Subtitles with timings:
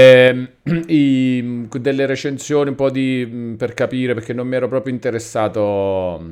[0.00, 0.48] ehm,
[0.88, 6.22] i- delle recensioni un po' di, per capire, perché non mi ero proprio interessato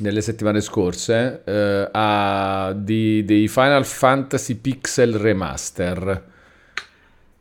[0.00, 6.32] nelle settimane scorse, eh, a, di, dei Final Fantasy Pixel Remaster.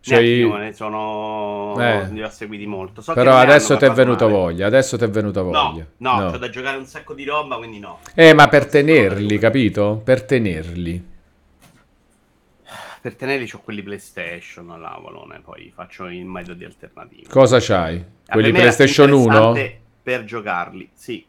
[0.01, 1.75] Cioè, io ne sono...
[1.79, 3.01] eh, li ho seguiti molto.
[3.01, 4.37] So però adesso ti è venuta male.
[4.37, 5.87] voglia, adesso ti è venuta No, voglia.
[5.97, 6.31] no, No.
[6.31, 7.99] c'ho da giocare un sacco di roba, quindi no.
[8.13, 10.01] Eh, ma per tenerli, capito?
[10.03, 11.11] Per tenerli.
[13.03, 17.27] Per tenerli c'ho quelli PlayStation, là, Valone, poi faccio il metodi alternativi.
[17.27, 18.01] Cosa c'hai?
[18.25, 19.19] Quelli PlayStation 1?
[19.19, 21.25] interessante Per giocarli, sì.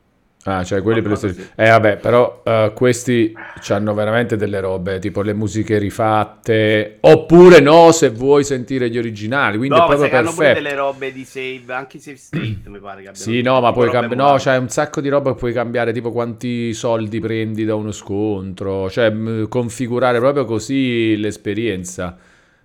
[0.46, 1.42] Ah, cioè quelli PlayStation.
[1.42, 1.50] sì.
[1.54, 3.32] Eh, vabbè, però eh, questi
[3.68, 6.98] hanno veramente delle robe, tipo le musiche rifatte.
[7.00, 9.56] Oppure no, se vuoi sentire gli originali.
[9.56, 10.62] Quindi No, è ma proprio hanno pure perfetto.
[10.68, 13.86] delle robe di save, anche save state, mi pare che abbiano Sì, no, ma puoi
[13.86, 14.32] robe cambiare.
[14.32, 17.90] No, c'è un sacco di roba che puoi cambiare, tipo quanti soldi prendi da uno
[17.92, 18.90] scontro.
[18.90, 22.16] Cioè, mh, configurare proprio così l'esperienza.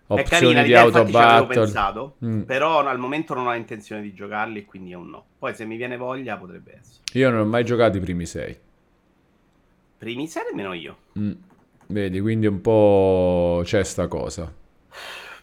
[0.09, 2.41] È Opzioni carina di l'idea, auto infatti ci avevo pensato, Mm.
[2.41, 5.23] però no, al momento non ho intenzione di giocarli, quindi è un no.
[5.37, 6.99] Poi se mi viene voglia potrebbe essere.
[7.13, 8.57] Io non ho mai giocato i primi sei.
[9.99, 10.97] Primi sei nemmeno io.
[11.19, 11.31] Mm.
[11.87, 14.51] Vedi, quindi un po' c'è sta cosa.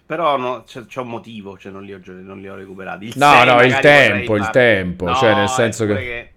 [0.06, 3.06] Però no, c'è, c'è un motivo, cioè non li ho, non li ho recuperati.
[3.06, 5.92] Il No, no, il tempo, il tempo, cioè nel No, senso è che...
[5.94, 6.30] pure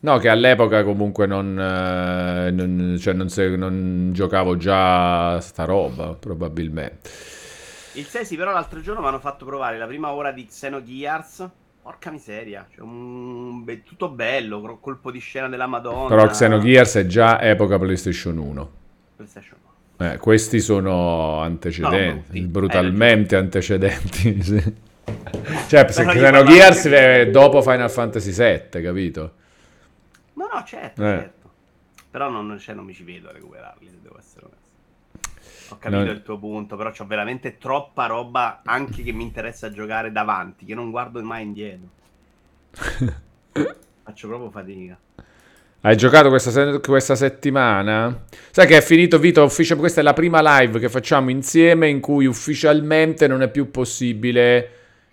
[0.00, 6.14] No, che all'epoca comunque non, eh, non- cioè non, se- non giocavo già sta roba,
[6.14, 7.08] probabilmente.
[7.94, 11.48] Il 6 sì, però l'altro giorno mi hanno fatto provare la prima ora di Xenogears.
[11.82, 16.08] Porca miseria, cioè un be- tutto bello, col- colpo di scena della Madonna.
[16.08, 18.70] Però Xenogears è già epoca PlayStation 1.
[19.16, 19.58] PlayStation
[19.98, 20.06] no.
[20.06, 22.40] Eh, questi sono No, antecedenti, brutti.
[22.46, 24.42] brutalmente antecedenti.
[24.42, 24.74] sì.
[25.68, 29.32] Cioè, se Xenogears è dopo Final Fantasy VII, capito?
[30.34, 31.06] No, no, certo, Eh.
[31.06, 31.50] certo.
[32.10, 34.63] Però non, cioè, non mi ci vedo a recuperarli, se devo essere onesto.
[35.70, 36.10] Ho capito No.
[36.10, 40.74] il tuo punto, però c'ho veramente troppa roba anche che mi interessa giocare davanti, che
[40.74, 41.88] non guardo mai indietro.
[44.02, 44.98] Faccio proprio fatica.
[45.80, 48.24] Hai giocato questa, se- questa settimana?
[48.50, 49.76] Sai che è finito Vito Ufficio?
[49.76, 54.70] Questa è la prima live che facciamo insieme in cui ufficialmente non è più possibile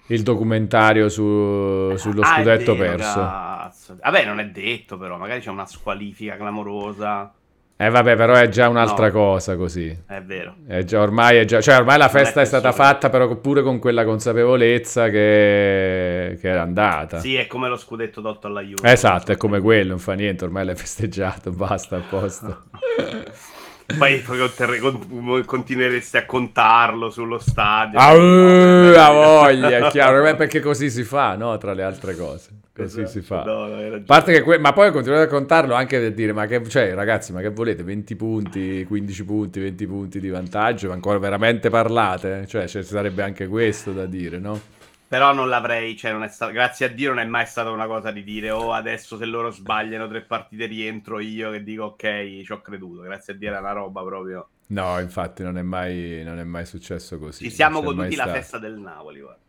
[0.08, 3.20] il documentario su- sullo Ah, scudetto vero, perso.
[3.20, 3.98] cazzo.
[4.02, 7.34] Vabbè, non è detto, però, magari c'è una squalifica clamorosa.
[7.84, 9.12] Eh vabbè, però è già un'altra No.
[9.12, 9.98] cosa così.
[10.06, 10.56] È vero.
[10.68, 13.36] È già, ormai è già, cioè ormai la Non è festa è stata fatta, però
[13.38, 17.20] pure con quella consapevolezza che, che era andata.
[17.20, 18.92] Sì, è come lo scudetto tolto alla Juve.
[18.92, 22.64] Esatto, è come quello, non fa niente, ormai l'hai festeggiato, basta, a posto.
[23.98, 28.00] Poi continueresti a contarlo sullo stadio.
[28.00, 31.58] Ah, uh, la voglia, è chiaro, eh, perché così si fa, no?
[31.58, 33.20] Tra le altre cose, così Esatto.
[33.20, 33.44] si fa.
[33.44, 36.94] No, no, che que- ma poi continuate a contarlo anche per dire, ma che, cioè,
[36.94, 37.84] ragazzi, ma che volete?
[37.84, 42.46] 20 punti, 15 punti, 20 punti di vantaggio, ma ancora veramente parlate?
[42.48, 44.80] Cioè, ci sarebbe anche questo da dire, no?
[45.12, 47.86] Però non l'avrei, cioè non è stato, grazie a Dio non è mai stata una
[47.86, 52.44] cosa di dire oh adesso se loro sbagliano tre partite rientro io che dico ok
[52.46, 54.48] ci ho creduto, grazie a Dio era una roba proprio.
[54.68, 57.44] No, infatti non è mai, non è mai successo così.
[57.44, 59.42] Ci siamo goduti la festa del Napoli, guarda.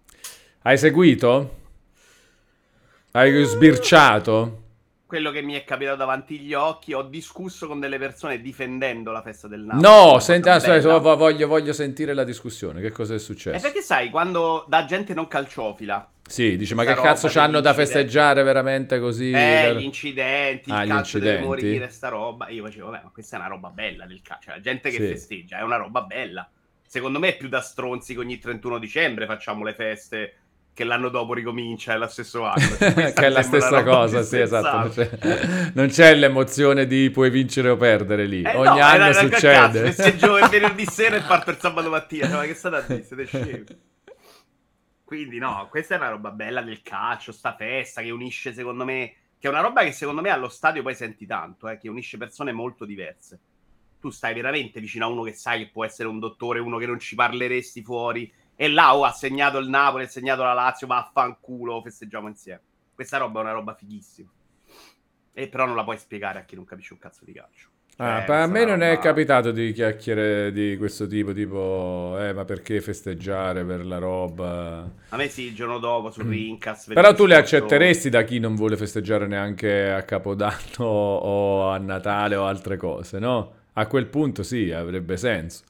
[0.63, 1.59] Hai seguito?
[3.13, 4.62] Hai sbirciato?
[5.13, 9.21] Quello che mi è capitato davanti agli occhi, ho discusso con delle persone difendendo la
[9.21, 9.83] festa del Napoli.
[9.83, 10.99] No, senti, aspetta, bella.
[11.01, 12.81] vo- voglio, voglio sentire la discussione.
[12.81, 13.61] Che cosa è E successo?
[13.61, 18.43] perché sai, quando da gente non calciofila, Sì, dice, ma che cazzo c'hanno da festeggiare
[18.43, 19.31] veramente così?
[19.35, 21.67] eh, gli incidenti, Ah, il gli calcio deve incidenti?
[21.67, 22.49] morire, sta roba.
[22.49, 24.49] Io facevo, vabbè, ma questa è una roba bella del calcio.
[24.49, 25.07] La gente che Sì.
[25.09, 26.51] festeggia è una roba bella.
[26.87, 30.35] Secondo me è più da stronzi che ogni 31 dicembre facciamo le feste
[30.75, 32.77] che l'anno dopo ricomincia, è lo stesso anno.
[32.79, 34.77] Cioè, che è la stessa cosa, sì, esatto.
[34.79, 38.43] Non c'è, non c'è l'emozione di puoi vincere o perdere lì.
[38.43, 39.81] Eh, Ogni no, anno Cazzo, succede.
[39.93, 42.27] festeggio il venerdì sera e parto il sabato mattina.
[42.27, 43.05] Cioè, ma che state a dire?
[43.05, 43.65] Siete scemi.
[45.05, 49.15] Quindi no, questa è una roba bella del calcio, sta festa che unisce secondo me,
[49.39, 52.17] che è una roba che secondo me allo stadio poi senti tanto, eh, che unisce
[52.17, 53.39] persone molto diverse.
[54.01, 56.87] Tu stai veramente vicino a uno che sai che può essere un dottore, uno che
[56.87, 58.33] non ci parleresti fuori,
[58.63, 62.61] e là oh, ha segnato il Napoli, ha segnato la Lazio, vaffanculo, festeggiamo insieme.
[62.95, 64.31] Questa roba è una roba fighissima.
[65.33, 67.71] E però non la puoi spiegare a chi non capisce un cazzo di calcio.
[67.97, 72.17] Ah, Cioè, per- me è non è roba- capitato di chiacchiere di questo tipo, tipo,
[72.21, 74.89] eh, ma perché festeggiare per la roba?
[75.09, 76.89] A me sì, il giorno dopo su Rincas.
[76.89, 76.93] Mm.
[76.93, 82.37] Però tu le accetteresti da chi non vuole festeggiare neanche a Capodanno o a Natale
[82.37, 83.55] o altre cose, no?
[83.73, 85.65] A quel punto sì, avrebbe senso.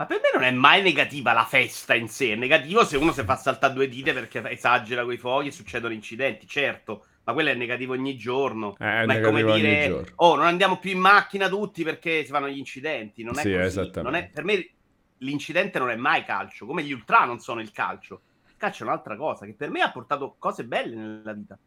[0.00, 2.32] Ma per me non è mai negativa la festa in sé.
[2.32, 5.92] È negativo se uno si fa saltare due dita perché esagera coi fuochi e succedono
[5.92, 7.04] incidenti, certo.
[7.24, 8.76] Ma quello è negativo ogni giorno.
[8.78, 12.48] Eh, ma è come dire, oh, non andiamo più in macchina tutti perché si fanno
[12.48, 13.22] gli incidenti.
[13.22, 13.90] Non è Sì, così.
[14.00, 14.70] Non è- per me
[15.18, 18.22] l'incidente non è mai calcio, come gli ultra non sono il calcio.
[18.48, 21.58] Il calcio è un'altra cosa che per me ha portato cose belle nella vita.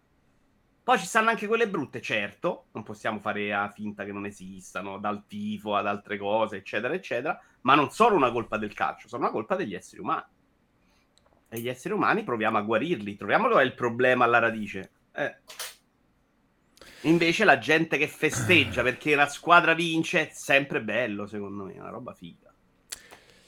[0.84, 5.00] Poi ci stanno anche quelle brutte, certo, non possiamo fare a finta che non esistano,
[5.00, 9.24] dal tifo ad altre cose, eccetera, eccetera, ma non sono una colpa del calcio, sono
[9.24, 10.26] una colpa degli esseri umani.
[11.48, 14.92] E gli esseri umani proviamo a guarirli, troviamo dove è il problema alla radice.
[15.14, 15.38] Eh.
[17.04, 21.80] Invece la gente che festeggia perché la squadra vince è sempre bello, secondo me, è
[21.80, 22.43] una roba figa.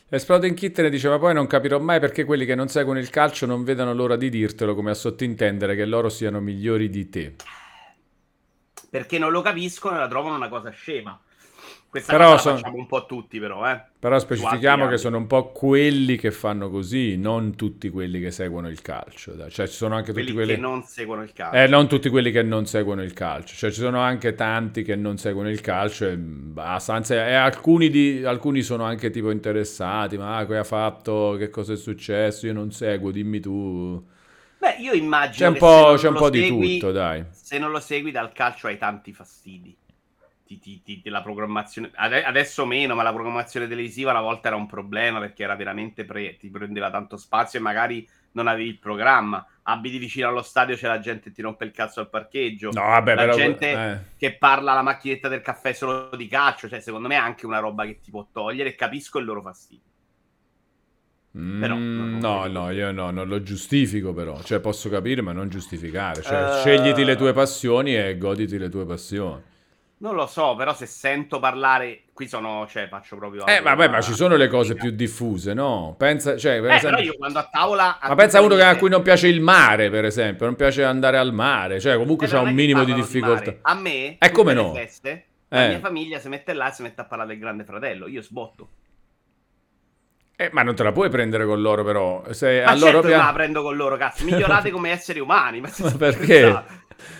[0.08, 3.48] Exploding Kitten dice: Ma poi non capirò mai perché quelli che non seguono il calcio
[3.48, 7.36] non vedano l'ora di dirtelo come a sottintendere che loro siano migliori di te.
[8.90, 11.20] Perché non lo capiscono e la trovano una cosa scema.
[11.96, 13.82] Questa Però cosa son- la facciamo un po' tutti, però, eh.
[13.98, 18.68] Però specifichiamo che sono un po' quelli che fanno così, non tutti quelli che seguono
[18.68, 19.34] il calcio.
[19.50, 20.56] Cioè, ci sono anche tutti quelli quelli.
[20.56, 21.58] che non seguono il calcio.
[21.58, 24.98] Eh, non tutti quelli che non seguono il calcio, cioè ci sono anche tanti che
[24.98, 30.18] non seguono il calcio e basta, anzi, e alcuni, di- alcuni sono anche tipo interessati,
[30.18, 34.06] ma ah, che ha fatto, che cosa è successo, io non seguo, dimmi tu.
[34.60, 37.24] Beh, io immagino C'è un che po', c'è un po' di segui- tutto, dai.
[37.32, 39.76] Se non lo segui dal calcio hai tanti fastidi.
[40.46, 44.56] Ti, ti- ti- la programmazione ade- adesso meno, ma la programmazione televisiva una volta era
[44.58, 48.78] un problema perché era veramente pre- ti prendeva tanto spazio e magari non avevi il
[48.78, 49.44] programma.
[49.64, 52.70] Abiti vicino allo stadio, c'è la gente che ti rompe il cazzo al parcheggio.
[52.72, 53.34] No, vabbè, la però...
[53.34, 54.00] gente eh.
[54.18, 57.60] che parla alla macchinetta del caffè solo di calcio, cioè secondo me è anche una
[57.60, 59.82] roba che ti può togliere e capisco il loro fastidio.
[61.58, 65.34] Però, Mm, no, no, no, io no, non lo giustifico però, cioè posso capire ma
[65.34, 66.52] non giustificare, cioè Eh.
[66.62, 69.42] scegliti le tue passioni e goditi le tue passioni.
[69.98, 73.46] Non lo so, però se sento parlare, qui sono, cioè faccio proprio...
[73.46, 75.96] Eh, vabbè, ma ci sono le cose più diffuse, no?
[75.98, 77.98] Pensa, cioè, per Eh, esempio- però io quando a tavola...
[78.02, 80.84] Ma pensa a uno che- a cui non piace il mare, per esempio, non piace
[80.84, 83.46] andare al mare, cioè comunque Eh, c'ha non è un minimo di difficoltà.
[83.52, 83.60] mare.
[83.62, 84.74] A me, Eh, tutte come no?
[84.74, 85.68] feste, la Eh.
[85.70, 88.08] mia famiglia si mette là e si mette a parlare del grande fratello.
[88.08, 88.68] Io sbotto.
[90.36, 92.22] Eh, ma non te la puoi prendere con loro però.
[92.34, 94.26] Se Ma a loro certo che pia- me la prendo con loro, cazzo.
[94.26, 95.62] Migliorate come esseri umani.
[95.62, 96.64] Ma, Ma perché?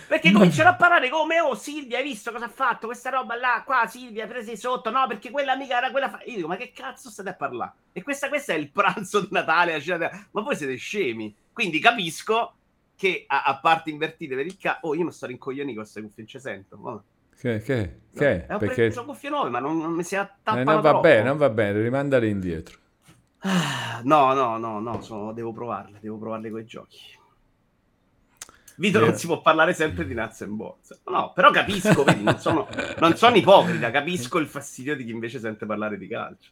[0.08, 2.86] Perché cominciano a parlare come, oh Silvia, hai visto cosa ha fatto?
[2.86, 4.90] Questa roba là, qua Silvia, presi sotto.
[4.90, 6.08] No, perché quella amica era quella...
[6.08, 6.20] Fa...
[6.26, 7.72] Io dico, ma che cazzo state a parlare?
[7.92, 9.80] E questa, questa è il pranzo di Natale,
[10.30, 11.34] ma voi siete scemi.
[11.52, 12.54] Quindi capisco
[12.96, 14.78] che a, a parte invertite per il ca...
[14.82, 16.76] Oh, io mi sto rincoglioni con queste cuffie, non ci sento.
[16.78, 17.02] Ma-
[17.38, 18.46] Che, che, No, che?
[18.48, 20.88] eh, ho Perché preso cuffie nuove, ma non, non mi si attappano Eh, non va
[20.90, 21.00] troppo.
[21.02, 22.78] bene, non va bene, rimandale indietro.
[23.40, 26.98] Ah, No, no, no, no, sono- devo provarle, devo provarle con i giochi.
[28.76, 29.04] Vito Eh.
[29.06, 31.00] non si può parlare sempre di nuts and bolts.
[31.06, 32.68] No, però capisco, vedi, non sono,
[32.98, 36.50] non sono ipocrita, capisco il fastidio di chi invece sente parlare di calcio.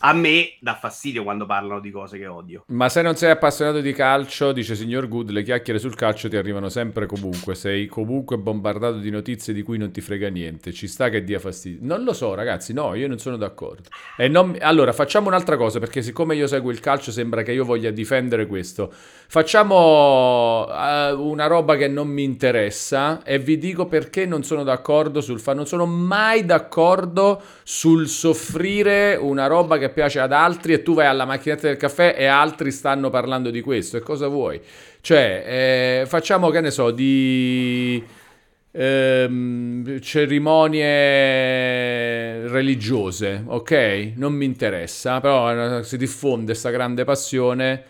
[0.00, 2.64] A me dà fastidio quando parlano di cose che odio.
[2.68, 6.36] Ma se non sei appassionato di calcio, dice signor Good, le chiacchiere sul calcio ti
[6.36, 7.54] arrivano sempre comunque.
[7.54, 10.72] Sei comunque bombardato di notizie di cui non ti frega niente.
[10.72, 11.78] Ci sta che dia fastidio.
[11.82, 13.88] Non lo so, ragazzi, no, io non sono d'accordo.
[14.28, 17.90] Non Allora, facciamo un'altra cosa, perché siccome io seguo il calcio sembra che io voglia
[17.90, 18.92] difendere questo.
[19.28, 25.20] Facciamo eh, una roba che non mi interessa e vi dico perché non sono d'accordo
[25.20, 30.82] sul fa- non sono mai d'accordo sul soffrire una roba che piace ad altri e
[30.82, 33.98] tu vai alla macchinetta del caffè e altri stanno parlando di questo.
[33.98, 34.58] E cosa vuoi?
[35.00, 38.02] Cioè, eh, facciamo che ne so di
[38.72, 40.88] ehm, cerimonie
[42.48, 44.12] religiose, ok?
[44.16, 47.84] Non mi interessa, però eh, si diffonde questa grande passione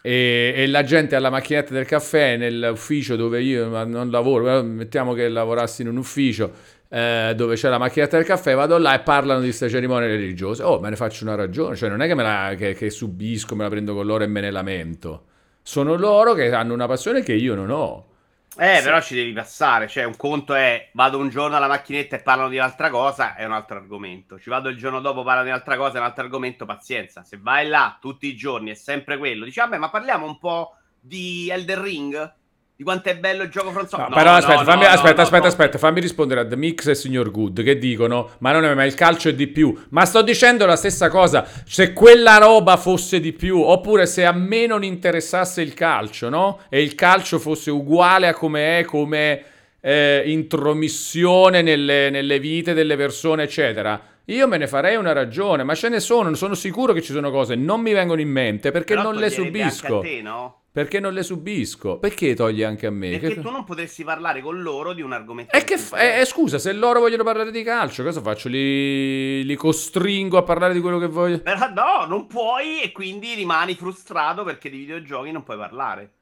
[0.00, 5.12] e, e la gente alla macchinetta del caffè nell'ufficio dove io non lavoro, però mettiamo
[5.12, 9.00] che lavorassi in un ufficio eh, dove c'è la macchinetta del caffè, vado là e
[9.00, 10.62] parlano di queste cerimonie religiose.
[10.62, 13.54] Oh, me ne faccio una ragione, cioè non è che, me la, che, che subisco,
[13.56, 15.24] me la prendo con loro e me ne lamento.
[15.62, 18.06] Sono loro che hanno una passione che io non ho.
[18.60, 18.82] Eh, Sì.
[18.82, 19.86] però ci devi passare.
[19.86, 23.44] Cioè, un conto è vado un giorno alla macchinetta e parlano di un'altra cosa, è
[23.44, 24.38] un altro argomento.
[24.38, 26.64] Ci vado il giorno dopo, parlano di un'altra cosa, è un altro argomento.
[26.66, 27.22] Pazienza.
[27.22, 29.44] Se vai là tutti i giorni è sempre quello.
[29.44, 32.34] Dici, vabbè, ma parliamo un po' di Elden Ring?
[32.78, 34.14] Di quanto è bello il gioco From No, Software?
[34.14, 35.48] però aspetta, fammi, no, aspetta, no, aspetta, no.
[35.48, 38.84] aspetta, fammi rispondere a The Mix e Signor Good che dicono: Ma non è ma
[38.84, 39.76] il calcio è di più.
[39.88, 41.44] Ma sto dicendo la stessa cosa.
[41.66, 46.60] Se quella roba fosse di più, oppure se a me non interessasse il calcio, no?
[46.68, 49.42] E il calcio fosse uguale a come è, come
[49.80, 54.00] eh, intromissione nelle, nelle vite delle persone, eccetera.
[54.26, 57.32] Io me ne farei una ragione, ma ce ne sono, sono sicuro che ci sono
[57.32, 59.98] cose, non mi vengono in mente perché Però non le toglierebbe anche subisco.
[59.98, 60.60] a te, no?
[60.78, 61.98] Perché non le subisco?
[61.98, 63.10] Perché togli anche a me?
[63.18, 65.52] Perché Che- tu non potresti parlare con loro di un argomento.
[65.52, 68.48] e che fa- eh, eh, scusa, se loro vogliono parlare di calcio, cosa faccio?
[68.48, 71.40] Li, li costringo a parlare di quello che voglio?
[71.40, 76.12] Però no, non puoi e quindi rimani frustrato perché di videogiochi non puoi parlare.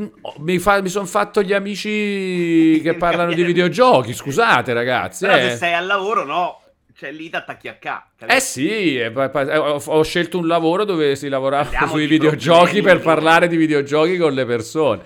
[0.00, 5.26] Mm, oh, Mi, fa- mi sono fatto gli amici che parlano di videogiochi, scusate ragazzi.
[5.26, 5.50] Però eh.
[5.50, 6.59] se sei al lavoro, no.
[7.00, 8.02] Cioè, lì ti attacchi a K.
[8.26, 13.56] Eh sì, ho, scelto un lavoro dove si lavorava Parliamo sui videogiochi per parlare di
[13.56, 15.02] videogiochi con le persone.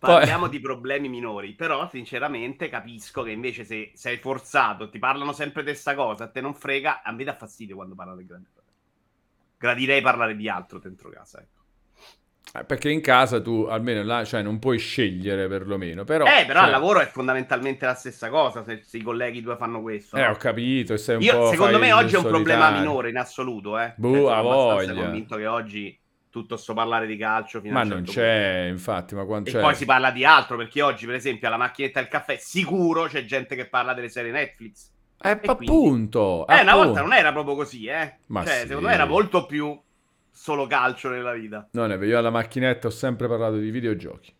[0.00, 0.50] Parliamo Poi...
[0.50, 5.68] di problemi minori, però sinceramente capisco che invece se sei forzato, ti parlano sempre di
[5.68, 8.48] questa cosa, a te non frega, a me dà fastidio quando parlano di grandi
[9.56, 11.59] Gradirei parlare di altro dentro casa, ecco.
[12.52, 16.02] Eh, perché in casa tu almeno là, cioè, non puoi scegliere perlomeno.
[16.02, 16.68] Però, eh, però cioè...
[16.68, 20.16] il lavoro è fondamentalmente la stessa cosa se, se i colleghi due fanno questo.
[20.16, 20.30] Eh, no?
[20.30, 20.94] ho capito.
[20.94, 23.78] Io, secondo me oggi è un problema minore in assoluto.
[23.78, 23.94] Eh.
[23.96, 24.88] Buh, a voglia.
[24.88, 27.60] Sono convinto che oggi tutto sto parlare di calcio.
[27.64, 28.72] ma non certo c'è, punto.
[28.72, 29.14] infatti.
[29.14, 29.60] Ma quando e c'è?
[29.60, 33.24] poi si parla di altro perché oggi, per esempio, alla macchinetta del caffè, sicuro c'è
[33.24, 34.90] gente che parla delle serie Netflix.
[35.22, 35.52] Eh, appunto.
[35.52, 36.46] Eh, appunto.
[36.48, 38.16] una volta non era proprio così, eh.
[38.26, 38.66] Ma cioè, sì.
[38.66, 39.78] secondo me era molto più
[40.30, 41.68] solo calcio nella vita.
[41.72, 44.32] Non è vero, io alla macchinetta ho sempre parlato di videogiochi.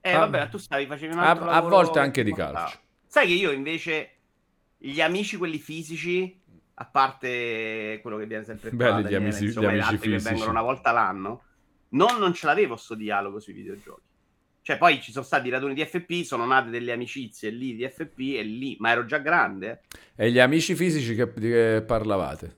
[0.00, 2.78] Eh, ah, vabbè, tu stavi facendo un altro A, a volte anche di calcio.
[3.06, 4.10] Sai che io invece
[4.76, 6.40] gli amici quelli fisici,
[6.74, 10.50] a parte quello che viene sempre Belli gli amici, insomma, gli amici fisici che vengono
[10.50, 11.42] una volta l'anno,
[11.90, 14.06] non, non ce l'avevo sto dialogo sui videogiochi.
[14.62, 17.88] Cioè, poi ci sono stati i raduni di FP, sono nate delle amicizie lì di
[17.88, 19.84] FP e lì, ma ero già grande.
[20.14, 22.56] E gli amici fisici che, di che parlavate?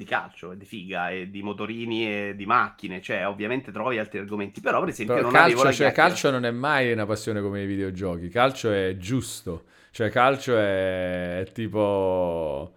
[0.00, 4.62] Di calcio, di figa, e di motorini e di macchine, cioè ovviamente trovi altri argomenti,
[4.62, 7.60] però per esempio però non calcio, avevo cioè, calcio non è mai una passione come
[7.60, 12.76] i videogiochi, calcio è giusto, cioè calcio è, tipo...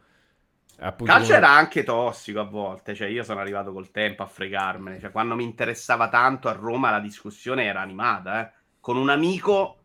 [0.79, 1.37] Appunto, calcio come...
[1.37, 5.35] era anche tossico a volte, cioè io sono arrivato col tempo a fregarmene, cioè quando
[5.35, 8.51] mi interessava tanto a Roma la discussione era animata, eh?
[8.81, 9.82] con un amico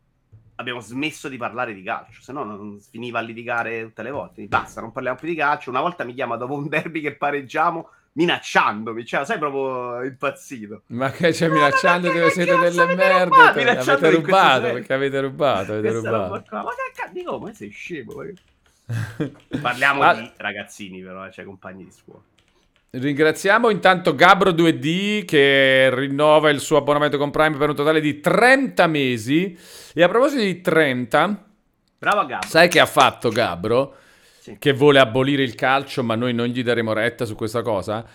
[0.58, 4.46] abbiamo smesso di parlare di calcio, se no non finiva a litigare tutte le volte.
[4.46, 5.70] Basta, non parliamo più di calcio.
[5.70, 10.82] Una volta mi chiama dopo un derby che pareggiamo minacciandomi, cioè sai proprio impazzito.
[10.88, 13.36] Ma che c'è minacciando dove siete delle merde?
[13.36, 16.44] Avete rubato, perché avete rubato, avete rubato.
[16.50, 18.14] Ma che cazzo, dico, ma sei scemo.
[19.60, 20.14] Parliamo ah.
[20.14, 22.22] di ragazzini però, eh, cioè compagni di scuola.
[22.90, 28.18] Ringraziamo intanto Gabro 2D che rinnova il suo abbonamento con Prime per un totale di
[28.18, 29.58] 30 mesi.
[29.92, 31.44] E a proposito di 30,
[31.98, 32.48] bravo Gabro.
[32.48, 33.94] Sai che ha fatto Gabro?
[34.40, 34.56] Sì.
[34.58, 38.06] Che vuole abolire il calcio, ma noi non gli daremo retta su questa cosa.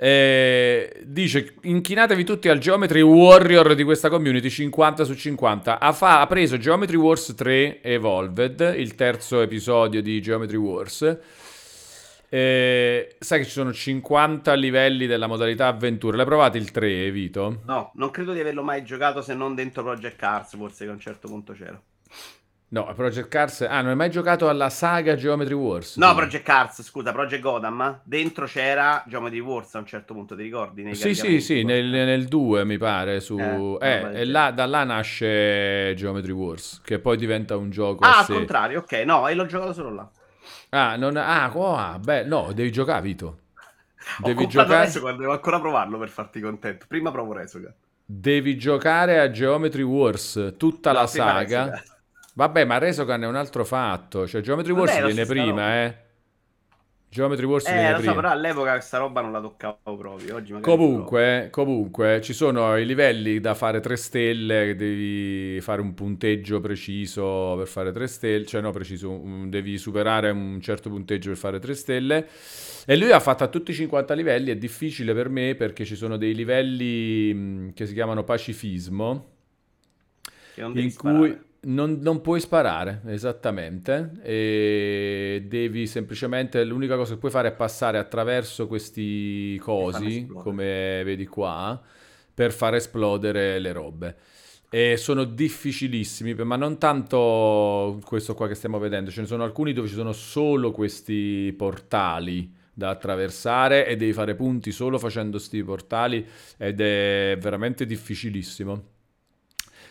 [0.00, 6.20] Eh, dice inchinatevi tutti al Geometry Warrior di questa community 50 su 50 ha, fa-
[6.20, 11.18] ha preso Geometry Wars 3 Evolved il terzo episodio di Geometry Wars
[12.28, 16.16] eh, sai che ci sono 50 livelli della modalità avventura.
[16.16, 17.62] L'hai provato il 3, Vito?
[17.64, 20.94] No, non credo di averlo mai giocato se non dentro Project Cars, forse che a
[20.94, 21.80] un certo punto c'era.
[22.70, 23.62] No, Project Cars.
[23.62, 25.96] Ah, non hai mai giocato alla saga Geometry Wars?
[25.96, 28.02] No, Project Cars, scusa, Project Gotham.
[28.04, 30.94] Dentro c'era Geometry Wars a un certo punto, ti ricordi?
[30.94, 33.20] Sì, sì, sì, nel, nel 2 mi pare.
[33.20, 33.38] Su...
[33.38, 38.04] Eh, eh e là, da là nasce Geometry Wars, che poi diventa un gioco.
[38.04, 40.10] Ah, al contrario, ok, no, e l'ho giocato solo là.
[40.70, 41.16] Ah, non...
[41.16, 43.38] ah, oh, ah beh, no, devi giocare, Vito.
[44.18, 46.86] Devi giocare Resogun, devo ancora provarlo per farti contento.
[46.88, 47.72] Prima provo Resogun.
[48.04, 51.82] Devi giocare a Geometry Wars, tutta no, la saga.
[52.34, 54.26] Vabbè, ma Resogun è un altro fatto.
[54.26, 55.84] Cioè, Geometry Wars Vabbè, viene prima, roba.
[55.84, 55.96] eh.
[57.10, 60.34] Geometry Wars eh, lo so, però all'epoca questa roba non la toccavo proprio.
[60.36, 66.60] Oggi comunque, comunque, ci sono i livelli da fare 3 stelle, devi fare un punteggio
[66.60, 71.58] preciso per fare 3 stelle, cioè no, preciso, devi superare un certo punteggio per fare
[71.58, 72.28] 3 stelle.
[72.84, 75.96] E lui ha fatto a tutti i 50 livelli, è difficile per me perché ci
[75.96, 79.26] sono dei livelli che si chiamano pacifismo,
[80.56, 87.48] in cui non, non, puoi sparare, esattamente, e devi semplicemente, l'unica cosa che puoi fare
[87.48, 91.80] è passare attraverso questi cosi, come vedi qua,
[92.32, 94.16] per far esplodere le robe.
[94.70, 99.72] E sono difficilissimi, ma non tanto questo qua che stiamo vedendo, ce ne sono alcuni
[99.72, 105.64] dove ci sono solo questi portali da attraversare e devi fare punti solo facendo questi
[105.64, 106.24] portali
[106.56, 108.96] ed è veramente difficilissimo.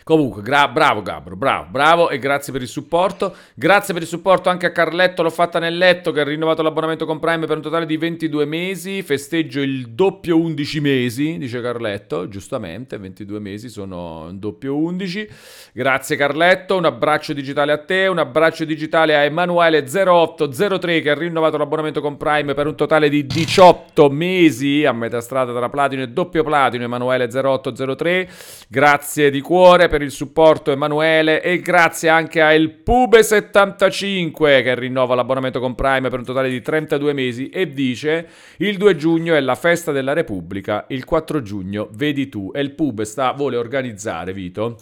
[0.07, 3.35] Comunque, gra- bravo Gabro, bravo, bravo e grazie per il supporto.
[3.53, 7.05] Grazie per il supporto anche a Carletto, l'ho fatta nel letto che ha rinnovato l'abbonamento
[7.05, 9.01] con Prime per un totale di 22 mesi.
[9.01, 15.27] Festeggio il doppio 11 mesi, dice Carletto, giustamente, 22 mesi sono un doppio 11.
[15.73, 21.57] Grazie Carletto, un abbraccio digitale a te, un abbraccio digitale a Emanuele0803 che ha rinnovato
[21.57, 26.07] l'abbonamento con Prime per un totale di 18 mesi a metà strada tra platino e
[26.07, 28.27] doppio platino Emanuele0803.
[28.69, 34.75] Grazie di cuore per per il supporto Emanuele e grazie anche a El Pube75 che
[34.75, 38.27] rinnova l'abbonamento con Prime per un totale di 32 mesi e dice
[38.57, 42.51] il 2 giugno è la festa della Repubblica, il 4 giugno vedi tu.
[42.53, 44.77] E il Pube sta, vuole organizzare Vito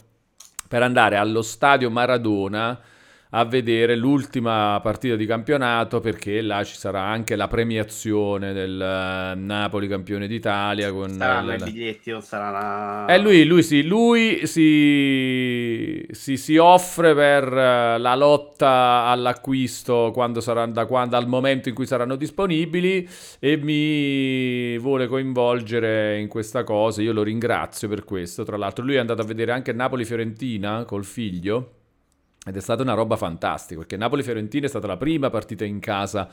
[0.67, 2.77] per andare allo stadio Maradona
[3.37, 9.37] a vedere l'ultima partita di campionato perché là ci sarà anche la premiazione del uh,
[9.37, 13.05] Napoli campione d'Italia con saranno i biglietti o sarà la...
[13.13, 20.39] Eh lui, lui, sì, lui si, si, si offre per uh, la lotta all'acquisto quando
[20.39, 23.05] sarà, da quando, al momento in cui saranno disponibili
[23.39, 28.95] e mi vuole coinvolgere in questa cosa, io lo ringrazio per questo, tra l'altro lui
[28.95, 31.83] è andato a vedere anche Napoli-Fiorentina col figlio
[32.45, 36.29] ed è stata una roba fantastica, perché Napoli-Fiorentina è stata la prima partita in casa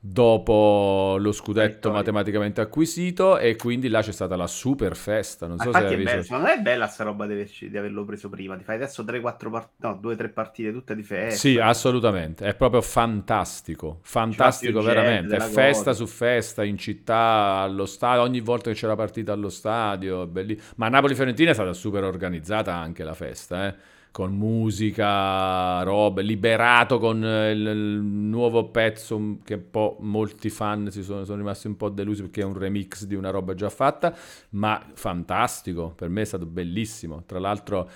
[0.00, 5.48] dopo lo scudetto matematicamente acquisito e quindi là c'è stata la super festa.
[5.48, 6.22] Non so se hai visto.
[6.22, 8.56] Secondo me è bella sta roba di, di averlo preso prima.
[8.56, 11.38] Ti fai adesso 3-4 partite, no, 2-3 partite tutte di festa.
[11.38, 12.46] Sì, assolutamente.
[12.46, 13.98] È proprio fantastico.
[14.02, 15.34] Fantastico veramente.
[15.34, 15.92] È festa cosa.
[15.94, 18.22] su festa in città, allo stadio.
[18.22, 20.26] Ogni volta che c'è la partita allo stadio.
[20.26, 20.58] Belli...
[20.76, 27.18] Ma Napoli-Fiorentina è stata super organizzata anche la festa, eh con musica, robe, liberato con
[27.18, 31.88] il, il, nuovo pezzo che un po' molti fan si sono, sono, rimasti un po'
[31.88, 34.12] delusi perché è un remix di una roba già fatta,
[34.50, 37.22] ma fantastico, per me è stato bellissimo.
[37.26, 37.88] Tra l'altro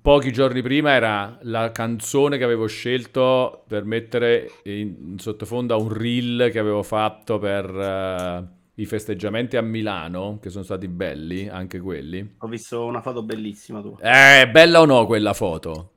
[0.00, 5.76] pochi giorni prima era la canzone che avevo scelto per mettere in, in sottofondo a
[5.76, 7.68] un reel che avevo fatto per...
[7.68, 12.36] Uh, i festeggiamenti a Milano, che sono stati belli, anche quelli.
[12.38, 13.98] Ho visto una foto bellissima tua.
[14.00, 15.91] Eh, bella o no quella foto?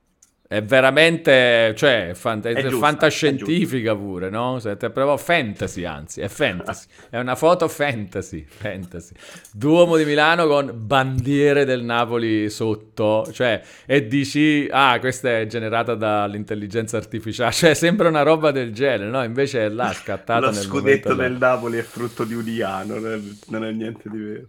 [0.55, 4.57] È veramente, cioè, fant- è giusta, fantascientifica è pure, no?
[4.57, 6.87] È proprio fantasy, anzi, è fantasy.
[7.11, 9.13] è una foto fantasy, fantasy.
[9.51, 15.93] Duomo di Milano con bandiere del Napoli sotto, cioè, e dici, ah, questa è generata
[15.93, 19.21] dall'intelligenza artificiale, cioè, sembra una roba del genere, no?
[19.25, 23.19] Invece è là, scattata Lo scudetto del Napoli è frutto di un iano, non è,
[23.47, 24.47] non è niente di vero.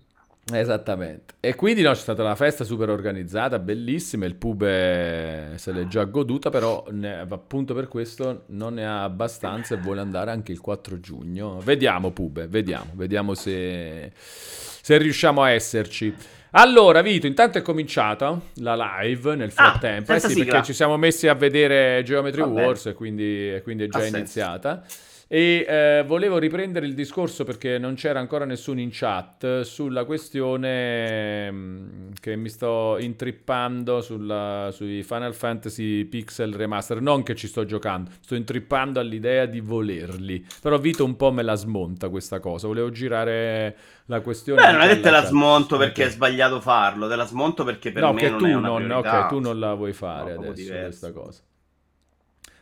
[0.52, 1.34] Esattamente.
[1.40, 6.04] E quindi no, c'è stata una festa super organizzata, bellissima, il pube se l'è già
[6.04, 10.60] goduta, però ne, appunto per questo non ne ha abbastanza e vuole andare anche il
[10.60, 11.58] 4 giugno.
[11.58, 16.14] Vediamo pube, vediamo, vediamo se, se riusciamo a esserci.
[16.50, 20.12] Allora, Vito, intanto è cominciata la live nel ah, frattempo.
[20.12, 22.64] Ah, eh sì, perché ci siamo messi a vedere Geometry Vabbè.
[22.64, 24.82] Wars e quindi, quindi, è già ha iniziata.
[24.86, 25.05] Senso.
[25.28, 31.50] E eh, volevo riprendere il discorso perché non c'era ancora nessuno in chat sulla questione
[31.50, 37.00] mm, che mi sto intrippando sulla, sui Final Fantasy Pixel Remaster.
[37.00, 40.47] Non che ci sto giocando, sto intrippando all'idea di volerli.
[40.62, 42.69] Però Vito un po' me la smonta questa cosa.
[42.69, 44.62] Volevo girare la questione.
[44.65, 47.91] Beh, non è che te la smonto perché è sbagliato farlo, te la smonto perché
[47.91, 50.43] per no, me non tu è una non, Ok, tu non la vuoi fare no,
[50.43, 51.41] adesso questa cosa.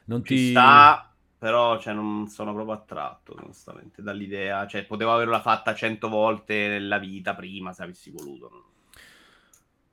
[0.07, 0.51] Non Ci ti...
[0.51, 1.14] sta
[1.45, 4.67] però cioè, non sono proprio attratto, onestamente, dall'idea.
[4.67, 8.65] Cioè, potevo averla fatta cento volte nella vita prima, se avessi voluto.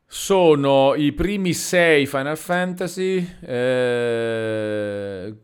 [0.05, 5.35] Sono i primi sei Final Fantasy, eh,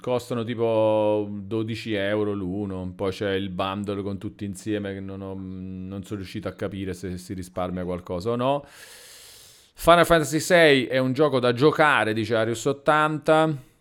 [0.00, 5.34] costano tipo 12 euro l'uno, poi c'è il bundle con tutti insieme che non, ho,
[5.36, 8.64] non sono riuscito a capire se si risparmia qualcosa o no.
[8.66, 13.72] Final Fantasy VI è un gioco da giocare, dice Arius 80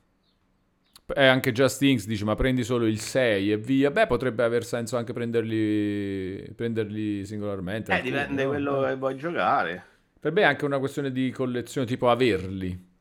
[1.05, 3.91] e anche Just Inks dice ma prendi solo il 6 e via.
[3.91, 7.97] Beh, potrebbe aver senso anche prenderli, prenderli singolarmente.
[7.97, 8.49] Eh, dipende no?
[8.49, 9.83] quello che vuoi giocare.
[10.19, 12.91] Per me è anche una questione di collezione, tipo averli.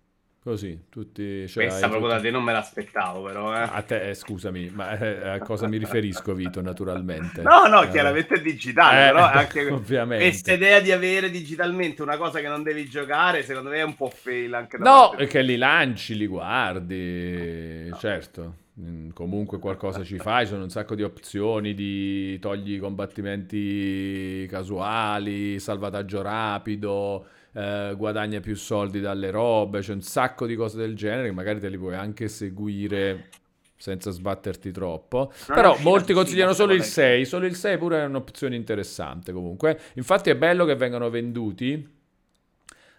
[0.45, 1.47] Così, tutti...
[1.47, 2.23] Cioè, Questa proprio tutti...
[2.23, 3.55] da te non me l'aspettavo, però.
[3.55, 3.61] Eh.
[3.61, 7.43] A te, eh, scusami, ma eh, a cosa mi riferisco, Vito, naturalmente?
[7.43, 10.25] No, no, eh, chiaramente è digitale, però anche ovviamente.
[10.25, 13.95] questa idea di avere digitalmente una cosa che non devi giocare, secondo me è un
[13.95, 17.97] po' fail anche da No, è che li lanci, li guardi, no.
[17.99, 18.55] certo.
[18.81, 26.21] Mm, comunque qualcosa ci fai, sono un sacco di opzioni di togli combattimenti casuali, salvataggio
[26.21, 31.35] rapido eh, guadagna più soldi dalle robe, c'è un sacco di cose del genere che
[31.35, 33.29] magari te li puoi anche seguire
[33.77, 35.33] senza sbatterti troppo.
[35.49, 39.79] Non Però molti consigliano solo il 6, solo il 6 pure è un'opzione interessante comunque.
[39.95, 42.01] Infatti è bello che vengano venduti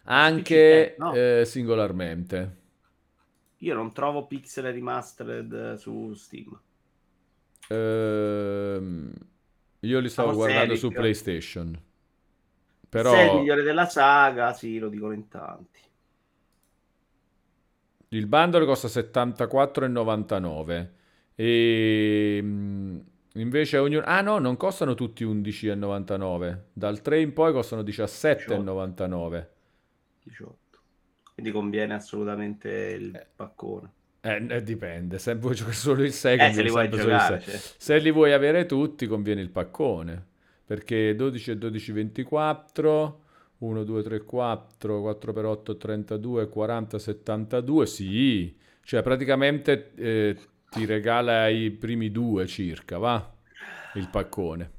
[0.04, 1.14] anche no.
[1.14, 2.58] eh, singolarmente.
[3.60, 6.60] Io non trovo pixel remastered su Steam.
[7.70, 9.14] Ehm,
[9.80, 11.80] io li stavo Forse guardando su PlayStation.
[12.94, 13.12] Però...
[13.12, 15.80] Sei il migliore della saga, sì, lo dicono in tanti.
[18.10, 20.88] Il bundle costa 74,99
[21.34, 23.00] e mm,
[23.34, 24.06] invece ognuno...
[24.06, 26.60] Ah no, non costano tutti 11,99.
[26.72, 29.48] Dal 3 in poi costano 17,99.
[30.26, 30.58] 18.
[31.34, 33.26] Quindi conviene assolutamente il eh.
[33.36, 33.92] paccone.
[34.22, 37.58] Eh, eh, dipende, se vuoi giocare solo il 6, eh, se li giocare, cioè.
[37.58, 40.28] se li vuoi avere tutti, conviene il paccone
[40.74, 43.22] perché 12 e 12 24
[43.60, 50.38] 1 2 3 4 4 per 8 32 40 72 sì Cioè, praticamente eh,
[50.70, 53.34] ti regala i primi due circa, va?
[53.94, 54.72] Il paccone.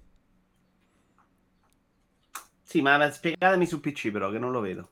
[2.62, 4.88] Sì, ma spiegatemi su PC però, che non lo vedo.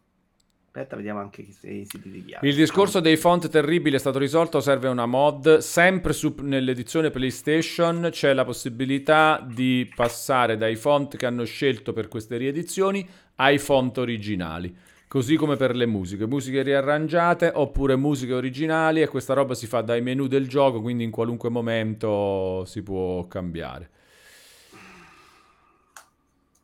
[0.75, 2.49] Aspetta, vediamo anche i siti di chiave.
[2.49, 5.59] Il discorso dei font terribili è stato risolto, serve una mod.
[5.59, 12.09] Sempre su, nell'edizione PlayStation c'è la possibilità di passare dai font che hanno scelto per
[12.09, 14.75] queste riedizioni ai font originali.
[15.07, 19.83] Così come per le musiche, musiche riarrangiate oppure musiche originali e questa roba si fa
[19.83, 23.91] dai menu del gioco, quindi in qualunque momento si può cambiare.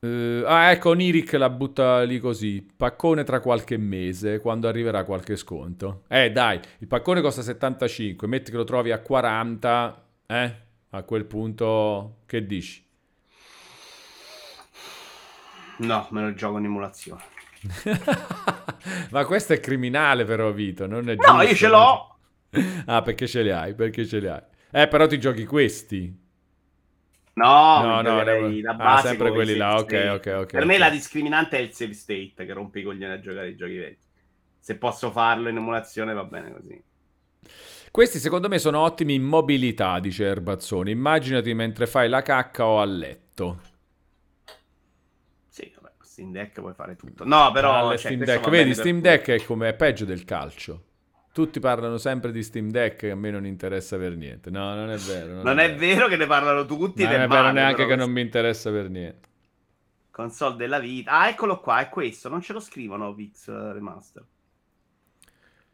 [0.00, 2.64] Uh, ah, ecco, Niric la butta lì così.
[2.76, 6.02] Paccone tra qualche mese, quando arriverà qualche sconto.
[6.08, 10.54] Eh, dai, il paccone costa 75, metti che lo trovi a 40, eh?
[10.90, 12.86] A quel punto, che dici?
[15.78, 17.22] No, me lo gioco in emulazione.
[19.10, 21.32] Ma questo è criminale però Vito, non è giusto.
[21.32, 22.16] No, io ce l'ho.
[22.86, 23.74] ah, perché ce li hai?
[23.74, 24.42] Perché ce li hai?
[24.70, 26.26] Eh, però ti giochi questi.
[27.38, 30.20] No, no, no, la ah, base ah, sempre quelli là, ok, ok, ok.
[30.20, 30.64] Per okay.
[30.64, 33.76] me la discriminante è il save state che rompe i coglioni a giocare i giochi
[33.76, 34.06] vecchi.
[34.58, 36.82] Se posso farlo in emulazione va bene così.
[37.90, 40.90] Questi secondo me sono ottimi in mobilità, dice Erbazzoni.
[40.90, 43.60] Immaginati mentre fai la cacca o a letto.
[46.18, 47.24] Steam Deck puoi fare tutto.
[47.24, 47.90] No, però...
[47.90, 48.48] Cioè, Steam Deck.
[48.48, 50.86] Vedi, Steam Deck è come è peggio del calcio.
[51.38, 54.50] Tutti parlano sempre di Steam Deck e a me non interessa per niente.
[54.50, 55.34] No, non è vero.
[55.34, 55.94] Non, non è, vero.
[55.94, 56.08] vero.
[56.08, 57.04] che ne parlano tutti.
[57.04, 59.28] Non è vero male, neanche che non mi interessa per niente.
[60.10, 61.12] Console della vita.
[61.12, 62.28] Ah, eccolo qua, è questo.
[62.28, 64.24] Non ce lo scrivono Vix uh, Remaster.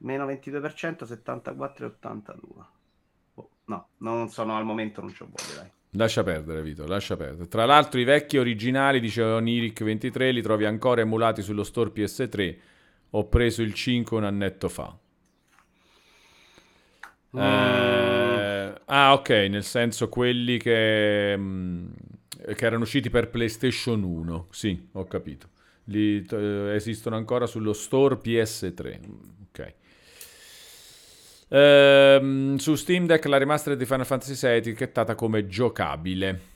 [0.01, 2.51] Meno 22%, 74 e 82.
[3.37, 5.71] Oh, no, non sono al momento, non ci voglio, dai.
[5.93, 7.49] Lascia perdere, Vito, lascia perdere.
[7.49, 12.57] Tra l'altro i vecchi originali, diceva Oniric23, li trovi ancora emulati sullo store PS3.
[13.13, 14.95] Ho preso il 5 un annetto fa.
[17.37, 17.41] Mm.
[17.41, 21.87] Eh, ah, ok, nel senso quelli che, mh, mm,
[22.55, 24.47] che, erano usciti per PlayStation 1.
[24.51, 25.49] Sì, ho capito.
[25.85, 29.01] Li, eh, esistono ancora sullo store PS3.
[29.49, 29.75] Ok.
[31.49, 36.53] Ehm, su Steam Deck la remastered di Final Fantasy VI è etichettata come giocabile.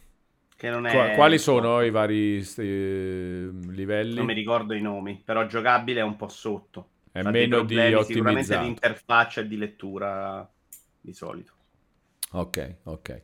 [0.57, 1.15] Che non è...
[1.15, 4.15] Quali sono i vari eh, livelli?
[4.17, 6.89] Non mi ricordo i nomi, però giocabile è un po' sotto.
[7.13, 8.05] È Fate meno di ottimizzato.
[8.05, 10.51] Sicuramente di interfaccia e di lettura
[11.01, 11.53] di solito.
[12.33, 13.23] Ok, ok.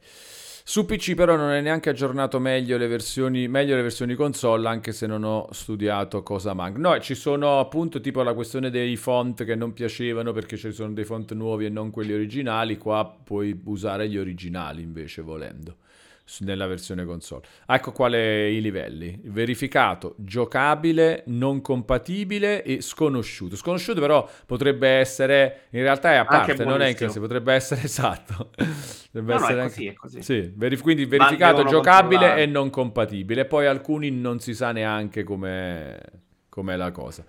[0.67, 4.93] Su PC però non è neanche aggiornato meglio le versioni, meglio le versioni console, anche
[4.93, 6.79] se non ho studiato cosa manca.
[6.79, 10.95] No, ci sono appunto tipo la questione dei font che non piacevano perché ci sono
[10.95, 15.77] dei font nuovi e non quelli originali, qua puoi usare gli originali invece volendo
[16.41, 17.43] nella versione console.
[17.67, 19.21] Ecco quali i livelli.
[19.25, 23.57] Verificato, giocabile, non compatibile e sconosciuto.
[23.57, 27.83] Sconosciuto però potrebbe essere, in realtà è a parte, non è in classe, potrebbe essere
[27.85, 28.51] esatto.
[28.55, 30.23] potrebbe no, essere no, è così, è così.
[30.23, 33.45] Sì, verif- quindi verificato, giocabile e non compatibile.
[33.45, 35.99] Poi alcuni non si sa neanche com'è,
[36.49, 37.25] com'è la cosa.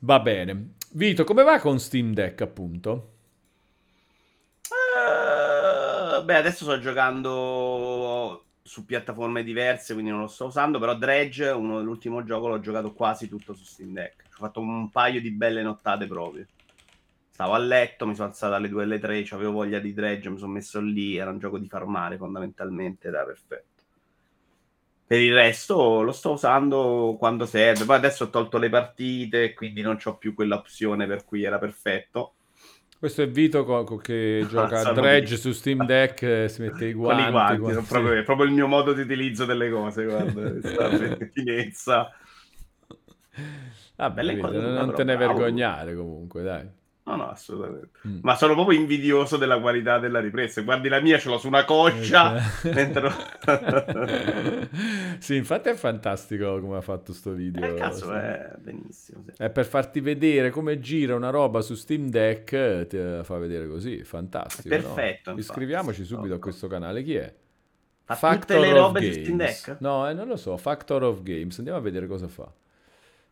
[0.00, 0.74] Va bene.
[0.92, 3.12] Vito, come va con Steam Deck appunto?
[4.68, 5.55] Uh,
[6.26, 11.78] beh, adesso sto giocando su piattaforme diverse, quindi non lo sto usando, però Dredge, uno
[11.78, 14.24] dell'ultimo gioco, l'ho giocato quasi tutto su Steam Deck.
[14.34, 16.46] Ho fatto un paio di belle nottate proprio.
[17.30, 20.38] Stavo a letto, mi sono alzato alle 2 alle 3, avevo voglia di Dredge, mi
[20.38, 23.82] sono messo lì, era un gioco di farmare fondamentalmente, era perfetto.
[25.06, 27.84] Per il resto lo sto usando quando serve.
[27.84, 32.35] Poi adesso ho tolto le partite, quindi non ho più quell'opzione per cui era perfetto
[32.98, 36.86] questo è Vito co- co- che gioca a Dredge su Steam Deck, eh, si mette
[36.86, 37.30] i guanti.
[37.30, 37.86] Guanti, guanti sì.
[37.88, 42.10] proprio, è proprio il mio modo di utilizzo delle cose, guarda, questa finezza.
[43.96, 46.68] Vabbè, Vito, non te ne vergognare comunque, dai.
[47.06, 47.90] No, no, assolutamente.
[48.06, 48.18] Mm.
[48.22, 50.60] Ma sono proprio invidioso della qualità della ripresa.
[50.62, 52.34] Guardi la mia, ce l'ho su una coccia.
[52.34, 52.74] Okay.
[52.74, 53.12] mentre...
[55.18, 57.64] sì, infatti è fantastico come ha fatto sto video.
[57.64, 58.12] Eh, cazzo, sì.
[58.12, 59.22] è benissimo.
[59.24, 59.40] Sì.
[59.40, 64.02] È per farti vedere come gira una roba su Steam Deck, ti fa vedere così,
[64.02, 64.74] fantastico.
[64.74, 65.30] È perfetto.
[65.30, 65.38] No?
[65.38, 67.04] Iscriviamoci sì, subito a questo canale.
[67.04, 67.32] Chi è?
[68.02, 69.14] Fa Factor tutte le robe Games.
[69.14, 69.76] su Steam Deck?
[69.78, 70.56] No, eh, non lo so.
[70.56, 71.56] Factor of Games.
[71.58, 72.52] Andiamo a vedere cosa fa.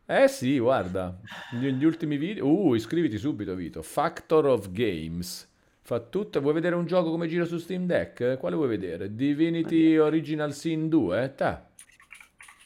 [0.06, 1.18] Eh sì, guarda,
[1.52, 2.46] negli ultimi video...
[2.46, 3.80] Uh, iscriviti subito, Vito.
[3.80, 5.50] Factor of Games.
[5.80, 6.42] Fa tutto.
[6.42, 8.36] Vuoi vedere un gioco come gira su Steam Deck?
[8.38, 9.14] Quale vuoi vedere?
[9.14, 11.32] Divinity Original Sin 2?
[11.34, 11.70] Ta.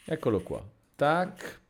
[0.04, 0.60] Eccolo qua.
[0.96, 1.60] Tac.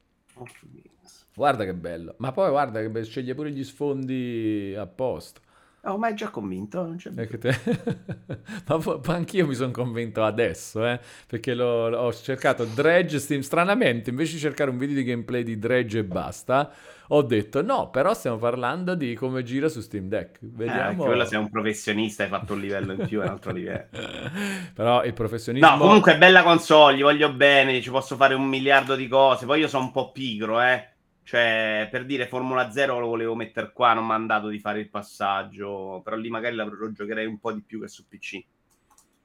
[1.34, 2.14] Guarda che bello.
[2.16, 5.40] Ma poi guarda che sceglie pure gli sfondi apposta.
[5.80, 7.58] Ma è già convinto, non c'è che te-
[8.66, 13.40] ma, po- anch'io mi sono convinto adesso, eh, perché l'ho- ho cercato Dredge Steam.
[13.40, 16.70] Stranamente, invece di cercare un video di gameplay di Dredge e basta,
[17.08, 20.42] ho detto no, però stiamo parlando di come gira su Steam Deck.
[20.42, 20.80] Eh, Vediamo.
[20.82, 23.88] anche quello sei un professionista, hai fatto un livello in più, un altro livello.
[24.74, 25.70] però il professionismo...
[25.70, 29.46] No, comunque bella console, gli voglio bene, ci posso fare un miliardo di cose.
[29.46, 30.96] Poi io sono un po' pigro, eh.
[31.28, 34.80] Cioè, per dire Formula 0 lo volevo mettere qua, non mi ha dato di fare
[34.80, 38.42] il passaggio, però lì magari lo, giocherei un po' di più che su PC.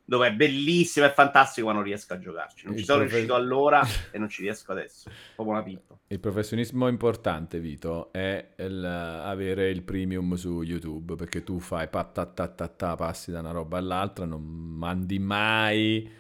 [0.04, 2.66] Dove è bellissimo, è fantastico, ma non riesco a giocarci.
[2.66, 5.10] Non Il ci sono profe- riuscito allora e non ci riesco adesso.
[5.34, 5.98] Proprio una pippa.
[6.08, 12.96] Il professionismo importante, Vito, è il, avere il premium su YouTube, perché tu fai patatata,
[12.96, 16.12] passi da una roba all'altra, non mandi mai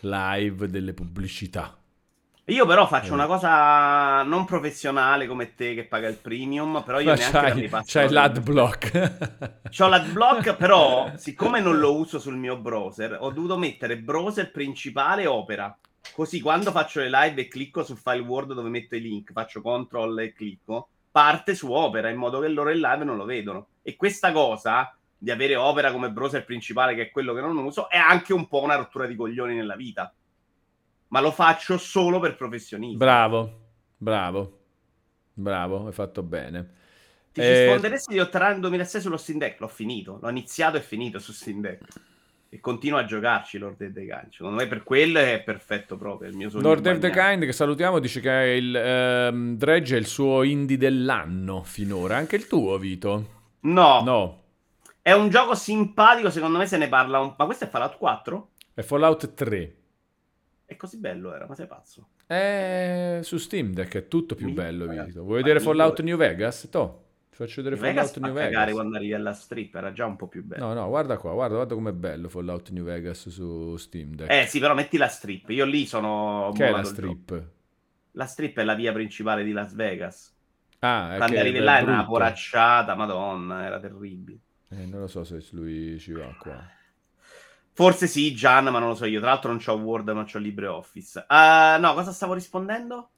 [0.00, 1.78] live delle pubblicità.
[2.48, 3.14] Io però faccio Eh.
[3.14, 7.54] una cosa non professionale come te che paga il premium, però io Ma neanche c'hai,
[7.60, 9.68] mi passo c'hai la- l'adblock.
[9.68, 15.26] C'ho l'adblock, però, siccome non lo uso sul mio browser, ho dovuto mettere browser principale
[15.26, 15.76] Opera.
[16.14, 19.60] Così quando faccio le live e clicco sul file Word dove metto i link, faccio
[19.60, 23.66] control e clicco, parte su Opera in modo che loro in live non lo vedono.
[23.82, 27.90] E questa cosa di avere Opera come browser principale, che è quello che non uso,
[27.90, 30.14] è anche un po' una rottura di coglioni nella vita.
[31.08, 32.96] Ma lo faccio solo per professionisti.
[32.96, 33.60] Bravo,
[33.96, 34.60] bravo,
[35.32, 36.74] bravo, hai fatto bene.
[37.32, 39.60] Ti Eh, risponderesti di Otterrare 2006 sullo Steam Deck?
[39.60, 41.84] L'ho finito, l'ho iniziato e finito su Steam Deck.
[42.48, 44.32] E continuo a giocarci Lord of the Kind.
[44.32, 46.62] Secondo me per quello è perfetto proprio, è il mio sogno.
[46.62, 47.10] Lord of the.
[47.10, 52.16] Kind, che salutiamo, dice che è il ehm, Dredge è il suo indie dell'anno finora.
[52.16, 53.34] Anche il tuo, Vito?
[53.66, 54.44] No, No,
[55.02, 57.34] è un gioco simpatico, secondo me se ne parla un...
[57.36, 58.50] Ma questo è Fallout 4?
[58.74, 59.75] è Fallout 3.
[60.66, 62.08] È così bello era, ma sei pazzo.
[62.26, 65.22] È su Steam Deck, è tutto più Mi- bello, Vito.
[65.22, 66.68] Vuoi vedere Fallout New Vegas?
[66.68, 68.72] To, ti faccio vedere Vegas Fallout fa New Vegas.
[68.72, 70.66] quando arrivi alla strip, era già un po' più bello.
[70.66, 74.32] No, no, guarda qua, guarda, guarda com'è bello Fallout New Vegas su Steam Deck.
[74.32, 75.48] Eh sì, però metti la strip.
[75.50, 76.50] Io lì sono...
[76.52, 77.50] che è la strip?
[78.12, 80.34] La strip è la via principale di Las Vegas.
[80.80, 84.38] Ah, è Quando arrivi là è una poracciata, madonna, era terribile.
[84.70, 86.60] Eh, non lo so se lui ci va qua.
[87.76, 89.20] Forse sì, Gian, ma non lo so io.
[89.20, 91.24] Tra l'altro non c'ho Word, ma c'ho LibreOffice.
[91.28, 93.10] Ah, no, cosa stavo rispondendo?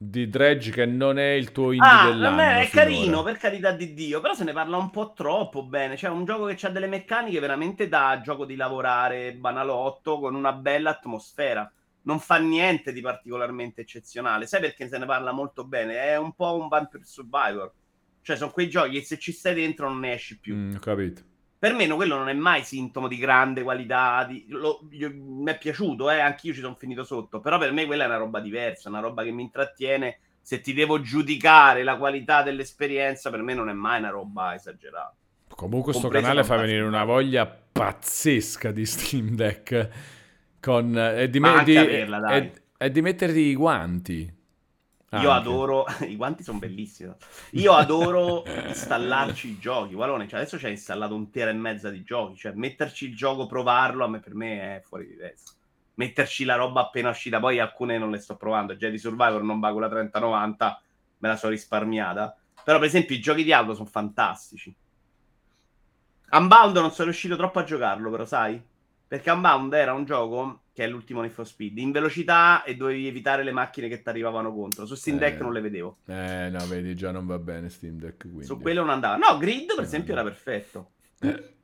[0.00, 2.26] Di Dredge che non è il tuo indie Ah, dell'anno.
[2.28, 5.64] a me è carino, per carità di Dio, però se ne parla un po' troppo
[5.64, 5.96] bene.
[5.96, 10.52] Cioè, un gioco che ha delle meccaniche veramente da gioco di lavorare banalotto, con una
[10.52, 11.70] bella atmosfera.
[12.02, 14.46] Non fa niente di particolarmente eccezionale.
[14.46, 15.94] Sai perché se ne parla molto bene?
[16.02, 17.72] È un po' un Vampire Survivor.
[18.22, 20.56] Cioè, sono quei giochi che se ci stai dentro non ne esci più.
[20.56, 21.22] Mm, ho capito.
[21.58, 24.24] Per me no, quello non è mai sintomo di grande qualità.
[24.24, 24.46] Di...
[24.48, 27.40] lo- io- Mi è piaciuto, eh, anch'io ci sono finito sotto.
[27.40, 30.20] Però per me quella è una roba diversa, una roba che mi intrattiene.
[30.40, 35.14] Se ti devo giudicare la qualità dell'esperienza, per me non è mai una roba esagerata.
[35.48, 39.88] Comunque sto Compreso canale fa venire una voglia pazzesca di Steam Deck.
[40.60, 44.36] Con, e, di Ma me- di, averla, e- e di metterti i guanti.
[45.12, 45.40] Io Anche.
[45.40, 47.12] adoro, i guanti sono bellissimi.
[47.52, 49.94] Io adoro installarci i giochi.
[49.94, 52.36] Guarone, cioè adesso c'è installato un tera e mezza di giochi.
[52.36, 55.52] Cioè, metterci il gioco, provarlo, a me, per me è fuori di testa.
[55.94, 58.76] Metterci la roba appena uscita, poi alcune non le sto provando.
[58.76, 60.82] Jedi Survivor non va con la 3090,
[61.18, 62.36] me la so risparmiata.
[62.62, 64.74] Però, per esempio, i giochi di auto sono fantastici.
[66.30, 68.62] Unbound non sono riuscito troppo a giocarlo, però, sai?
[69.06, 73.08] Perché Unbound era un gioco che è l'ultimo Need for Speed in velocità e dovevi
[73.08, 74.86] evitare le macchine che ti arrivavano contro.
[74.86, 75.42] Su Steam Deck Eh.
[75.42, 75.96] non le vedevo.
[76.06, 78.18] Eh, no, vedi, già non va bene Steam Deck.
[78.20, 78.44] Quindi.
[78.44, 79.16] Su quello non andava.
[79.16, 80.90] No, Grid, per Eh, esempio, era perfetto.
[81.20, 81.54] Eh.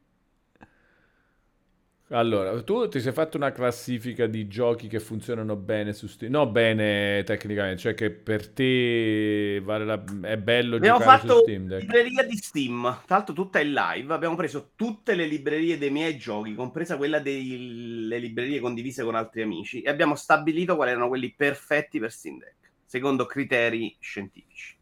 [2.08, 6.30] Allora, tu ti sei fatto una classifica di giochi che funzionano bene su Steam?
[6.32, 11.66] No, bene tecnicamente, cioè che per te vale la- è bello Abbiamo giocare su Steam
[11.66, 11.80] Deck.
[11.80, 14.12] libreria di Steam, tra l'altro tutta in live.
[14.12, 19.42] Abbiamo preso tutte le librerie dei miei giochi, compresa quella delle librerie condivise con altri
[19.42, 24.76] amici, e abbiamo stabilito quali erano quelli perfetti per Steam Deck, secondo criteri scientifici.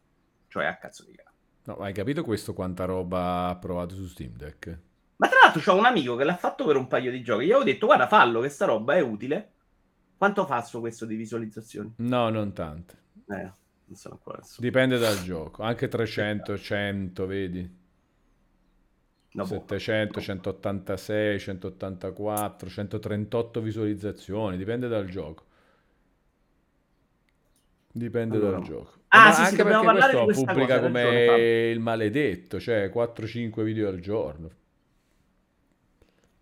[0.47, 1.31] Cioè a cazzo di cazzo.
[1.65, 4.79] No, hai capito questo quanta roba ha provato su Steam Deck?
[5.17, 7.45] Ma tra l'altro c'ho un amico che l'ha fatto per un paio di giochi.
[7.45, 9.51] Gli avevo detto, guarda, fallo, che sta roba è utile.
[10.17, 11.93] Quanto fa su questo di visualizzazioni?
[11.97, 12.97] No, non tante.
[13.27, 13.51] Eh,
[13.85, 14.41] non so ancora.
[14.57, 15.63] Dipende dal gioco.
[15.63, 17.81] Anche 300, 100, vedi?
[19.35, 19.65] No, boh.
[19.67, 25.45] 700, 186, 184, 138 visualizzazioni, dipende dal gioco.
[27.91, 28.51] Dipende Allora.
[28.57, 28.91] dal gioco.
[29.09, 33.87] Ah, Ma sì, sì, anche dobbiamo perché questo pubblica come il maledetto, cioè 4-5 video
[33.89, 34.49] al giorno.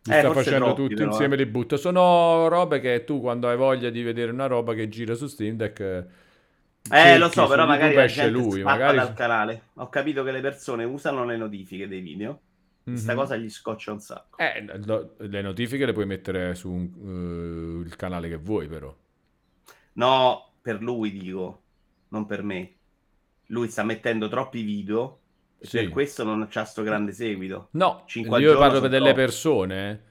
[0.04, 1.38] Li Eh, sta facendo troppi, tutti però, insieme eh.
[1.38, 1.78] li butta.
[1.78, 5.56] Sono robe che tu quando hai voglia di vedere una roba che gira su Steam
[5.58, 6.08] Deck
[6.90, 9.70] Eh, lo so, però magari esce lui, magari dal canale.
[9.76, 12.42] Ho capito che le persone usano le notifiche dei video
[12.90, 13.16] Questa Mhm.
[13.16, 14.40] cosa gli scoccia un sacco.
[14.40, 18.96] Eh, lo- le notifiche le puoi mettere su eh, il canale che vuoi, però.
[19.94, 21.64] No, per lui dico,
[22.10, 22.78] non per me.
[23.48, 25.21] Lui sta mettendo troppi video
[25.62, 25.78] Sì.
[25.78, 27.68] per questo non c'ha sto grande seguito.
[27.72, 29.14] No, io parlo per delle troppi.
[29.22, 29.90] persone.
[29.92, 30.10] eh.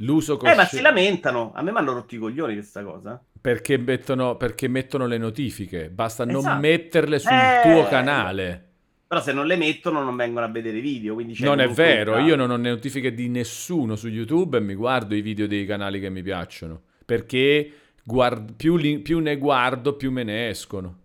[0.00, 0.82] L'uso Eh, ma si cosciente.
[0.82, 1.52] lamentano.
[1.54, 3.20] A me mi hanno rotto i coglioni questa cosa.
[3.40, 5.88] Perché mettono, perché mettono le notifiche.
[5.88, 6.60] Basta non Esatto.
[6.60, 8.64] metterle sul Eh, tuo canale.
[9.08, 11.14] Però se non le mettono non vengono a vedere i video.
[11.14, 12.26] Quindi c'è Non è vero, calo.
[12.26, 15.98] io non ho notifiche di nessuno su YouTube e mi guardo i video dei canali
[15.98, 16.82] che mi piacciono.
[17.06, 17.70] Perché
[18.04, 20.98] guard- più, li- più ne guardo, più me ne escono.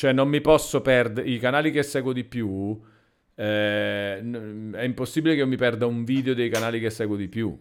[0.00, 2.80] Cioè, non mi posso perdere i canali che seguo di più.
[3.34, 4.18] eh,
[4.72, 7.54] è impossibile che io mi perda un video dei canali che seguo di più.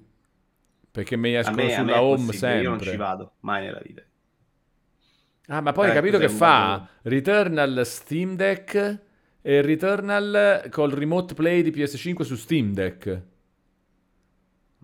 [0.92, 2.96] Perché mi A escono me, me sulla home possibile, Io non ci sempre.
[2.96, 4.04] vado mai nella vita.
[5.48, 6.88] Ah, ma poi hai Eh, capito che fa?
[6.88, 6.88] bundle?
[7.04, 9.00] Returnal Steam Deck
[9.42, 13.24] e Returnal col remote play di PS5 su Steam Deck.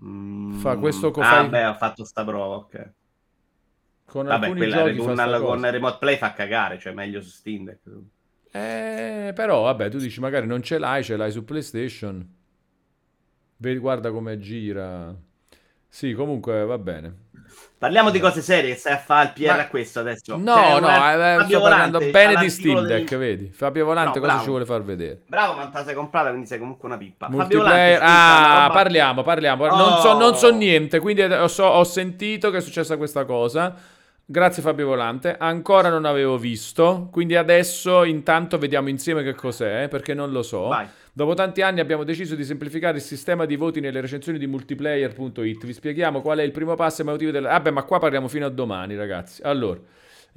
[0.01, 2.93] Mm, Fa questo co- Ah, fai- beh, ho fatto sta prova, ok.
[4.05, 5.69] Con Vabbè, alcuni quella Returnal con.
[5.71, 7.81] Remote Play fa cagare, cioè meglio su Steam Deck.
[8.51, 12.25] Eh, però vabbè, tu dici magari non ce l'hai, ce l'hai su PlayStation.
[13.57, 15.13] Vedi, guarda come gira.
[15.89, 17.23] Sì, comunque va bene.
[17.77, 20.35] Parliamo di cose serie, che stai a fare il PR Ma- a questo adesso.
[20.37, 23.49] No, Cioè, no, eh, sto parlando bene di Steam Deck, del- vedi?
[23.51, 25.21] Fabio Volante No, cosa ci vuole far vedere?
[25.27, 27.25] Bravo, ma te la sei comprata, quindi sei comunque una pippa.
[27.27, 27.99] Fabio Multiplayer.
[27.99, 29.67] Volante, Ah, roba- parliamo, parliamo.
[29.67, 30.55] Non, so, non so Oh.
[30.55, 33.73] niente, quindi ho, so- ho sentito che è successa questa cosa.
[34.27, 35.35] Grazie Fabio Volante.
[35.37, 40.63] Ancora non avevo visto, quindi adesso intanto vediamo insieme che cos'è, perché non lo so.
[40.63, 40.87] Vai.
[41.13, 45.65] Dopo tanti anni abbiamo deciso di semplificare il sistema di voti nelle recensioni di multiplayer.it.
[45.65, 47.49] Vi spieghiamo qual è il primo passo e i motivi della...
[47.49, 49.43] Vabbè, ma qua parliamo fino a domani, ragazzi.
[49.43, 49.79] Allora,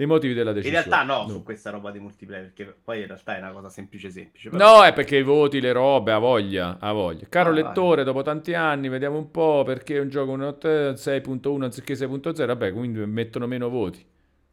[0.00, 0.84] i motivi della In decisione.
[0.84, 1.28] realtà no, No.
[1.28, 4.48] su questa roba di multiplayer, perché poi in realtà è una cosa semplice semplice.
[4.50, 7.26] però- No, è perché i voti, le robe, ha voglia, ha voglia.
[7.28, 7.62] Caro Ah, vai.
[7.62, 12.46] lettore, dopo tanti anni, vediamo un po' perché un gioco un 8 6.1 anziché 6.0,
[12.46, 14.04] vabbè, quindi mettono meno voti,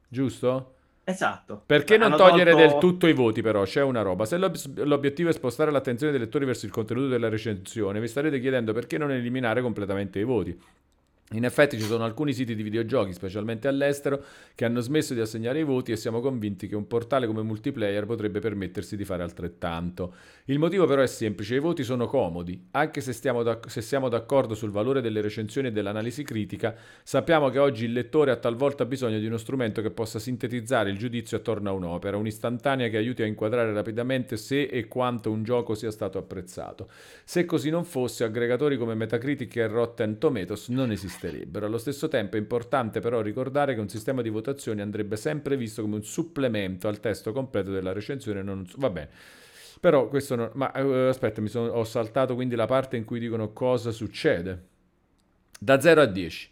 [0.07, 0.71] giusto?
[1.07, 1.61] Esatto.
[1.63, 3.61] Perché non togliere tolto- del tutto i voti, però?
[3.63, 4.25] C'è una roba.
[4.25, 8.39] Se l'ob- l'obiettivo è spostare l'attenzione dei lettori verso il contenuto della recensione, vi starete
[8.39, 10.59] chiedendo perché non eliminare completamente i voti.
[11.31, 15.57] In effetti ci sono alcuni siti di videogiochi, specialmente all'estero, che hanno smesso di assegnare
[15.59, 20.13] i voti e siamo convinti che un portale come multiplayer potrebbe permettersi di fare altrettanto.
[20.45, 22.67] Il motivo però è semplice, i voti sono comodi.
[22.71, 27.57] Anche se, d'ac- se siamo d'accordo sul valore delle recensioni e dell'analisi critica, sappiamo che
[27.57, 31.71] oggi il lettore ha talvolta bisogno di uno strumento che possa sintetizzare il giudizio attorno
[31.71, 36.19] a un'opera, un'istantanea che aiuti a inquadrare rapidamente se e quanto un gioco sia stato
[36.19, 36.87] apprezzato.
[37.23, 41.65] Se così non fosse, aggregatori come Metacritic e Rotten Tomatoes non esisterebbero.
[41.65, 45.81] Allo stesso tempo è importante però ricordare che un sistema di votazioni andrebbe sempre visto
[45.81, 48.41] come un supplemento al testo completo della recensione.
[48.43, 49.09] Non Va bene.
[49.79, 50.51] Però questo non...
[50.53, 54.63] Ma eh, aspetta, mi sono- ho saltato quindi la parte in cui dicono cosa succede.
[55.59, 56.49] Da 0 a 10.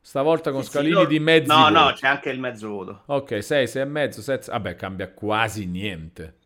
[0.00, 3.02] Stavolta con Sì, sì, scalini io- di mezzi No, no, c'è anche il mezzo voto.
[3.06, 4.50] Ok, 6, 6 e mezzo, 7...
[4.52, 6.36] Vabbè, cambia quasi niente.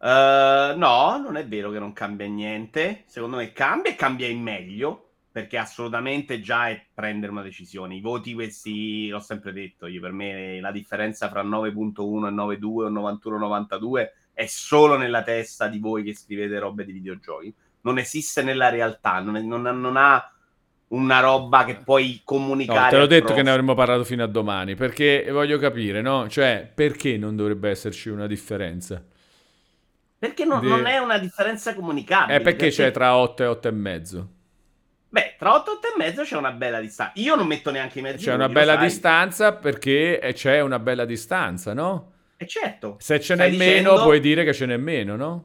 [0.00, 3.04] Eh, no, non è vero che non cambia niente.
[3.06, 5.07] Secondo me cambia e cambia in meglio.
[5.38, 7.94] Perché assolutamente già è prendere una decisione.
[7.94, 12.64] I voti questi, l'ho sempre detto io, per me la differenza fra 9.1 e 9.2
[12.64, 17.54] o 91-92 è solo nella testa di voi che scrivete robe di videogiochi.
[17.82, 20.32] Non esiste nella realtà, non, è- non ha- non ha
[20.88, 22.80] una roba che puoi comunicare.
[22.80, 26.28] No, te l'ho detto che ne avremmo parlato fino a domani, perché voglio capire, no?
[26.28, 29.00] Cioè, perché non dovrebbe esserci una differenza?
[30.18, 32.38] Perché no- di- non è una differenza comunicabile.
[32.38, 34.28] Eh, perché c'è tra 8 e 8 e mezzo?
[35.10, 37.12] Beh, tra 8 e 8 e mezzo c'è una bella distanza.
[37.16, 38.24] Io non metto neanche i mezzi.
[38.24, 42.12] C'è una bella distanza perché eh, c'è una bella distanza, no?
[42.36, 42.96] E certo.
[42.98, 45.44] Se ce n'è meno, dicendo- puoi dire che ce n'è meno, no?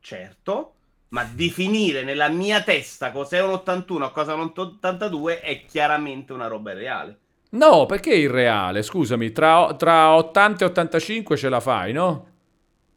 [0.00, 0.74] Certo.
[1.08, 6.46] Ma definire nella mia testa cos'è un 81 e cosa un 82 è chiaramente una
[6.46, 7.18] roba reale.
[7.50, 8.82] No, perché è irreale?
[8.82, 12.28] Scusami, tra, tra 80 e 85 ce la fai, no?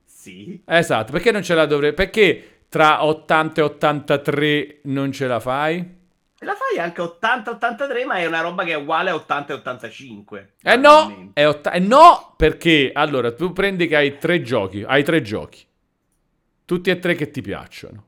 [0.05, 0.61] Sì.
[0.63, 1.93] Esatto, perché non ce la dovrei...
[1.93, 5.77] Perché tra 80 e 83 non ce la fai?
[6.39, 9.55] E la fai anche 80-83, ma è una roba che è uguale a 80 e
[9.57, 10.53] 85.
[10.59, 15.03] Eh no, è otta- eh no, perché allora tu prendi che hai tre giochi, hai
[15.03, 15.63] tre giochi,
[16.65, 18.05] tutti e tre che ti piacciono.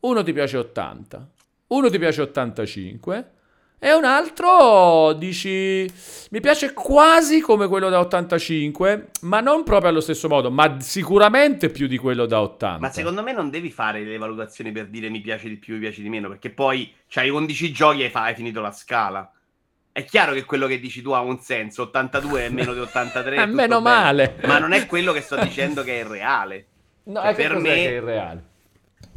[0.00, 1.30] Uno ti piace 80,
[1.68, 3.30] uno ti piace 85
[3.80, 5.88] e un altro dici
[6.30, 11.70] mi piace quasi come quello da 85, ma non proprio allo stesso modo, ma sicuramente
[11.70, 12.80] più di quello da 80.
[12.80, 15.80] Ma secondo me non devi fare le valutazioni per dire mi piace di più, mi
[15.80, 19.30] piace di meno, perché poi c'hai 11 giochi e hai finito la scala.
[19.92, 23.36] È chiaro che quello che dici tu ha un senso, 82 è meno di 83.
[23.36, 23.96] Eh, tutto meno bene.
[23.96, 24.36] male.
[24.44, 26.66] Ma non è quello che sto dicendo che è reale.
[27.04, 28.44] No, cioè, per me è irreale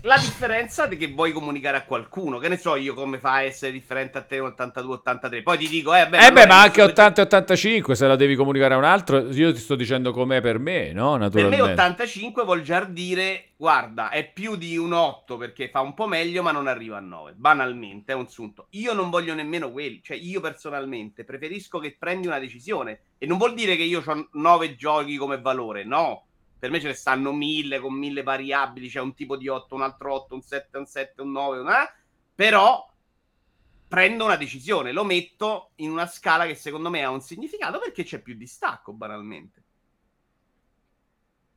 [0.03, 2.39] la differenza è che vuoi comunicare a qualcuno.
[2.39, 5.43] Che ne so io come fa a essere differente a te 82-83.
[5.43, 8.77] Poi ti dico, eh, beh, eh beh ma anche 80-85 se la devi comunicare a
[8.77, 9.19] un altro.
[9.31, 11.15] Io ti sto dicendo com'è per me, no?
[11.17, 11.57] Naturalmente.
[11.57, 15.93] Per me 85 vuol già dire, guarda, è più di un 8 perché fa un
[15.93, 17.33] po' meglio, ma non arriva a 9.
[17.35, 18.67] Banalmente, è un sunto.
[18.71, 20.01] Io non voglio nemmeno quelli.
[20.03, 23.01] Cioè, io personalmente preferisco che prendi una decisione.
[23.17, 26.25] E non vuol dire che io ho 9 giochi come valore, no
[26.61, 29.81] per me ce ne stanno mille con mille variabili, c'è un tipo di 8, un
[29.81, 31.83] altro 8, un 7, un 7, un 9, una...
[31.83, 31.93] Eh?
[32.35, 32.87] però
[33.87, 38.03] prendo una decisione, lo metto in una scala che secondo me ha un significato perché
[38.03, 39.63] c'è più distacco, banalmente.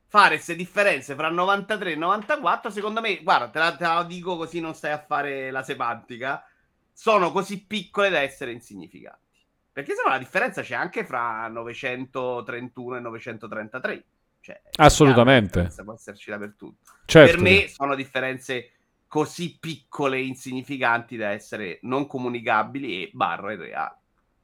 [0.07, 4.37] Fare queste differenze fra 93 e 94, secondo me, guarda, te la, te la dico
[4.37, 6.43] così non stai a fare la semantica,
[6.91, 9.45] sono così piccole da essere insignificanti.
[9.71, 14.05] Perché se no la differenza c'è anche fra 931 e 933.
[14.45, 15.71] Cioè, Assolutamente.
[15.83, 16.91] Può esserci dappertutto.
[17.05, 17.31] Certo.
[17.31, 18.73] Per me sono differenze
[19.07, 23.95] così piccole e insignificanti da essere non comunicabili e barra irreali.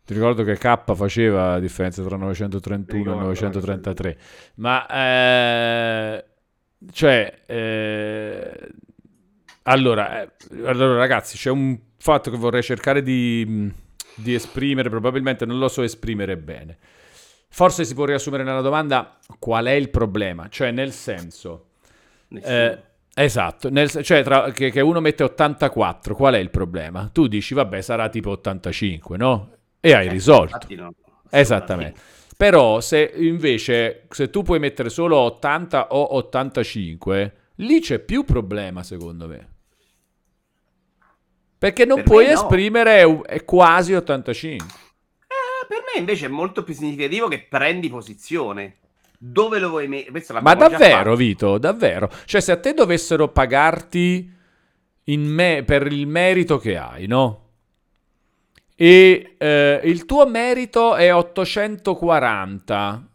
[0.03, 4.17] Ti ricordo che K faceva la differenza tra 931 e 933,
[4.55, 6.25] ma eh,
[6.91, 8.69] cioè eh,
[9.63, 10.31] allora, eh,
[10.65, 13.71] allora ragazzi c'è un fatto che vorrei cercare di,
[14.15, 16.77] di esprimere, probabilmente non lo so esprimere bene.
[17.53, 21.65] Forse si può riassumere nella domanda qual è il problema, cioè nel senso...
[22.29, 22.79] Eh,
[23.13, 27.09] esatto, nel, cioè tra, che, che, uno mette 84, qual è il problema?
[27.11, 29.51] Tu dici, vabbè, sarà tipo 85, no?
[29.81, 30.65] E hai eh, risolto.
[30.75, 30.93] No,
[31.29, 31.99] Esattamente.
[32.37, 38.81] Però se invece, se tu puoi mettere solo 80 o 85, lì c'è più problema
[38.81, 39.49] secondo me.
[41.57, 42.31] Perché non per puoi no.
[42.31, 44.89] esprimere quasi 85
[45.71, 48.75] per me invece è molto più significativo che prendi posizione.
[49.17, 50.41] Dove lo vuoi mettere?
[50.41, 52.11] Ma davvero, Vito, davvero?
[52.25, 54.29] Cioè, se a te dovessero pagarti
[55.05, 57.37] me- per il merito che hai, no?
[58.75, 63.07] E eh, il tuo merito è 840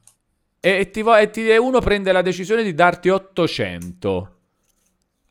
[0.61, 4.31] e, ti vo- e, ti- e uno prende la decisione di darti 800.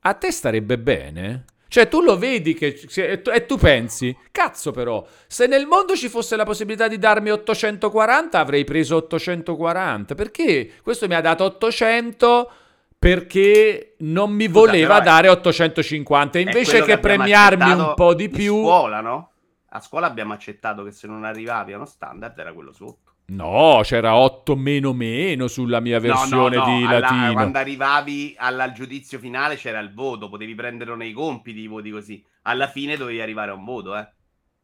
[0.01, 1.45] A te starebbe bene?
[1.75, 5.93] Cioè, tu lo vedi che, e, tu, e tu pensi, cazzo però, se nel mondo
[5.93, 10.15] ci fosse la possibilità di darmi 840, avrei preso 840.
[10.15, 12.51] Perché questo mi ha dato 800
[12.97, 18.55] perché non mi voleva Scusa, dare 850 invece che, che premiarmi un po' di più.
[18.55, 19.31] A scuola, no?
[19.71, 23.04] A scuola abbiamo accettato che se non arrivavi a uno standard era quello sotto.
[23.27, 26.77] No, c'era 8 meno meno sulla mia versione no, no, no.
[26.77, 27.33] di Alla, latino.
[27.33, 32.23] Quando arrivavi al giudizio finale c'era il voto, potevi prenderlo nei compiti i voti così.
[32.43, 34.07] Alla fine dovevi arrivare a un voto, eh.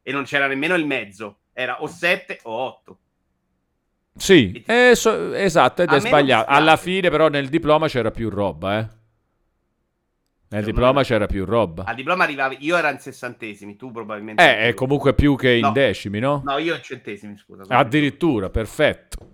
[0.03, 2.97] E non c'era nemmeno il mezzo, era o 7 o 8.
[4.15, 4.63] Sì, ti...
[4.67, 6.51] eh, so, esatto, ed è sbagliato.
[6.51, 8.87] Alla fine però nel diploma c'era più roba, eh.
[10.51, 11.85] Nel diploma c'era più roba.
[11.85, 14.43] Al diploma arrivavi, io ero in sessantesimi, tu probabilmente.
[14.43, 15.71] Eh, è comunque più che in no.
[15.71, 16.41] decimi, no?
[16.43, 17.63] No, io in centesimi, scusa.
[17.69, 19.29] Addirittura, perfetto.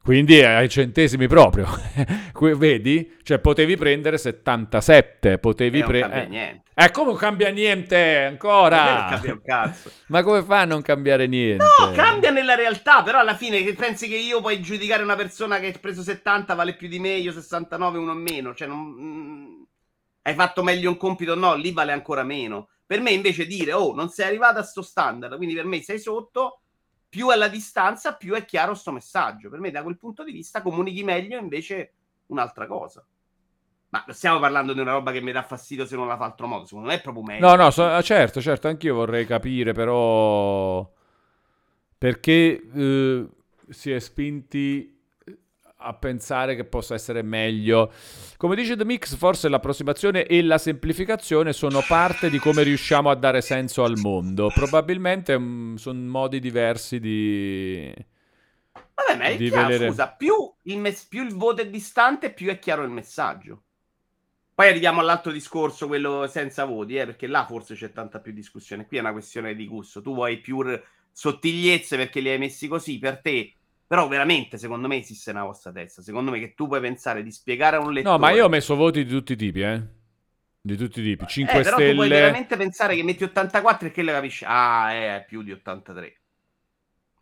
[0.00, 1.66] Quindi ai centesimi proprio.
[2.56, 3.16] Vedi?
[3.24, 6.24] Cioè potevi prendere 77, potevi prendere...
[6.24, 6.62] Eh, niente.
[6.72, 9.08] Eh, come cambia niente ancora?
[9.10, 9.90] Cambia un cazzo.
[10.06, 11.64] Ma come fa a non cambiare niente?
[11.64, 15.58] No, cambia nella realtà, però alla fine che pensi che io puoi giudicare una persona
[15.58, 19.57] che ha preso 70 vale più di me, io 69, uno meno, cioè non mm,
[20.22, 22.68] hai fatto meglio un compito o no, lì vale ancora meno.
[22.86, 25.98] Per me invece dire, oh, non sei arrivato a sto standard, quindi per me sei
[25.98, 26.60] sotto,
[27.08, 29.48] più alla distanza, più è chiaro sto messaggio.
[29.48, 31.92] Per me da quel punto di vista comunichi meglio invece
[32.26, 33.04] un'altra cosa.
[33.90, 36.46] Ma stiamo parlando di una roba che mi dà fastidio se non la fa altro
[36.46, 37.48] modo, secondo me è proprio meglio.
[37.48, 40.86] No, no, so, certo, certo, anch'io vorrei capire, però
[41.96, 43.28] perché eh,
[43.70, 44.97] si è spinti
[45.80, 47.92] a pensare che possa essere meglio.
[48.36, 53.14] Come dice The Mix, forse l'approssimazione e la semplificazione sono parte di come riusciamo a
[53.14, 54.50] dare senso al mondo.
[54.52, 57.94] Probabilmente um, sono modi diversi di...
[58.72, 59.88] Vabbè, ma è di chiaro, vedere...
[59.90, 63.62] scusa, più il, mes- più il voto è distante, più è chiaro il messaggio.
[64.54, 68.86] Poi arriviamo all'altro discorso, quello senza voti, eh, perché là forse c'è tanta più discussione.
[68.86, 70.02] Qui è una questione di gusto.
[70.02, 70.64] Tu vuoi più
[71.12, 73.52] sottigliezze perché li hai messi così, per te
[73.88, 76.02] però veramente, secondo me, esiste una vostra testa.
[76.02, 78.14] Secondo me che tu puoi pensare di spiegare a un lettore...
[78.16, 79.82] No, ma io ho messo voti di tutti i tipi, eh.
[80.60, 81.26] Di tutti i tipi.
[81.26, 81.76] 5 eh, stelle...
[81.76, 84.44] Però tu puoi veramente pensare che metti 84 e che le capisci.
[84.46, 86.20] Ah, è più di 83.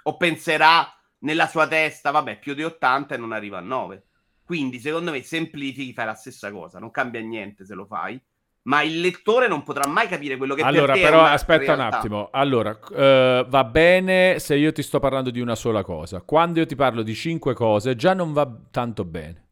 [0.03, 4.05] O penserà nella sua testa, vabbè, più di 80 e non arriva a 9.
[4.45, 6.81] Quindi, secondo me, semplifichi, fai la stessa cosa.
[6.81, 8.21] Non cambia niente se lo fai
[8.67, 11.83] ma il lettore non potrà mai capire quello che allora, per te però aspetta realtà.
[11.83, 12.29] un attimo.
[12.33, 16.21] Allora, uh, va bene se io ti sto parlando di una sola cosa.
[16.21, 19.45] Quando io ti parlo di cinque cose, già non va tanto bene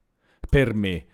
[0.49, 1.07] per me.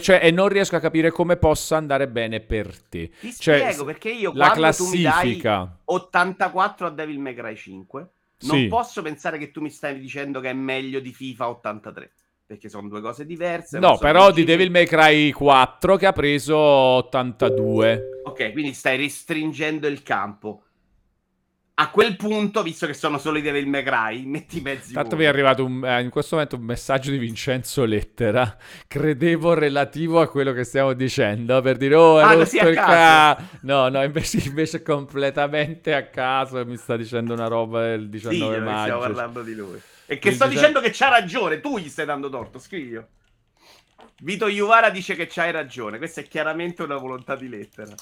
[0.00, 3.10] cioè, e non riesco a capire come possa andare bene per te.
[3.20, 5.20] Ti cioè, spiego perché io la classifica...
[5.20, 8.08] tu mi dai 84 a Devil May Cry 5,
[8.40, 8.66] non Sì.
[8.66, 12.10] posso pensare che tu mi stai dicendo che è meglio di FIFA 83.
[12.46, 13.78] Perché sono due cose diverse.
[13.80, 14.44] No, sono però di.
[14.44, 18.20] Devil May Cry 4 che ha preso 82.
[18.24, 20.62] Ok, quindi stai restringendo il campo.
[21.78, 25.16] A quel punto, visto che sono solo i Devil May Cry, metti mezzi Tanto voti.
[25.16, 28.56] mi è arrivato un- eh, in questo momento un messaggio di Vincenzo Lettera,
[28.88, 32.76] credevo relativo a quello che stiamo dicendo, per dire oh, Ah, hai così rotto il
[32.76, 33.42] ca-".
[33.62, 38.54] No, no, invece, invece completamente a caso mi sta dicendo una roba del Sì, 19
[38.54, 38.98] che stiamo maggio.
[38.98, 39.80] parlando di lui.
[40.06, 43.08] E che sto dicendo che c'ha ragione, tu gli stai dando torto, scrivio.
[44.22, 47.94] Vito Iuvara dice che c'hai ragione, questa è chiaramente una volontà di lettera.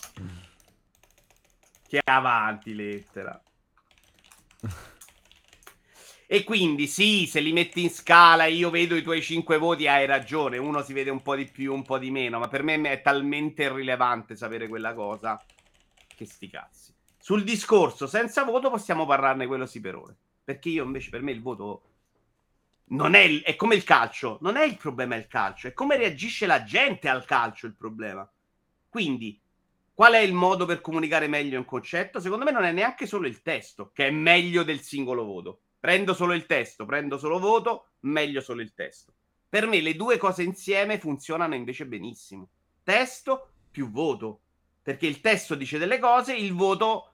[1.89, 3.43] Che avanti lettera.
[6.27, 9.87] E quindi sì, se li metti in scala e io vedo i tuoi 5 voti,
[9.87, 12.63] hai ragione, uno si vede un po' di più, un po' di meno, ma per
[12.63, 15.43] me è talmente irrilevante sapere quella cosa
[16.07, 16.95] che sti cazzi.
[17.19, 20.17] Sul discorso senza voto possiamo parlarne quello sì per ore.
[20.45, 21.94] Perché io invece per me il voto
[22.87, 25.97] non è, il- è come il calcio, non è il problema il calcio, è come
[25.97, 28.29] reagisce la gente al calcio il problema.
[28.89, 29.41] Quindi,
[29.95, 32.21] qual è il modo per comunicare meglio un concetto?
[32.21, 35.61] Secondo me non è neanche solo il testo, che è meglio del singolo voto.
[35.79, 39.13] Prendo solo il testo, prendo solo voto, meglio solo il testo.
[39.49, 42.49] Per me le due cose insieme funzionano invece benissimo.
[42.83, 44.41] Testo più voto.
[44.83, 47.14] Perché il testo dice delle cose, il voto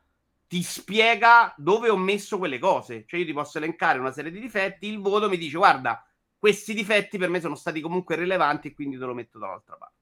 [0.51, 3.05] ti spiega dove ho messo quelle cose.
[3.07, 6.05] Cioè io ti posso elencare una serie di difetti, il voto mi dice guarda,
[6.37, 9.95] questi difetti per me sono stati comunque rilevanti e quindi te lo metto dall'altra parte.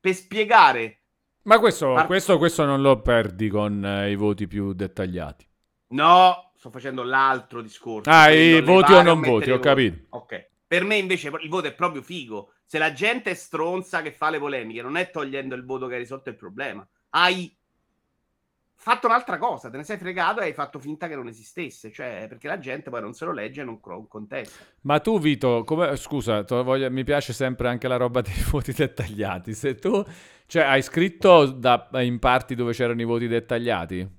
[0.00, 1.02] Per spiegare,
[1.42, 5.44] Ma questo, Par- questo, questo non lo perdi con eh, i voti più dettagliati.
[5.88, 8.10] no, sto facendo l'altro discorso.
[8.10, 10.06] Ah, i voti o non voti, ho capito.
[10.10, 10.50] Ok.
[10.66, 12.52] Per me invece il voto è proprio figo.
[12.64, 15.94] Se la gente è stronza che fa le polemiche, non è togliendo il voto che
[15.94, 16.86] hai risolto il problema.
[17.10, 17.56] Hai
[18.80, 21.90] fatto un'altra cosa, te ne sei fregato e hai fatto finta che non esistesse.
[21.92, 24.64] Cioè, perché la gente poi non se lo legge e non contesta.
[24.82, 29.52] Ma tu, Vito, come, scusa, voglio- mi piace sempre anche la roba dei voti dettagliati.
[29.52, 30.02] Se tu,
[30.46, 34.16] cioè, hai scritto da- in parti dove c'erano i voti dettagliati?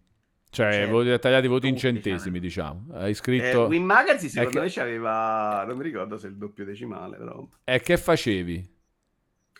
[0.51, 0.91] Cioè, Certo.
[0.91, 2.87] voti dettagliati, voti in centesimi, diciamo.
[2.93, 3.65] Hai Eh, scritto...
[3.67, 7.47] Win Magazine secondo che- me c'aveva, non mi ricordo se il doppio decimale, però.
[7.63, 8.77] E che facevi?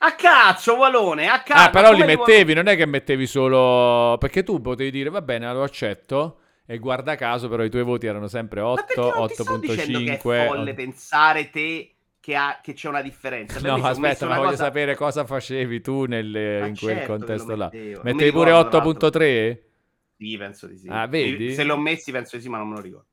[0.01, 1.67] A cazzo, Walone, a cazzo.
[1.67, 4.17] Ah, però li mettevi, non è che mettevi solo...
[4.17, 8.07] Perché tu potevi dire, va bene, lo accetto, e guarda caso, però i tuoi voti
[8.07, 10.47] erano sempre Ma 8, perché non ti sto dicendo che è 8.5...
[10.47, 13.59] folle pensare te che, ha- che c'è una differenza.
[13.59, 17.55] Per No, aspetta, ma voglio cosa- sapere cosa facevi tu nelle- in quel certo contesto
[17.57, 17.69] là.
[17.69, 19.09] Mettevi pure ricordo, tra l'altro.
[19.09, 19.57] 8.3?
[20.17, 20.87] Sì, penso di sì.
[20.89, 21.53] Ah, vedi?
[21.53, 23.08] Se l'ho messi penso di sì, ma non me lo ricordo.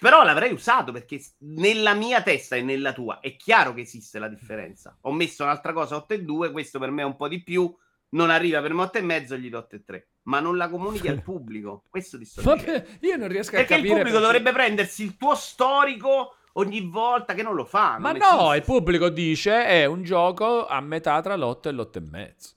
[0.00, 4.28] Però l'avrei usato perché nella mia testa e nella tua è chiaro che esiste la
[4.28, 4.96] differenza.
[5.02, 7.74] Ho messo un'altra cosa 8 e 2, questo per me è un po' di più,
[8.10, 10.08] non arriva per me 8 e mezzo, gli do 8 e 3.
[10.24, 11.84] Ma non la comunichi al pubblico.
[11.88, 12.42] Questo ti sto.
[12.42, 13.96] Vabbè, io non riesco a Perché il capire...
[13.96, 17.96] pubblico perché- dovrebbe prendersi il tuo storico ogni volta che non lo fa.
[17.98, 18.56] Ma non no, esiste.
[18.56, 22.50] il pubblico dice è un gioco a metà tra l'8 e l'8 e mezzo.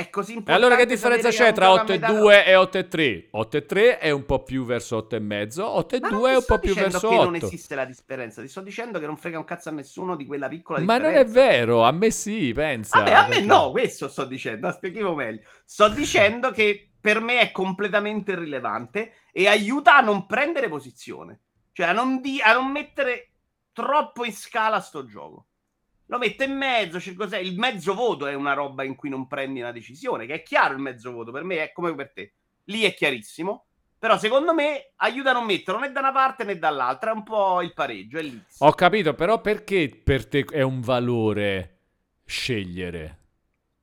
[0.00, 0.52] È così E importante.
[0.66, 3.28] allora che differenza c'è tra gioco 8 a e metà- 2 e 8 e 3?
[3.32, 6.18] 8 e 3 è un po' più verso 8 e mezzo, 8 e Ma 2
[6.18, 7.24] non è un po' più verso che 8.
[7.24, 10.24] non esiste la differenza, ti sto dicendo che non frega un cazzo a nessuno di
[10.24, 11.30] quella piccola Ma non differenza.
[11.40, 12.98] è vero, a me sì, pensa.
[12.98, 15.42] Vabbè, a me no, questo sto dicendo, spieghiamo meglio.
[15.66, 21.40] Sto dicendo che per me è completamente irrilevante e aiuta a non prendere posizione.
[21.72, 23.32] Cioè a non, di- a non mettere
[23.72, 25.46] troppo in scala sto gioco.
[26.10, 29.28] Lo metto in mezzo, circa sei- il mezzo voto è una roba in cui non
[29.28, 32.32] prendi una decisione, che è chiaro il mezzo voto, per me è come per te.
[32.64, 36.58] Lì è chiarissimo, però secondo me aiuta a non metterlo né da una parte né
[36.58, 38.42] dall'altra, è un po' il pareggio, è lì.
[38.58, 41.78] Ho capito, però perché per te è un valore
[42.24, 43.18] scegliere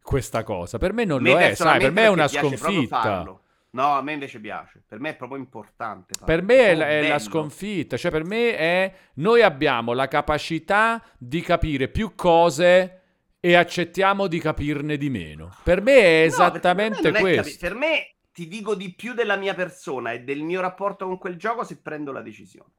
[0.02, 0.78] questa cosa?
[0.78, 3.40] Per me non me lo è, sai, per me è una sconfitta.
[3.80, 4.82] No, a me invece piace.
[4.88, 6.14] Per me è proprio importante.
[6.18, 6.26] farlo.
[6.26, 11.04] Per me è, la- è la sconfitta, cioè per me è noi abbiamo la capacità
[11.18, 13.02] di capire più cose
[13.40, 15.56] e accettiamo di capirne di meno.
[15.64, 17.44] Per me è No, esattamente è questo.
[17.44, 21.20] capi- per me ti dico di più della mia persona e del mio rapporto con
[21.20, 22.72] quel gioco se prendo la decisione.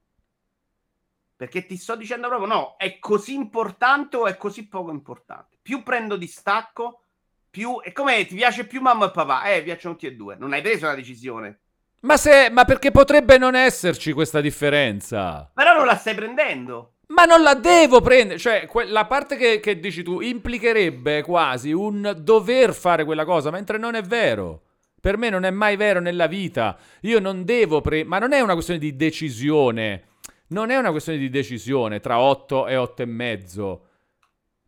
[1.37, 5.57] Perché ti sto dicendo proprio no, è così importante o è così poco importante.
[5.63, 7.05] Più prendo distacco,
[7.51, 7.81] più...
[7.83, 9.45] E come ti piace più mamma e papà?
[9.45, 10.37] Eh, piacciono tutti e due.
[10.39, 11.61] Non hai preso una decisione.
[12.01, 15.51] Ma, se, ma perché potrebbe non esserci questa differenza?
[15.53, 16.93] Però non la stai prendendo.
[17.09, 21.73] Ma non la devo prendere, cioè que- la parte che, che dici tu implicherebbe quasi
[21.73, 24.63] un dover fare quella cosa, mentre non è vero.
[25.01, 26.77] Per me non è mai vero nella vita.
[27.03, 28.05] Io non devo pre...
[28.05, 30.05] Ma non è una questione di decisione.
[30.49, 33.88] Non è una questione di decisione tra 8 e 8 e mezzo.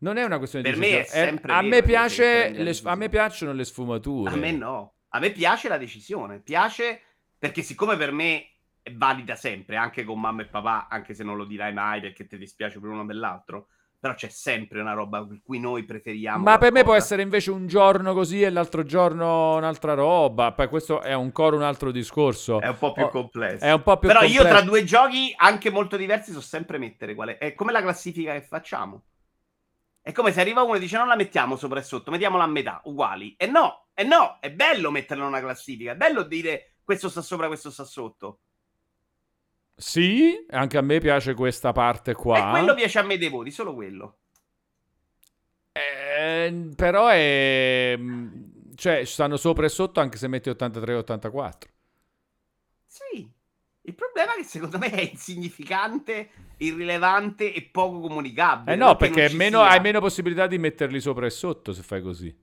[0.01, 1.25] Non è una questione Per di me è decisione.
[1.27, 4.31] sempre a, vero me che piace le- a me piacciono le sfumature.
[4.31, 4.93] A me no.
[5.09, 6.39] A me piace la decisione.
[6.39, 7.01] Piace
[7.37, 8.45] perché siccome per me
[8.81, 12.25] è valida sempre, anche con mamma e papà, anche se non lo dirai mai perché
[12.25, 13.67] ti dispiace per uno o per l'altro,
[13.99, 17.51] però c'è sempre una roba per cui noi preferiamo Ma per me può essere invece
[17.51, 20.51] un giorno così e l'altro giorno un'altra roba.
[20.53, 22.59] Poi questo è ancora un altro discorso.
[22.59, 23.63] È un po' più Oh, complesso.
[23.63, 24.47] È un po' più Però io complesso.
[24.55, 27.37] tra due giochi anche molto diversi so sempre mettere quale.
[27.37, 29.03] È come la classifica che facciamo.
[30.01, 32.47] È come se arriva uno e dice non la mettiamo sopra e sotto, mettiamola a
[32.47, 33.35] metà, uguali.
[33.37, 37.21] E no, e no, è bello metterla in una classifica, è bello dire questo sta
[37.21, 38.39] sopra, questo sta sotto.
[39.75, 42.49] Sì, anche a me piace questa parte qua.
[42.49, 44.17] E quello piace a me dei voti, solo quello.
[45.71, 47.97] Eh, però è...
[48.75, 51.71] Cioè, stanno sopra e sotto anche se metti 83 e 84.
[52.85, 53.31] Sì.
[53.83, 58.73] Il problema è che secondo me è insignificante, irrilevante e poco comunicabile.
[58.73, 62.35] Eh no, perché meno- hai meno possibilità di metterli sopra e sotto se fai così.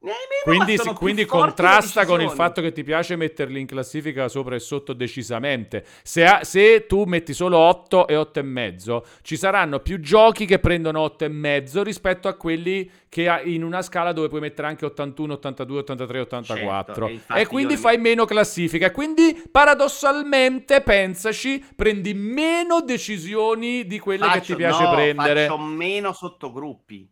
[0.00, 4.60] Meno, Quindi, quindi contrasta con il fatto che ti piace metterli in classifica sopra e
[4.60, 5.84] sotto decisamente.
[6.04, 10.46] Se, ha- se tu metti solo 8 e 8 e mezzo, ci saranno più giochi
[10.46, 14.40] che prendono 8 e mezzo rispetto a quelli che ha- in una scala dove puoi
[14.40, 17.06] mettere anche 81, 82, 83, 84.
[17.08, 18.92] Certo, e e quindi io- fai meno classifica.
[18.92, 25.46] Quindi paradossalmente, pensaci, prendi meno decisioni di quelle che Faccio- ti piace no, prendere.
[25.46, 27.10] Faccio meno sottogruppi.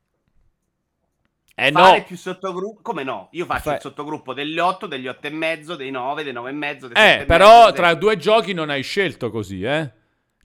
[1.58, 2.82] Eh fare no, più sottogruppi.
[2.82, 3.28] Come no?
[3.30, 6.50] Io faccio Fai- il sottogruppo degli 8, degli 8 e mezzo, dei 9, dei 9
[6.50, 6.86] e mezzo.
[6.92, 9.90] Eh, però mezzo, tra dei- due giochi non hai scelto così, eh?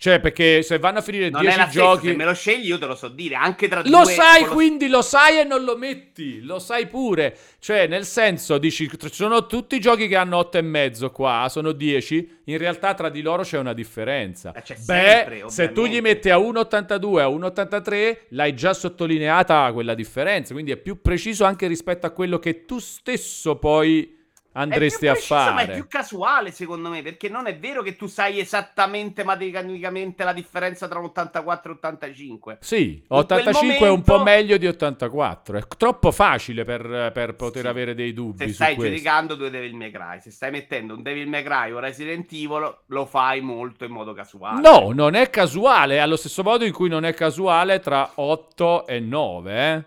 [0.01, 2.07] Cioè, perché se vanno a finire Non è 10 la stessa, giochi...
[2.07, 4.13] se me lo scegli io te lo so dire, anche tra Lo due...
[4.13, 7.37] sai, lo- quindi lo sai e non lo metti, lo sai pure.
[7.59, 11.45] Cioè, nel senso, dici, ci sono tutti i giochi che hanno 8 e mezzo qua,
[11.51, 14.53] sono 10, in realtà tra di loro c'è una differenza.
[14.53, 19.71] Eh, c'è Beh, sempre, se tu gli metti a 1,82 a 1,83, l'hai già sottolineata
[19.71, 24.17] quella differenza, quindi è più preciso anche rispetto a quello che tu stesso poi
[24.53, 25.53] andresti a fare.
[25.53, 30.23] Ma è più casuale, secondo me, perché non è vero che tu sai esattamente matematicamente
[30.23, 32.57] la differenza tra 84 e 85.
[32.61, 35.57] Sì, quel 85 è un momento- po' meglio di 84.
[35.57, 37.67] È troppo facile per, per poter Sì.
[37.67, 41.27] avere dei dubbi Se stai giudicando due Devil May Cry, se stai mettendo un Devil
[41.27, 44.61] May Cry o Resident Evil, lo fai molto in modo casuale.
[44.61, 48.99] No, non è casuale, allo stesso modo in cui non è casuale tra 8 e
[48.99, 49.83] 9, eh?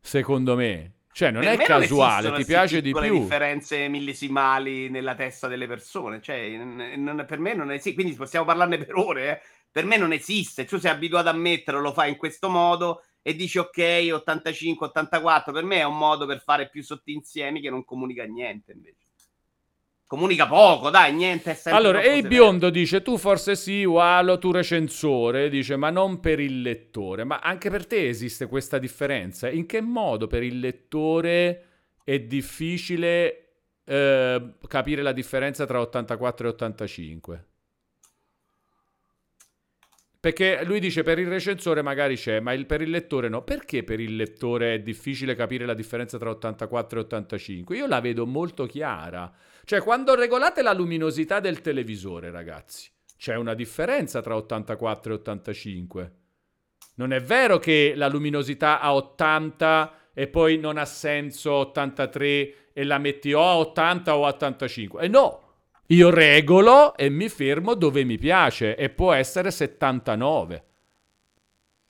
[0.00, 0.90] Secondo me.
[1.14, 3.20] Cioè, non Per è casuale, ti piace di più.
[3.20, 6.20] differenze millesimali nella testa delle persone.
[6.22, 7.94] Cioè, non- per me non esiste.
[7.94, 9.30] Quindi possiamo parlarne per ore.
[9.30, 9.40] eh.
[9.70, 10.64] Per me non esiste.
[10.64, 15.52] Tu sei abituato a metterlo, lo fai in questo modo e dici ok, 85, 84.
[15.52, 19.01] Per me è un modo per fare più sottinsiemi che non comunica niente invece.
[20.12, 21.58] Comunica poco, dai, niente.
[21.70, 26.38] Allora, e il biondo dice: Tu forse sì, Walo, tu recensore, dice, ma non per
[26.38, 27.24] il lettore.
[27.24, 29.48] Ma anche per te esiste questa differenza?
[29.48, 31.64] In che modo per il lettore
[32.04, 33.54] è difficile
[33.86, 37.46] eh, capire la differenza tra 84 e 85?
[40.20, 43.42] Perché lui dice per il recensore magari c'è, ma il- per il lettore no.
[43.44, 47.76] Perché per il lettore è difficile capire la differenza tra 84 e 85?
[47.78, 49.32] Io la vedo molto chiara.
[49.64, 56.12] Cioè, quando regolate la luminosità del televisore, ragazzi, c'è una differenza tra 84 e 85.
[56.96, 62.84] Non è vero che la luminosità a 80 e poi non ha senso 83 e
[62.84, 65.02] la metti o a 80 o a 85.
[65.02, 65.40] E no,
[65.86, 70.64] io regolo e mi fermo dove mi piace e può essere 79.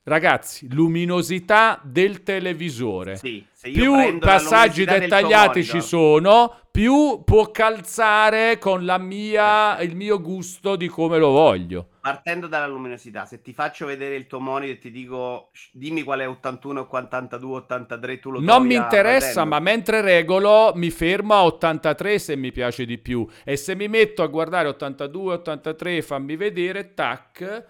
[0.04, 3.16] Ragazzi, luminosità del televisore.
[3.16, 10.74] Sì, più passaggi dettagliati ci sono, più può calzare con la mia, il mio gusto
[10.74, 11.88] di come lo voglio.
[12.00, 16.02] Partendo dalla luminosità, se ti faccio vedere il tuo monitor e ti dico "Sh, dimmi
[16.02, 21.34] qual è 81, 82, 83, tu lo Non mi interessa, ma mentre regolo mi fermo
[21.34, 23.24] a 83 se mi piace di più.
[23.44, 27.66] E se mi metto a guardare 82, 83, fammi vedere, tac,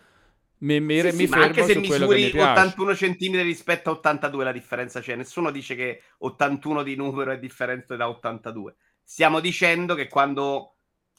[0.59, 2.41] mi, mi, Sì, mi sì, ma anche se mi misuri piace.
[2.41, 5.17] 81 cm rispetto a 82 la differenza c'è.
[5.17, 8.77] Nessuno dice che 81 di numero è differente da 82.
[9.03, 10.77] Stiamo dicendo che quando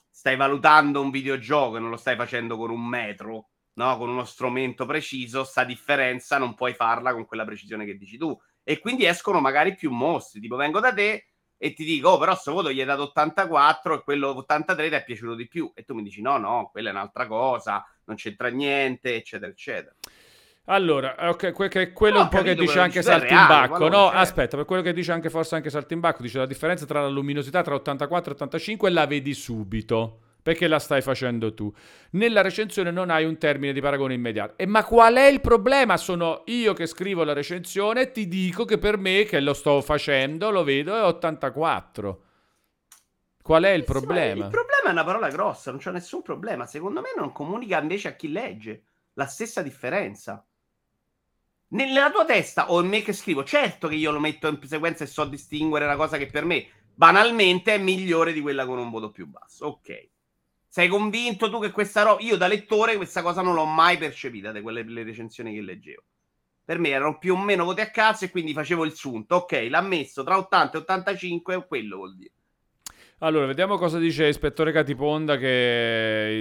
[0.09, 3.97] stai valutando un videogioco e non lo stai facendo con un metro, no?
[3.97, 8.37] con uno strumento preciso, sta differenza non puoi farla con quella precisione che dici tu.
[8.63, 10.39] E quindi escono magari più mostri.
[10.39, 11.27] Tipo, vengo da te
[11.57, 14.95] e ti dico, oh, però sto voto gli hai dato 84 e quello 83 ti
[14.95, 15.71] è piaciuto di più.
[15.73, 19.95] E tu mi dici, no, no, quella è un'altra cosa, non c'entra niente, eccetera, eccetera.
[20.65, 23.89] Allora, ok, que- che- quello No, un po' ho che capito dice anche Saltimbacco.
[23.89, 24.15] No, c'è.
[24.17, 27.61] aspetta, per quello che dice anche forse anche Saltimbacco, dice la differenza tra la luminosità
[27.61, 30.19] tra 84 e 85 la vedi subito.
[30.43, 31.73] perché la stai facendo tu.
[32.11, 34.55] Nella recensione non hai un termine di paragone immediato.
[34.57, 35.95] E ma qual è il problema?
[35.95, 39.79] Sono io che scrivo la recensione e ti dico che per me, che lo sto
[39.79, 42.23] facendo, lo vedo, è 84.
[43.41, 44.45] Qual è il problema?
[44.45, 46.65] il problema è una parola grossa, non c'è nessun problema.
[46.65, 48.83] Secondo me non comunica invece a chi legge
[49.13, 50.45] la stessa differenza.
[51.73, 55.03] Nella tua testa o in me che scrivo, certo che io lo metto in sequenza
[55.03, 58.91] e so distinguere una cosa che per me banalmente è migliore di quella con un
[58.91, 59.65] voto più basso.
[59.65, 60.09] Ok.
[60.67, 62.21] Sei convinto tu che questa roba...
[62.21, 66.03] Io da lettore questa cosa non l'ho mai percepita da quelle le recensioni che leggevo.
[66.63, 69.37] Per me erano più o meno voti a cazzo e quindi facevo il sunto.
[69.37, 72.31] Ok, l'ha messo tra 80 e 85, quello vuol dire.
[73.19, 76.39] Allora, vediamo cosa dice ispettore Catiponda che,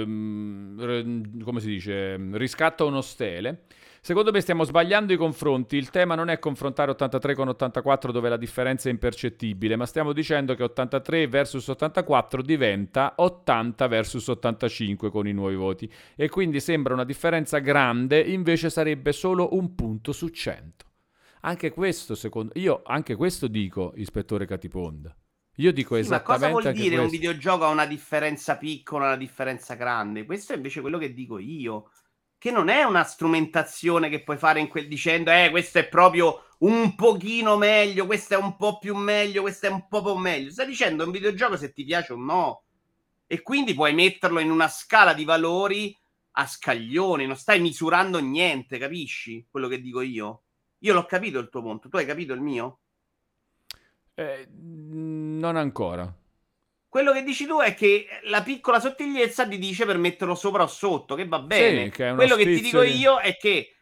[0.00, 3.66] ehm, come si dice, riscatta uno stele.
[4.06, 5.76] Secondo me stiamo sbagliando i confronti.
[5.76, 10.12] Il tema non è confrontare 83 con 84 dove la differenza è impercettibile, ma stiamo
[10.12, 15.92] dicendo che 83 versus 84 diventa 80 versus 85 con i nuovi voti.
[16.14, 20.84] E quindi sembra una differenza grande, invece sarebbe solo un punto su 100.
[21.40, 25.12] Anche questo, secondo io, anche questo dico, ispettore Catiponda.
[25.56, 26.46] Io dico sì, esattamente.
[26.46, 27.02] Ma cosa vuol dire questo.
[27.02, 30.24] un videogioco ha una differenza piccola, una differenza grande?
[30.24, 31.88] Questo è invece quello che dico io
[32.46, 36.44] che non è una strumentazione che puoi fare in quel dicendo, eh, questo è proprio
[36.58, 40.52] un pochino meglio, questo è un po' più meglio, questo è un po' più meglio.
[40.52, 42.62] Stai dicendo un videogioco se ti piace o no.
[43.26, 45.98] E quindi puoi metterlo in una scala di valori
[46.38, 50.42] a scaglioni, non stai misurando niente, capisci quello che dico io?
[50.78, 52.78] Io l'ho capito il tuo punto, tu hai capito il mio?
[54.14, 56.16] Eh, non ancora.
[56.96, 60.66] Quello che dici tu è che la piccola sottigliezza ti dice per metterlo sopra o
[60.66, 61.84] sotto, che va bene.
[61.84, 62.96] Sì, che Quello che ti dico di...
[62.96, 63.76] io è che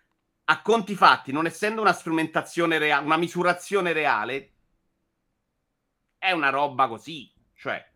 [0.47, 4.55] a conti fatti, non essendo una strumentazione reale, una misurazione reale,
[6.19, 7.33] è una roba così.
[7.55, 7.89] Cioè,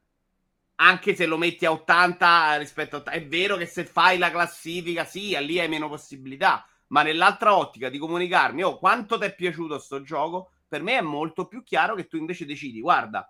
[0.77, 4.31] anche se lo metti a 80 rispetto a 80, è vero che se fai la
[4.31, 6.65] classifica, sì, lì hai meno possibilità.
[6.91, 11.03] Ma nell'altra ottica di comunicarmi, oh, quanto ti è piaciuto sto gioco, per me è
[11.03, 13.29] molto più chiaro che tu invece decidi, guarda,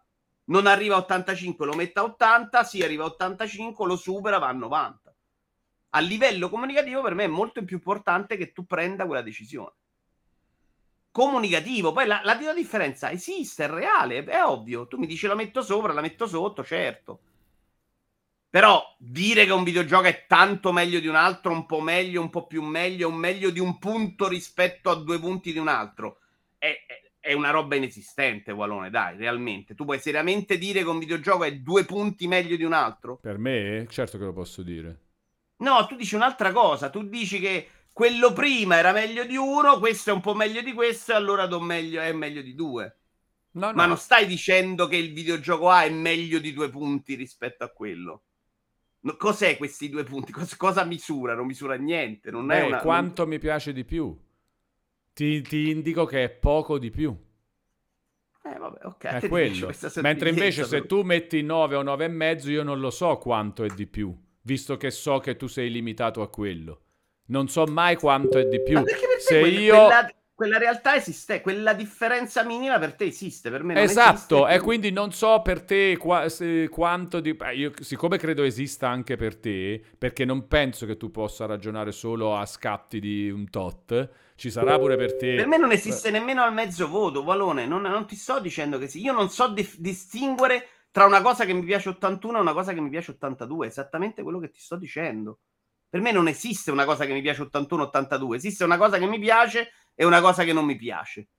[0.49, 4.49] non arriva a 85, lo mette a 80, si arriva a 85, lo supera, va
[4.49, 5.14] a 90.
[5.90, 9.72] A livello comunicativo per me è molto più importante che tu prenda quella decisione.
[11.11, 14.86] Comunicativo, poi la, la, differenza esiste, è reale, è ovvio.
[14.86, 17.20] Tu mi dici la metto sopra, la metto sotto, certo.
[18.51, 22.30] Però dire che un videogioco è tanto meglio di un altro, un po' meglio, un
[22.30, 26.20] po' più meglio, un meglio di un punto rispetto a due punti di un altro,
[26.57, 26.76] è
[27.29, 29.74] è una roba inesistente, Walone, dai, realmente.
[29.74, 33.18] Tu puoi seriamente dire che un videogioco è due punti meglio di un altro?
[33.18, 35.01] Per me, certo che lo posso dire.
[35.59, 36.89] No, tu dici un'altra cosa.
[36.89, 40.72] Tu dici che quello prima era meglio di uno, questo è un po' meglio di
[40.72, 42.97] questo, e allora meglio, è meglio di due.
[43.51, 43.72] No, no.
[43.74, 47.68] Ma non stai dicendo che il videogioco A è meglio di due punti rispetto a
[47.68, 48.22] quello.
[49.01, 50.33] No, cos'è questi due punti?
[50.33, 51.35] Cosa, cosa misura?
[51.35, 52.31] Non misura niente.
[52.31, 54.16] Non Beh, è una, quanto mi piace di più
[55.18, 57.12] ti, ti indico che è poco di più.
[58.44, 59.04] Eh, vabbè, ok.
[59.04, 59.72] È quello.
[59.96, 63.64] Mentre invece se tu metti 9 o 9 e mezzo, io non lo so quanto
[63.64, 66.82] è di più, visto che so che tu sei limitato a quello.
[67.26, 68.80] Non so mai quanto è di più.
[69.18, 69.86] se quella, io...
[69.86, 74.60] Quella, quella, realtà esiste, quella differenza minima per te esiste, per me non Esatto, e
[74.60, 77.36] quindi non so per te qua, se, quanto di...
[77.54, 82.36] Io, siccome credo esista anche per te, perché non penso che tu possa ragionare solo
[82.36, 85.34] a scatti di un tot, ci sarà pure per te.
[85.34, 87.66] Per me non esiste nemmeno al mezzo voto, Valone.
[87.66, 89.03] Non, non ti sto dicendo che sì.
[89.03, 92.72] Io non so di- distinguere tra una cosa che mi piace 81 e una cosa
[92.72, 93.66] che mi piace 82.
[93.66, 95.41] È esattamente quello che ti sto dicendo.
[95.89, 98.34] Per me non esiste una cosa che mi piace 81-82.
[98.34, 101.30] Esiste una cosa che mi piace e una cosa che non mi piace.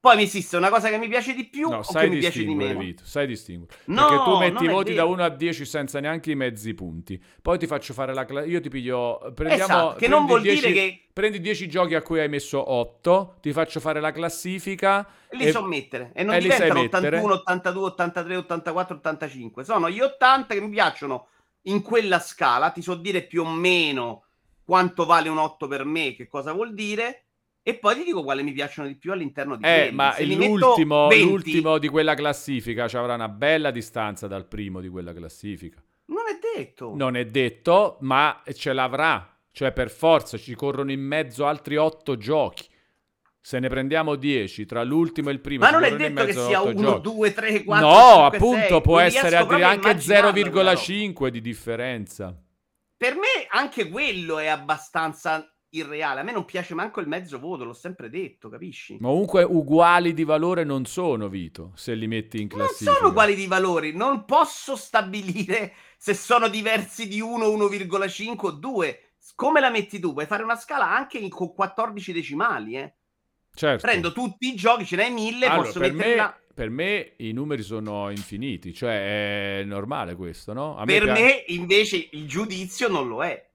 [0.00, 2.44] Poi mi esiste una cosa che mi piace di più no, o che mi piace
[2.44, 2.78] di meno.
[2.78, 3.74] Vito, sai distinguere.
[3.86, 7.20] No, Perché tu metti i voti da 1 a 10 senza neanche i mezzi punti.
[7.42, 8.46] Poi ti faccio fare la classe.
[8.46, 9.18] Io ti piglio.
[9.34, 9.64] Prendiamo.
[9.64, 11.02] Esatto, che non vuol 10, dire che.
[11.12, 13.38] Prendi 10 giochi a cui hai messo 8.
[13.40, 15.04] Ti faccio fare la classifica.
[15.30, 15.50] Li e...
[15.50, 16.12] so mettere.
[16.14, 19.64] E non e diventano 81, 82, 83, 84, 85.
[19.64, 21.26] Sono gli 80 che mi piacciono
[21.62, 22.70] in quella scala.
[22.70, 24.26] Ti so dire più o meno
[24.64, 27.24] quanto vale un 8 per me, che cosa vuol dire
[27.68, 31.76] e poi ti dico quale mi piacciono di più all'interno di eh, ma l'ultimo, l'ultimo,
[31.76, 35.78] di quella classifica ci avrà una bella distanza dal primo di quella classifica.
[36.06, 36.94] Non è detto.
[36.96, 39.38] Non è detto, ma ce l'avrà.
[39.52, 42.66] Cioè, per forza, ci corrono in mezzo altri otto giochi.
[43.38, 46.62] Se ne prendiamo 10 tra l'ultimo e il primo, ma non è detto che sia
[46.62, 47.86] 1, 2, 3, 4.
[47.86, 48.80] No, 5, appunto, 6.
[48.80, 52.34] può non essere anche 0,5 di differenza.
[52.96, 56.20] Per me, anche quello è abbastanza irreale.
[56.20, 58.96] A me non piace manco il mezzo voto, l'ho sempre detto, capisci?
[59.00, 62.90] Ma comunque uguali di valore non sono, Vito, se li metti in classifica.
[62.90, 68.50] Non sono uguali di valore, non posso stabilire se sono diversi di 1, 1,5 o
[68.52, 69.02] 2.
[69.34, 70.12] Come la metti tu?
[70.12, 72.94] Puoi fare una scala anche in, con 14 decimali, eh?
[73.54, 73.86] Certo.
[73.86, 76.24] Prendo tutti i giochi, ce n'hai mille, Allora, posso per metterla...
[76.24, 80.76] me, per me i numeri sono infiniti, cioè è normale questo, no?
[80.76, 83.47] A Per pia- me, invece, il giudizio non lo è.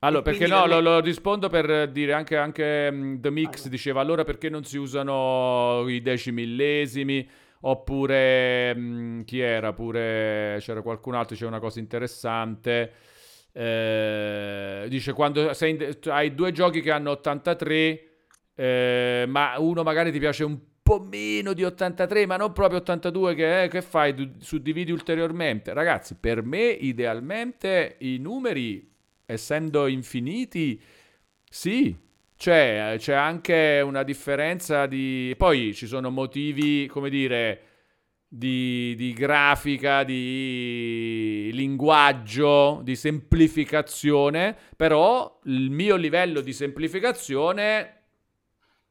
[0.00, 3.70] Allora, perché no, per lo, lo rispondo per dire anche, anche mm, The Mix Vai.
[3.70, 7.28] diceva allora perché non si usano i decimillesimi
[7.62, 9.72] oppure mm, chi era?
[9.72, 12.92] Pure c'era qualcun altro, c'è una cosa interessante.
[13.52, 18.02] eh, dice quando in- hai due giochi che hanno 83
[18.54, 23.34] eh, ma uno magari ti piace un po' meno di 83, ma non proprio 82,
[23.34, 24.14] che, eh, che fai?
[24.14, 25.72] Du- Suddividi ulteriormente.
[25.74, 28.90] Ragazzi, per me idealmente i numeri,
[29.30, 30.80] essendo infiniti,
[31.50, 31.94] sì,
[32.34, 35.34] c'è, c'è anche una differenza di...
[35.36, 37.60] Poi ci sono motivi, come dire,
[38.26, 47.96] di, di grafica, di linguaggio, di semplificazione, però il mio livello di semplificazione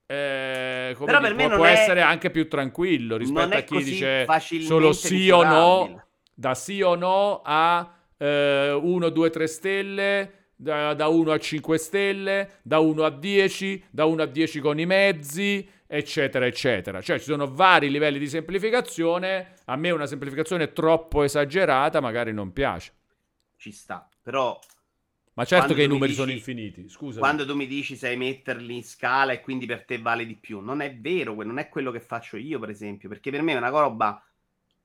[0.06, 4.26] eh, Però per me può, può è- essere anche più tranquillo rispetto a chi dice
[4.62, 11.08] solo sì o no, da sì o no a 1, 2, 3 stelle, da, da
[11.08, 15.68] 1 a 5 stelle, da 1 a 10, da 1 a 10 con i mezzi,
[15.86, 17.02] eccetera, eccetera.
[17.02, 19.54] Cioè ci sono vari livelli di semplificazione.
[19.66, 22.94] A me una semplificazione troppo esagerata magari non piace.
[23.56, 24.08] Ci sta.
[24.22, 24.60] Però
[25.34, 27.20] Ma certo che i numeri dici- sono infiniti, scusa.
[27.20, 30.60] quando tu mi dici sai metterli in scala e quindi per te vale di più,
[30.60, 33.58] non è vero, non è quello che faccio io, per esempio, perché per me è
[33.58, 34.22] una roba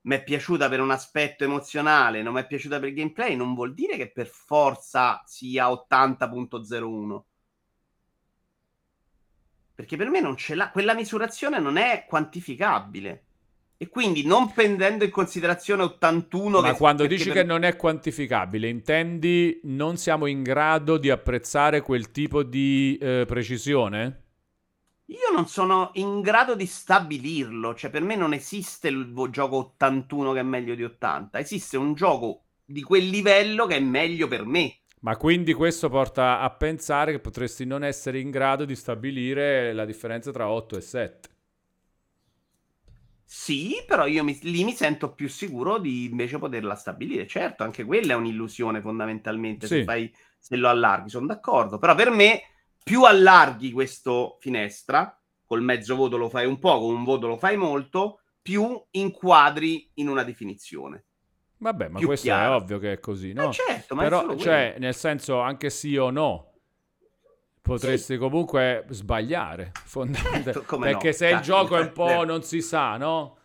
[0.03, 3.55] mi è piaciuta per un aspetto emozionale, non mi è piaciuta per il gameplay, non
[3.55, 7.25] vuol dire che per forza sia 80.01.
[9.75, 13.25] Perché per me non ce l'ha, quella misurazione non è quantificabile.
[13.77, 17.75] E quindi non prendendo in considerazione 81 Ma che- quando dici per- che non è
[17.75, 24.22] quantificabile, intendi non siamo in grado di apprezzare quel tipo di eh, precisione?
[25.13, 30.33] Io non sono in grado di stabilirlo, cioè per me non esiste il gioco 81
[30.33, 34.45] che è meglio di 80, esiste un gioco di quel livello che è meglio per
[34.45, 34.79] me.
[35.03, 39.85] Ma quindi questo porta a pensare che potresti non essere in grado di stabilire la
[39.85, 41.29] differenza tra 8 e 7.
[43.25, 47.27] Sì, però io mi- lì mi sento più sicuro di invece poterla stabilire.
[47.27, 49.69] Certo, anche quella è un'illusione fondamentalmente Sì.
[49.69, 51.79] se, fai, se lo allarghi, sono d'accordo.
[51.79, 52.43] Però per me
[52.83, 57.37] più allarghi questo finestra, col mezzo voto lo fai un po', con un voto lo
[57.37, 61.05] fai molto, più inquadri in una definizione.
[61.59, 62.53] Vabbè, ma questo chiaro.
[62.55, 63.51] è ovvio che è così, no?
[63.51, 66.55] Eh, certo, ma Però, cioè, nel senso, anche sì o no,
[67.61, 70.53] potresti comunque sbagliare, fondamentalmente.
[70.53, 72.25] Certo, come no, Perché se il cazzo, gioco è un po' eh.
[72.25, 73.37] non si sa, no?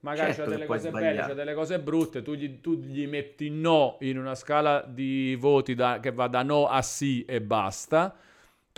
[0.00, 1.22] Magari Certo che delle cose belle, sbagliare.
[1.22, 5.74] c'ha delle cose brutte, tu gli, tu gli metti no in una scala di voti
[5.74, 8.16] da- che va da no a sì e basta.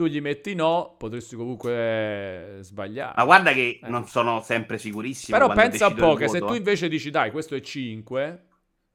[0.00, 3.12] Tu gli metti no, potresti comunque sbagliare.
[3.18, 3.88] Ma guarda che Eh.
[3.90, 5.36] non sono sempre sicurissimo.
[5.36, 6.56] Però pensa un po' che se voto, tu eh.
[6.56, 8.44] invece dici dai, questo è 5,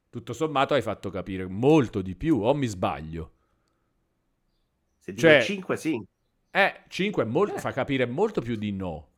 [0.09, 3.31] tutto sommato hai fatto capire molto di più, o mi sbaglio?
[4.97, 6.03] Se dico cioè- 5, sì.
[6.49, 7.59] Eh, 5 è molto- Eh.
[7.59, 9.09] fa capire molto più di no.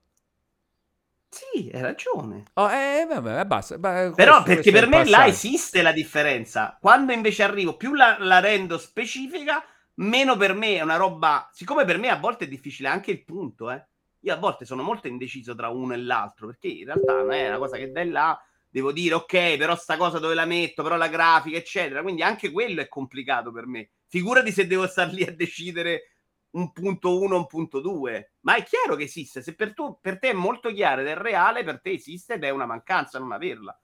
[1.30, 2.44] Sì, hai ragione.
[2.56, 3.78] Oh, eh, vabbè, basta.
[3.78, 5.30] Beh, Però questo- perché questo per me là passaggio.
[5.30, 6.78] esiste la differenza.
[6.82, 9.64] Quando invece arrivo, più la, la rendo specifica,
[9.98, 11.50] meno per me è una roba.
[11.52, 13.86] Siccome per me a volte è difficile anche il punto, eh.
[14.22, 17.48] Io a volte sono molto indeciso tra uno e l'altro, perché in realtà non è
[17.48, 18.38] una cosa che dai là,
[18.70, 22.02] devo dire, ok, però sta cosa dove la metto, però la grafica, eccetera.
[22.02, 23.92] Quindi anche quello è complicato per me.
[24.08, 26.14] Figurati se devo star lì a decidere
[26.52, 28.34] un punto 1, un punto 2.
[28.42, 29.42] Ma è chiaro che esiste.
[29.42, 32.44] Se per, tu, per te è molto chiaro ed è reale, per te esiste ed
[32.44, 33.80] è una mancanza non averla.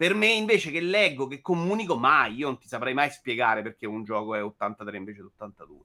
[0.00, 2.36] Per me, invece, che leggo, che comunico, mai.
[2.36, 5.84] Io non ti saprei mai spiegare perché un gioco è 83 invece di 82.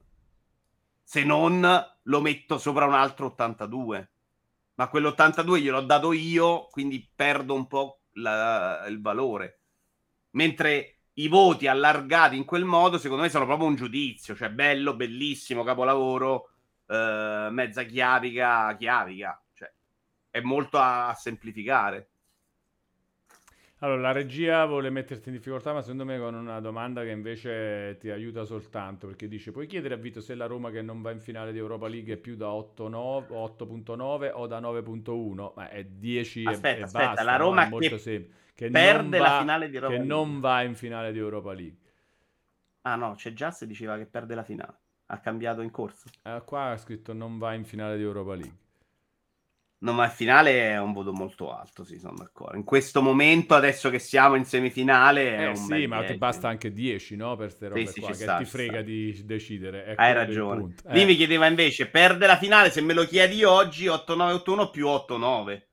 [1.02, 1.60] Se non
[2.02, 4.10] lo metto sopra un altro 82.
[4.76, 9.60] Ma quell'82 gliel'ho dato io, quindi perdo un po' la- il valore.
[10.30, 14.34] Mentre i voti allargati in quel modo, secondo me, sono proprio un giudizio.
[14.34, 16.52] Cioè, bello, bellissimo, capolavoro,
[16.86, 19.38] eh, mezza chiavica, chiavica.
[19.52, 19.70] Cioè,
[20.30, 22.12] è molto a, a semplificare.
[23.80, 27.98] Allora, la regia vuole metterti in difficoltà, ma secondo me con una domanda che invece
[27.98, 31.10] ti aiuta soltanto, perché dice, puoi chiedere a Vito se la Roma che non va
[31.10, 35.52] in finale di Europa League è più da 8,9 8.9 o da 9.1?
[35.56, 37.44] Ma è 10 e- Aspetta, e, aspetta, basta, la no?
[37.44, 38.44] Roma molto che semplice.
[38.54, 40.14] Che Perde non la va- finale di Europa Che League.
[40.16, 41.76] non va in finale di Europa League.
[42.82, 44.78] Ah no, c'è Just diceva che perde la finale.
[45.06, 46.08] Ha cambiato in corso.
[46.22, 48.56] Eh, qua ha scritto non va in finale di Europa League.
[49.86, 52.56] No, ma il finale è un voto molto alto, sì, sono d'accordo.
[52.56, 56.18] In questo momento, adesso che siamo in semifinale, è Eh un sì, ma ti 10.
[56.18, 57.36] basta anche 10, no?
[57.36, 58.82] Per ste robe sì, qua, che sta, ti frega sta.
[58.82, 59.84] di decidere.
[59.84, 60.60] È Hai ragione.
[60.60, 60.82] punto.
[60.88, 61.04] Lì Eh.
[61.04, 65.68] mi chiedeva invece, perde la finale, se me lo chiedi oggi, 8-9-8-1 più 8-9.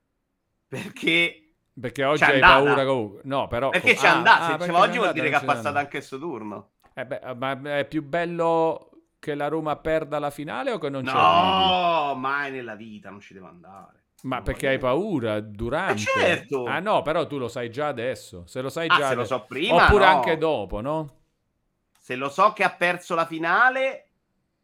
[0.67, 2.53] Perché, Perché oggi hai andata.
[2.63, 3.21] paura comunque.
[3.25, 3.69] No, però...
[3.69, 4.45] perché c'è Ah, andata.
[4.45, 6.71] ah, se perché oggi vuol dire che ha passato anche questo turno.
[6.95, 8.89] Eh beh, ma è più bello
[9.19, 13.19] che la Roma perda la finale o che non c'è No, mai nella vita, non
[13.19, 14.02] ci devo andare.
[14.23, 16.01] Ma perché hai paura durante?
[16.03, 16.65] Eh, certo.
[16.65, 18.45] Ah no, però tu lo sai già adesso.
[18.47, 20.11] Se lo sai Ah, già se lo ade- so prima, Oppure no.
[20.15, 21.17] anche dopo, no?
[21.99, 24.07] Se lo so che ha perso la finale,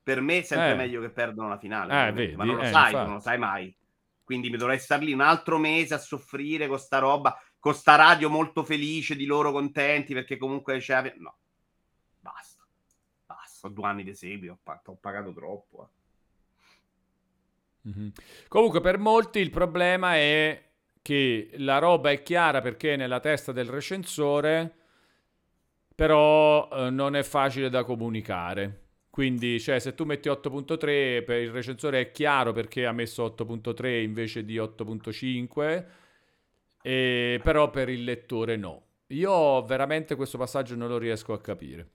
[0.02, 0.76] per me è sempre Eh.
[0.76, 1.92] meglio che perdono la finale.
[1.94, 3.06] Eh, ovviamente, ma vedi, non lo eh, sai, infatti.
[3.06, 3.78] non lo sai mai.
[4.24, 7.96] Quindi mi dovrei star lì un altro mese a soffrire con sta roba, con sta
[7.96, 11.14] radio molto felice di loro contenti perché comunque c'è...
[11.18, 11.36] No,
[12.22, 12.64] basta.
[13.26, 15.90] Basta, ho due anni di seguito, ho, pa- ho pagato troppo.
[17.90, 18.12] Mhm.
[18.48, 20.64] Comunque per molti il problema è
[21.02, 24.74] che la roba è chiara perché è nella testa del recensore,
[25.96, 28.86] però eh, non è facile da comunicare.
[29.10, 34.02] Quindi, cioè, se tu metti 8.3 per il recensore è chiaro perché ha messo 8.3
[34.02, 35.88] invece di 8.5,
[36.82, 38.84] e- però per il lettore no.
[39.08, 41.88] Io veramente questo passaggio non lo riesco a capire.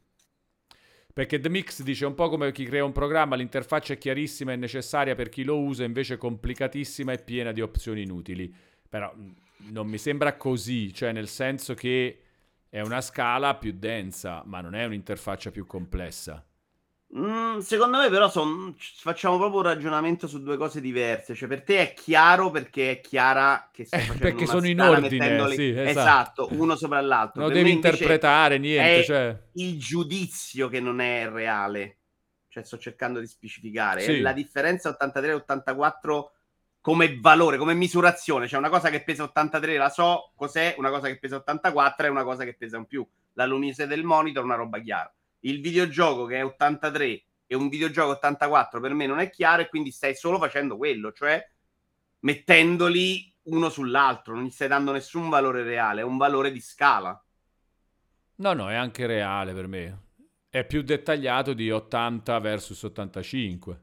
[1.14, 4.56] Perché The Mix dice un po' come chi crea un programma, l'interfaccia è chiarissima e
[4.56, 8.52] necessaria per chi lo usa, invece complicatissima e piena di opzioni inutili.
[8.88, 9.34] Però mh,
[9.70, 12.18] non mi sembra così, cioè nel senso che
[12.68, 16.44] è una scala più densa, ma non è un'interfaccia più complessa.
[17.16, 21.34] Mm, secondo me però son- facciamo proprio un ragionamento su due cose diverse.
[21.34, 24.66] Cioè per te è chiaro perché è chiara che stai Eh, facendo perché una sono
[24.66, 25.88] in ordine, sì, esatto.
[25.88, 27.42] esatto, uno sopra l'altro.
[27.42, 29.38] Non Per devi interpretare niente, è cioè...
[29.52, 31.98] il giudizio che non è reale.
[32.48, 34.00] Cioè, sto cercando di specificare.
[34.02, 34.20] Sì.
[34.20, 36.32] La differenza 83 e 84
[36.80, 38.46] come valore, come misurazione.
[38.48, 42.10] Cioè, una cosa che pesa 83 la so cos'è, una cosa che pesa 84 è
[42.10, 43.06] una cosa che pesa in più.
[43.34, 45.12] La luminosità del monitor è una roba chiara.
[45.44, 49.68] Il videogioco che è 83 e un videogioco 84 per me non è chiaro e
[49.68, 51.46] quindi stai solo facendo quello, cioè
[52.20, 57.22] mettendoli uno sull'altro, non gli stai dando nessun valore reale, è un valore di scala.
[58.36, 60.02] No, no, è anche reale per me.
[60.48, 63.80] È più dettagliato di 80 versus 85.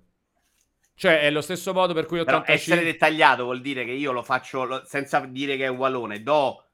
[0.96, 2.54] Cioè, è lo stesso modo per cui Però 85...
[2.54, 6.22] essere dettagliato vuol dire che io lo faccio lo- senza dire che è un wallone.
[6.22, 6.71] Do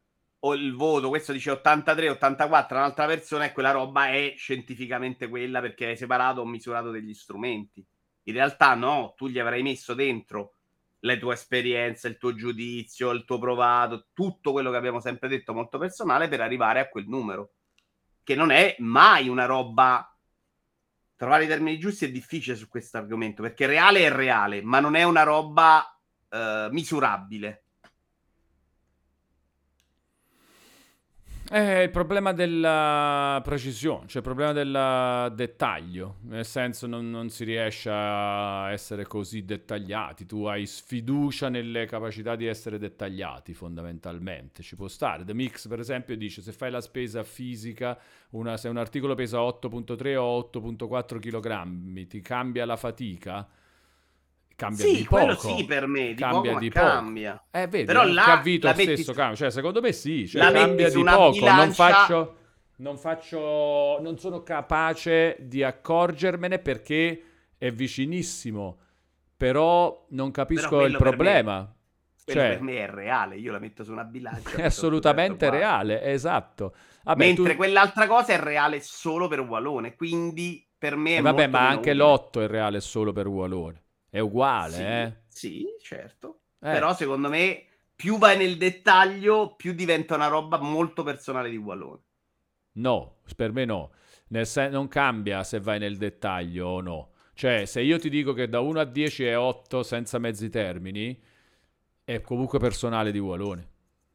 [0.48, 5.60] o il voto, questo dice 83, 84, un'altra versione e quella roba è scientificamente quella
[5.60, 7.86] perché hai separato o misurato degli strumenti.
[8.24, 10.54] In realtà no, tu gli avrai messo dentro
[11.00, 15.54] le tue esperienze, il tuo giudizio, il tuo provato, tutto quello che abbiamo sempre detto
[15.54, 17.52] molto personale per arrivare a quel numero.
[18.24, 20.12] Che non è mai una roba
[21.16, 24.96] trovare i termini giusti è difficile su questo argomento perché reale è reale, ma non
[24.96, 25.84] è una roba
[26.30, 27.64] eh, misurabile.
[31.50, 37.46] È il problema della precisione, cioè il problema del dettaglio, nel senso non, non si
[37.46, 44.76] riesce a essere così dettagliati, tu hai sfiducia nelle capacità di essere dettagliati fondamentalmente, ci
[44.76, 45.24] può stare.
[45.24, 47.98] The Mix per esempio dice se fai la spesa fisica,
[48.32, 53.48] una- se un articolo pesa 8.3 o 8.4 kg, ti cambia la fatica?
[54.58, 55.56] Cambia sì, di quello poco.
[55.56, 56.86] sì per me, di Cambia poco, di poco.
[56.86, 57.46] cambia.
[57.52, 59.36] Eh, vedi, Però anche là a Vito la stesso metti su- cambia.
[59.36, 61.16] Cioè, secondo me sì, cioè, cambia di poco.
[61.22, 62.36] Non bilancia- faccio,
[62.78, 67.24] non faccio, non sono capace di accorgermene perché
[67.58, 68.80] è vicinissimo.
[69.38, 71.76] Però non capisco Però il quello problema.
[72.24, 74.58] Quello Cioè, per me è reale, io la metto su una bilancia.
[74.58, 76.74] è assolutamente reale, esatto.
[77.04, 81.22] Vabbè, Mentre tu- quell'altra cosa è reale solo per Wallone, quindi per me è eh,
[81.22, 82.04] vabbè, ma anche utile.
[82.04, 83.82] l'8 è reale solo per Wallone.
[84.10, 85.14] È uguale, Sì, eh?
[85.28, 86.42] sì, certo.
[86.60, 86.70] Eh.
[86.70, 92.02] Però secondo me più vai nel dettaglio, più diventa una roba molto personale di Wallone.
[92.74, 93.92] No, per me no.
[94.30, 97.12] Nel sen- non cambia se vai nel dettaglio o no.
[97.34, 101.20] Cioè, se io ti dico che da 1 a 10 è 8 senza mezzi termini,
[102.04, 103.70] è comunque personale di Walone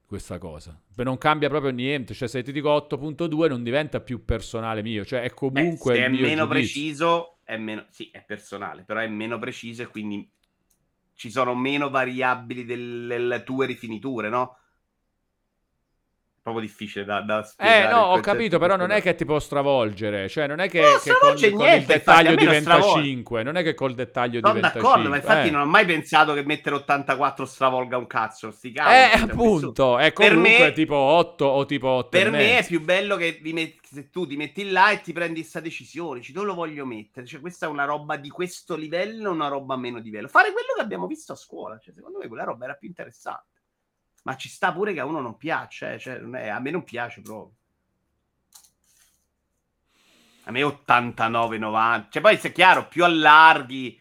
[0.07, 0.80] questa cosa.
[0.95, 2.14] Beh, non cambia proprio niente.
[2.14, 5.05] Cioè, se ti dico 8.2 non diventa più personale mio.
[5.05, 6.49] Cioè, è Beh, comunque se il è meno giudizio.
[6.49, 7.86] preciso, è meno...
[7.90, 10.28] sì, è personale, però è meno preciso e quindi
[11.14, 14.57] ci sono meno variabili del- delle tue rifiniture, no?
[16.43, 17.93] Proprio difficile da, da Eh spiegare.
[17.93, 20.80] no, il ho capito, però non è che ti può stravolgere, cioè non è che,
[20.80, 23.03] No, che con, stravolge con niente, il infatti, dettaglio non diventa stravolge.
[23.09, 25.09] 5, non è che col dettaglio Sono diventa d'accordo, 5.
[25.11, 25.51] ma infatti eh.
[25.53, 28.51] non ho mai pensato che mettere 84 stravolga un cazzo.
[28.51, 32.30] Sti cavoli, Eh, cioè, appunto, è Per comunque me- tipo 8 o tipo 8 Per
[32.30, 35.40] me è più bello che vi metti- se tu ti metti là e ti prendi
[35.40, 39.30] questa decisione, dici dove lo voglio mettere, cioè questa è una roba di questo livello,
[39.30, 40.28] una roba meno di livello.
[40.28, 43.51] Fare quello che abbiamo visto a scuola, cioè secondo me quella roba era più interessante.
[44.23, 46.70] Ma ci sta pure che a uno non piace, eh, cioè, non è- a me
[46.70, 47.55] non piace proprio.
[50.45, 54.01] A me 89-90, cioè poi se è chiaro, più allarghi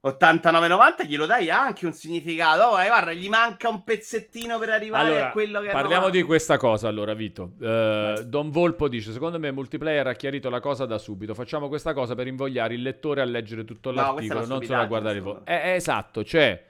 [0.00, 2.62] 89-90 glielo dai anche un significato.
[2.62, 6.10] Oh, eh, guarda, gli manca un pezzettino per arrivare Allora, a quello che parliamo 90.
[6.16, 7.52] di questa cosa allora, Vito.
[7.56, 8.28] Vai.
[8.28, 11.34] Don Volpo dice: Secondo me, multiplayer ha chiarito la cosa da subito.
[11.34, 14.80] Facciamo questa cosa per invogliare il lettore a leggere tutto No, l'articolo, una non solo
[14.80, 15.44] a guardare il voto.
[15.44, 16.64] Eh, eh, esatto, cioè,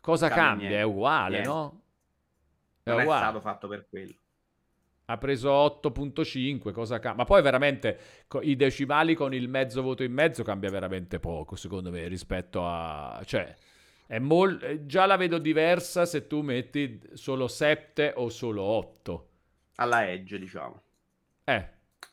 [0.00, 0.78] cosa Cambia cambia?
[0.78, 1.48] È uguale, Niente.
[1.48, 1.79] no?
[2.84, 4.14] Non è stato fatto per quello.
[5.06, 7.24] Ha preso 8.5, cosa cambia?
[7.24, 11.56] Ma poi veramente co- i decimali con il mezzo voto in mezzo cambia veramente poco,
[11.56, 13.20] secondo me, rispetto a...
[13.24, 13.52] Cioè,
[14.06, 19.28] è mol- eh, già la vedo diversa se tu metti solo 7 o solo 8.
[19.76, 20.80] Alla Edge, diciamo.
[21.44, 21.68] Eh,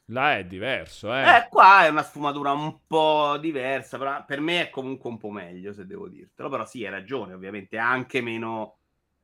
[0.06, 1.38] là è diverso, eh.
[1.38, 5.30] Eh, qua è una sfumatura un po' diversa, però per me è comunque un po'
[5.30, 6.50] meglio, se devo dirtelo.
[6.50, 8.77] Però sì, hai ragione, ovviamente, anche meno...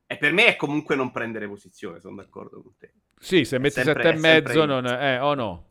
[0.06, 2.92] E per me è comunque non prendere posizione, sono d'accordo con te.
[3.18, 5.14] Sì, se metti sempre- 7 e è mezzo, non è...
[5.14, 5.68] Eh, o no?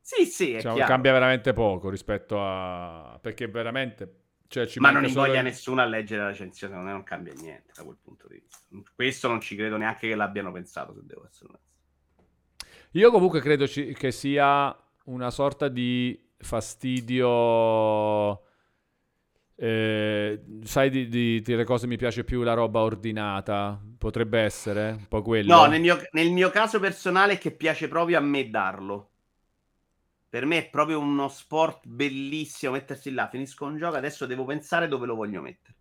[0.00, 0.84] Sì, sì, è chiaro.
[0.84, 3.18] cambia veramente poco rispetto a...
[3.20, 4.16] Perché veramente...
[4.46, 7.04] Cioè, ci Ma non solo invoglia il- nessuno a leggere la recensione, secondo me non
[7.04, 8.58] cambia niente da quel punto di vista.
[8.94, 11.70] Questo non ci credo neanche che l'abbiano pensato, se devo essere onesto.
[12.92, 18.42] Io comunque credo ci- che sia una sorta di fastidio.
[19.54, 23.80] Eh, sai, di, di dire cosa mi piace più la roba ordinata?
[23.98, 25.54] Potrebbe essere un po' quello.
[25.54, 29.10] No, nel mio, nel mio caso personale è che piace proprio a me darlo.
[30.28, 34.88] Per me è proprio uno sport bellissimo mettersi là, finisco un gioco, adesso devo pensare
[34.88, 35.76] dove lo voglio mettere.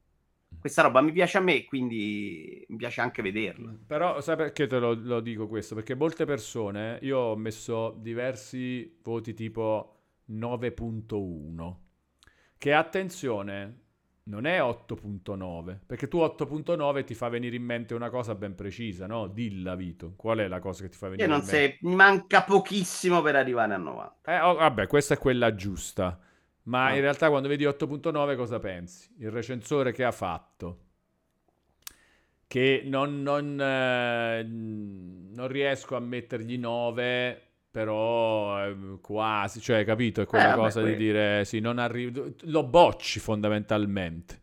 [0.59, 3.73] Questa roba mi piace a me, quindi mi piace anche vederla.
[3.87, 5.73] Però sai perché te lo, lo dico questo?
[5.73, 9.95] Perché molte persone, io ho messo diversi voti tipo
[10.29, 11.75] 9.1,
[12.61, 13.79] che attenzione,
[14.25, 19.07] non è 8.9, perché tu 8.9 ti fa venire in mente una cosa ben precisa,
[19.07, 19.27] no?
[19.27, 21.49] Dilla Vito, qual è la cosa che ti fa venire in non mente?
[21.49, 24.17] sei, mi manca pochissimo per arrivare a 90.
[24.23, 26.19] Eh, oh, vabbè, questa è quella giusta.
[26.63, 26.93] Ma Ah.
[26.93, 29.13] in realtà quando vedi 8.9 cosa pensi?
[29.19, 30.85] Il recensore che ha fatto.
[32.47, 40.21] Che non, non, eh, non riesco a mettergli 9, però eh, quasi, cioè, capito?
[40.21, 40.97] È quella Eh, vabbè, cosa di quello.
[40.97, 44.39] dire, sì, non arrivo, lo bocci fondamentalmente.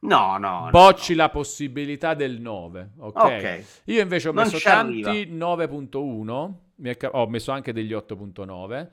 [0.00, 0.64] No, no.
[0.64, 1.18] no, Bocci no.
[1.22, 3.16] la possibilità del 9, ok?
[3.22, 3.64] Ok.
[3.84, 5.10] Io invece ho Non messo ci arriva.
[5.12, 8.88] tanti 9.1, mi è ca- ho messo anche degli 8.9,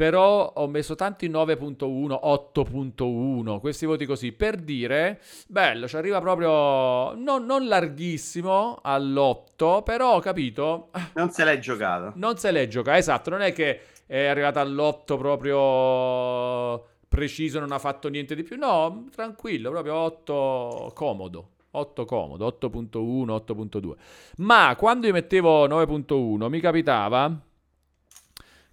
[0.00, 7.14] però ho messo tanti 9.1, 8.1, questi voti così, per dire, bello, ci arriva proprio,
[7.16, 12.12] non, non larghissimo all'8, però, capito, Non se l'hai giocato.
[12.14, 17.78] non se l'è gioca, esatto, non è che è arrivata all'8 proprio preciso, non ha
[17.78, 21.48] fatto niente di più, no, tranquillo, proprio 8 comodo.
[21.72, 23.92] 8 comodo, 8.1, 8.2.
[24.38, 27.48] Ma quando io mettevo 9.1 mi capitava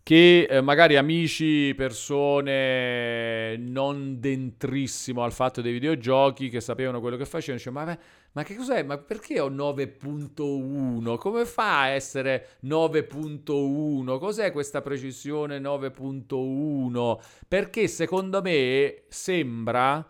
[0.07, 7.25] che eh, magari amici, persone non dentrissimo al fatto dei videogiochi che sapevano quello che
[7.25, 7.99] facevano, dicevano ma,
[8.31, 8.83] ma che cos'è?
[8.83, 11.17] Ma perché ho 9.1?
[11.17, 14.17] Come fa a essere 9.1?
[14.17, 17.19] Cos'è questa precisione 9.1?
[17.45, 20.09] Perché secondo me sembra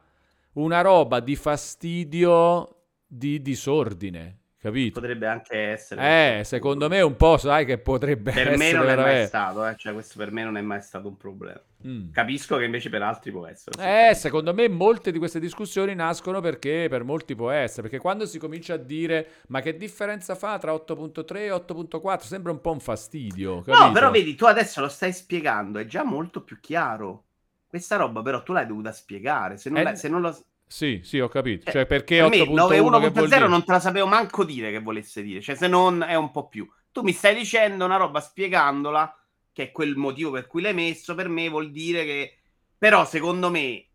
[0.54, 5.00] una roba di fastidio di disordine, capito?
[5.00, 6.40] Potrebbe anche essere.
[6.40, 9.66] Eh, secondo me un po' sai che potrebbe Per essere me non è mai stato,
[9.66, 9.76] eh.
[9.78, 11.60] cioè questo per me non è mai stato un problema.
[11.88, 12.12] Mm.
[12.12, 14.10] Capisco che invece per altri può essere.
[14.10, 18.26] Eh, secondo me molte di queste discussioni nascono perché per molti può essere, perché quando
[18.26, 22.72] si comincia a dire ma che differenza fa tra 8.3 e 8.4 sembra un po'
[22.72, 23.92] un fastidio, No, capito?
[23.92, 27.24] però vedi, tu adesso lo stai spiegando, è già molto più chiaro.
[27.68, 30.36] Questa roba però tu l'hai dovuta spiegare, se non, Eh, la- se non lo...
[30.68, 31.70] Sì, sì, ho capito.
[31.70, 33.48] Eh, Cioè, perché Per me 8.1 che vuol 9.1.0 dire?
[33.48, 36.48] non te la sapevo manco dire che volesse dire, cioè se non è un po'
[36.48, 36.68] più.
[36.92, 39.18] Tu mi stai dicendo una roba spiegandola,
[39.54, 42.40] che è quel motivo per cui l'hai messo, per me vuol dire che...
[42.78, 43.88] Però secondo me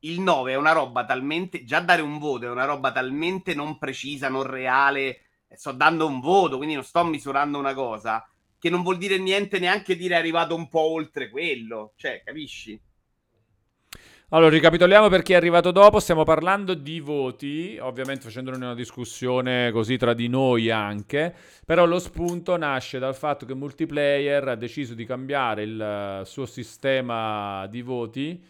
[0.00, 1.64] il 9 è una roba talmente...
[1.64, 5.06] Già dare un voto è una roba talmente non precisa, non reale,
[5.48, 8.26] e sto dando un voto, quindi non sto misurando una cosa,
[8.58, 12.80] che non vuol dire niente neanche dire è arrivato un po' oltre quello, cioè, capisci?
[14.34, 19.70] Allora, ricapitoliamo per chi è arrivato dopo, stiamo parlando di voti, ovviamente facendone una discussione
[19.72, 21.34] così tra di noi anche,
[21.66, 27.66] però lo spunto nasce dal fatto che Multiplayer ha deciso di cambiare il suo sistema
[27.66, 28.42] di voti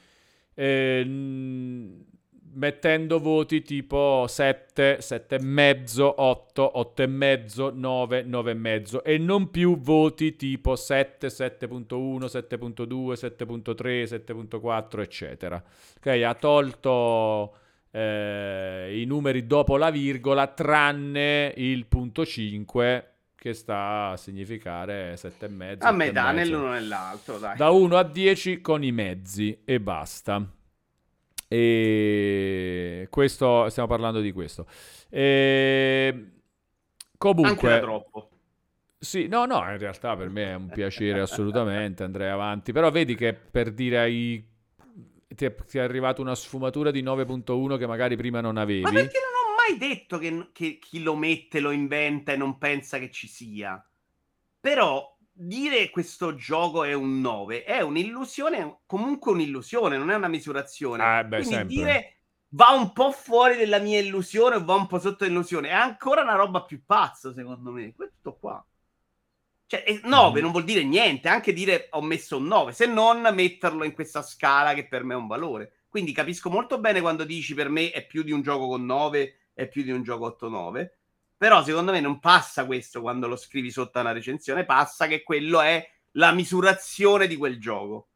[0.55, 1.05] eh,
[2.55, 11.29] mettendo voti tipo 7, 7,5, 8, 8,5, 9, 9,5 e non più voti tipo 7,
[11.29, 15.63] 7.1, 7.2, 7.3, 7.4 eccetera.
[15.97, 17.55] Ok, ha tolto
[17.91, 23.07] eh, i numeri dopo la virgola tranne il punto 5
[23.43, 25.79] che sta a significare 7,5.
[25.81, 27.57] A metà nell'uno e nell'altro, dai.
[27.57, 30.49] Da 1 a 10 con i mezzi e basta.
[31.55, 34.67] E questo, stiamo parlando di questo.
[35.11, 36.31] E
[37.19, 37.79] comunque...
[37.81, 38.31] Troppo.
[38.99, 42.73] Sì, no, no, in realtà per me è un piacere assolutamente, andrei avanti.
[42.73, 44.49] Però vedi che per dire ai...
[45.29, 48.83] Ti è, ti è arrivata una sfumatura di 9.1 che magari prima non avevi.
[48.83, 52.57] Ma perché non ho mai detto che, che chi lo mette lo inventa e non
[52.57, 53.85] pensa che ci sia?
[54.61, 55.12] Però
[55.47, 61.03] dire questo gioco è un 9 è un'illusione, comunque un'illusione, non è una misurazione.
[61.03, 61.75] Ah, beh, Quindi sempre.
[61.75, 62.17] dire
[62.55, 66.23] va un po' fuori della mia illusione o va un po' sotto l'illusione è ancora
[66.23, 67.93] una roba più pazza, secondo me.
[67.95, 68.65] Questo qua.
[69.67, 70.43] Cioè, 9 mm.
[70.43, 74.23] non vuol dire niente, anche dire ho messo un 9, se non metterlo in questa
[74.23, 75.73] scala che per me è un valore.
[75.89, 79.35] Quindi capisco molto bene quando dici per me è più di un gioco con 9,
[79.55, 80.91] è più di un gioco 8-9
[81.43, 85.61] però secondo me non passa questo quando lo scrivi sotto una recensione, passa che quello
[85.61, 88.11] è la misurazione di quel gioco.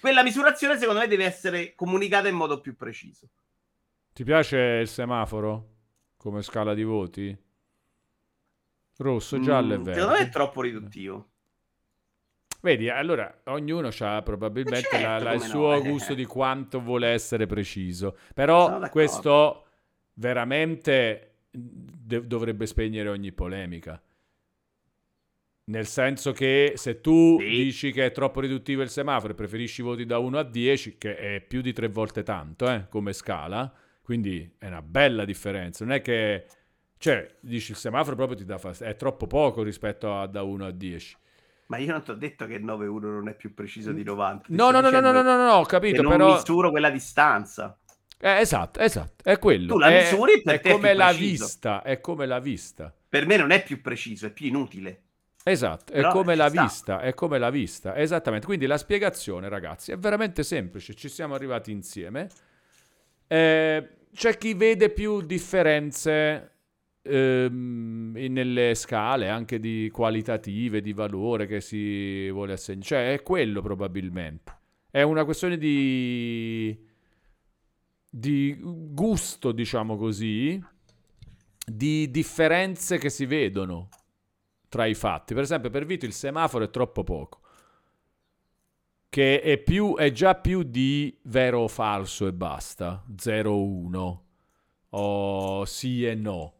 [0.00, 3.28] Quella misurazione secondo me deve essere comunicata in modo più preciso.
[4.12, 5.68] Ti piace il semaforo
[6.16, 7.38] come scala di voti?
[8.96, 9.94] Rosso, giallo mm, e verde.
[9.94, 11.28] Secondo me è troppo riduttivo.
[12.62, 17.10] Vedi, allora ognuno ha probabilmente certo, la, la, il suo no, gusto di quanto vuole
[17.10, 18.18] essere preciso.
[18.34, 19.66] Però questo
[20.14, 24.00] veramente de- dovrebbe spegnere ogni polemica.
[25.64, 27.46] Nel senso che se tu sì.
[27.46, 31.16] dici che è troppo riduttivo il semaforo e preferisci voti da 1 a 10, che
[31.16, 33.70] è più di tre volte tanto eh, come scala,
[34.00, 35.84] quindi è una bella differenza.
[35.84, 36.46] Non è che,
[36.96, 40.66] cioè, dici il semaforo proprio ti dà fastidio, è troppo poco rispetto a da 1
[40.66, 41.16] a 10.
[41.66, 44.46] Ma io non ti ho detto che 9-1 non è più preciso di 90.
[44.48, 46.32] No, no, no, no, no, no, no, no, ho capito, non però...
[46.32, 47.78] misuro quella distanza.
[48.20, 49.74] Eh, esatto, esatto, è quello.
[49.74, 52.92] Tu la misuri è, è come la vista, è come la vista.
[53.08, 55.02] Per me non è più preciso, è più inutile.
[55.44, 56.62] Esatto, è come la sta.
[56.62, 58.44] vista, è come la vista, esattamente.
[58.44, 62.28] Quindi la spiegazione, ragazzi, è veramente semplice, ci siamo arrivati insieme.
[63.26, 66.52] Eh, c'è chi vede più differenze
[67.02, 72.84] ehm, nelle scale, anche di qualitative, di valore che si vuole assegnare.
[72.84, 74.56] Cioè, è quello probabilmente.
[74.90, 76.87] È una questione di
[78.18, 80.62] di gusto, diciamo così,
[81.64, 83.88] di differenze che si vedono
[84.68, 85.34] tra i fatti.
[85.34, 87.40] Per esempio, per Vito il semaforo è troppo poco.
[89.08, 93.04] Che è, più, è già più di vero o falso e basta.
[93.16, 94.18] 0-1.
[94.90, 96.57] O sì e no.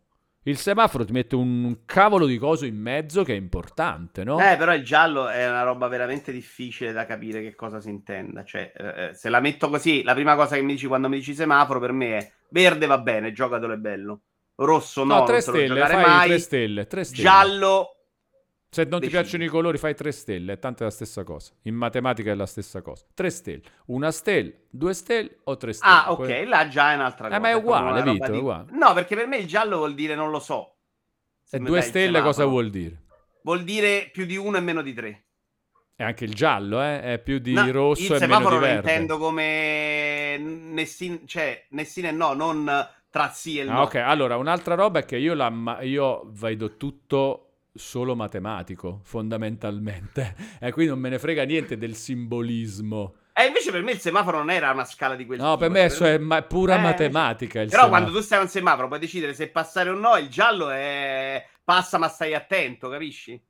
[0.49, 4.41] Il semaforo ti mette un cavolo di coso in mezzo che è importante, no?
[4.41, 8.45] Eh, però il giallo è una roba veramente difficile da capire che cosa si intenda.
[8.45, 11.19] Cioè, eh, eh, se la metto così, la prima cosa che mi dici quando mi
[11.19, 14.23] dici semaforo per me è verde va bene, giocatelo è bello.
[14.55, 16.29] Rosso no, no tre stelle, fai mai.
[16.29, 17.23] Tre stelle, tre stelle.
[17.23, 17.98] Giallo
[18.70, 21.53] se non ti piacciono i colori, fai tre stelle, è tanto la stessa cosa.
[21.62, 23.05] In matematica è la stessa cosa.
[23.15, 25.93] Tre stelle, una stella, due stelle o tre stelle.
[25.93, 26.45] Ah, ok, Poi...
[26.47, 27.36] là già è un'altra cosa.
[27.36, 28.36] Eh, ma è uguale, Vito, di...
[28.36, 28.66] è uguale.
[28.73, 30.77] No, perché per me il giallo vuol dire non lo so.
[31.51, 33.05] E due stelle cosa vuol dire?
[33.43, 35.24] Vuol dire più di uno e meno di tre.
[35.97, 37.01] E anche il giallo, eh?
[37.15, 38.27] È più di no, rosso e meno di verde.
[38.27, 43.73] Il semaforo lo intendo come Nessin, cioè Nessin e no, non tra sì e ah,
[43.73, 43.82] no.
[43.82, 47.48] Ok, allora un'altra roba è che io, la, io vedo tutto
[47.78, 50.56] solo matematico, fondamentalmente.
[50.60, 53.14] E qui non me ne frega niente del simbolismo.
[53.32, 55.64] E invece per me il semaforo non era una scala di quel no, tipo.
[55.64, 57.60] No, per me cioè, è ma- pura eh, matematica.
[57.60, 57.90] però semaforo.
[57.90, 60.16] quando tu stai a un semaforo puoi decidere se passare o no.
[60.16, 63.40] Il giallo è passa, ma stai attento, capisci?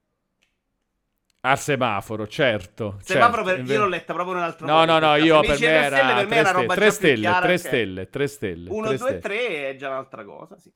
[1.40, 2.98] Al semaforo, certo.
[3.00, 3.62] Semaforo certo.
[3.62, 3.70] per...
[3.70, 4.84] io l'ho letta proprio in un altro no.
[4.84, 8.26] No, no, io per me era per me roba tre stelle, chiara, tre stelle, tre
[8.26, 8.70] stelle.
[8.70, 10.70] 1, 2, 3 è già un'altra cosa, sì.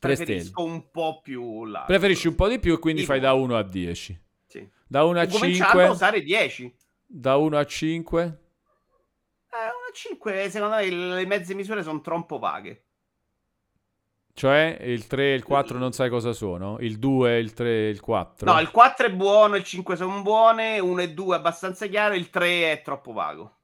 [0.00, 1.86] Preferisco un po' più largo.
[1.86, 4.18] Preferisci un po' di più e quindi fai da 1 a 10.
[4.46, 4.66] Sì.
[4.88, 5.84] Da 1 a 5.
[5.84, 6.74] a usare 10.
[7.04, 8.22] Da 1 a 5.
[8.22, 8.36] Eh, 1
[9.58, 12.86] a 5 secondo me le mezze misure sono troppo vaghe.
[14.32, 16.78] Cioè il 3 e il 4 non sai cosa sono?
[16.80, 18.50] Il 2, il 3 e il 4?
[18.50, 22.14] No, il 4 è buono, il 5 sono buone, 1 e 2 è abbastanza chiaro,
[22.14, 23.58] il 3 è troppo vago.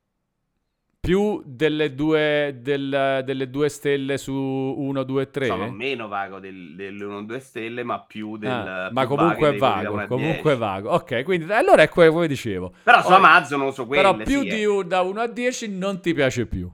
[1.06, 5.46] Più delle due, del, delle due stelle su 1, 2, 3?
[5.46, 8.50] Sono meno vago del, delle 1, 2 stelle, ma più del...
[8.50, 10.58] Ah, più ma comunque è vago, 1 a comunque è 10.
[10.58, 10.90] vago.
[10.90, 12.72] Ok, quindi allora è quello che dicevo.
[12.82, 14.84] Però su Oh, Amazon uso quelle, Però più sì, di eh.
[14.84, 16.70] da 1 a 10 non ti piace più.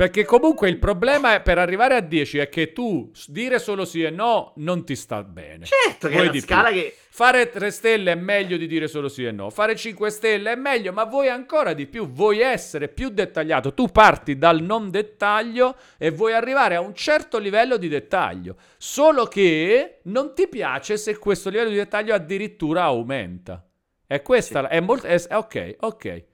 [0.00, 4.02] Perché comunque il problema è, per arrivare a 10 è che tu dire solo sì
[4.02, 5.66] e no non ti sta bene.
[5.66, 6.80] Certo che è Vuoi una scala più.
[6.80, 6.96] che...
[7.10, 9.50] Fare 3 stelle è meglio di dire solo sì e no.
[9.50, 13.74] Fare 5 stelle è meglio, ma vuoi ancora di più, vuoi essere più dettagliato.
[13.74, 18.56] Tu parti dal non dettaglio e vuoi arrivare a un certo livello di dettaglio.
[18.78, 23.62] Solo che non ti piace se questo livello di dettaglio addirittura aumenta.
[24.06, 24.76] E questa Sì.
[24.76, 25.06] è molto...
[25.06, 26.24] è- ok, ok.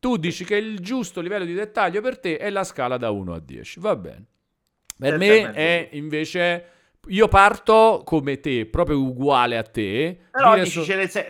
[0.00, 3.34] Tu dici che il giusto livello di dettaglio per te è la scala da 1
[3.34, 3.80] a 10.
[3.80, 4.24] Va bene.
[4.98, 6.64] Per me è invece...
[7.08, 10.18] Io parto come te, proprio uguale a te.
[10.30, 11.28] Però dici, so- ce ne se-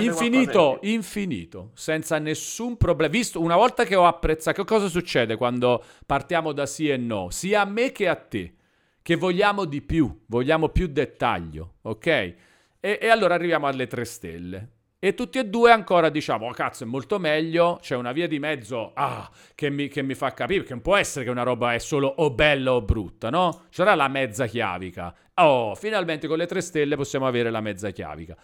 [0.00, 3.12] Infinito, infinito, senza nessun problema.
[3.12, 7.28] Visto una volta che ho apprezzato, che cosa succede quando partiamo da sì e no?
[7.30, 8.54] Sia a me che a te,
[9.02, 12.06] che vogliamo di più, vogliamo più dettaglio, ok?
[12.06, 12.36] E,
[12.80, 14.68] e allora arriviamo alle tre stelle.
[15.00, 18.40] E tutti e due ancora diciamo, oh cazzo, è molto meglio, c'è una via di
[18.40, 21.72] mezzo ah, che, mi, che mi fa capire, perché non può essere che una roba
[21.72, 23.66] è solo o bella o brutta, no?
[23.70, 25.14] C'era la mezza chiavica.
[25.34, 28.36] Oh, finalmente con le tre stelle possiamo avere la mezza chiavica.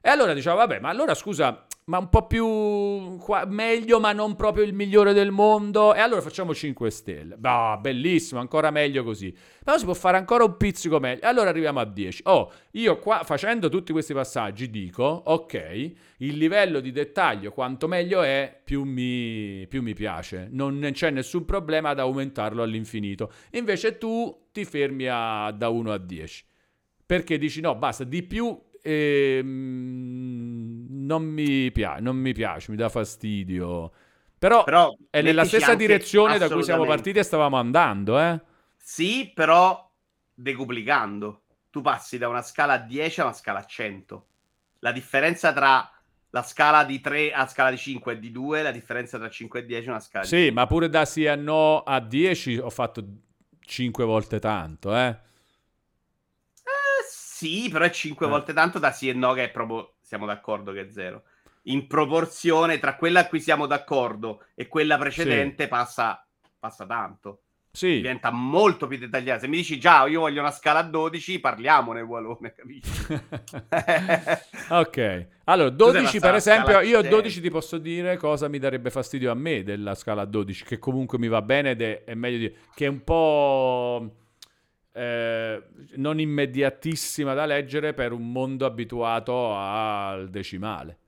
[0.00, 4.34] E allora diciamo, vabbè, ma allora scusa, ma un po' più qua- meglio, ma non
[4.34, 5.94] proprio il migliore del mondo.
[5.94, 7.36] E allora facciamo 5 stelle.
[7.36, 9.32] Bah, bellissimo, ancora meglio così.
[9.62, 11.24] Però si può fare ancora un pizzico meglio.
[11.26, 12.22] Allora arriviamo a 10.
[12.24, 18.22] Oh, io qua facendo tutti questi passaggi dico, ok, il livello di dettaglio quanto meglio
[18.22, 20.48] è, più mi, più mi piace.
[20.50, 23.30] Non c'è nessun problema ad aumentarlo all'infinito.
[23.52, 26.44] Invece tu ti fermi a- da 1 a 10.
[27.06, 30.55] Perché dici no, basta, di più ehm,
[31.06, 33.92] non, mi piace, non mi piace, mi dà fastidio.
[34.38, 38.40] Però, Però è nella stessa direzione da cui siamo partiti e stavamo andando, eh?
[38.76, 39.90] Sì, però
[40.34, 41.42] decuplicando.
[41.70, 44.26] Tu passi da una scala a 10 a una scala a 100.
[44.80, 45.90] La differenza tra
[46.30, 49.60] la scala di 3 a scala di 5 è di 2, la differenza tra 5
[49.60, 52.58] e 10 è una scala di Sì, ma pure da sì a no a 10
[52.58, 53.04] ho fatto
[53.60, 55.18] 5 volte tanto, eh?
[56.62, 58.28] Eh, sì, però è 5 Eh.
[58.28, 61.22] volte tanto da sì e no che è proprio, siamo d'accordo che è 0.
[61.62, 66.24] In proporzione tra quella a cui siamo d'accordo e quella precedente passa,
[66.58, 67.40] passa tanto.
[67.72, 69.40] Sì, Diventa molto più dettagliata.
[69.40, 72.90] Se mi dici già, io voglio una scala a 12, parliamone, Walone, capisci?
[74.70, 75.26] ok.
[75.48, 77.16] Allora, sei 12 passata per esempio, io a 100.
[77.16, 81.18] 12 ti posso dire cosa mi darebbe fastidio a me della scala 12, che comunque
[81.18, 82.56] mi va bene ed è, è meglio di...
[82.74, 84.25] che è un po'
[84.96, 85.62] eh,
[85.96, 90.98] non immediatissima da leggere per un mondo abituato al decimale.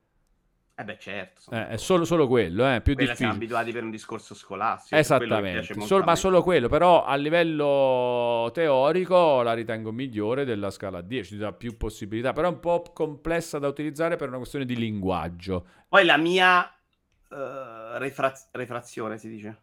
[0.75, 1.51] Eh beh, certo.
[1.51, 3.33] Eh, è solo, solo quello, eh, più Quella siamo difficile.
[3.33, 4.95] abituati per un discorso scolastico.
[4.95, 10.69] Esattamente, molto Sol- a ma solo quello, però a livello teorico la ritengo migliore della
[10.69, 14.37] scala 10, ti dà più possibilità, però è un po' complessa da utilizzare per una
[14.37, 15.67] questione di linguaggio.
[15.89, 19.61] Poi la mia eh, refra- refrazione si dice.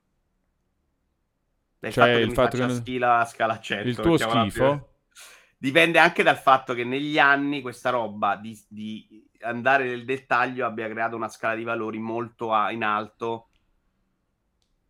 [1.87, 3.89] Del Cioè, fatto che il mi fatto che schila a scala 100.
[3.89, 4.89] Il tuo schifo?
[5.59, 10.89] Dipende anche dal fatto che negli anni questa roba di, di andare nel dettaglio abbia
[10.89, 13.49] creato una scala di valori molto a- in alto,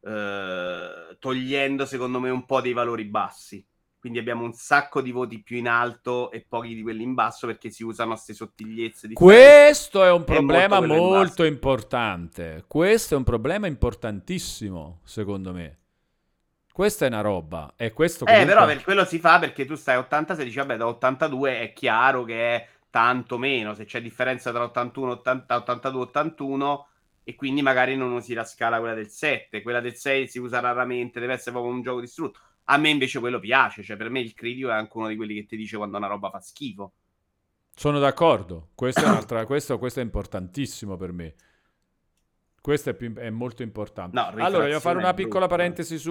[0.01, 3.64] eh, togliendo secondo me un po' dei valori bassi.
[3.98, 7.47] Quindi abbiamo un sacco di voti più in alto e pochi di quelli in basso
[7.47, 9.12] perché si usano queste sottigliezze.
[9.12, 12.64] Questo è un problema molto molto, importante.
[12.68, 15.78] Questo è un problema importantissimo, secondo me.
[16.77, 17.73] Questa è una roba.
[17.74, 20.59] E questo Eh, comunque- però per quello si fa perché tu stai a 86 dici,
[20.59, 25.57] vabbè, da 82 è chiaro che è tanto meno, se c'è differenza tra 81, 80,
[25.57, 26.86] 82, 81,
[27.24, 30.61] e quindi magari non usi la scala quella del 7, quella del 6 si usa
[30.61, 32.40] raramente, deve essere proprio un gioco distrutto.
[32.65, 35.32] A me invece quello piace, cioè per me il critico è anche uno di quelli
[35.32, 36.93] che ti dice quando una roba fa schifo.
[37.74, 38.69] Sono d'accordo.
[38.74, 41.35] Questo è, un'altra- questo, questo è importantissimo per me.
[42.66, 44.18] Questo è, più- è molto importante.
[44.18, 45.48] No, allora, voglio fare una è piccola eh.
[45.48, 46.10] parentesi su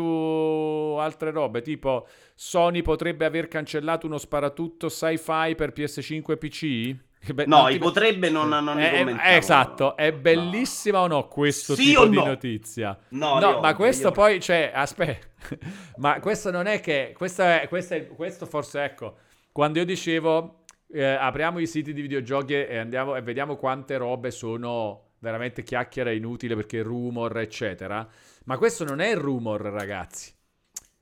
[0.98, 1.62] altre robe.
[1.62, 6.96] Tipo, Sony potrebbe aver cancellato uno sparatutto sci-fi per PS5 e PC?
[7.26, 9.30] Che be- No, non ti- potrebbe non, non ne Eh, eh, commentavo.
[9.36, 12.24] esatto, è bellissima o no questo Sì tipo o di no?
[12.26, 12.98] notizia?
[13.10, 15.28] No, No, ma questo poi, cioè, aspetta,
[15.98, 19.18] ma questo non è che, questo, è, questo, è- questo forse, ecco,
[19.52, 20.64] quando io dicevo,
[20.94, 26.12] eh, apriamo i siti di videogiochi e andiamo e vediamo quante robe sono veramente chiacchiera
[26.12, 28.08] inutile perché rumor, eccetera,
[28.46, 30.32] ma questo non è il rumor, ragazzi.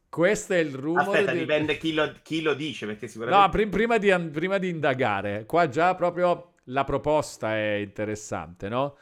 [0.07, 3.41] Questo è il rumor Aspetta, di- dipende chi lo, chi lo dice, perché sicuramente...
[3.41, 8.95] No, prim- prima, di, prima di indagare, qua già proprio la proposta è interessante, no?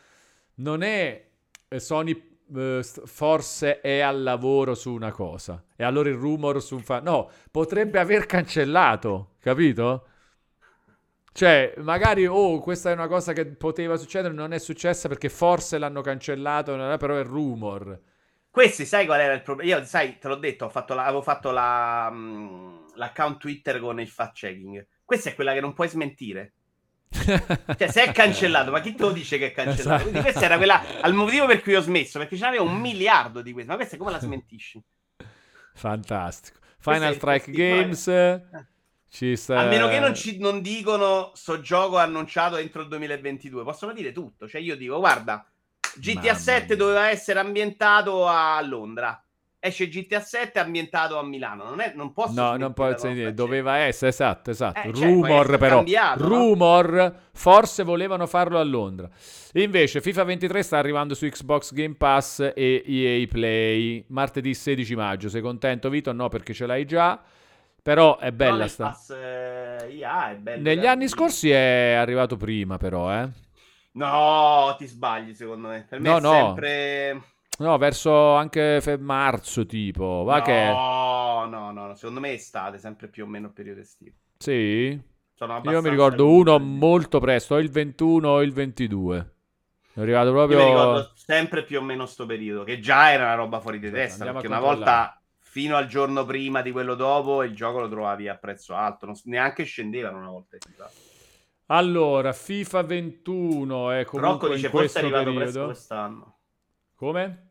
[0.56, 1.23] Non è
[1.76, 6.81] Sony eh, forse è al lavoro su una cosa e allora il rumor su un
[6.81, 6.99] fa...
[6.99, 10.07] No, potrebbe aver cancellato, capito?
[11.34, 15.78] Cioè, magari, oh, questa è una cosa che poteva succedere, non è successa perché forse
[15.78, 17.99] l'hanno cancellato, però è rumor.
[18.49, 19.78] Questi, sai qual era il problema?
[19.78, 24.10] Io, sai, te l'ho detto, fatto la, avevo fatto la, um, l'account Twitter con il
[24.10, 24.86] fact checking.
[25.06, 26.53] Questa è quella che non puoi smentire.
[27.10, 29.82] cioè, se è cancellato, ma chi te lo dice che è cancellato?
[29.82, 30.02] Esatto.
[30.03, 33.41] Quindi questa era quella al motivo per cui ho smesso, perché ce n'aveva un miliardo
[33.41, 33.72] di queste.
[33.72, 34.84] Ma questa come la smentisci?
[35.74, 36.60] Fantastico.
[36.80, 38.08] Final Strike Games.
[38.08, 38.41] Eh.
[39.12, 39.60] Ci sta...
[39.60, 44.14] A meno che non, ci, non dicono sto gioco annunciato entro il 2022, possono dire
[44.14, 44.48] tutto.
[44.48, 45.46] Cioè, io dico, guarda,
[45.96, 49.22] GTA 7 doveva essere ambientato a Londra
[49.64, 51.66] esce GTA 7 ambientato a Milano.
[51.66, 54.88] Non, è, non posso No, non può essere dire, doveva essere, esatto, esatto.
[54.88, 55.76] Eh, cioè, Rumor però.
[55.76, 57.16] Cambiato, Rumor, no?
[57.32, 59.08] forse volevano farlo a Londra.
[59.54, 65.30] Invece FIFA 23 sta arrivando su Xbox Game Pass e EA Play martedì 16 maggio.
[65.30, 66.12] Sei contento Vito?
[66.12, 67.22] No, perché ce l'hai già.
[67.82, 68.90] Però è bella sta.
[68.90, 69.10] Pass,
[69.90, 73.30] yeah, è bello, Negli anni scorsi è arrivato prima però, eh.
[73.94, 75.86] No, ti sbagli secondo me.
[75.90, 76.32] Per me no, è no.
[76.32, 77.22] sempre
[77.62, 80.24] No, verso anche fe- marzo tipo.
[80.24, 80.66] Va no, che...
[80.66, 84.16] no, no, no, secondo me è estate, sempre più o meno periodo estivo.
[84.38, 84.99] Sì?
[85.64, 89.34] Io mi ricordo uno molto presto, il 21 o il 22.
[89.94, 90.60] È arrivato proprio...
[90.60, 93.80] Io mi ricordo sempre più o meno sto periodo, che già era una roba fuori
[93.80, 95.20] di testa, perché una volta
[95.52, 99.15] fino al giorno prima di quello dopo il gioco lo trovavi a prezzo alto, non,
[99.26, 100.57] neanche scendevano una volta.
[101.65, 105.44] Allora, FIFA 21 è comunque Rocco dice forse è arrivato periodo.
[105.44, 106.38] presto quest'anno.
[106.95, 107.49] Come?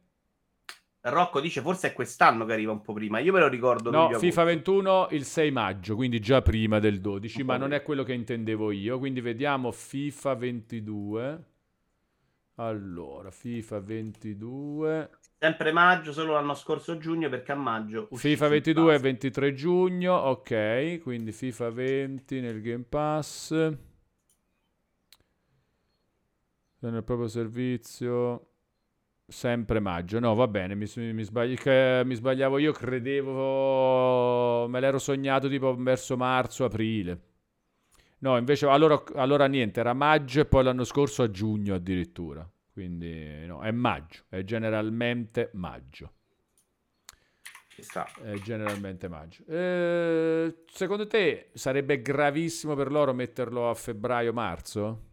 [1.03, 3.19] Rocco dice forse è quest'anno che arriva un po' prima.
[3.19, 3.91] Io me lo ricordo.
[3.91, 8.03] No, FIFA 21 il 6 maggio, quindi già prima del 12, ma non è quello
[8.03, 8.99] che intendevo io.
[8.99, 11.45] Quindi vediamo FIFA 22.
[12.55, 15.11] Allora, FIFA 22.
[15.43, 18.09] Sempre maggio, solo l'anno scorso giugno, perché a maggio...
[18.13, 23.51] FIFA 22 è 23 giugno, ok, quindi FIFA 20 nel Game Pass.
[26.81, 28.49] Nel proprio servizio...
[29.27, 31.57] Sempre maggio, no, va bene, mi, mi, sbagli,
[32.05, 37.21] mi, sbagliavo io, credevo, me l'ero sognato tipo verso marzo, aprile.
[38.19, 42.47] No, invece, allora, allora niente, era maggio e poi l'anno scorso a giugno addirittura.
[42.81, 46.15] Quindi, no, è maggio, è generalmente maggio.
[48.23, 49.45] È generalmente maggio.
[49.47, 55.09] Eh, secondo te sarebbe gravissimo per loro metterlo a febbraio-marzo?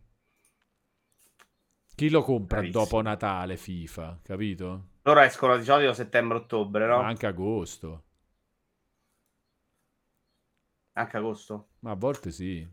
[1.94, 2.84] Chi lo compra Bravissimo.
[2.86, 4.88] dopo Natale FIFA, capito?
[5.02, 7.00] Loro escono di solito settembre-ottobre, no?
[7.00, 8.04] Ma anche agosto.
[10.94, 11.68] Anche agosto?
[11.80, 12.66] Ma a volte sì.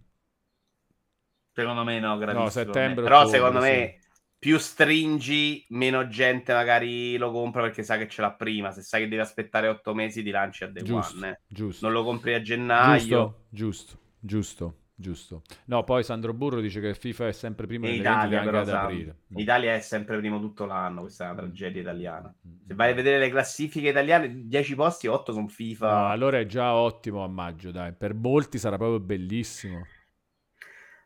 [1.53, 2.45] Secondo me no, gravissimo.
[2.45, 3.99] No, settembre, Però secondo me.
[4.45, 8.73] Più stringi, meno gente magari lo compra perché sa che ce l'ha prima.
[8.73, 11.31] Se sai che devi aspettare otto mesi, ti lanci a Day giusto, One.
[11.31, 11.41] Eh.
[11.47, 11.87] Giusto.
[11.87, 12.99] Non lo compri a gennaio.
[12.99, 14.79] Giusto, giusto, giusto.
[14.97, 15.43] Giusto.
[15.65, 19.17] No, poi Sandro Burro dice che FIFA è sempre primo in Italia, anche ad aprile.
[19.29, 22.33] In Italia è sempre primo tutto l'anno, questa è una tragedia italiana.
[22.69, 25.91] Se vai a vedere le classifiche italiane, 10 posti, 8 sono FIFA.
[25.91, 27.93] No, allora è già ottimo a maggio, dai.
[27.93, 29.87] Per molti sarà proprio bellissimo.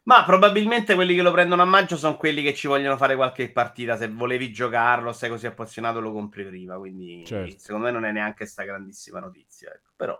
[0.09, 3.53] Ma probabilmente quelli che lo prendono a maggio sono quelli che ci vogliono fare qualche
[3.53, 3.95] partita.
[3.95, 6.79] Se volevi giocarlo, sei così appassionato, lo compri prima.
[6.79, 7.59] Quindi certo.
[7.59, 9.71] secondo me non è neanche sta grandissima notizia.
[9.71, 9.91] Ecco.
[9.95, 10.19] Però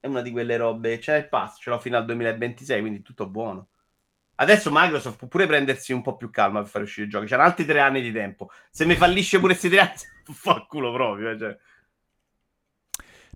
[0.00, 0.98] è una di quelle robe.
[0.98, 3.68] C'è il pass, ce l'ho fino al 2026, quindi tutto buono.
[4.34, 7.26] Adesso Microsoft può pure prendersi un po' più calma per fare uscire i giochi.
[7.28, 8.50] C'hanno altri tre anni di tempo.
[8.68, 9.94] Se mi fallisce pure questi tre anni,
[10.34, 11.30] fa il culo proprio.
[11.30, 11.56] Eh, cioè.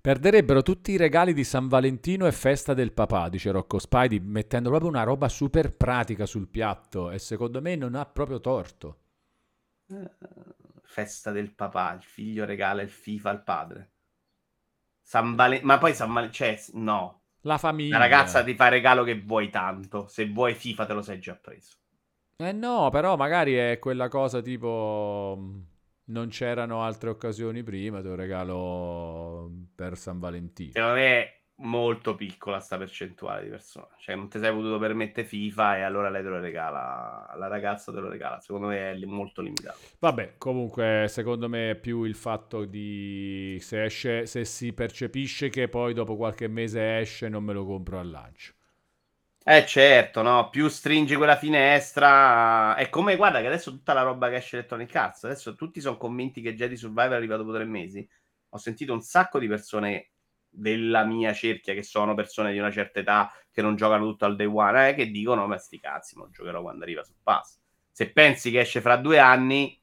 [0.01, 4.69] Perderebbero tutti i regali di San Valentino e festa del papà, dice Rocco Spidey, mettendo
[4.69, 7.11] proprio una roba super pratica sul piatto.
[7.11, 8.99] E secondo me non ha proprio torto.
[9.87, 10.09] Uh,
[10.83, 13.91] festa del papà, il figlio regala il FIFA al padre.
[15.03, 17.23] San Valen- ma poi San Valentino, cioè, no.
[17.43, 17.99] La famiglia.
[17.99, 20.07] La ragazza ti fa regalo che vuoi tanto.
[20.09, 21.77] Se vuoi FIFA te lo sei già preso.
[22.37, 25.37] Eh no, però magari è quella cosa tipo...
[25.39, 25.61] Mm,
[26.09, 29.18] non c'erano altre occasioni prima, te lo regalo
[29.79, 30.73] per San Valentino.
[30.73, 33.95] Secondo me molto piccola sta percentuale di persone.
[33.99, 37.93] Cioè, non ti sei potuto permettere FIFA e allora lei te lo regala, la ragazza
[37.93, 38.41] te lo regala.
[38.41, 39.79] Secondo me è molto limitato.
[40.01, 45.69] Vabbè, comunque, secondo me è più il fatto di se esce, se si percepisce che
[45.69, 48.55] poi dopo qualche mese esce, non me lo compro al lancio.
[49.45, 52.75] Eh certo, no, più stringi quella finestra.
[52.75, 55.97] È come, guarda che adesso tutta la roba che esce Electronic Arts, adesso tutti sono
[55.97, 58.07] convinti che Jedi Survivor è arrivato dopo tre mesi.
[58.51, 60.11] Ho sentito un sacco di persone
[60.49, 64.37] della mia cerchia, che sono persone di una certa età che non giocano tutto al
[64.37, 67.59] day one, eh, che dicono: Ma sti cazzi, ma lo giocherò quando arriva sul pass.
[67.91, 69.81] Se pensi che esce fra due anni,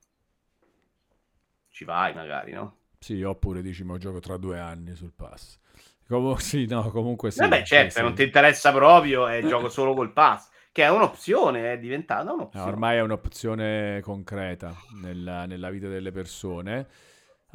[1.70, 2.78] ci vai magari, no?
[3.00, 5.60] Sì, oppure dici, ma gioco tra due anni sul pass.
[6.08, 7.40] Com- sì, no, comunque sì.
[7.42, 8.02] Vabbè, certo, sì, sì.
[8.02, 12.66] non ti interessa proprio e gioco solo col pass, che è un'opzione, è diventata un'opzione.
[12.66, 16.88] Eh, ormai è un'opzione concreta nella, nella vita delle persone.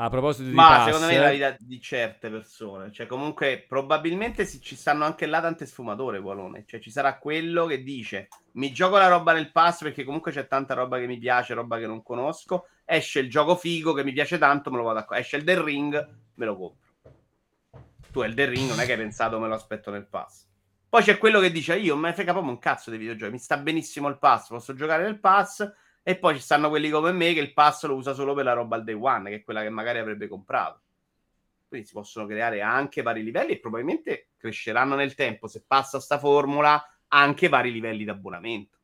[0.03, 3.67] A proposito di Ma pass, secondo me è la vita di certe persone, cioè comunque
[3.69, 8.29] probabilmente si- ci stanno anche là tante sfumature, Gualone, cioè ci sarà quello che dice
[8.53, 11.79] mi gioco la roba nel pass perché comunque c'è tanta roba che mi piace, roba
[11.79, 15.19] che non conosco, esce il gioco figo che mi piace tanto, me lo vado a
[15.19, 16.89] esce il del ring, me lo compro.
[18.11, 20.49] Tu il del ring non è che hai pensato me lo aspetto nel pass.
[20.89, 23.59] Poi c'è quello che dice io, me frega proprio un cazzo dei videogiochi, mi sta
[23.59, 25.71] benissimo il pass, posso giocare nel pass
[26.03, 28.53] e poi ci stanno quelli come me che il pass lo usa solo per la
[28.53, 30.81] roba al day one, che è quella che magari avrebbe comprato.
[31.69, 36.19] Quindi si possono creare anche vari livelli e probabilmente cresceranno nel tempo, se passa sta
[36.19, 38.79] formula, anche vari livelli di abbonamento.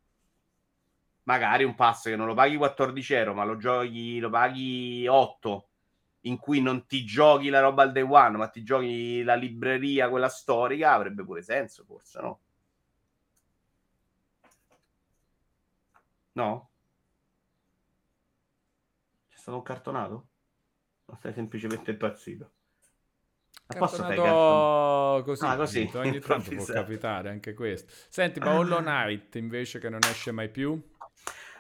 [1.25, 5.69] Magari un pass che non lo paghi 14 euro, ma lo giochi, lo paghi 8,
[6.21, 10.09] in cui non ti giochi la roba al day one, ma ti giochi la libreria,
[10.09, 12.41] quella storica, avrebbe pure senso, forse, no?
[16.35, 16.71] No?
[19.47, 20.29] Stato un cartonato?
[21.05, 22.55] O sei semplicemente impazzito?
[23.69, 27.93] Cartonato così, Ah, così, ogni tanto può capitare anche questo.
[28.09, 30.83] Senti, ma Hollow Knight invece che non esce mai più?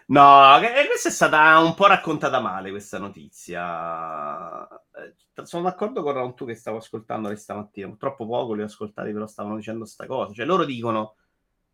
[0.08, 4.66] No, eh, questa è stata un po' raccontata male questa notizia.
[4.68, 5.14] Eh,
[5.44, 7.88] Sono d'accordo con Raun tu che stavo ascoltando stamattina.
[7.88, 10.32] Purtroppo poco li ho ascoltati, però stavano dicendo sta cosa.
[10.32, 11.16] Cioè, loro dicono: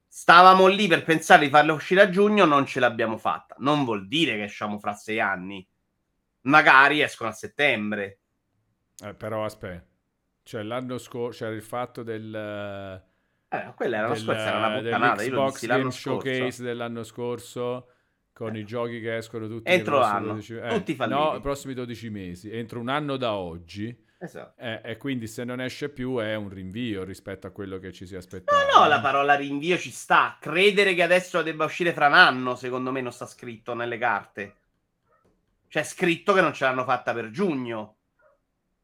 [0.09, 3.55] stavamo lì per pensare di farla uscire a giugno, non ce l'abbiamo fatta.
[3.59, 5.66] Non vuol dire che esciamo fra sei anni.
[6.43, 8.19] Magari escono a settembre.
[9.05, 9.86] Eh, però aspetta,
[10.43, 12.35] cioè l'anno scorso c'era il fatto del...
[13.48, 15.23] Eh, quella era del- scorso, era una puttanata.
[15.23, 16.28] Io lo dissi l'anno Game scorso.
[16.28, 17.86] Showcase dell'anno scorso
[18.32, 21.19] con i giochi che escono tutti Entro l'anno, 12 eh, tutti falliti.
[21.20, 24.10] no, i prossimi 12 mesi, entro un anno da oggi.
[24.19, 24.60] Esatto.
[24.60, 28.06] eh, e quindi se non esce più è un rinvio rispetto a quello che ci
[28.06, 28.64] si aspettava.
[28.73, 30.39] No, no, la parola rinvio ci sta.
[30.40, 34.55] Credere che adesso debba uscire fra un anno, secondo me, non sta scritto nelle carte.
[35.73, 37.97] C'è scritto che non ce l'hanno fatta per giugno.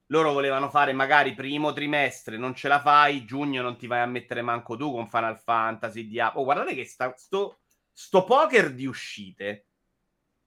[0.07, 4.07] Loro volevano fare magari primo trimestre, non ce la fai, giugno non ti vai a
[4.07, 6.41] mettere manco tu con Final Fantasy, Diablo.
[6.41, 7.59] Oh, guardate che sta, sto,
[7.93, 9.67] sto poker di uscite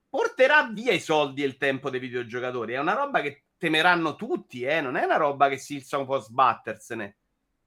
[0.09, 2.73] porterà via i soldi e il tempo dei videogiocatori.
[2.73, 4.81] È una roba che temeranno tutti, eh?
[4.81, 7.17] non è una roba che Silson può sbattersene.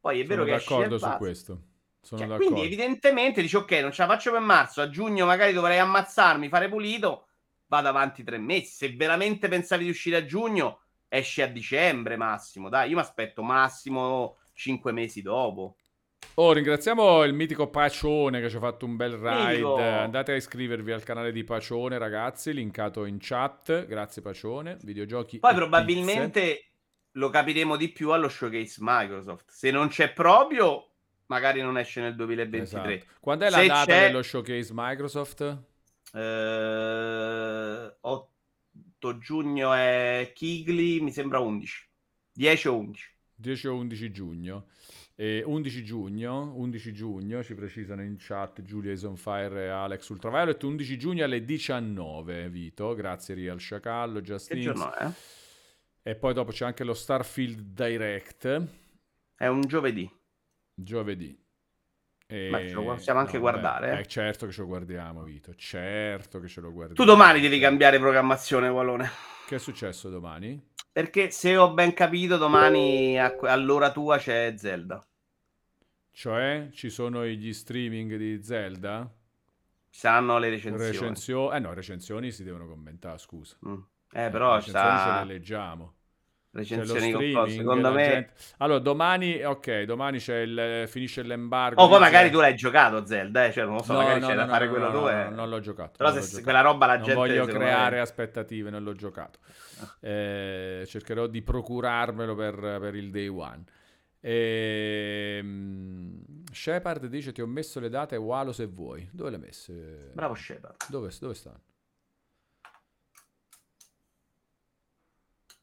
[0.01, 1.63] Poi è vero Sono che esce d'accordo su questo.
[2.01, 2.51] Sono Cioè, d'accordo.
[2.51, 6.49] quindi evidentemente dici ok, non ce la faccio per marzo, a giugno magari dovrei ammazzarmi,
[6.49, 7.29] fare pulito,
[7.67, 8.67] vado avanti tre mesi.
[8.73, 12.69] Se veramente pensavi di uscire a giugno, esce a dicembre massimo.
[12.69, 15.77] Dai, io mi aspetto massimo cinque mesi dopo.
[16.37, 19.49] Oh, ringraziamo il mitico Pacione che ci ha fatto un bel ride.
[19.51, 19.77] Mitico.
[19.77, 23.87] Andate a iscrivervi al canale di Pacione, ragazzi, linkato in chat.
[23.87, 24.79] Grazie Pacione.
[24.83, 25.39] Videogiochi.
[25.39, 26.71] Poi probabilmente
[27.13, 29.51] lo capiremo di più allo showcase Microsoft.
[29.51, 30.89] Se non c'è proprio,
[31.27, 32.25] magari non esce nel pizze.
[32.25, 32.95] 2023.
[32.95, 33.13] Esatto.
[33.21, 35.63] Quando è la Se data c'è- dello showcase Microsoft?
[36.15, 41.89] Eh, 8 giugno è Kigli, mi sembra 11.
[42.33, 43.11] 10 o 11.
[43.35, 44.67] 10 o 11 giugno.
[45.17, 50.09] E 11 giugno, 11 giugno, ci precisano in chat Giulia is on fire e Alex
[50.09, 50.61] Ultraviolet.
[50.63, 52.95] 11 giugno alle 19, Vito.
[52.95, 54.73] Grazie Real Sciacallo, Justin.
[56.03, 58.67] E poi dopo c'è anche lo Starfield Direct.
[59.37, 60.11] È un giovedì.
[60.75, 61.44] Giovedì.
[62.27, 62.49] E...
[62.51, 64.01] Ma ce lo possiamo anche vabbè, guardare, eh?
[64.01, 65.55] eh, certo che ce lo guardiamo, Vito.
[65.55, 66.95] Certo che ce lo guardiamo.
[66.95, 69.09] Tu domani devi cambiare programmazione, Wallone.
[69.47, 70.73] Che è successo domani?
[70.91, 75.05] Perché se ho ben capito, domani a- all'ora tua c'è Zelda.
[76.13, 79.13] Cioè, ci sono gli streaming di Zelda?
[79.91, 80.91] Ci saranno le recensioni.
[80.91, 83.57] Recensio- Eh no, recensioni si devono commentare, scusa.
[83.67, 83.75] Mm.
[84.13, 85.94] Eh, però le ci recensioni ce sta le leggiamo.
[86.63, 87.57] C'è lo recensioni cose.
[87.57, 88.05] Secondo me...
[88.05, 91.83] gente- Allora, domani, ok, domani c'è il, finisce l'embargo.
[91.83, 92.37] Oh, poi magari Zelda.
[92.37, 93.53] tu l'hai giocato Zelda, eh?
[93.53, 95.25] Cioè, non lo so, No, magari no, c'è no, da fare quello no, no, eh.
[95.25, 95.93] no, non l'ho giocato.
[95.97, 96.43] Però se giocato.
[96.43, 97.19] quella roba la Non gente...
[97.19, 99.39] voglio creare me- aspettative, non l'ho giocato.
[99.81, 100.09] Ah.
[100.09, 103.65] Eh, cercherò di procurarmelo per, per il day one.
[104.21, 106.21] Ehm,
[106.53, 109.09] Shepard dice: Ti ho messo le date Walo se vuoi.
[109.13, 110.11] Dove le hai messe?
[110.15, 110.77] Bravo Shepard.
[110.89, 111.61] Dove, dove stanno?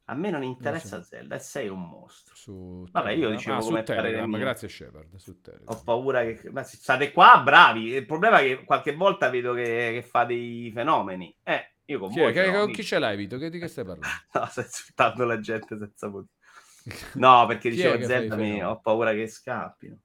[0.05, 2.35] A me non interessa Non Zelda e sei un mostro.
[2.35, 4.29] Su Vabbè, io dicevo Ah, come Telegram.
[4.29, 4.39] mio.
[4.39, 5.15] Grazie Shepard.
[5.15, 5.73] Su Telegram.
[5.75, 6.49] Ho paura che...
[6.51, 7.89] Ma state qua, bravi.
[7.93, 9.63] Il problema è che qualche volta vedo che,
[9.93, 11.33] che fa dei fenomeni.
[11.43, 12.33] Eh, io con Chi, voi...
[12.33, 12.73] Che- amici.
[12.81, 13.37] chi ce l'hai, Vito?
[13.37, 14.07] Che, di che stai parlando?
[14.33, 16.33] No, sto insultando la gente senza motivo.
[17.15, 18.61] No, perché dicevo Zelda mi...
[18.63, 19.97] ho paura che scappino.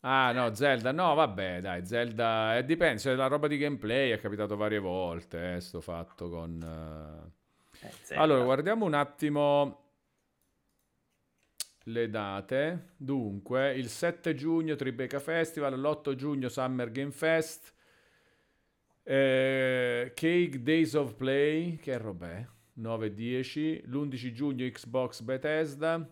[0.00, 4.18] Ah, no, Zelda, no, vabbè, dai, Zelda, eh, dipende, se la roba di gameplay è
[4.18, 6.60] capitato varie volte, eh, sto fatto con...
[6.62, 7.38] Uh...
[8.08, 9.90] Eh, allora, guardiamo un attimo
[11.84, 12.92] le date.
[12.96, 17.74] Dunque, il 7 giugno Tribeca Festival, l'8 giugno Summer Game Fest,
[19.02, 22.46] eh, Cake Days of Play, che roba è?
[22.78, 26.08] 9-10, l'11 giugno Xbox Bethesda,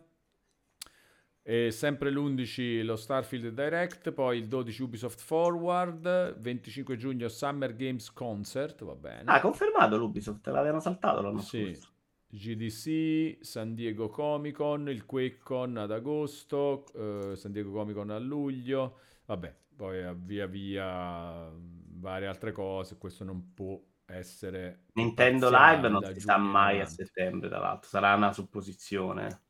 [1.49, 8.13] e sempre l'11 lo Starfield Direct, poi il 12 Ubisoft Forward, 25 giugno Summer Games
[8.13, 9.23] Concert, va bene.
[9.25, 11.65] Ah, confermato l'Ubisoft, l'avevano saltato l'anno sì.
[11.65, 11.93] scorso.
[12.29, 18.19] GDC, San Diego Comic Con, il QuakeCon ad agosto, eh, San Diego Comic Con a
[18.19, 24.85] luglio, vabbè, poi via via varie altre cose, questo non può essere...
[24.93, 29.45] Nintendo Live non si sa mai a settembre, tra l'altro, sarà una supposizione.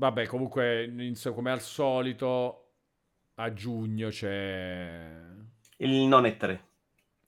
[0.00, 2.70] Vabbè, comunque, come al solito,
[3.34, 5.20] a giugno c'è...
[5.76, 6.68] Il non è 3.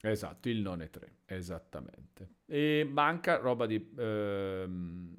[0.01, 2.37] Esatto, il non è 3, esattamente.
[2.47, 3.93] E manca roba di...
[3.95, 5.15] Ehm...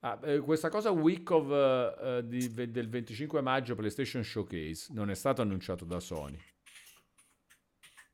[0.00, 5.14] Ah, eh, questa cosa Week of, uh, di, del 25 maggio PlayStation Showcase non è
[5.14, 6.38] stato annunciato da Sony.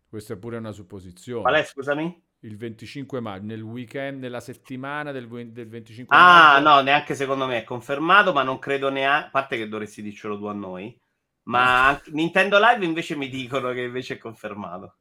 [0.09, 1.43] Questa è pure una supposizione.
[1.43, 2.23] Qual è, scusami?
[2.45, 6.69] Il 25 maggio, nel weekend, nella settimana del, del 25 ah, maggio.
[6.69, 10.03] Ah, no, neanche secondo me è confermato, ma non credo neanche, a parte che dovresti
[10.03, 10.97] dircelo tu a noi,
[11.45, 14.99] ma Nintendo Live invece mi dicono che invece è confermato.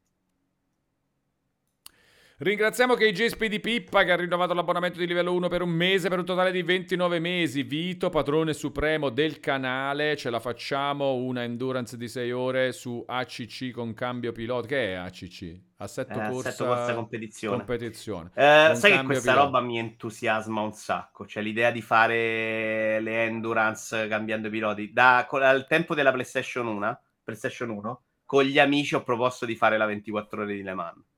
[2.35, 6.17] Ringraziamo KJ di Pippa che ha rinnovato l'abbonamento di livello 1 per un mese per
[6.17, 7.61] un totale di 29 mesi.
[7.61, 13.69] Vito, padrone supremo del canale, ce la facciamo una endurance di 6 ore su ACC
[13.69, 14.67] con cambio pilota.
[14.67, 15.59] Che è ACC?
[15.77, 17.57] Assetto eh, corsa, assetto corsa competizione.
[17.57, 18.31] competizione.
[18.33, 19.45] Eh, sai che questa pilota.
[19.45, 24.91] roba mi entusiasma un sacco, cioè l'idea di fare le endurance cambiando piloti.
[24.91, 29.77] Da, al tempo della PlayStation 1, PlayStation 1, con gli amici ho proposto di fare
[29.77, 31.11] la 24 ore di Le Mans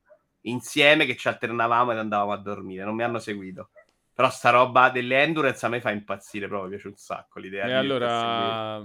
[0.48, 2.84] insieme che ci alternavamo ed andavamo a dormire.
[2.84, 3.70] Non mi hanno seguito.
[4.12, 7.66] Però sta roba delle endurance a me fa impazzire proprio, mi piace un sacco l'idea.
[7.66, 8.82] E allora...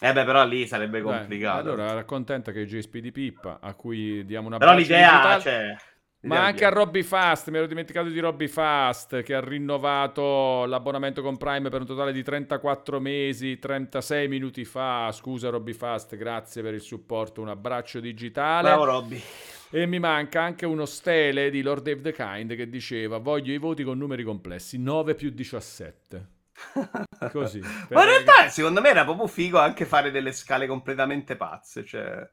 [0.00, 1.64] Eh beh, però lì sarebbe complicato.
[1.64, 5.76] Beh, allora raccontenta che JSP di Pippa, a cui diamo una Però l'idea, cioè,
[6.20, 11.22] ma anche a Robby Fast, mi ero dimenticato di Robby Fast che ha rinnovato l'abbonamento
[11.22, 15.10] con Prime per un totale di 34 mesi, 36 minuti fa.
[15.12, 18.68] Scusa Robby Fast, grazie per il supporto, un abbraccio digitale.
[18.68, 19.22] Bravo Robby.
[19.70, 23.58] E mi manca anche uno stele di Lord Dave the Kind che diceva voglio i
[23.58, 26.28] voti con numeri complessi, 9 più 17.
[27.30, 27.60] Così.
[27.60, 28.50] Ma in realtà che...
[28.50, 32.28] secondo me era proprio figo anche fare delle scale completamente pazze, cioè...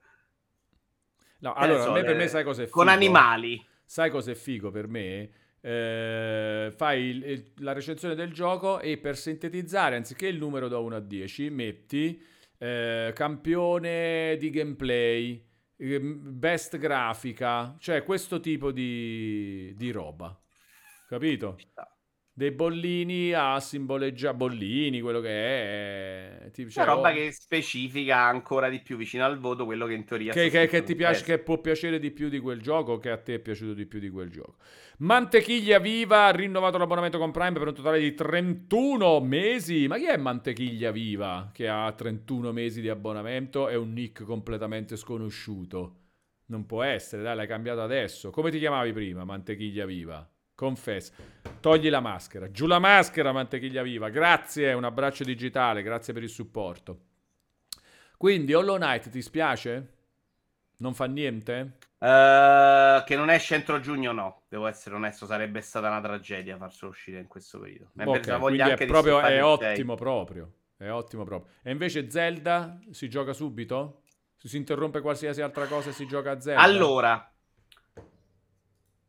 [1.40, 2.06] No, allora, so, me, le...
[2.06, 2.78] per me sai cos'è figo?
[2.78, 3.64] Con animali.
[3.84, 5.30] Sai cos'è figo per me?
[5.62, 10.80] Eh, fai il, il, la recensione del gioco e per sintetizzare, anziché il numero da
[10.80, 12.24] 1 a 10, metti
[12.58, 15.44] eh, campione di gameplay,
[15.78, 20.38] best grafica, cioè questo tipo di, di roba.
[21.08, 21.58] Capito?
[22.38, 26.52] Dei bollini a simboleggiare bollini, quello che è.
[26.52, 30.04] Tipo, cioè, roba oh, che specifica ancora di più vicino al voto quello che in
[30.04, 33.10] teoria che, che, che ti piace, che può piacere di più di quel gioco, che
[33.10, 34.58] a te è piaciuto di più di quel gioco.
[34.98, 39.88] Mantequiglia Viva ha rinnovato l'abbonamento con Prime per un totale di 31 mesi.
[39.88, 44.98] Ma chi è Mantequiglia Viva che ha 31 mesi di abbonamento e un nick completamente
[44.98, 46.00] sconosciuto?
[46.48, 48.30] Non può essere, dai, l'hai cambiato adesso.
[48.30, 50.30] Come ti chiamavi prima, Mantequiglia Viva?
[50.56, 51.14] Confessa.
[51.60, 52.50] Togli la maschera.
[52.50, 54.10] Giù la maschera, Mantequiglia Viva.
[54.10, 57.00] Grazie, un abbraccio digitale, grazie per il supporto.
[58.18, 59.94] Quindi Hollow Knight ti spiace?
[60.78, 61.78] Non fa niente?
[61.98, 64.44] Uh, che non esce entro giugno, no.
[64.48, 67.90] Devo essere onesto, sarebbe stata una tragedia farselo uscire in questo periodo.
[67.94, 70.52] Mi okay, quindi è, proprio, è ottimo proprio.
[70.78, 71.54] È ottimo proprio.
[71.64, 74.04] E invece Zelda si gioca subito?
[74.38, 76.62] Si interrompe qualsiasi altra cosa e si gioca a Zelda?
[76.62, 77.34] Allora,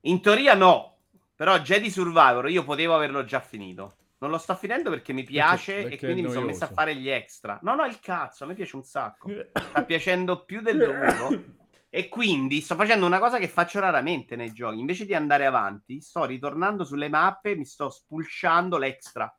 [0.01, 0.96] in teoria no,
[1.37, 3.97] però Jedi Survivor io potevo averlo già finito.
[4.19, 6.69] Non lo sto finendo perché mi piace perché, perché e quindi mi sono messo a
[6.69, 7.59] fare gli extra.
[7.63, 9.31] No, no, il cazzo, a me piace un sacco.
[9.53, 11.65] Sta piacendo più del dovuto.
[11.91, 14.79] E quindi sto facendo una cosa che faccio raramente nei giochi.
[14.79, 19.31] Invece di andare avanti, sto ritornando sulle mappe, mi sto spulciando l'extra.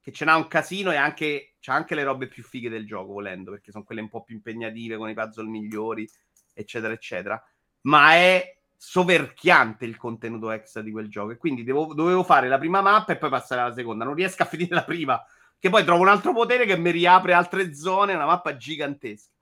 [0.00, 3.12] Che ce n'ha un casino e anche, c'ha anche le robe più fighe del gioco,
[3.12, 6.08] volendo, perché sono quelle un po' più impegnative, con i puzzle migliori,
[6.52, 7.40] eccetera, eccetera.
[7.82, 11.32] Ma è soverchiante il contenuto extra di quel gioco.
[11.32, 14.04] E quindi devo, dovevo fare la prima mappa e poi passare alla seconda.
[14.04, 15.22] Non riesco a finire la prima,
[15.58, 19.32] che poi trovo un altro potere che mi riapre altre zone, una mappa gigantesca.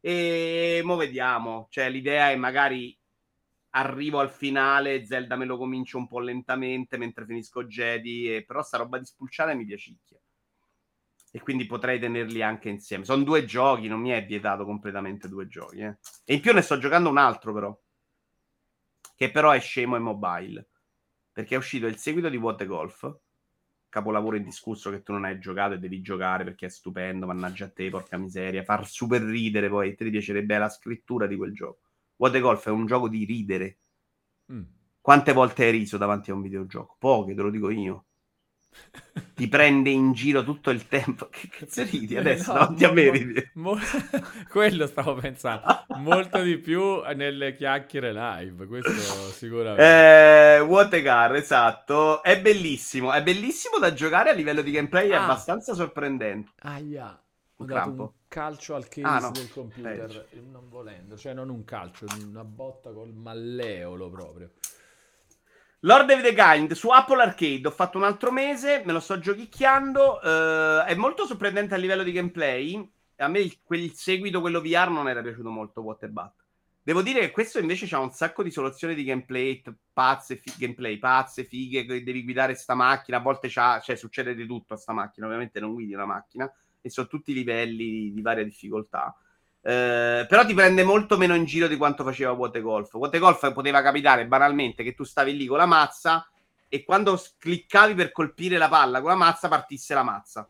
[0.00, 1.66] E mo vediamo.
[1.70, 2.96] Cioè, l'idea è magari
[3.76, 8.44] arrivo al finale, Zelda me lo comincio un po' lentamente mentre finisco Jedi, e...
[8.44, 10.18] però sta roba di spulciare mi piacicchia.
[11.32, 13.04] e quindi potrei tenerli anche insieme.
[13.04, 15.80] Sono due giochi, non mi è vietato completamente due giochi.
[15.80, 15.96] Eh.
[16.24, 17.76] E in più ne sto giocando un altro però,
[19.14, 20.68] che però è scemo e mobile,
[21.32, 23.16] perché è uscito il seguito di What the Golf,
[23.88, 27.70] capolavoro indiscusso che tu non hai giocato e devi giocare perché è stupendo, mannaggia a
[27.70, 31.80] te, porca miseria, far super ridere poi, te ti piacerebbe la scrittura di quel gioco.
[32.16, 33.78] What the Golf è un gioco di ridere.
[34.52, 34.62] Mm.
[35.00, 36.96] Quante volte hai riso davanti a un videogioco?
[36.98, 38.06] Poche, te lo dico io
[39.34, 41.28] ti prende in giro tutto il tempo.
[41.34, 42.52] Che cazzo ridi adesso?
[42.52, 43.50] No, no, ti ameriti.
[43.54, 43.78] Mo-
[44.48, 45.84] quello stavo pensando.
[45.96, 48.92] Molto di più nelle chiacchiere live, questo
[49.32, 50.56] sicuramente.
[50.56, 52.22] Eh, Wategar, esatto.
[52.22, 53.12] È bellissimo.
[53.12, 55.14] È bellissimo da giocare a livello di gameplay, ah.
[55.14, 56.52] è abbastanza sorprendente.
[56.60, 57.18] Ah, yeah.
[57.58, 59.30] Ho dato un calcio al case ah, no.
[59.30, 60.40] del computer, eh.
[60.40, 61.16] non volendo.
[61.16, 64.50] Cioè non un calcio, una botta col malleolo proprio.
[65.84, 69.18] Lord of the Kind su Apple Arcade ho fatto un altro mese, me lo sto
[69.18, 70.18] giochicchiando.
[70.22, 72.90] Uh, è molto sorprendente a livello di gameplay.
[73.16, 75.82] A me il, quel seguito, quello VR, non era piaciuto molto.
[75.82, 76.32] Waterbat.
[76.82, 79.62] Devo dire che questo invece ha un sacco di soluzioni di gameplay
[79.92, 81.84] pazze, fi- gameplay pazze, fighe.
[81.84, 83.18] Devi guidare sta macchina.
[83.18, 85.26] A volte cioè, succede di tutto a sta macchina.
[85.26, 86.50] Ovviamente non guidi una macchina
[86.80, 89.14] e sono tutti livelli di, di varia difficoltà.
[89.66, 92.92] Eh, però ti prende molto meno in giro di quanto faceva Water Golf.
[92.92, 96.28] Water Golf poteva capitare banalmente che tu stavi lì con la mazza
[96.68, 100.46] e quando cliccavi per colpire la palla con la mazza partisse la mazza.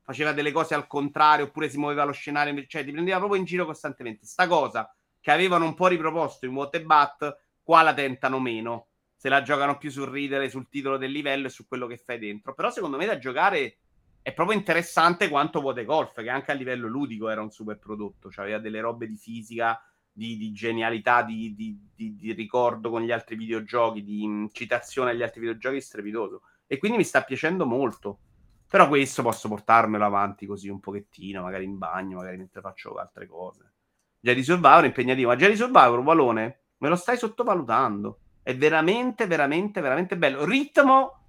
[0.00, 3.44] Faceva delle cose al contrario oppure si muoveva lo scenario, cioè ti prendeva proprio in
[3.44, 4.24] giro costantemente.
[4.24, 8.86] Sta cosa che avevano un po' riproposto in Water Bat, qua la tentano meno.
[9.14, 12.18] Se la giocano più sul ridere, sul titolo del livello e su quello che fai
[12.18, 12.54] dentro.
[12.54, 13.76] Però secondo me da giocare
[14.22, 18.30] è proprio interessante quanto Vote Golf, che anche a livello ludico era un super prodotto,
[18.30, 19.80] cioè aveva delle robe di fisica,
[20.18, 25.22] di, di genialità, di, di, di, ricordo con gli altri videogiochi, di mm, citazione agli
[25.22, 26.42] altri videogiochi strepitoso.
[26.66, 28.18] E quindi mi sta piacendo molto.
[28.68, 33.26] Però questo posso portarmelo avanti così un pochettino, magari in bagno, magari mentre faccio altre
[33.26, 33.72] cose.
[34.20, 38.18] Jedi Survivor è impegnativo, ma Jedi Survivor, Valone, me lo stai sottovalutando.
[38.42, 40.44] È veramente, veramente, veramente bello.
[40.44, 41.26] Ritmo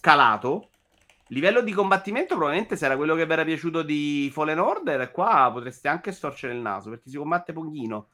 [0.00, 0.70] calato,
[1.28, 5.50] Livello di combattimento, probabilmente se era quello che vi era piaciuto di Fallen Order, qua
[5.52, 8.08] potreste anche storcere il naso perché si combatte pochino.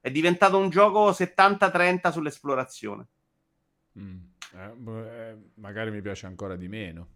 [0.00, 3.06] È diventato un gioco 70-30 sull'esplorazione.
[3.98, 4.18] Mm.
[4.54, 7.08] Eh, boh, eh, magari mi piace ancora di meno.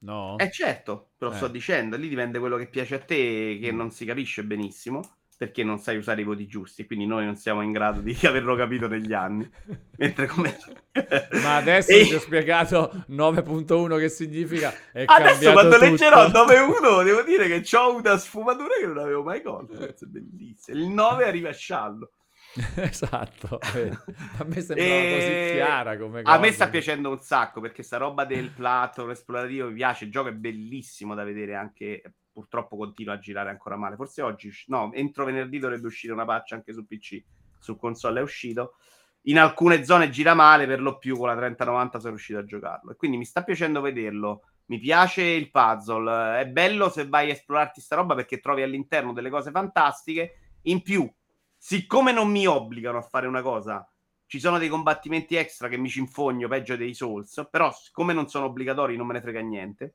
[0.00, 0.36] No?
[0.38, 1.36] Eh certo, te lo eh.
[1.36, 3.76] sto dicendo, lì dipende quello che piace a te, che mm.
[3.76, 7.62] non si capisce benissimo perché non sai usare i voti giusti, quindi noi non siamo
[7.62, 9.48] in grado di averlo capito negli anni.
[9.96, 10.58] Mentre come...
[11.42, 12.06] Ma adesso e...
[12.06, 14.74] ti ho spiegato 9.1 che significa.
[14.92, 15.84] È adesso quando tutto.
[15.84, 19.74] leggerò 9.1 devo dire che ho una sfumatura che non avevo mai colto.
[19.74, 20.76] È bellissimo.
[20.76, 22.10] Il 9 arriva a sciallo.
[22.76, 25.14] esatto, a me sembra e...
[25.14, 26.34] così chiara come cosa.
[26.34, 30.06] A me sta piacendo un sacco perché sta roba del platform esplorativo mi piace.
[30.06, 32.02] Il gioco è bellissimo da vedere anche
[32.38, 33.96] purtroppo continua a girare ancora male.
[33.96, 37.20] Forse oggi, no, entro venerdì dovrebbe uscire una patch anche su PC,
[37.58, 38.76] su console è uscito.
[39.22, 42.92] In alcune zone gira male, per lo più con la 3090 sono riuscito a giocarlo.
[42.92, 44.42] E quindi mi sta piacendo vederlo.
[44.66, 46.38] Mi piace il puzzle.
[46.38, 50.58] È bello se vai a esplorarti sta roba perché trovi all'interno delle cose fantastiche.
[50.62, 51.10] In più,
[51.56, 53.86] siccome non mi obbligano a fare una cosa,
[54.26, 57.48] ci sono dei combattimenti extra che mi ci infogno peggio dei Souls.
[57.50, 59.94] Però, siccome non sono obbligatori, non me ne frega niente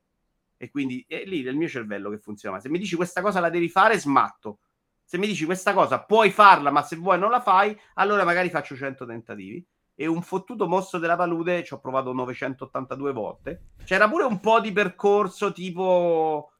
[0.64, 2.58] e quindi è lì del mio cervello che funziona.
[2.58, 4.60] Se mi dici questa cosa la devi fare, smatto.
[5.04, 8.48] Se mi dici questa cosa puoi farla, ma se vuoi non la fai, allora magari
[8.48, 9.64] faccio 100 tentativi.
[9.94, 13.62] E un fottuto mosso della palude ci ho provato 982 volte.
[13.84, 16.50] C'era pure un po' di percorso tipo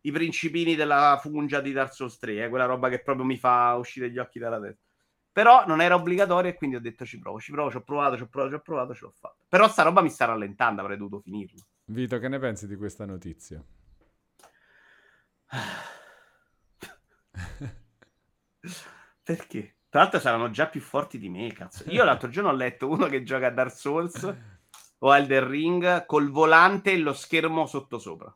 [0.00, 3.76] i principini della fungia di Dark Souls 3, eh, quella roba che proprio mi fa
[3.76, 4.82] uscire gli occhi dalla testa.
[5.30, 8.16] Però non era obbligatorio e quindi ho detto ci provo, ci provo, ci ho provato,
[8.16, 9.44] ci ho provato, ci ho provato, ce l'ho fatto.
[9.48, 11.60] Però sta roba mi sta rallentando, avrei dovuto finirlo.
[11.86, 13.62] Vito, che ne pensi di questa notizia?
[19.22, 19.76] Perché?
[19.88, 21.84] Tra l'altro saranno già più forti di me, cazzo.
[21.90, 24.34] Io l'altro giorno ho letto uno che gioca a Dark Souls
[24.98, 28.34] o Elden Ring col volante e lo schermo sotto sopra.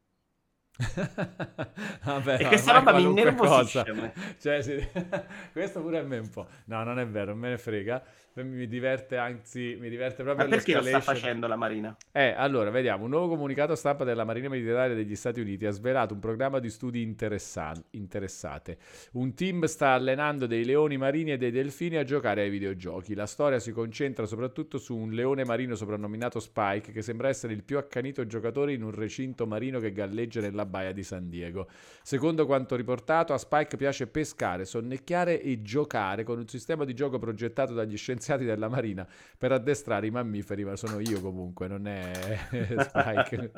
[2.05, 4.13] Vabbè, e questa roba mi innervosisce.
[4.39, 4.87] Cioè, sì.
[5.53, 6.47] questo pure a me un po'.
[6.67, 8.05] No, non è vero, non me ne frega
[8.43, 11.97] mi diverte, anzi, mi diverte proprio Ma perché lo sta facendo la Marina?
[12.13, 13.05] Eh, allora, vediamo.
[13.05, 16.69] Un nuovo comunicato stampa della Marina Militare degli Stati Uniti ha svelato un programma di
[16.69, 18.77] studi interessan- interessate.
[19.13, 23.15] Un team sta allenando dei leoni marini e dei delfini a giocare ai videogiochi.
[23.15, 27.65] La storia si concentra soprattutto su un leone marino soprannominato Spike, che sembra essere il
[27.65, 31.69] più accanito giocatore in un recinto marino che galleggia nella baia di San Diego.
[32.03, 37.19] Secondo quanto riportato, a Spike piace pescare, sonnecchiare e giocare con un sistema di gioco
[37.19, 39.07] progettato dagli scienziati della Marina
[39.39, 42.11] per addestrare i mammiferi, ma sono io comunque, non è
[42.81, 43.53] Spike.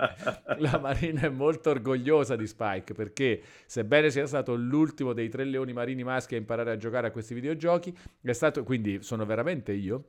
[0.58, 5.72] La Marina è molto orgogliosa di Spike perché, sebbene sia stato l'ultimo dei tre leoni
[5.72, 10.04] marini maschi a imparare a giocare a questi videogiochi, è stato, quindi sono veramente io,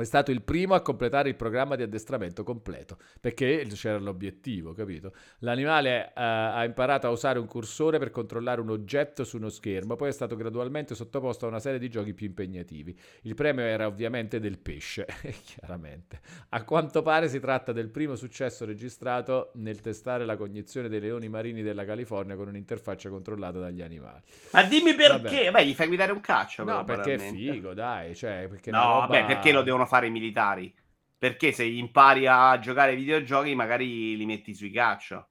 [0.00, 5.12] è stato il primo a completare il programma di addestramento completo, perché c'era l'obiettivo, capito?
[5.40, 9.96] L'animale uh, ha imparato a usare un cursore per controllare un oggetto su uno schermo,
[9.96, 12.96] poi è stato gradualmente sottoposto a una serie di giochi più impegnativi.
[13.22, 15.06] Il premio era ovviamente del pesce,
[15.44, 16.20] chiaramente.
[16.50, 21.28] A quanto pare si tratta del primo successo registrato nel testare la cognizione dei leoni
[21.28, 24.22] marini della California con un'interfaccia controllata dagli animali.
[24.52, 25.50] Ma dimmi perché?
[25.50, 26.64] Vabbè, gli fai guidare un caccia.
[26.64, 28.14] No, perché è figo, dai.
[28.14, 29.06] Cioè, perché no, roba...
[29.06, 30.74] vabbè, perché lo devono devono fare i militari.
[31.18, 35.26] Perché se impari a giocare ai videogiochi, magari li metti sui caccia.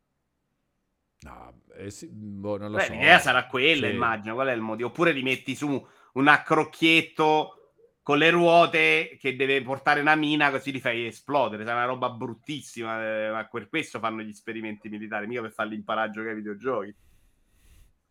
[1.24, 2.94] No, eh sì, boh, non lo Beh, so.
[2.94, 3.94] L'idea sarà quella, sì.
[3.94, 4.34] immagino.
[4.34, 4.88] Qual è il motivo?
[4.88, 7.56] Oppure li metti su un accrocchietto
[8.02, 11.66] con le ruote che deve portare una mina, così li fai esplodere.
[11.66, 13.04] Sarà una roba bruttissima.
[13.04, 16.38] Eh, ma per questo fanno gli esperimenti militari, mica per farli imparare a giocare ai
[16.38, 16.96] videogiochi.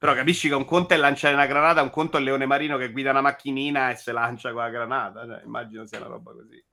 [0.00, 2.78] Però capisci che un conto è lanciare una granata, un conto è il leone marino
[2.78, 5.26] che guida una macchinina e se lancia con la granata.
[5.26, 6.64] Cioè, immagino sia una roba così.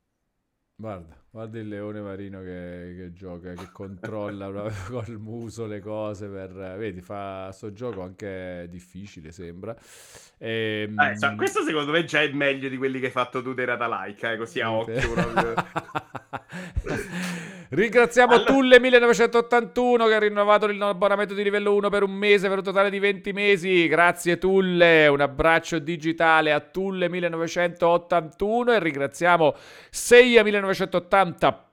[0.75, 4.49] Guarda, guarda il leone marino che, che gioca, che controlla
[4.89, 6.75] col muso le cose per...
[6.77, 9.75] Vedi, fa sto gioco anche difficile, sembra.
[10.37, 13.53] E, eh, cioè, questo secondo me già è meglio di quelli che hai fatto tu
[13.53, 14.95] dei Ratalaika, eh, così a occhio.
[17.69, 18.53] Ringraziamo allora...
[18.53, 22.89] Tulle 1981 che ha rinnovato l'abbonamento di livello 1 per un mese per un totale
[22.89, 23.87] di 20 mesi.
[23.87, 29.53] Grazie Tulle, un abbraccio digitale a Tulle 1981 e ringraziamo
[29.89, 31.16] Seia 1980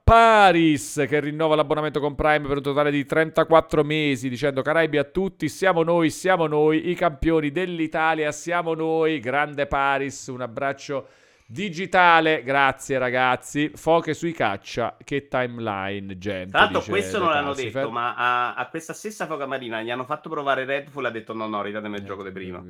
[0.03, 5.03] Paris che rinnova l'abbonamento con Prime per un totale di 34 mesi dicendo Caraibi a
[5.03, 11.07] tutti, siamo noi, siamo noi, i campioni dell'Italia, siamo noi, grande Paris, un abbraccio
[11.47, 13.69] Digitale, grazie ragazzi.
[13.75, 16.49] Foche sui caccia, che timeline, gente.
[16.49, 17.81] Tra l'altro, questo non l'hanno Calcifer.
[17.83, 21.05] detto, ma a, a, questa stessa foca marina gli hanno fatto provare Redfall.
[21.05, 22.63] Ha detto: No, no, ridatemi il eh, gioco di prima.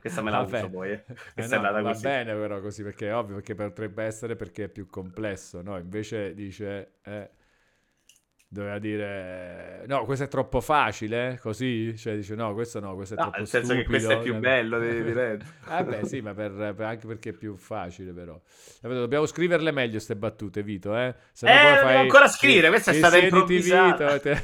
[0.00, 0.62] Questa me la Vabbè.
[0.62, 0.92] uso poi.
[0.92, 1.04] Eh.
[1.34, 2.00] Questa eh no, è va così.
[2.00, 5.62] bene, però, così perché è ovvio, perché potrebbe essere perché è più complesso.
[5.62, 6.98] No, invece dice.
[7.02, 7.30] Eh,
[8.48, 11.96] doveva dire no questo è troppo facile così?
[11.96, 13.82] Cioè dice no questo no questo è no, troppo nel senso stupido.
[13.82, 15.44] che questo è più bello di, di Red.
[15.68, 18.40] Eh beh sì ma per, per, anche perché è più facile però.
[18.80, 21.14] Dobbiamo scriverle meglio queste battute Vito eh?
[21.32, 21.96] Se eh poi fai...
[21.96, 24.12] ancora scrivere questa è stata improvvisata.
[24.12, 24.42] Vito, te...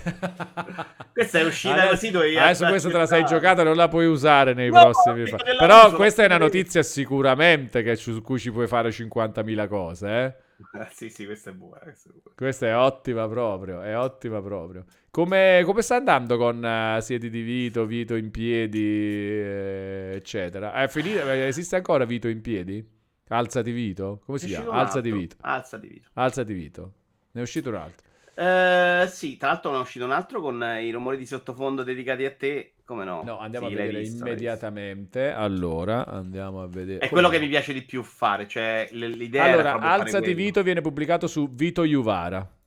[1.12, 4.07] questa è uscita adesso, così dovevi adesso questa te la sei giocata non la puoi
[4.07, 5.24] usare nei no, prossimi
[5.59, 10.41] però questa è una notizia sicuramente che, su cui ci puoi fare 50.000 cose eh
[10.93, 11.81] sì, sì, questa è buona.
[11.81, 12.37] Questa è, buona.
[12.37, 14.85] Questa è ottima proprio, è ottima proprio.
[15.11, 20.73] Come, come sta andando con uh, Siedi di Vito, Vito in piedi, eh, eccetera?
[20.73, 23.01] È finita, esiste ancora Vito in piedi?
[23.29, 24.21] Alzati Vito?
[24.25, 24.73] Come si chiama?
[24.73, 25.37] Alzati Vito.
[25.41, 26.09] Alzati Vito.
[26.15, 26.93] Alzati Vito.
[27.33, 28.11] Ne è uscito un altro.
[28.35, 31.83] Uh, sì, tra l'altro ne è uscito un altro con uh, i rumori di sottofondo
[31.83, 32.72] dedicati a te.
[32.85, 33.23] Come no?
[33.23, 35.31] No, andiamo sì, a vedere visto, immediatamente.
[35.31, 37.07] Allora, andiamo a vedere.
[37.07, 38.49] È quello che mi piace di più fare.
[38.49, 42.61] Cioè, l'idea allora, Alzati Vito viene pubblicato su Vito Juvara.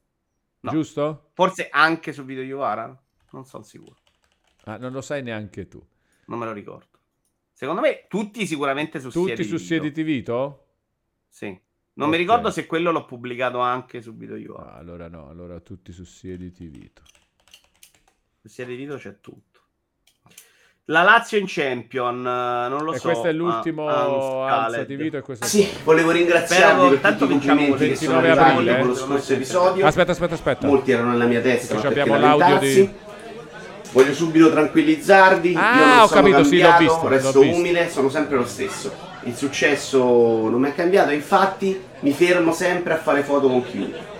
[0.61, 0.71] No.
[0.71, 1.29] Giusto?
[1.33, 2.85] Forse anche su Vito Juvara?
[3.31, 3.97] Non sono sicuro.
[4.63, 5.85] Ah, non lo sai neanche tu.
[6.27, 6.97] Non me lo ricordo.
[7.51, 10.65] Secondo me tutti sicuramente su Tutti su Siediti Vito?
[11.27, 11.47] Sì.
[11.47, 12.19] Non okay.
[12.19, 14.55] mi ricordo se quello l'ho pubblicato anche su Vito Io.
[14.55, 17.03] Ah, allora no, allora tutti su Siediti Vito.
[18.41, 19.54] Su Siediti Vito c'è tutto.
[20.89, 23.07] La Lazio in Champion, eh, non lo e so.
[23.07, 27.43] questo è l'ultimo ah, Alza di Vito e questo Sì, volevo ringraziarvi per tanto tutti
[27.43, 28.83] i complimenti 29 aprile, eh?
[28.83, 29.85] lo scorso episodio.
[29.85, 30.67] Aspetta, aspetta, aspetta.
[30.67, 32.89] Molti erano nella mia testa, ma abbiamo l'audio di
[33.91, 35.55] Voglio subito tranquillizzarvi.
[35.55, 37.07] Ah, Io non ho capito, cambiato, sì, l'ho visto.
[37.07, 37.59] Resto l'ho visto.
[37.59, 42.93] umile, sono sempre lo stesso il successo non mi è cambiato, infatti mi fermo sempre
[42.93, 44.13] a fare foto con chiunque.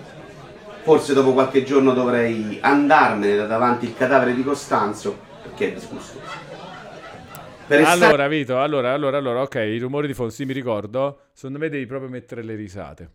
[0.82, 6.55] Forse dopo qualche giorno dovrei andarmene da davanti il cadavere di Costanzo perché è disgustoso.
[7.68, 11.30] Allora, Vito, allora, allora, allora, ok, i rumori di fondo, sì, mi ricordo.
[11.34, 13.12] Secondo me devi proprio mettere le risate.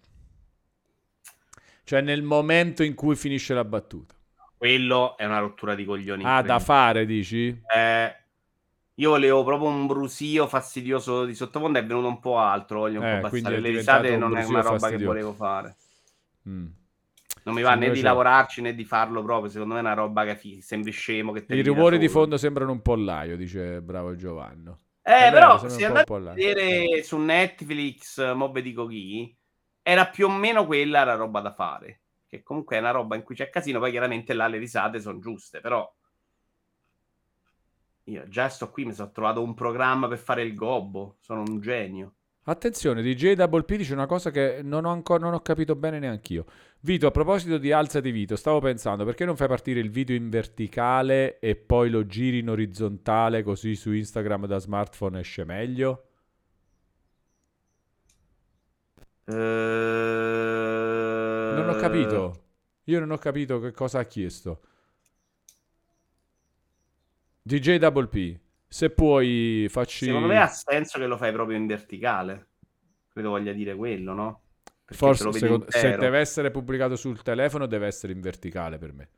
[1.85, 4.15] Cioè, nel momento in cui finisce la battuta.
[4.57, 6.25] Quello è una rottura di coglioni.
[6.25, 7.49] Ah, da fare, dici?
[7.75, 8.15] Eh,
[8.95, 12.81] io volevo proprio un brusio fastidioso di sottofondo, è venuto un po' altro.
[12.81, 14.97] Voglio un eh, po' abbassare le risate, non è una roba fastidioso.
[14.99, 15.77] che volevo fare.
[16.49, 16.67] Mm.
[17.51, 19.51] Non mi va né di lavorarci né di farlo proprio.
[19.51, 21.33] Secondo me è una roba che fi- sembri scemo.
[21.33, 24.73] Che I rumori di fondo sembrano un pollaio, dice bravo Giovanni.
[25.03, 29.37] Eh, eh però se andate a vedere su Netflix Mob di Coghi,
[29.83, 32.03] era più o meno quella la roba da fare.
[32.29, 35.19] che comunque è una roba in cui c'è casino, poi chiaramente là le risate sono
[35.19, 35.93] giuste, però
[38.05, 41.61] io già sto qui, mi sono trovato un programma per fare il gobbo, sono un
[41.61, 42.15] genio.
[42.45, 45.99] Attenzione, DJ Double P dice una cosa che non ho ancora non ho capito bene
[45.99, 46.47] neanch'io.
[46.81, 50.17] Vito, a proposito di alza di Vito, stavo pensando perché non fai partire il video
[50.17, 56.05] in verticale e poi lo giri in orizzontale così su Instagram da smartphone esce meglio?
[59.27, 59.33] Eh,
[61.57, 62.45] Non ho capito.
[62.85, 64.63] Io non ho capito che cosa ha chiesto.
[67.43, 68.39] DJ Double P,
[68.73, 70.05] se puoi facci...
[70.05, 72.51] Secondo me ha senso che lo fai proprio in verticale.
[73.13, 74.43] Credo voglia dire quello, no?
[74.85, 79.09] Perché Forse secondo- se deve essere pubblicato sul telefono deve essere in verticale per me.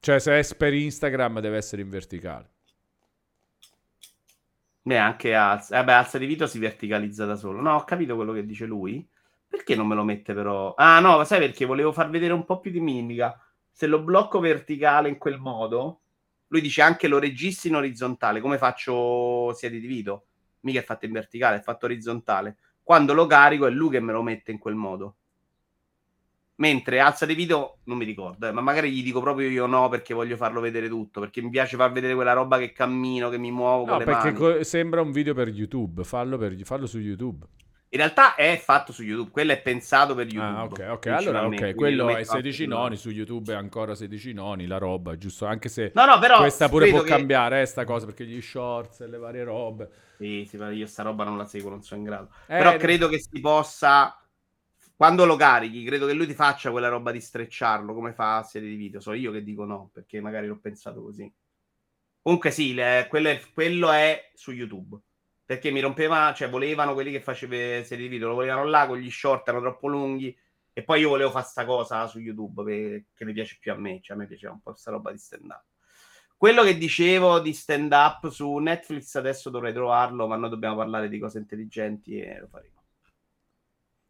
[0.00, 2.50] Cioè se è per Instagram deve essere in verticale.
[4.84, 5.76] Neanche alza.
[5.76, 7.60] Vabbè, alza di Vito si verticalizza da solo.
[7.60, 9.06] No, ho capito quello che dice lui.
[9.46, 10.72] Perché non me lo mette però?
[10.76, 13.38] Ah, no, sai perché volevo far vedere un po' più di mimica.
[13.70, 16.01] Se lo blocco verticale in quel modo,
[16.52, 20.26] lui dice anche lo registri in orizzontale, come faccio sia di Vito.
[20.60, 22.56] Mica è fatto in verticale, è fatto orizzontale.
[22.82, 25.16] Quando lo carico è lui che me lo mette in quel modo.
[26.56, 29.88] Mentre alza di video non mi ricordo, eh, ma magari gli dico proprio io no
[29.88, 33.38] perché voglio farlo vedere tutto, perché mi piace far vedere quella roba che cammino, che
[33.38, 36.04] mi muovo No, perché co- sembra un video per YouTube.
[36.04, 37.46] Fallo, per- fallo su YouTube.
[37.92, 40.82] In realtà è fatto su YouTube, quello è pensato per YouTube.
[40.82, 41.06] Ah, ok, ok.
[41.08, 42.96] Allora, ok, quello lo è metto 16 anche noni.
[42.96, 44.66] Su YouTube è ancora 16 noni.
[44.66, 45.44] La roba, giusto?
[45.44, 48.40] Anche se No, no, però questa pure può che- cambiare, eh, sta cosa, perché gli
[48.40, 49.90] shorts e le varie robe.
[50.16, 52.30] Sì, sì, ma io sta roba non la seguo, non sono in grado.
[52.46, 54.16] Eh, Però credo che si possa
[54.96, 58.42] quando lo carichi, credo che lui ti faccia quella roba di strecciarlo come fa a
[58.42, 59.00] serie di video.
[59.00, 61.30] So io che dico no, perché magari l'ho pensato così.
[62.22, 64.98] Comunque sì, le- quello, è, quello è su YouTube.
[65.52, 68.96] Perché mi rompeva, cioè volevano quelli che faceva serie di video, lo volevano là con
[68.96, 70.34] gli short, erano troppo lunghi.
[70.72, 74.00] E poi io volevo fare sta cosa su YouTube perché mi piace più a me,
[74.00, 75.64] cioè a me piaceva un po' questa roba di stand up.
[76.38, 81.10] Quello che dicevo di stand up su Netflix adesso dovrei trovarlo, ma noi dobbiamo parlare
[81.10, 82.82] di cose intelligenti e lo faremo.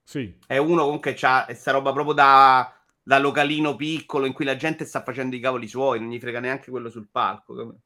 [0.05, 4.55] Sì, È uno comunque c'ha questa roba proprio da, da localino piccolo in cui la
[4.55, 7.78] gente sta facendo i cavoli suoi, non gli frega neanche quello sul palco.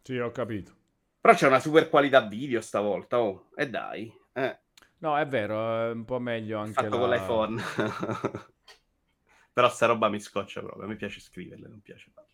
[0.00, 0.84] sì, ho capito.
[1.26, 4.60] Però c'è una super qualità video stavolta, oh, e dai, eh,
[4.98, 6.98] No, è vero, è un po' meglio anche fatto la...
[6.98, 7.62] con l'iPhone.
[9.52, 12.25] Però sta roba mi scoccia proprio, me piace scriverle, non piace farle.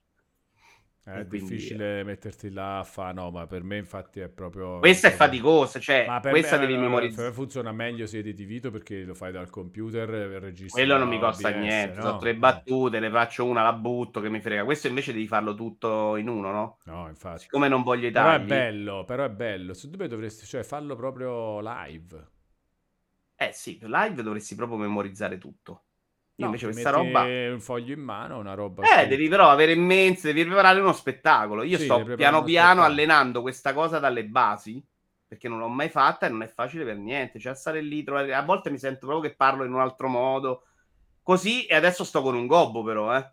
[1.05, 4.79] È E quindi- difficile metterti là a fa, no, ma per me infatti è proprio...
[4.79, 7.29] Questa è faticosa, cioè, questa me, devi eh, Per memorizzare.
[7.29, 11.19] me funziona meglio se editi video perché lo fai dal computer registri Quello non mi
[11.19, 12.03] costa OBS, niente, no?
[12.03, 14.63] sono tre battute, ne faccio una, la butto, che mi frega.
[14.65, 16.79] Questo invece devi farlo tutto in uno, no?
[16.85, 17.41] No, infatti.
[17.41, 19.75] Siccome non voglio i Però è tagli, bello, però è bello.
[19.75, 22.27] Su dove dovresti, cioè, farlo proprio live.
[23.35, 25.83] eh sì, live dovresti proprio memorizzare tutto.
[26.43, 27.23] Io No, invece questa roba...
[27.23, 29.07] un foglio in mano, una roba Eh, scritta.
[29.07, 31.63] devi però avere in mente, devi preparare uno spettacolo.
[31.63, 34.85] Io Sì, sto piano piano allenando questa cosa dalle basi,
[35.27, 37.39] perché non l'ho mai fatta e non è facile per niente.
[37.39, 38.35] Cioè, stare lì, trovare...
[38.35, 40.65] a volte mi sento proprio che parlo in un altro modo.
[41.23, 43.33] Così, e adesso sto con un gobbo però, eh.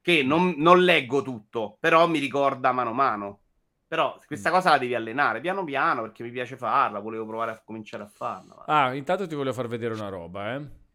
[0.00, 3.40] Che non, non leggo tutto, però mi ricorda mano a mano.
[3.86, 7.62] Però questa cosa la devi allenare piano piano, perché mi piace farla, volevo provare a
[7.64, 8.64] cominciare a farla.
[8.66, 10.86] Ah, intanto ti volevo far vedere una roba, eh.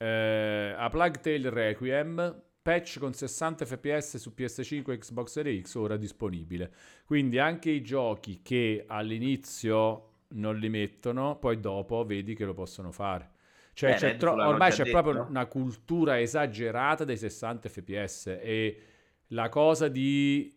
[0.00, 5.74] Eh, a Plague Tale Requiem, patch con 60 fps su PS5 e Xbox Series X
[5.74, 6.72] ora disponibile.
[7.04, 12.92] Quindi anche i giochi che all'inizio non li mettono, poi dopo vedi che lo possono
[12.92, 13.30] fare.
[13.72, 15.26] Cioè, Eh, Redfall tro- ormai c'è proprio detto.
[15.28, 18.80] una cultura esagerata dei 60 fps e
[19.28, 20.52] la cosa di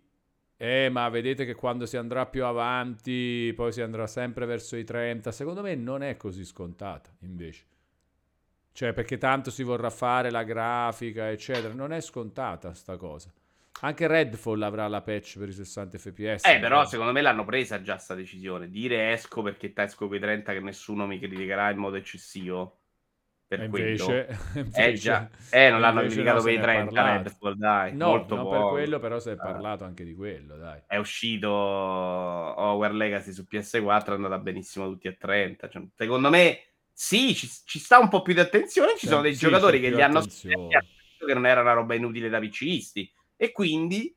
[0.57, 4.83] eh, ma vedete che quando si andrà più avanti, poi si andrà sempre verso i
[4.83, 5.31] 30.
[5.31, 7.65] Secondo me non è così scontata, invece.
[8.73, 11.73] Cioè, perché tanto si vorrà fare la grafica, eccetera.
[11.73, 13.31] Non è scontata sta cosa.
[13.83, 16.45] Anche Redfall avrà la patch per i 60 fps.
[16.45, 18.69] Eh, però secondo me l'hanno presa già sta decisione.
[18.69, 22.77] Dire esco perché esco quei 30 che nessuno mi criticherà in modo eccessivo.
[23.47, 23.87] Per E quello.
[23.89, 26.91] invece, Eh invece- già, eh, non l'hanno invece criticato no, per i ne è 30
[26.93, 27.23] parlato.
[27.23, 28.49] Redfall, dai, No, molto poco.
[28.49, 30.81] per quello, però si è parlato anche di quello, dai.
[30.87, 35.67] È uscito Hogwarts Legacy su PS4, è andata benissimo tutti a 30.
[35.69, 36.59] Cioè, secondo me,
[36.93, 38.91] sì, ci, ci sta un po' più di attenzione.
[38.97, 41.95] Ci Sì, sono dei sì, giocatori che li hanno detto che non era una roba
[41.95, 43.11] inutile da PCisti.
[43.35, 44.15] E quindi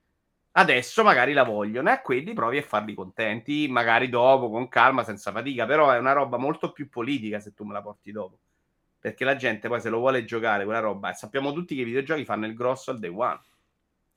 [0.52, 5.02] adesso magari la vogliono e a quelli provi a farli contenti, magari dopo, con calma,
[5.04, 5.66] senza fatica.
[5.66, 8.40] Però è una roba molto più politica se tu me la porti dopo.
[8.98, 11.84] Perché la gente poi se lo vuole giocare quella roba, e sappiamo tutti che i
[11.84, 13.40] videogiochi fanno il grosso al day one.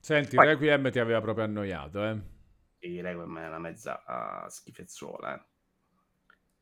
[0.00, 2.20] Senti, Poi- Requiem ti aveva proprio annoiato, eh?
[2.80, 5.34] E Requiem è una mezza ah, schifezzuola.
[5.36, 5.46] eh.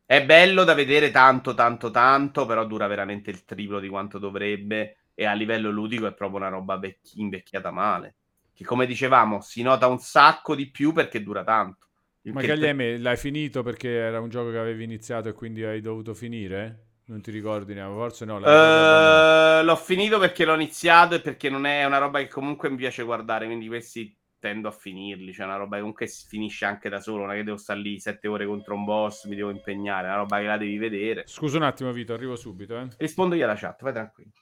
[0.07, 4.99] È bello da vedere tanto, tanto, tanto, però dura veramente il triplo di quanto dovrebbe
[5.15, 8.15] e a livello ludico è proprio una roba vecchi- invecchiata male.
[8.55, 11.89] Che come dicevamo si nota un sacco di più perché dura tanto.
[12.23, 16.15] Ma Gaglieme l'hai finito perché era un gioco che avevi iniziato e quindi hai dovuto
[16.15, 16.85] finire?
[17.07, 18.37] Non ti ricordi neanche, forse no.
[18.37, 22.77] Uh, l'ho finito perché l'ho iniziato e perché non è una roba che comunque mi
[22.77, 24.17] piace guardare, quindi questi
[24.47, 25.27] tendo a finirli.
[25.27, 27.23] C'è cioè una roba che comunque si finisce anche da solo.
[27.25, 30.07] Non è che devo stare lì sette ore contro un boss, mi devo impegnare.
[30.07, 31.25] È una roba che la devi vedere.
[31.27, 32.79] Scusa un attimo, Vito, arrivo subito.
[32.79, 32.89] Eh.
[32.99, 34.33] Rispondo io alla chat, vai tranquillo.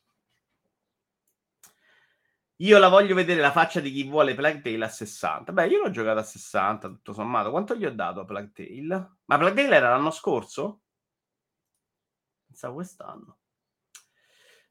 [2.58, 5.52] Io la voglio vedere la faccia di chi vuole Plague Tale a 60.
[5.52, 7.50] Beh, io l'ho giocato a 60, tutto sommato.
[7.50, 9.16] Quanto gli ho dato a Plague Tale?
[9.24, 10.82] Ma Plague Tale era l'anno scorso?
[12.46, 13.38] Pensavo quest'anno.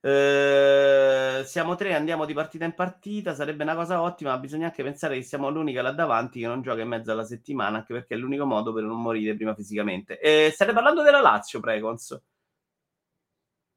[0.06, 3.34] Uh, siamo tre, andiamo di partita in partita.
[3.34, 6.62] Sarebbe una cosa ottima, ma bisogna anche pensare che siamo l'unica là davanti che non
[6.62, 10.20] gioca in mezzo alla settimana, anche perché è l'unico modo per non morire prima fisicamente.
[10.20, 12.22] Eh, state parlando della Lazio, Precons.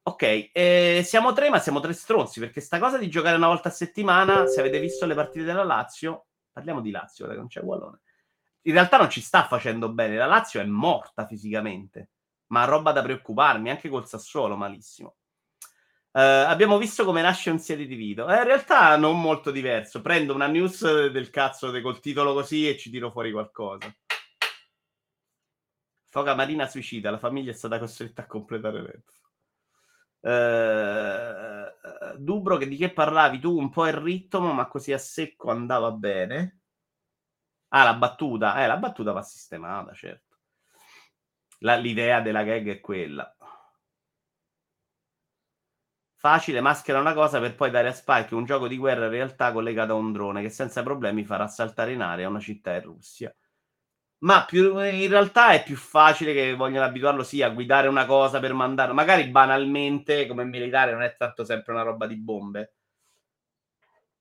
[0.02, 3.68] Ok, eh, siamo tre, ma siamo tre stronzi, perché sta cosa di giocare una volta
[3.68, 8.00] a settimana, se avete visto le partite della Lazio, parliamo di Lazio, non c'è Wallone.
[8.62, 12.10] In realtà non ci sta facendo bene, la Lazio è morta fisicamente,
[12.48, 15.16] ma roba da preoccuparmi, anche col Sassuolo malissimo.
[16.16, 18.26] Uh, abbiamo visto come nasce un Siete di Vito.
[18.26, 20.00] Eh, in realtà non molto diverso.
[20.00, 23.94] Prendo una news del cazzo de, col titolo così e ci tiro fuori qualcosa.
[26.08, 29.12] Foca Marina suicida, la famiglia è stata costretta a completare l'evento.
[30.20, 33.54] Uh, Dubro, che di che parlavi tu?
[33.54, 36.60] Un po' il ritmo, ma così a secco andava bene.
[37.68, 38.64] Ah, la battuta.
[38.64, 40.38] Eh, la battuta va sistemata, certo.
[41.58, 43.35] La, l'idea della gag è quella.
[46.18, 49.52] Facile, maschera una cosa per poi dare a Spike un gioco di guerra in realtà
[49.52, 53.34] collegato a un drone che senza problemi farà saltare in aria una città in Russia.
[54.20, 58.40] Ma più, in realtà è più facile che vogliono abituarlo sì a guidare una cosa
[58.40, 62.74] per mandare, magari banalmente come militare non è tanto sempre una roba di bombe.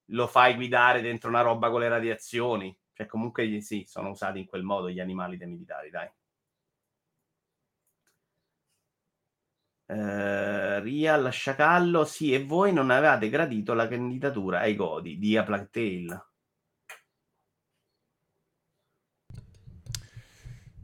[0.09, 2.75] Lo fai guidare dentro una roba con le radiazioni.
[2.93, 6.09] Cioè comunque sì, sono usati in quel modo gli animali dei militari, dai.
[9.87, 15.43] Uh, Real Sciacallo, sì, e voi non avevate gradito la candidatura ai Godi di A
[15.43, 16.25] Plague Tale.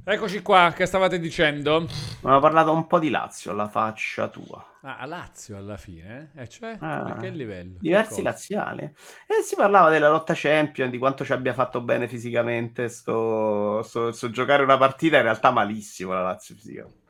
[0.03, 1.87] Eccoci qua, che stavate dicendo?
[2.21, 4.77] Ho parlato un po' di Lazio, la faccia tua.
[4.81, 6.31] Ah, Lazio alla fine?
[6.35, 6.47] Eh?
[6.49, 7.77] cioè, ah, a che livello?
[7.79, 8.83] Diversi che laziali.
[8.83, 14.11] E si parlava della lotta champion, di quanto ci abbia fatto bene fisicamente sto, sto,
[14.11, 17.00] sto giocare una partita, in realtà malissimo la Lazio fisicamente.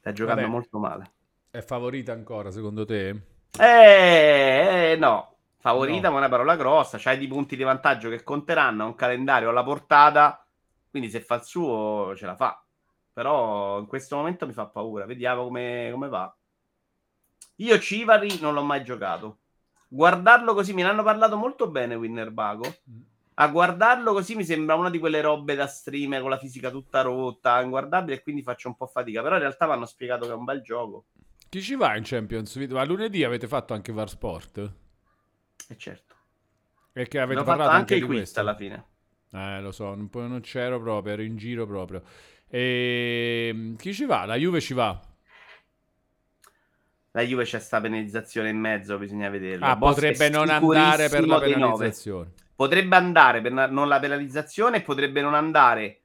[0.00, 1.12] Sta giocando Vabbè, molto male.
[1.50, 3.08] È favorita ancora, secondo te?
[3.58, 5.36] Eh, eh no.
[5.58, 6.14] Favorita, no.
[6.14, 6.98] ma è una parola grossa.
[6.98, 10.44] C'hai di punti di vantaggio che conteranno, un calendario alla portata
[10.90, 12.62] quindi se fa il suo ce la fa.
[13.12, 15.06] Però in questo momento mi fa paura.
[15.06, 16.36] Vediamo come, come va.
[17.56, 19.38] Io Civari non l'ho mai giocato.
[19.88, 22.64] Guardarlo così mi ne hanno parlato molto bene Winnerbago.
[23.40, 27.00] A guardarlo così mi sembra una di quelle robe da stream con la fisica tutta
[27.00, 29.22] rotta, inguardabile, e quindi faccio un po' fatica.
[29.22, 31.06] Però in realtà mi hanno spiegato che è un bel gioco.
[31.48, 32.54] Chi ci va in Champions?
[32.56, 34.58] Ma lunedì avete fatto anche VAR Sport?
[34.58, 34.72] E
[35.68, 36.14] eh certo.
[36.92, 38.84] E che avete parlato anche, anche di questo alla fine.
[39.32, 42.02] Eh, lo so, non, non c'ero proprio, ero in giro proprio.
[42.46, 44.26] E ehm, chi ci va?
[44.26, 45.00] La Juve ci va.
[47.12, 49.64] La Juve c'è sta penalizzazione in mezzo, bisogna vederlo.
[49.64, 52.32] Ah, potrebbe non andare per la penalizzazione.
[52.60, 56.02] Potrebbe andare per non la penalizzazione e potrebbe non andare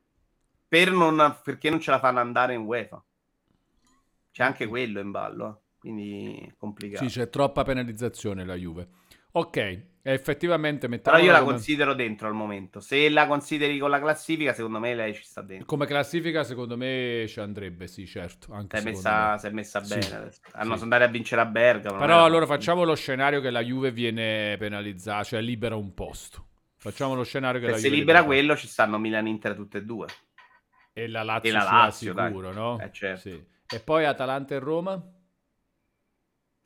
[0.66, 3.04] per non, perché non ce la fanno andare in UEFA.
[4.32, 5.78] C'è anche quello in ballo, eh.
[5.78, 7.10] quindi complicato.
[7.10, 8.88] Sì, c'è troppa penalizzazione la Juve.
[9.38, 11.18] Ok, effettivamente mettiamo.
[11.18, 11.54] Però io la come...
[11.54, 12.80] considero dentro al momento.
[12.80, 15.66] Se la consideri con la classifica, secondo me lei ci sta dentro.
[15.66, 18.54] Come classifica, secondo me ci andrebbe, sì, certo.
[18.54, 20.32] Anche si, è messa, si è messa bene.
[20.32, 20.84] Sì, Hanno sì.
[20.84, 22.00] andare a vincere a Bergamo.
[22.00, 26.48] Però allora facciamo lo scenario che la Juve viene penalizzata, cioè libera un posto.
[26.78, 27.90] Facciamo lo scenario che Se la Juve.
[27.90, 30.08] Se libera quello, ci stanno Milan Inter tutte e due.
[30.94, 32.56] E la Lazio, e la Lazio sicuro, dai.
[32.56, 32.80] no?
[32.80, 33.20] Eh, certo.
[33.20, 33.46] sì.
[33.68, 35.04] E poi Atalanta e Roma?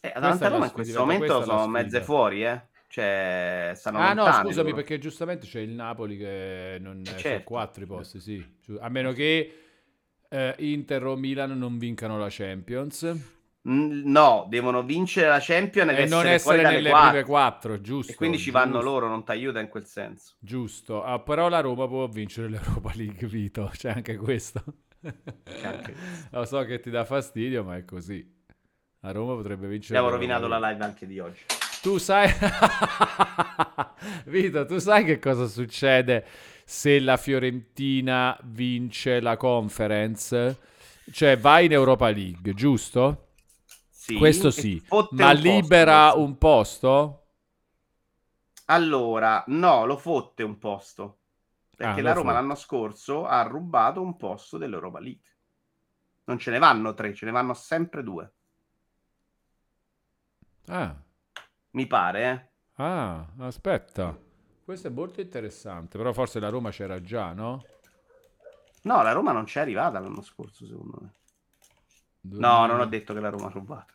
[0.02, 2.68] Eh, Atalanta e Roma in questo momento sono mezze fuori, eh.
[2.88, 7.44] Cioè, stanno ah no, scusami, perché giustamente c'è il Napoli che non eh, certo.
[7.44, 8.44] quattro i posti, sì.
[8.80, 9.60] A meno che
[10.28, 13.38] eh, Inter o Milan non vincano la Champions.
[13.62, 17.10] No, devono vincere la Champions e non essere nelle 4.
[17.10, 18.12] prime quattro, giusto?
[18.12, 18.60] E quindi ci giusto.
[18.60, 20.34] vanno loro, non ti aiuta in quel senso.
[20.40, 24.64] Giusto, ah, però la Roma può vincere l'Europa League, Vito, c'è anche questo.
[25.00, 26.30] C'è anche questo.
[26.38, 28.38] Lo so che ti dà fastidio, ma è così.
[29.02, 29.98] La Roma potrebbe vincere.
[29.98, 31.44] Abbiamo rovinato la live anche di oggi.
[31.82, 32.28] Tu sai,
[34.26, 36.26] Vito, tu sai che cosa succede
[36.66, 40.58] se la Fiorentina vince la conference,
[41.12, 43.28] cioè va in Europa League, giusto?
[43.90, 46.16] Sì, Questo sì, ma un posto, libera questo.
[46.16, 47.24] un posto?
[48.68, 51.20] Allora, no, lo fotte un posto.
[51.76, 52.34] Perché Ah, la Roma fotte.
[52.34, 55.30] l'anno scorso ha rubato un posto dell'Europa League.
[56.26, 58.34] Non ce ne vanno tre, ce ne vanno sempre due.
[60.70, 60.96] Ah,
[61.72, 62.48] Mi pare, eh.
[62.78, 64.18] ah, aspetta.
[64.64, 67.66] Questo è molto interessante, però forse la Roma c'era già, no?
[68.84, 71.14] No, la Roma non c'è arrivata l'anno scorso, secondo me.
[72.24, 73.94] Due- No, non ho detto che la Roma ha rubato.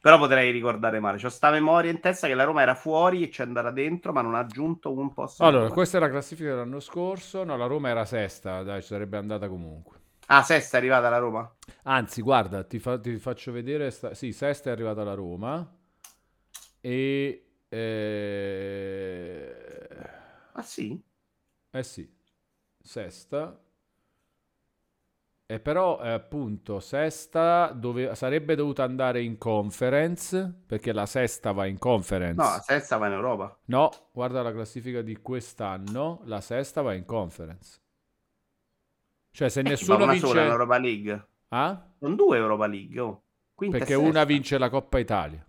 [0.00, 1.18] Però potrei ricordare male.
[1.18, 4.22] C'ho sta memoria in testa che la Roma era fuori e c'è andata dentro, ma
[4.22, 5.44] non ha aggiunto un posto.
[5.44, 7.44] Allora, questa è la classifica dell'anno scorso.
[7.44, 10.00] No, la Roma era sesta, dai, ci sarebbe andata comunque.
[10.26, 11.56] Ah, sesta è arrivata la Roma?
[11.84, 13.90] Anzi, guarda, ti, fa- ti faccio vedere.
[13.92, 15.64] sta- Sì, sesta è arrivata la Roma.
[16.84, 17.46] E...
[17.68, 19.56] Eh...
[20.54, 21.02] Ah sì?
[21.70, 22.06] eh sì,
[22.78, 23.58] sesta.
[25.46, 28.14] E però, eh, appunto, sesta dove...
[28.14, 32.42] sarebbe dovuta andare in conference, perché la sesta va in conference.
[32.42, 33.58] No, la sesta va in Europa.
[33.66, 37.80] No, guarda la classifica di quest'anno, la sesta va in conference.
[39.30, 40.26] Cioè, se Eh, nessuno vince...
[40.26, 41.28] sola in Europa League.
[41.48, 41.94] Ah?
[41.98, 43.22] Sono due Europa League, oh.
[43.54, 45.46] Quinta Perché una vince la Coppa Italia.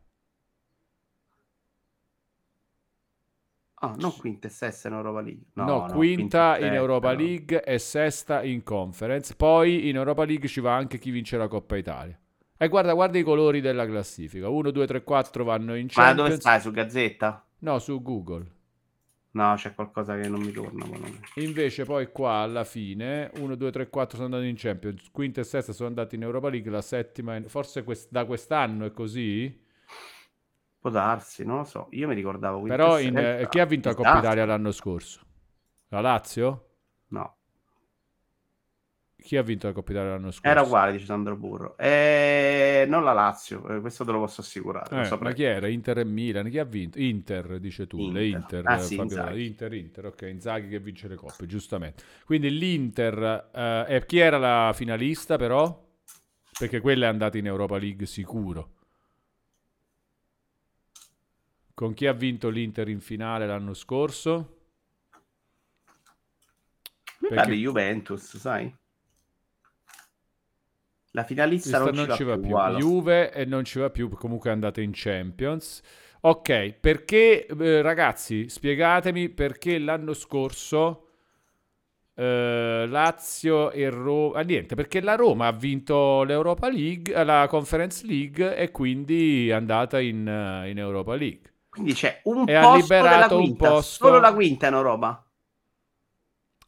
[3.84, 5.44] Ah, non quinta e sesta in Europa League.
[5.54, 7.20] No, No, no, quinta e in Europa no.
[7.20, 9.36] League e sesta in Conference.
[9.36, 12.18] Poi in Europa League ci va anche chi vince la Coppa Italia.
[12.56, 14.48] E guarda, guarda i colori della classifica.
[14.48, 16.16] 1, 2, 3, 4 vanno in Ma Champions.
[16.30, 16.62] dove stai?
[16.62, 17.46] Su Gazzetta?
[17.60, 18.46] No, su Google.
[19.32, 20.86] No, c'è qualcosa che non mi torna.
[20.86, 20.98] ma
[21.36, 25.44] Invece poi qua alla fine 1, 2, 3, 4 sono andati in Champions, quinta e
[25.44, 29.60] sesta sono andati in Europa League, la settima in- forse quest- da quest'anno è così.
[30.84, 31.88] Può darsi, non lo so.
[31.94, 34.18] Io mi ricordavo Però in- eh, chi ha vinto la Coppa.
[34.18, 35.22] Italia l'anno scorso?
[35.90, 36.68] La Lazio?
[37.12, 37.38] No,
[39.18, 40.50] Chi ha vinto la Coppa Italia l'anno scorso?
[40.50, 41.78] era uguale, dice Sandro Burro.
[41.78, 44.90] Eh, non la Lazio, eh, questo te lo posso assicurare.
[44.90, 45.32] Eh, saprei.
[45.32, 45.68] ma chi era?
[45.68, 46.50] Inter e Milan?
[46.50, 47.00] Chi ha vinto?
[47.00, 48.10] Inter, dice tu.
[48.12, 48.28] Le Inter.
[48.28, 48.70] Inter.
[48.70, 48.96] Ah, sì.
[48.98, 50.22] Inter, Inter, ok.
[50.24, 52.04] Inzaghi che vince le coppe, giustamente.
[52.26, 53.50] Quindi l'Inter...
[53.54, 55.82] eh, e chi era la finalista però?
[56.58, 58.73] Perché quella è andata in Europa League sicuro.
[61.84, 64.56] Con chi ha vinto l'Inter in finale l'anno scorso?
[67.20, 68.74] Mi Perché- pare Juventus, sai?
[71.12, 72.46] La finalista Questa non, ci va, più.
[72.46, 72.80] uguale.
[72.80, 75.82] Juve e non ci va più, comunque è andata in Champions.
[76.22, 81.10] Ok, perché eh, ragazzi, spiegatemi perché l'anno scorso
[82.14, 84.40] eh, Lazio e Roma...
[84.40, 89.50] Ah, niente, perché la Roma ha vinto l'Europa League, eh, la Conference League e quindi
[89.50, 91.52] è andata in, eh, in Europa League.
[91.74, 95.26] Quindi c'è un E ha liberato un posto- solo la quinta in Europa.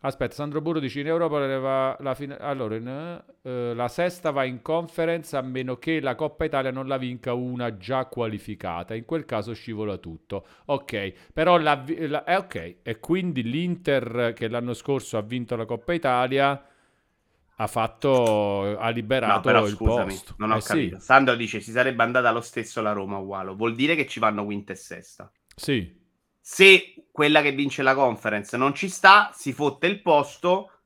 [0.02, 2.38] Aspetta, Sandro Burro dice in Europa le va la fine...
[2.38, 6.88] Allora, in, eh, la sesta va in conference a meno che la Coppa Italia non
[6.88, 8.94] la vinca una già qualificata.
[8.94, 10.46] In quel caso scivola tutto.
[10.66, 12.76] Ok, però la, la- eh, ok.
[12.84, 16.64] E quindi l'Inter che l'anno scorso ha vinto la Coppa Italia
[17.58, 18.90] ha fatto ha
[19.24, 20.38] No, liberato però il scusami, posto.
[20.38, 21.00] non ho Eh sì, capito.
[21.00, 23.54] Sandro dice si sarebbe andata lo stesso la Roma uguale.
[23.54, 25.30] Vuol dire che ci vanno quinta e sesta.
[25.58, 25.96] sì.
[26.40, 30.84] Se quella che vince la conference non ci sta, si fotte il posto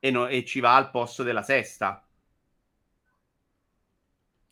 [0.00, 2.04] e, no- e ci va al posto della sesta.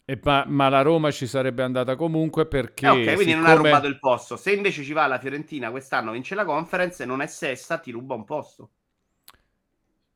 [0.04, 3.52] E ma, ma la Roma ci sarebbe andata comunque perché Eh, ok, quindi non ha
[3.52, 4.36] siccome- rubato il posto.
[4.36, 7.90] Se invece ci va la Fiorentina quest'anno, vince la conference e non è sesta, ti
[7.90, 8.72] ruba un posto.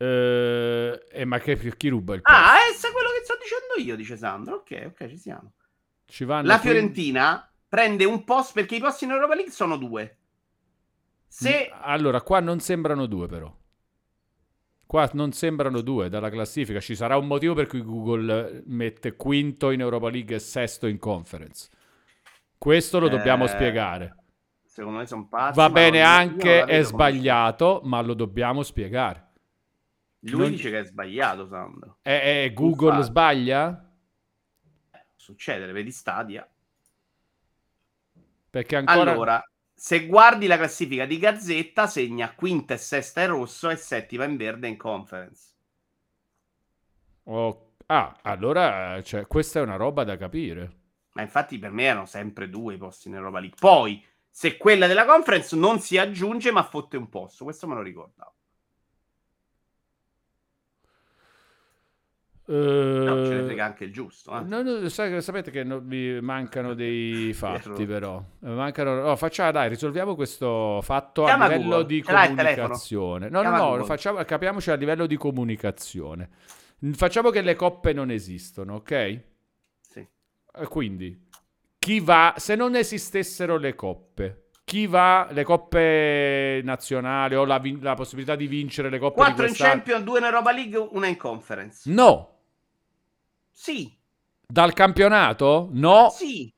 [0.04, 2.32] Eh, eh, ma che, chi ruba il posto?
[2.32, 4.56] Ah, è quello che sto dicendo io, dice Sandro.
[4.56, 5.52] Ok, ok, ci siamo.
[6.06, 10.16] Ci La Fiorentina prende un posto perché i posti in Europa League sono due.
[11.28, 13.54] Se Allora, qua non sembrano due, però.
[14.86, 16.78] Qua non sembrano due dalla classifica.
[16.80, 20.98] Ci sarà un motivo per cui Google mette quinto in Europa League e sesto in
[20.98, 21.68] conference.
[22.56, 24.14] Questo lo dobbiamo Eh, spiegare.
[24.66, 25.56] secondo me sono pazzi.
[25.56, 29.32] Va bene anche, è come- sbagliato, ma lo dobbiamo spiegare.
[30.26, 31.98] Lui Non- dice che è sbagliato, Sandro.
[32.02, 33.90] E, e Google sbaglia?
[35.16, 36.48] Succede, le vedi stadia.
[38.50, 39.10] Perché ancora...
[39.12, 44.24] Allora, se guardi la classifica di Gazzetta, segna quinta e sesta in rosso e settima
[44.24, 45.52] in verde in conference.
[47.26, 50.72] Oh, Ah, allora cioè, questa è una roba da capire.
[51.14, 53.56] Ma infatti per me erano sempre due i posti in Europa League.
[53.58, 57.44] Poi, se quella della conference non si aggiunge, ma fotte un posto.
[57.44, 58.34] Questo me lo ricordavo.
[62.46, 64.36] Eh, ce ne frega anche il giusto.
[64.36, 64.42] Eh.
[64.42, 68.22] No, no, sapete che mi mancano dei fatti, però.
[68.40, 71.86] Mancano, oh, facciamo, dai, risolviamo questo fatto Chiama a livello Google.
[71.86, 73.28] di comunicazione.
[73.30, 76.28] No, Chiama no, no, facciamo, capiamoci a livello di comunicazione.
[76.92, 79.20] Facciamo che le coppe non esistono, ok?
[79.80, 80.06] Sì.
[80.54, 81.26] Eh, Quindi,
[81.78, 87.94] chi va, se non esistessero le coppe, chi va, le coppe nazionali o la, la
[87.94, 89.54] possibilità di vincere le coppe di 4 in?
[89.54, 91.90] Champion, 2 in Europa League, una in Conference.
[91.90, 92.33] No,
[93.56, 93.96] Sì,
[94.46, 95.68] dal campionato?
[95.72, 96.10] No.
[96.10, 96.52] sì.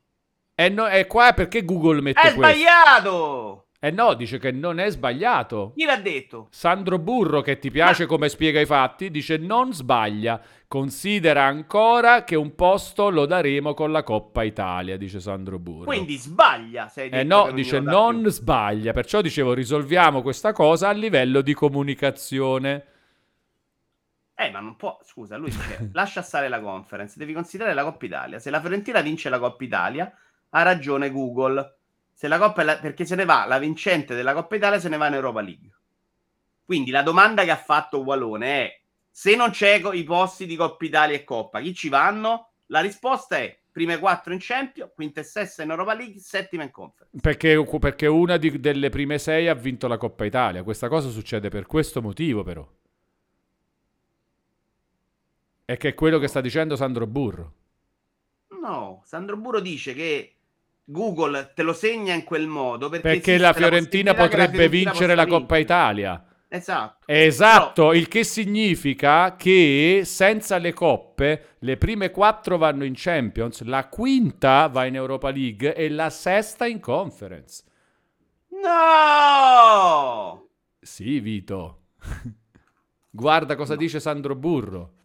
[0.59, 2.41] E, no, e qua perché Google mette È questo?
[2.41, 3.67] sbagliato!
[3.79, 5.73] Eh no, dice che non è sbagliato.
[5.77, 6.49] Chi l'ha detto?
[6.51, 10.41] Sandro Burro, che ti piace come spiega i fatti, dice non sbaglia.
[10.67, 15.85] Considera ancora che un posto lo daremo con la Coppa Italia, dice Sandro Burro.
[15.85, 16.89] Quindi sbaglia.
[16.89, 18.31] Se detto Eh no, dice non più.
[18.31, 18.93] sbaglia.
[18.93, 22.85] Perciò dicevo risolviamo questa cosa a livello di comunicazione.
[24.39, 24.99] Eh, ma non può.
[25.03, 27.19] Scusa, lui dice lascia stare la conference.
[27.19, 28.39] Devi considerare la Coppa Italia.
[28.39, 30.13] Se la Fiorentina vince la Coppa Italia,
[30.51, 31.77] ha ragione Google.
[32.13, 34.97] Se la Coppa la- perché se ne va la vincente della Coppa Italia, se ne
[34.99, 35.71] va in Europa League.
[36.65, 38.81] Quindi la domanda che ha fatto Walone è:
[39.11, 42.51] se non c'è i posti di Coppa Italia e Coppa, chi ci vanno?
[42.67, 46.71] La risposta è prime quattro in Champions, quinta e sesta in Europa League, settima in
[46.71, 47.17] Conference.
[47.21, 50.63] Perché, perché una di- delle prime sei ha vinto la Coppa Italia.
[50.63, 52.67] Questa cosa succede per questo motivo, però.
[55.69, 57.53] E che è quello che sta dicendo Sandro Burro.
[58.61, 60.35] No, Sandro Buro dice che
[60.85, 65.15] Google te lo segna in quel modo perché, Perché la Fiorentina la potrebbe Fiorentina vincere
[65.17, 66.25] la Coppa Italia.
[66.49, 67.05] Esatto.
[67.07, 73.89] Esatto, il che significa che senza le coppe le prime quattro vanno in Champions, la
[73.89, 77.65] quinta va in Europa League e la sesta in Conference.
[78.63, 80.49] No!
[80.81, 81.81] Sì, Vito.
[83.11, 84.96] Guarda cosa dice Sandro Burro.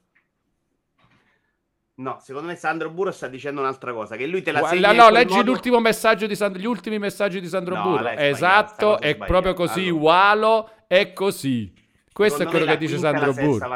[2.01, 5.03] No, secondo me Sandro Buro sta dicendo un'altra cosa, che lui te la segna no,
[5.03, 8.09] quel leggi modo- l'ultimo messaggio di Sandro, gli ultimi messaggi di Sandro No, Burro.
[8.09, 10.01] Esatto, è proprio così, Allora.
[10.01, 11.71] Walo è così.
[12.11, 13.67] Questo Secondo è quello che dice Sandro Burro.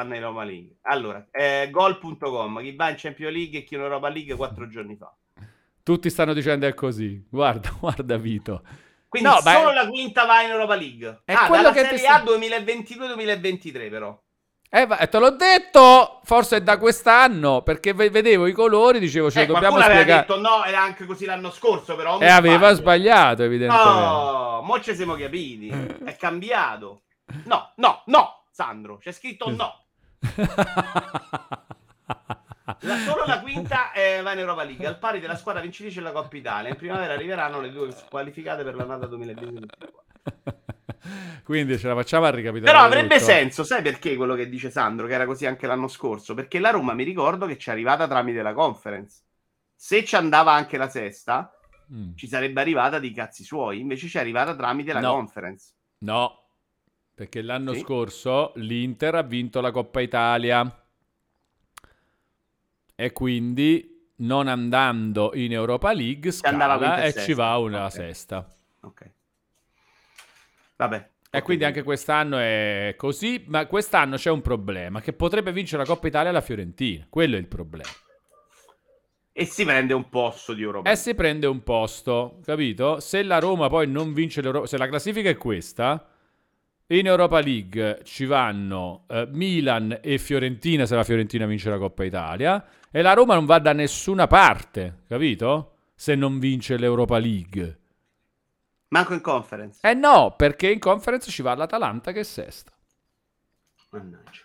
[0.81, 4.95] Allora, eh, gol.com, chi va in Champions League e chi in Europa League quattro giorni
[4.95, 5.15] fa.
[5.83, 7.23] Tutti stanno dicendo è così.
[7.29, 8.63] Guarda, guarda Vito.
[9.07, 11.21] Quindi No, beh- solo la quinta va in Europa League.
[11.23, 14.23] È ah, quello dalla che Serie sta- A 2022-2023 però.
[14.77, 19.31] Eh, va- te l'ho detto, forse è da quest'anno, perché ve- vedevo i colori, dicevo
[19.31, 20.05] ce Eh, lo dobbiamo spiegare.
[20.05, 22.19] detto no, era anche così l'anno scorso, però.
[22.19, 23.89] E aveva sbagliato, evidentemente.
[23.89, 25.69] No, mo ci siamo capiti.
[26.03, 27.03] È cambiato.
[27.45, 29.79] No, no, no, Sandro, c'è scritto no.
[32.81, 36.11] La- solo la quinta eh, va in Europa League, al pari della squadra vincitrice della
[36.11, 36.69] Coppa Italia.
[36.69, 39.89] In primavera arriveranno le due qualificate per l'annata 2024.
[41.43, 42.77] Quindi ce la facciamo a ricapitolare.
[42.77, 43.31] Però avrebbe tutto.
[43.31, 46.33] senso, sai perché quello che dice Sandro, che era così anche l'anno scorso?
[46.33, 49.21] Perché la Roma mi ricordo che ci è arrivata tramite la conference.
[49.75, 51.49] Se ci andava anche la sesta,
[51.93, 52.15] Mm.
[52.15, 53.79] ci sarebbe arrivata di cazzi suoi.
[53.79, 55.13] Invece ci è arrivata tramite la No.
[55.13, 55.73] conference.
[55.99, 56.39] No,
[57.13, 57.81] perché l'anno Sì.
[57.81, 60.83] scorso l'Inter ha vinto la Coppa Italia
[62.95, 67.91] e quindi non andando in Europa League scala e ci va una Ok.
[67.91, 68.47] sesta.
[68.81, 69.11] Ok.
[70.75, 71.09] Vabbè.
[71.31, 75.87] E quindi anche quest'anno è così, ma quest'anno c'è un problema, che potrebbe vincere la
[75.87, 77.89] Coppa Italia la Fiorentina, quello è il problema.
[79.33, 80.89] E si prende un posto di Europa.
[80.89, 83.01] E si prende un posto, capito?
[83.01, 86.07] Se la Roma poi non vince l'Europa, se la classifica è questa,
[86.87, 92.03] in Europa League ci vanno eh, Milan e Fiorentina se la Fiorentina vince la Coppa
[92.03, 95.73] Italia e la Roma non va da nessuna parte, capito?
[95.95, 97.79] Se non vince l'Europa League.
[98.95, 99.79] Manco in conference.
[99.81, 102.71] Eh no, perché in conference ci va l'Atalanta che è sesta.
[103.89, 104.43] Mannaggia.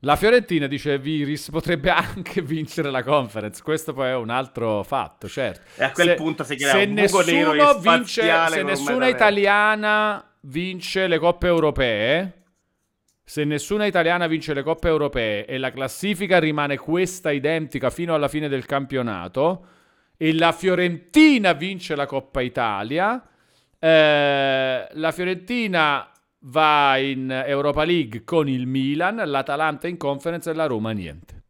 [0.00, 3.60] La Fiorentina, dice Viris, potrebbe anche vincere la conference.
[3.62, 5.62] Questo poi è un altro fatto, certo.
[5.74, 10.24] E a quel Se- punto si crea se un buco nero vince, se nessuna italiana
[10.42, 12.44] vince le coppe europee,
[13.24, 18.28] se nessuna italiana vince le coppe europee e la classifica rimane questa identica fino alla
[18.28, 19.66] fine del campionato
[20.16, 23.22] e la Fiorentina vince la Coppa Italia,
[23.78, 26.10] eh, la Fiorentina
[26.40, 31.42] va in Europa League con il Milan, l'Atalanta in conference e la Roma niente.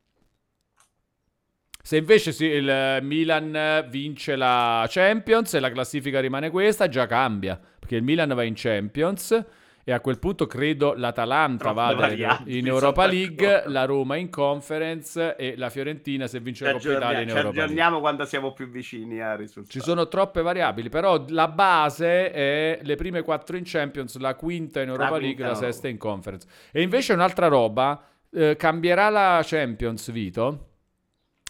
[1.83, 7.61] Se invece si- il Milan vince la Champions e la classifica rimane questa, già cambia,
[7.79, 9.45] perché il Milan va in Champions
[9.89, 13.85] e a quel punto credo l'Atalanta Troppe vada in, variabili, in Europa sono League, la
[13.85, 17.43] Roma in Conference e la Fiorentina se vince Ci la Coppa Italia in ci Europa
[17.43, 17.63] League.
[17.63, 19.79] aggiorniamo quando siamo più vicini al risultato.
[19.79, 24.81] Ci sono troppe variabili, però la base è le prime quattro in Champions, la quinta
[24.81, 26.49] in Europa La League, la sesta in Conference.
[26.73, 30.71] E invece un'altra roba, eh, cambierà la Champions, Vito,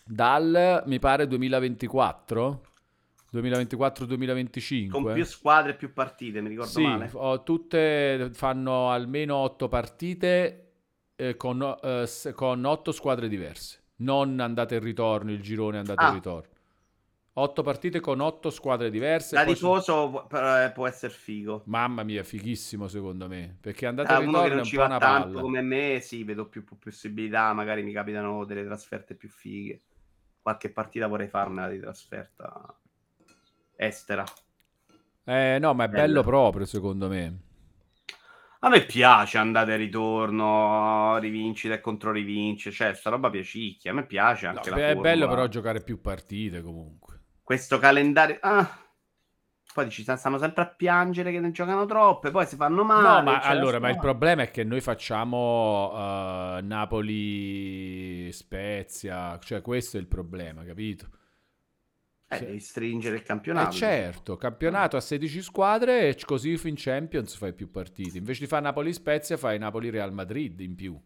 [0.05, 2.66] dal, mi pare, 2024?
[3.41, 7.11] 2024-2025 con più squadre e più partite mi ricordo sì, male.
[7.13, 10.71] ho, tutte fanno almeno 8 partite
[11.17, 13.83] eh, con, eh, con 8 squadre diverse.
[13.99, 16.13] Non andate e ritorno il girone andate e Ah.
[16.13, 16.55] ritorno.
[17.39, 21.65] 8 partite con 8 squadre diverse da tifoso però, eh, può essere figo.
[21.67, 23.59] Mamma mia, fighissimo secondo me.
[23.61, 25.41] Perché andate da e uno che ritorno non ci va tanto palla.
[25.41, 29.83] come me sì vedo più, più possibilità magari mi capitano delle trasferte più fighe.
[30.41, 32.75] Qualche partita vorrei farmela di trasferta
[33.77, 34.24] estera
[35.24, 35.90] Eh, no, ma è Bella.
[35.90, 37.40] bello proprio secondo me.
[38.61, 43.94] A me piace andare e ritorno, rivincita e contro rivince, cioè sta roba piacicchia, a
[43.94, 45.03] me piace No, anche la è formula.
[45.03, 47.20] bello però giocare più partite comunque.
[47.43, 48.36] Questo calendario...
[48.43, 48.69] Ah,
[49.73, 53.03] poi ci stanno sempre a piangere che ne giocano troppe, poi si fanno male.
[53.03, 55.93] No, ma la allora, ma il problema è che noi facciamo
[56.59, 61.09] eh, Napoli Spezia, cioè questo è il problema, capito?
[62.28, 63.23] Eh, devi stringere il
[63.53, 63.70] Eh campionato.
[63.70, 68.19] certo, campionato a 16 squadre e così in Champions fai più partite.
[68.19, 71.01] Invece di fare Napoli Spezia fai Napoli Real Madrid in più.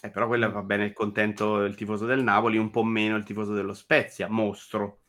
[0.00, 3.24] Eh, però quello va bene il contento del tifoso del Napoli, un po' meno il
[3.24, 5.02] tifoso dello Spezia, mostro.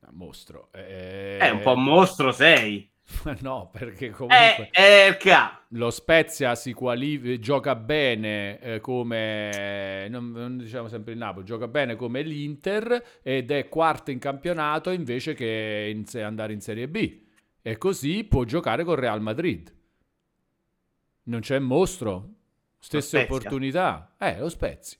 [0.00, 0.70] Ah, Mostro.
[0.72, 2.89] Eh, Eh, un po' mostro sei.
[3.40, 10.30] No, perché Eh, comunque eh, ca- lo Spezia si quali- gioca bene eh, come non,
[10.32, 15.34] non diciamo sempre il Napoli, gioca bene come l'Inter ed è quarto in campionato invece
[15.34, 17.18] che in se- andare in Serie B.
[17.62, 19.72] E così può giocare con Real Madrid.
[21.24, 22.28] Non c'è mostro,
[22.78, 24.14] stesse opportunità.
[24.18, 24.98] Eh, lo Spezia.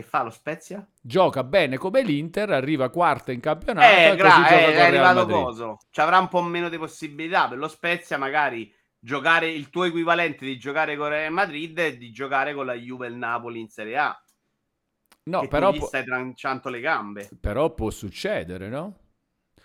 [0.00, 0.86] Che fa lo Spezia?
[0.98, 5.78] Gioca bene come l'Inter, arriva quarta in campionato Eh, e gra- eh, è arrivato coso.
[5.90, 7.48] Ci avrà un po' meno di possibilità.
[7.48, 12.10] Per lo Spezia, magari giocare il tuo equivalente di giocare con Real Madrid è di
[12.12, 14.24] giocare con la Juve e il Napoli in Serie A.
[15.24, 17.28] No, però tu gli può- stai tranciando le gambe.
[17.38, 18.96] Però può succedere, no?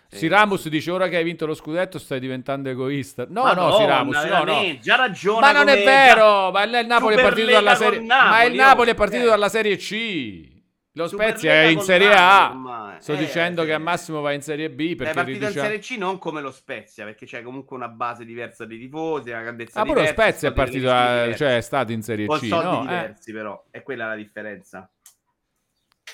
[0.08, 0.18] Sì.
[0.18, 3.24] Siramus dice ora che hai vinto lo scudetto stai diventando egoista.
[3.28, 4.78] No, Madonna, no, Siramus, no, no.
[4.80, 5.40] Già ragione.
[5.40, 8.90] Ma non è vero, ma il Napoli è partito dalla serie Napoli, Ma il Napoli
[8.90, 9.28] è partito eh.
[9.28, 10.54] dalla Serie C.
[10.92, 12.48] Lo Spezia è in Serie A.
[12.48, 12.96] ormai.
[13.00, 13.66] Sto Eh, dicendo sì.
[13.66, 16.40] che al massimo va in Serie B È perché partito in Serie C non come
[16.40, 20.00] lo Spezia, perché c'è comunque una base diversa di tifosi, una grandezza Ah, pure lo
[20.06, 22.78] diversa, Spezia è partito, a- cioè è stato in Serie con C, no?
[22.78, 22.86] Eh.
[22.86, 24.90] diversi, però è quella la differenza.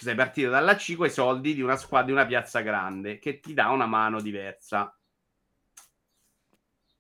[0.03, 3.39] Sei partito dalla C con i soldi di una squadra di una piazza grande che
[3.39, 4.93] ti dà una mano diversa.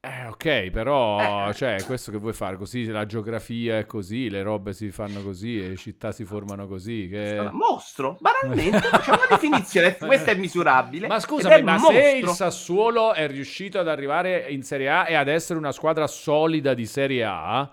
[0.04, 1.54] Eh, ok, però, Eh.
[1.54, 2.56] cioè, questo che vuoi fare?
[2.56, 6.66] Così la geografia è così, le robe si fanno così, e le città si formano
[6.66, 7.08] così.
[7.08, 7.48] Che...
[7.52, 11.06] Mostro, banalmente, c'è una definizione, questa è misurabile.
[11.06, 11.92] Ma scusami, ma mostro.
[11.92, 16.08] se il Sassuolo è riuscito ad arrivare in Serie A e ad essere una squadra
[16.08, 17.72] solida di Serie A,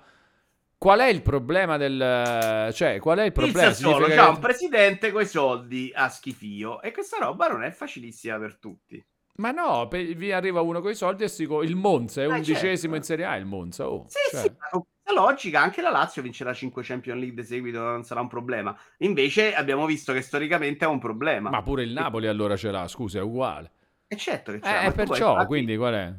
[0.79, 2.71] qual è il problema del...
[2.73, 3.71] cioè, qual è il Il problema?
[3.71, 7.69] Sassuolo Significa c'ha che- un presidente coi soldi a schifio e questa roba non è
[7.69, 9.05] facilissima per tutti.
[9.35, 11.45] Ma no, pe- vi arriva uno con i soldi e si...
[11.45, 12.95] co- Il Monza è Eh, undicesimo certo.
[12.95, 14.05] in Serie A, il Monza, oh.
[14.07, 14.41] Sì, cioè.
[14.41, 18.19] sì, con questa logica anche la Lazio vincerà 5 Champions League di seguito, non sarà
[18.21, 18.77] un problema.
[18.97, 21.49] Invece abbiamo visto che storicamente è un problema.
[21.49, 23.71] Ma pure il Napoli allora ce l'ha, scusa, è uguale.
[24.07, 24.85] E certo che c'è.
[24.85, 26.13] Eh, tu puoi, perciò, quindi qual è?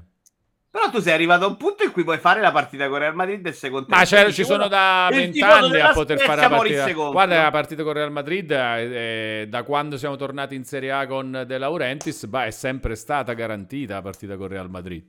[0.71, 3.15] Però tu sei arrivato a un punto in cui puoi fare la partita con Real
[3.15, 3.95] Madrid e sei contento.
[3.97, 6.85] Ma Dici, ci sono "Ora da vent'anni a poter fare la partita.
[6.85, 7.11] secondo.
[7.11, 11.07] Guarda la partita con Real Madrid, eh, eh, da quando siamo tornati in Serie A
[11.09, 15.05] con De Laurentiis, bah, è sempre stata garantita la partita con Real Madrid.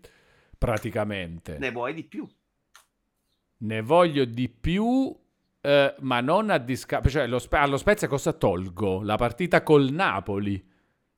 [0.57, 1.57] Praticamente.
[1.59, 2.27] Ne vuoi di più.
[3.57, 5.15] Ne voglio di più,
[5.61, 7.09] eh, ma non a discapito.
[7.11, 9.03] Cioè, lo Spe- allo Spezia cosa tolgo?
[9.03, 10.63] La partita col Napoli.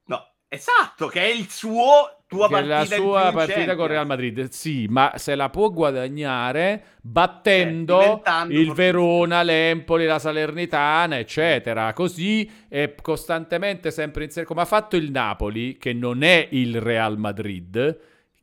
[0.07, 3.87] No, esatto, che è il suo tua partita sua partita con.
[3.87, 8.73] Real Madrid, sì, ma se la può guadagnare battendo Eh, il.
[8.73, 11.93] Verona, l'Empoli, la Salernitana, eccetera.
[11.93, 14.47] Così è costantemente sempre in serie.
[14.47, 17.99] Come ha fatto il Napoli, che non è il Real Madrid,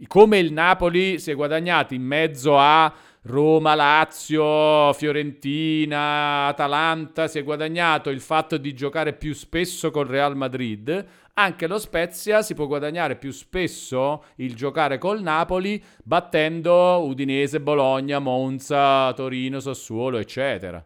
[0.06, 2.92] come il Napoli si è guadagnato in mezzo a
[3.22, 10.36] Roma, Lazio, Fiorentina, Atalanta, si è guadagnato il fatto di giocare più spesso col Real
[10.36, 11.06] Madrid.
[11.40, 18.18] Anche lo Spezia si può guadagnare più spesso il giocare col Napoli battendo Udinese, Bologna,
[18.18, 20.84] Monza, Torino, Sassuolo, eccetera.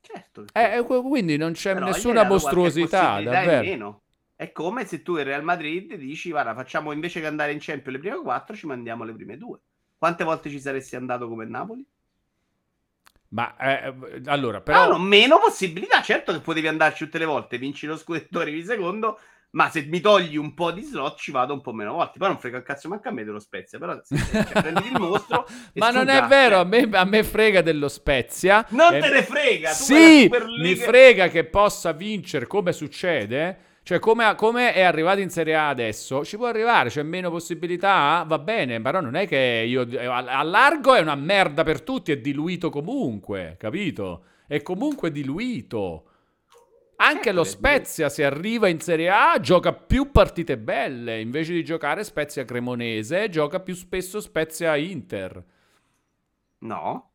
[0.00, 0.46] Certo.
[0.54, 4.00] Eh, eh, qu- quindi non c'è Però nessuna mostruosità, davvero.
[4.34, 7.96] È come se tu in Real Madrid dici, guarda, facciamo invece che andare in Champions
[7.96, 9.58] le prime quattro, ci mandiamo le prime due.
[9.98, 11.84] Quante volte ci saresti andato come Napoli?
[13.30, 16.00] Ma eh, allora, Però però meno possibilità.
[16.00, 19.18] Certo che potevi andarci tutte le volte, vinci lo scudetto, arrivi secondo,
[19.50, 22.18] ma se mi togli un po' di slot ci vado un po' meno volte.
[22.18, 24.98] Poi non frega il cazzo manca a me dello Spezia, però se, cioè, prendi il
[24.98, 25.46] mostro.
[25.74, 28.66] ma non è vero, a me, a me, frega dello Spezia.
[28.70, 28.98] Non e...
[29.00, 29.70] te ne frega.
[29.70, 30.30] sì,
[30.60, 33.66] mi frega che possa vincere come succede.
[33.88, 38.22] Cioè, come, come, è arrivato in Serie A adesso, ci può arrivare, c'è meno possibilità,
[38.28, 39.88] va bene, però non è che io...
[40.10, 44.24] A largo è una merda per tutti, è diluito comunque, capito?
[44.46, 46.07] È comunque diluito.
[47.00, 51.20] Anche lo Spezia, se arriva in Serie A, gioca più partite belle.
[51.20, 55.44] Invece di giocare Spezia Cremonese, gioca più spesso Spezia Inter.
[56.58, 57.12] No.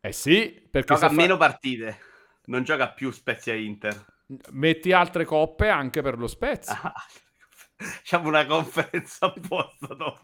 [0.00, 1.14] Eh sì, perché gioca fa...
[1.14, 1.98] meno partite.
[2.46, 4.06] Non gioca più Spezia Inter.
[4.52, 6.80] Metti altre coppe anche per lo Spezia.
[6.80, 6.94] Ah,
[7.76, 10.20] facciamo una conferenza apposta dopo.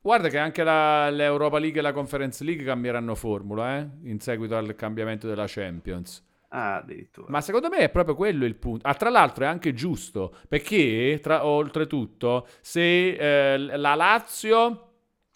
[0.00, 3.88] Guarda che anche la, l'Europa League e la Conference League cambieranno formula, eh?
[4.02, 6.27] In seguito al cambiamento della Champions.
[6.50, 6.82] Ah.
[7.26, 8.86] Ma secondo me è proprio quello il punto.
[8.86, 14.84] Ah, tra l'altro è anche giusto, perché tra, oltretutto, se eh, la Lazio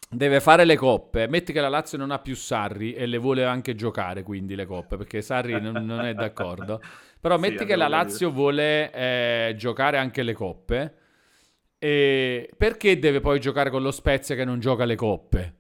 [0.09, 3.45] deve fare le coppe, metti che la Lazio non ha più Sarri e le vuole
[3.45, 6.81] anche giocare, quindi le coppe, perché Sarri non, non è d'accordo.
[7.21, 8.41] Però metti sì, che la Lazio dire.
[8.41, 10.95] vuole eh, giocare anche le coppe,
[11.79, 15.55] e perché deve poi giocare con lo Spezia che non gioca le coppe?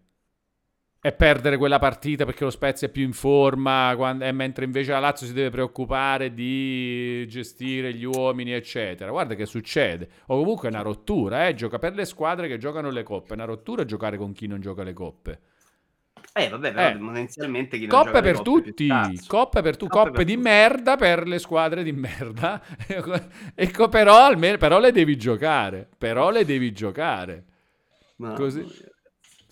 [1.04, 5.00] E perdere quella partita perché lo Spezia è più in forma, quando, mentre invece la
[5.00, 9.10] Lazio si deve preoccupare di gestire gli uomini, eccetera.
[9.10, 10.08] Guarda che succede.
[10.26, 11.54] O comunque è una rottura, eh?
[11.54, 13.30] gioca per le squadre che giocano le coppe.
[13.30, 15.40] È una rottura giocare con chi non gioca le coppe.
[16.34, 16.96] Eh, vabbè, però eh.
[16.96, 18.86] potenzialmente chi non coppe per tutti,
[19.26, 20.44] coppe per tutti, coppe, coppe di tutti.
[20.44, 22.62] merda per le squadre di merda.
[23.56, 27.44] ecco, però, almeno, però le devi giocare, però le devi giocare.
[28.18, 28.64] No, Così.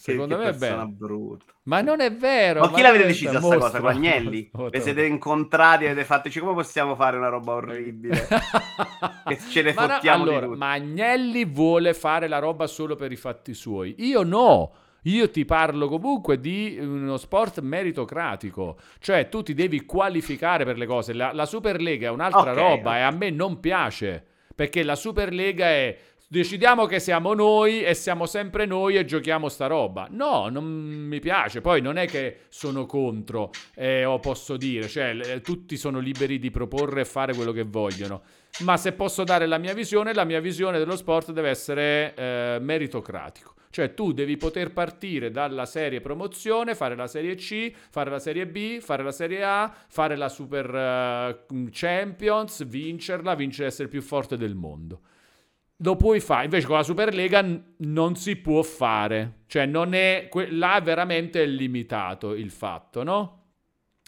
[0.00, 0.86] Secondo che, me è bello.
[0.86, 1.52] Brutta.
[1.64, 2.60] Ma non è vero.
[2.60, 3.80] Ma chi l'avete decisa questa cosa?
[3.80, 4.50] Guagnelli?
[4.70, 8.26] Vi siete incontrati e avete fatto come possiamo fare una roba orribile?
[9.28, 13.12] che ce ne ma fottiamo no, allora, Ma Agnelli vuole fare la roba solo per
[13.12, 13.94] i fatti suoi.
[13.98, 14.72] Io no.
[15.04, 20.86] Io ti parlo comunque di uno sport meritocratico, cioè tu ti devi qualificare per le
[20.86, 21.12] cose.
[21.12, 23.00] La, la Superlega è un'altra okay, roba okay.
[23.00, 24.24] e a me non piace
[24.60, 25.96] perché la Superlega è
[26.30, 30.06] decidiamo che siamo noi e siamo sempre noi e giochiamo sta roba.
[30.10, 31.60] No, non mi piace.
[31.60, 36.38] Poi non è che sono contro, eh, o posso dire, cioè eh, tutti sono liberi
[36.38, 38.22] di proporre e fare quello che vogliono.
[38.60, 42.58] Ma se posso dare la mia visione, la mia visione dello sport deve essere eh,
[42.60, 43.54] meritocratico.
[43.68, 48.46] Cioè tu devi poter partire dalla serie promozione, fare la serie C, fare la serie
[48.46, 54.36] B, fare la serie A, fare la Super uh, Champions, vincerla, vincere essere più forte
[54.36, 55.00] del mondo
[55.82, 56.44] lo puoi fare.
[56.44, 59.42] Invece con la Superlega n- non si può fare.
[59.46, 60.28] Cioè, non è.
[60.30, 63.38] Que- là veramente è limitato il fatto, no?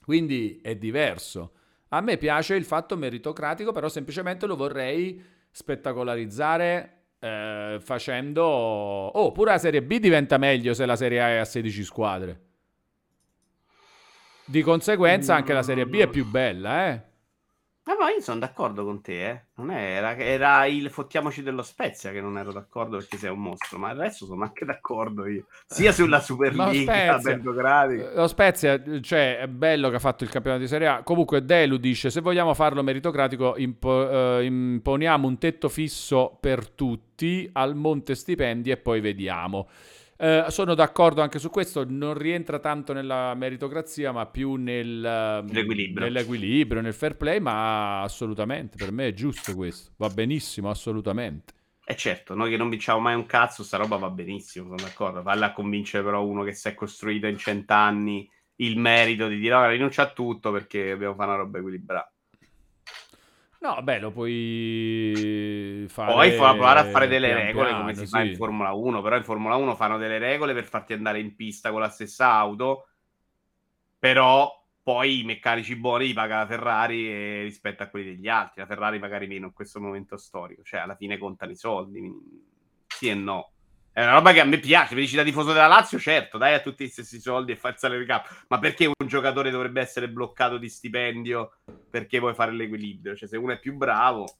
[0.04, 1.52] Quindi è diverso.
[1.88, 8.42] A me piace il fatto meritocratico, però semplicemente lo vorrei spettacolarizzare eh, facendo...
[8.42, 12.40] Oh, pure la Serie B diventa meglio se la Serie A è a 16 squadre.
[14.46, 17.02] Di conseguenza anche la Serie B è più bella, eh?
[17.84, 19.44] No, io sono d'accordo con te, eh.
[19.56, 23.76] Non era, era il fottiamoci dello Spezia che non ero d'accordo perché sei un mostro,
[23.78, 25.46] ma adesso sono anche d'accordo io.
[25.66, 27.40] Sia sulla Superliga, Spezia,
[28.14, 31.02] Lo Spezia, cioè, è bello che ha fatto il campionato di Serie A.
[31.02, 37.48] Comunque Delu dice, se vogliamo farlo meritocratico, impo- eh, imponiamo un tetto fisso per tutti
[37.52, 39.68] al monte stipendi e poi vediamo.
[40.22, 45.46] Eh, sono d'accordo anche su questo, non rientra tanto nella meritocrazia, ma più nel, ehm,
[45.46, 51.54] nell'equilibrio, nel fair play, ma assolutamente, per me è giusto questo, va benissimo, assolutamente.
[51.84, 54.88] E eh certo, noi che non vinciamo mai un cazzo, sta roba va benissimo, sono
[54.88, 55.22] d'accordo.
[55.22, 59.56] Valla a convincere però uno che si è costruito in cent'anni il merito di dire,
[59.56, 62.11] no, rinuncia a tutto perché dobbiamo fare una roba equilibrata.
[63.62, 66.12] No, beh, lo puoi fare.
[66.12, 68.10] Poi provare a fare delle regole piano, come si sì.
[68.10, 69.00] fa in Formula 1.
[69.00, 72.32] Però in Formula 1 fanno delle regole per farti andare in pista con la stessa
[72.32, 72.88] auto.
[74.00, 74.50] Però
[74.82, 78.62] poi i meccanici buoni li paga la Ferrari rispetto a quelli degli altri.
[78.62, 80.64] La Ferrari magari meno in questo momento storico.
[80.64, 82.12] Cioè, alla fine contano i soldi.
[82.88, 83.51] Sì e no.
[83.94, 84.94] È una roba che a me piace.
[84.94, 87.72] Mi dici da tifoso della Lazio, certo, dai a tutti gli stessi soldi e fai
[87.72, 88.44] il salary cap.
[88.48, 91.58] Ma perché un giocatore dovrebbe essere bloccato di stipendio
[91.90, 93.14] perché vuoi fare l'equilibrio?
[93.14, 94.38] Cioè, se uno è più bravo,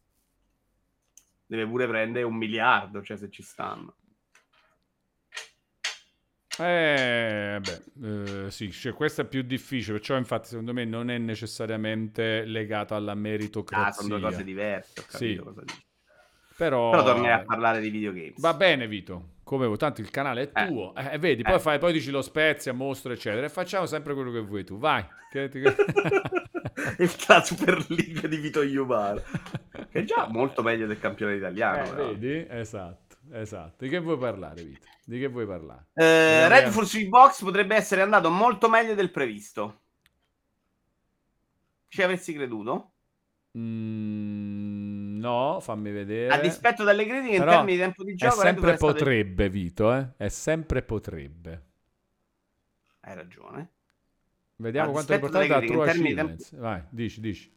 [1.45, 3.97] deve pure prendere un miliardo, cioè se ci stanno.
[6.59, 11.19] Eh, beh, eh, sì, cioè, questo è più difficile, perciò infatti secondo me non è
[11.19, 13.89] necessariamente legato alla meritocrazia.
[13.89, 15.37] Ah, sono due cose diverse, ho capito sì.
[15.37, 15.91] cosa dici.
[16.57, 18.41] Però, Però tornerei a parlare di videogames.
[18.41, 19.31] Va bene, Vito.
[19.45, 20.67] Come tanto il canale è eh.
[20.67, 20.95] tuo.
[20.95, 21.45] Eh, vedi, eh.
[21.45, 23.45] poi, fai, poi dici lo Spezia, mostro, eccetera.
[23.45, 24.79] E facciamo sempre quello che vuoi tu.
[24.79, 25.05] Vai.
[27.27, 29.23] la Super League di Vito Iumaro.
[29.71, 31.85] Che è già molto meglio del campione italiano.
[31.85, 32.47] Eh, vedi?
[32.49, 33.85] Esatto, esatto.
[33.85, 34.87] Di che vuoi parlare, Vito?
[35.05, 35.87] Di che vuoi parlare?
[35.95, 39.81] Eh, Redfall sui box potrebbe essere andato molto meglio del previsto.
[41.89, 42.92] Ci avresti creduto?
[43.59, 46.33] Mm, no, fammi vedere.
[46.33, 49.59] A dispetto delle critiche Però in termini di tempo di gioco, è sempre potrebbe, stato...
[49.59, 50.09] Vito, eh?
[50.17, 51.63] È sempre potrebbe.
[53.01, 53.71] Hai ragione.
[54.57, 56.49] Vediamo A quanto è importante la Achievements.
[56.49, 56.65] Tempo...
[56.65, 57.53] Vai, dici, dici.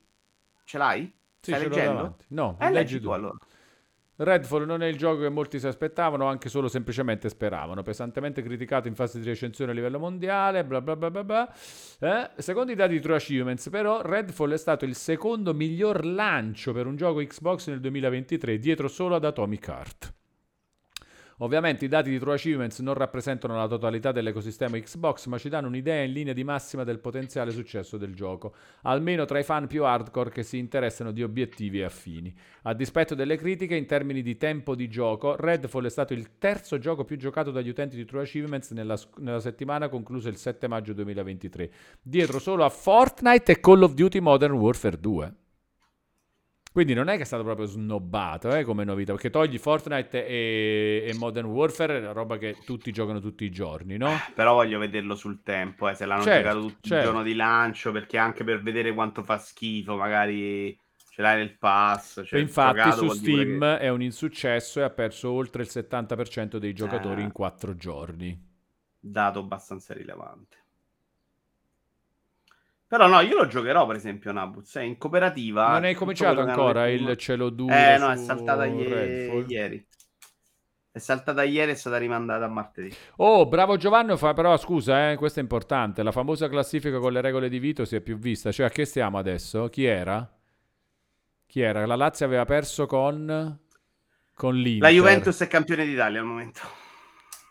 [0.64, 1.14] Ce l'hai?
[1.40, 2.18] Sì, Stai leggendo?
[2.30, 3.04] No, eh, leggi tu.
[3.04, 3.38] tu allora.
[4.18, 7.84] Redfall non è il gioco che molti si aspettavano, anche solo semplicemente speravano.
[7.84, 11.54] Pesantemente criticato in fase di recensione a livello mondiale, bla bla bla bla bla.
[12.00, 12.30] Eh?
[12.38, 16.86] Secondo i dati di True Achievements, però, Redfall è stato il secondo miglior lancio per
[16.88, 20.14] un gioco Xbox nel 2023, dietro solo ad Atomic Heart.
[21.40, 25.68] Ovviamente i dati di True Achievements non rappresentano la totalità dell'ecosistema Xbox, ma ci danno
[25.68, 28.54] un'idea in linea di massima del potenziale successo del gioco,
[28.84, 32.34] almeno tra i fan più hardcore che si interessano di obiettivi e affini.
[32.64, 36.78] A dispetto delle critiche, in termini di tempo di gioco, Redfall è stato il terzo
[36.78, 40.94] gioco più giocato dagli utenti di True Achievements nella, nella settimana conclusa il 7 maggio
[40.94, 41.72] 2023,
[42.02, 45.34] dietro solo a Fortnite e Call of Duty Modern Warfare 2.
[46.76, 51.06] Quindi non è che è stato proprio snobbato eh, come novità, perché togli Fortnite e,
[51.08, 54.12] e, Modern Warfare, è una roba che tutti giocano tutti i giorni, no?
[54.34, 56.96] Però voglio vederlo sul tempo, eh, se l'hanno certo, giocato tutto certo.
[56.96, 60.78] il giorno di lancio, perché anche per vedere quanto fa schifo, magari
[61.12, 62.22] ce l'hai nel pass.
[62.26, 63.78] Cioè infatti su Steam che...
[63.78, 68.38] è un insuccesso e ha perso oltre il 70% dei giocatori eh, in quattro giorni.
[69.00, 70.65] Dato abbastanza rilevante.
[72.88, 75.72] Però no, io lo giocherò per esempio Nabuz, è in cooperativa.
[75.72, 77.74] Non hai cominciato ancora il cielo duro?
[77.74, 79.88] Eh no, è saltata ieri, ieri.
[80.92, 82.96] È saltata ieri e è stata rimandata a martedì.
[83.18, 86.04] Oh, bravo Giovanni, fa, però scusa, eh, questo è importante.
[86.04, 88.52] La famosa classifica con le regole di Vito si è più vista.
[88.52, 89.68] Cioè, a che stiamo adesso?
[89.68, 90.32] Chi era?
[91.48, 91.86] Chi era?
[91.86, 93.60] La Lazio aveva perso con...
[94.34, 94.90] con l'Inter.
[94.90, 96.62] La Juventus è campione d'Italia al momento.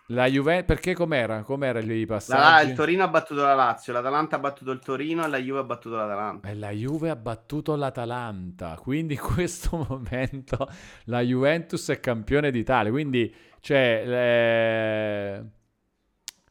[0.09, 1.43] La Juve, perché com'era?
[1.43, 2.67] Com'era i passaggi?
[2.67, 5.61] La, il Torino ha battuto la Lazio, l'Atalanta ha battuto il Torino e la Juve
[5.61, 6.49] ha battuto l'Atalanta.
[6.49, 10.69] E la Juve ha battuto l'Atalanta, quindi in questo momento
[11.05, 15.51] la Juventus è campione d'Italia, quindi cioè, le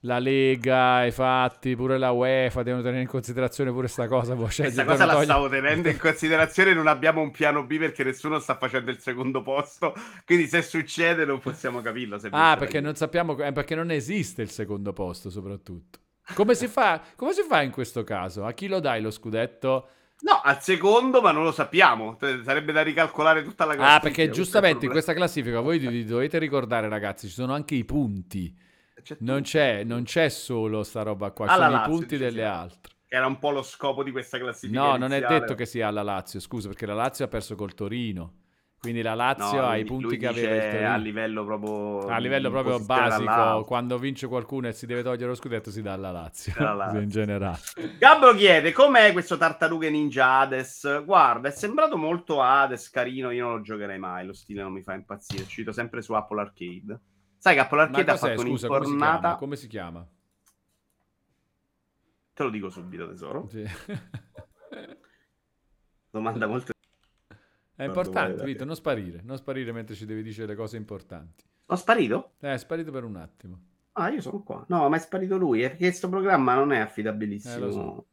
[0.06, 4.36] la Lega, i fatti, pure la UEFA devono tenere in considerazione pure questa cosa.
[4.36, 5.24] Boh, cioè, questa cosa la togli...
[5.24, 9.42] stavo tenendo in considerazione, non abbiamo un piano B perché nessuno sta facendo il secondo
[9.42, 9.94] posto,
[10.26, 12.20] quindi se succede non possiamo capirlo.
[12.32, 16.00] ah, perché non sappiamo, eh, perché non esiste il secondo posto soprattutto.
[16.36, 18.46] Come si, fa, come si fa in questo caso?
[18.46, 19.88] A chi lo dai lo scudetto?
[20.22, 22.18] No, al secondo, ma non lo sappiamo.
[22.44, 23.98] Sarebbe da ricalcolare tutta la classifica.
[23.98, 27.84] Ah, perché giustamente in questa classifica voi vi dovete ricordare, ragazzi, ci sono anche i
[27.84, 28.56] punti.
[29.04, 32.46] C'è non, c'è, non, c'è, solo sta roba qua, alla sono Lazio, i punti delle
[32.46, 32.92] altre.
[33.08, 34.80] Era un po' lo scopo di questa classifica.
[34.80, 35.20] No, iniziale.
[35.20, 38.42] non è detto che sia alla Lazio, scusa, perché la Lazio ha perso col Torino.
[38.80, 40.92] Quindi la Lazio no, ha i punti che aveva il Torino.
[40.92, 45.36] A livello proprio, a livello proprio basico, quando vince qualcuno e si deve togliere lo
[45.36, 46.54] scudetto, si dà alla Lazio.
[46.60, 47.00] Lazio.
[47.00, 47.60] in generale.
[47.98, 51.06] Gabbo chiede: com'è questo Tartarughe Ninja Hades?
[51.06, 53.32] Guarda, è sembrato molto Hades, carino.
[53.32, 54.26] Io non lo giocherei mai.
[54.26, 55.44] Lo stile non mi fa impazzire.
[55.44, 57.00] È uscito sempre su Apple Arcade.
[57.44, 59.36] Sai Apple Arcade ha fatto Scusa, un'informata.
[59.36, 59.98] Come si, chiama?
[59.98, 60.08] come si chiama?
[62.34, 63.50] Te lo dico subito, tesoro.
[63.50, 63.66] Sì.
[66.10, 66.72] Domanda molto.
[67.76, 69.20] È importante, Vito, non sparire.
[69.26, 71.44] Non sparire mentre ci devi dire le cose importanti.
[71.66, 72.36] Ho sparito?
[72.40, 73.60] Eh, è sparito per un attimo.
[73.92, 74.64] Ah, io sono qua.
[74.70, 75.64] No, ma è sparito lui.
[75.64, 77.68] È perché questo programma non è affidabilissimo.
[77.68, 78.08] Eh, so.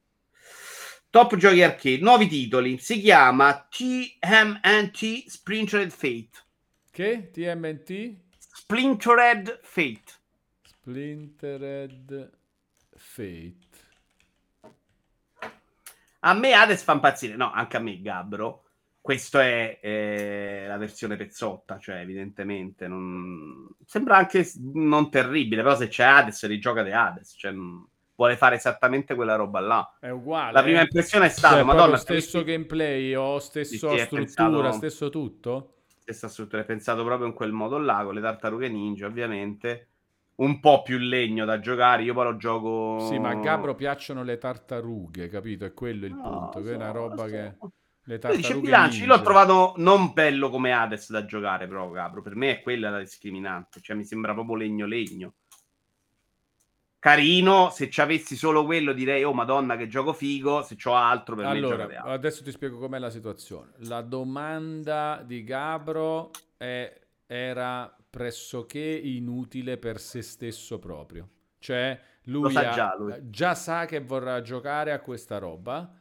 [1.09, 2.79] Top giochi arcade, nuovi titoli.
[2.79, 6.31] Si chiama TMNT Splintered Fate.
[6.91, 7.31] Che?
[7.31, 8.29] TMNT?
[8.71, 10.13] Splintered Fate.
[10.63, 12.31] Splintered
[12.95, 13.59] Fate.
[16.21, 18.67] A me Hades fa impazzire, no, anche a me Gabbro.
[19.01, 23.69] Questa è eh, la versione pezzotta, cioè evidentemente non...
[23.85, 27.53] sembra anche non terribile, però se c'è Hades rigioca di Hades, cioè
[28.15, 29.97] vuole fare esattamente quella roba là.
[29.99, 30.53] È uguale.
[30.53, 30.83] La prima eh?
[30.83, 34.73] impressione è stata, cioè, Madonna, stesso gameplay o stesso sì, struttura, pensato...
[34.75, 35.75] stesso tutto?
[36.13, 39.87] Stessa struttura, è pensato proprio in quel modo là, con le tartarughe ninja, ovviamente.
[40.41, 43.07] Un po' più legno da giocare, io poi lo gioco...
[43.09, 45.67] Sì, ma a Gabro piacciono le tartarughe, capito?
[45.67, 47.25] È quello il no, punto, so, è una roba so.
[47.25, 47.57] che...
[48.05, 52.35] Le tartarughe bilanci, io l'ho trovato non bello come Hades da giocare, però Gabro, per
[52.35, 55.35] me è quella la discriminante, cioè mi sembra proprio legno legno
[57.01, 57.71] carino.
[57.71, 60.63] Se ci avessi solo quello, direi: Oh, madonna, che gioco figo.
[60.63, 63.73] Se c'ho altro, per allora, me adesso ti spiego com'è la situazione.
[63.79, 71.29] La domanda di Gabro è, era pressoché inutile per se stesso proprio.
[71.59, 75.93] Cioè, lui, ha, già, lui, già sa che vorrà giocare a questa roba.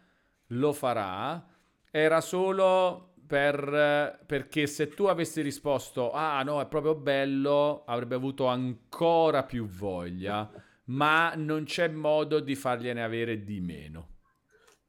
[0.48, 1.46] lo farà,
[1.92, 8.48] era solo per, perché se tu avessi risposto, ah no, è proprio bello, avrebbe avuto
[8.48, 10.50] ancora più voglia,
[10.90, 14.18] ma non c'è modo di fargliene avere di meno.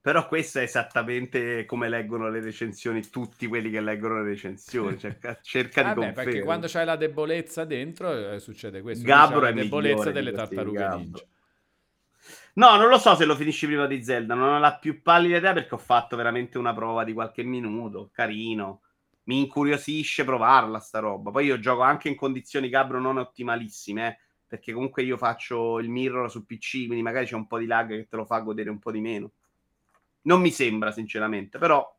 [0.02, 5.18] Però questo è esattamente come leggono le recensioni tutti quelli che leggono le recensioni, cioè,
[5.42, 9.04] cerca di Vabbè, perché quando c'hai la debolezza dentro eh, succede questo.
[9.04, 11.22] Gabbro è la debolezza delle tartarughe ninja.
[12.54, 15.36] No, non lo so se lo finisci prima di Zelda, non ho la più pallida
[15.36, 18.82] idea perché ho fatto veramente una prova di qualche minuto, carino.
[19.24, 21.30] Mi incuriosisce provarla sta roba.
[21.30, 24.18] Poi io gioco anche in condizioni Gabbro non ottimalissime, eh,
[24.50, 27.88] perché comunque io faccio il mirror su PC, quindi magari c'è un po' di lag
[27.88, 29.30] che te lo fa godere un po' di meno.
[30.22, 31.96] Non mi sembra, sinceramente, però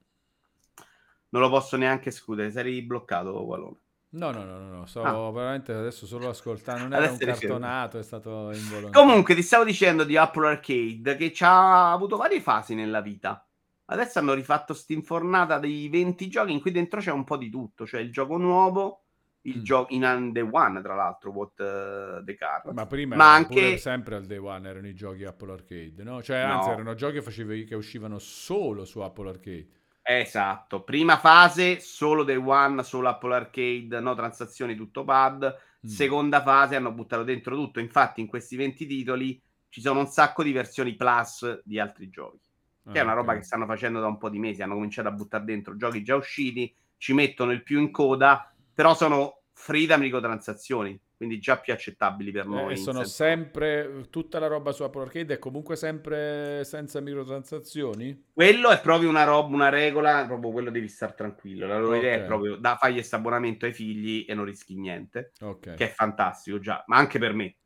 [1.29, 2.51] non lo posso neanche escludere.
[2.51, 3.79] Sarei bloccato, Qualone.
[4.09, 5.31] No, no, no, no, sto ah.
[5.31, 6.81] veramente adesso solo ascoltando.
[6.81, 8.91] Non era adesso un cartonato, è stato involontario.
[8.91, 13.47] Comunque, ti stavo dicendo di Apple Arcade che ci ha avuto varie fasi nella vita.
[13.85, 17.85] Adesso hanno rifatto stinfornata dei 20 giochi in cui dentro c'è un po' di tutto.
[17.85, 19.00] Cioè il gioco nuovo,
[19.43, 19.63] il mm.
[19.63, 22.71] gioco in Day One, tra l'altro, What uh, the Car.
[22.73, 26.21] Ma prima Ma anche sempre al Day One erano i giochi Apple Arcade, no?
[26.21, 26.53] Cioè, no.
[26.53, 29.67] anzi, erano giochi che, facevi, che uscivano solo su Apple Arcade.
[30.03, 35.43] Esatto, prima fase solo Day One, solo Apple Arcade, no transazioni, tutto pad.
[35.85, 35.89] Mm.
[35.89, 37.79] Seconda fase hanno buttato dentro tutto.
[37.79, 42.39] Infatti, in questi 20 titoli ci sono un sacco di versioni plus di altri giochi.
[42.83, 44.61] Che ah, è una roba che stanno facendo da un po' di mesi.
[44.61, 48.93] Hanno cominciato a buttare dentro giochi già usciti, ci mettono il più in coda però
[48.93, 52.71] sono free da microtransazioni, quindi già più accettabili per noi.
[52.71, 58.29] Eh, e sono sempre, tutta la roba su Apple Arcade è comunque sempre senza microtransazioni?
[58.33, 61.67] Quello è proprio una roba, una regola, proprio quello devi stare tranquillo.
[61.67, 61.99] La loro okay.
[61.99, 65.75] idea è proprio da fagli questo abbonamento ai figli e non rischi niente, okay.
[65.75, 67.57] che è fantastico già, ma anche per me,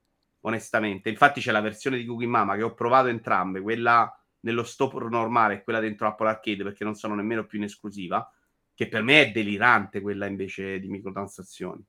[0.42, 1.09] onestamente.
[1.09, 5.56] Infatti c'è la versione di Cookie Mama che ho provato entrambe, quella nello store normale
[5.56, 8.30] e quella dentro Apple Arcade perché non sono nemmeno più in esclusiva
[8.75, 11.83] che per me è delirante quella invece di microtransazioni.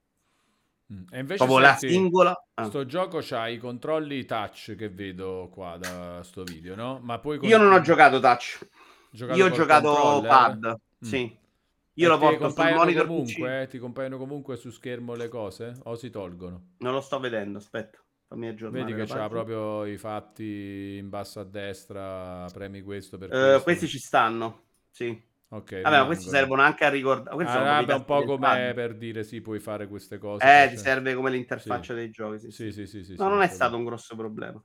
[0.92, 1.02] Mm.
[1.10, 2.46] E invece Proprio la singola.
[2.54, 2.64] Ah.
[2.66, 7.00] Sto gioco c'ha i controlli touch che vedo qua da sto video, no?
[7.02, 8.66] Ma poi Io non ho giocato touch.
[9.10, 10.64] Giocato Io ho giocato pad.
[11.04, 11.08] Mm.
[11.08, 11.38] Sì.
[11.98, 13.66] Io e lo porto sul monitor comunque, eh?
[13.68, 16.74] ti compaiono comunque su schermo le cose o si tolgono?
[16.78, 17.98] Non lo sto vedendo, aspetta.
[18.28, 18.84] Fammi aggiornare.
[18.84, 23.62] Vedi che c'ha proprio i fatti in basso a destra, premi questo per uh, questo.
[23.62, 24.64] Questi ci stanno.
[24.90, 25.20] Sì.
[25.48, 25.82] Ok.
[25.82, 27.44] Vabbè, ma questi servono anche a ricordare.
[27.44, 30.44] Ah, un po' come per dire sì, puoi fare queste cose.
[30.44, 32.00] Eh, ti serve come l'interfaccia sì.
[32.00, 32.38] dei giochi.
[32.38, 32.86] Sì, sì, sì.
[32.86, 34.62] sì, sì no, non è stato un grosso problema.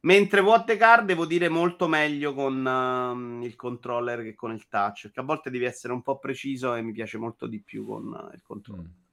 [0.00, 4.68] Mentre What the Car devo dire molto meglio con uh, il controller che con il
[4.68, 7.84] touch, perché a volte devi essere un po' preciso e mi piace molto di più
[7.84, 8.84] con uh, il controller.
[8.84, 9.06] Mm.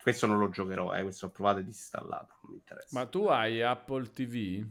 [0.00, 2.98] Questo non lo giocherò, eh, questo ho provato e mi interessa.
[2.98, 4.64] Ma tu hai Apple TV?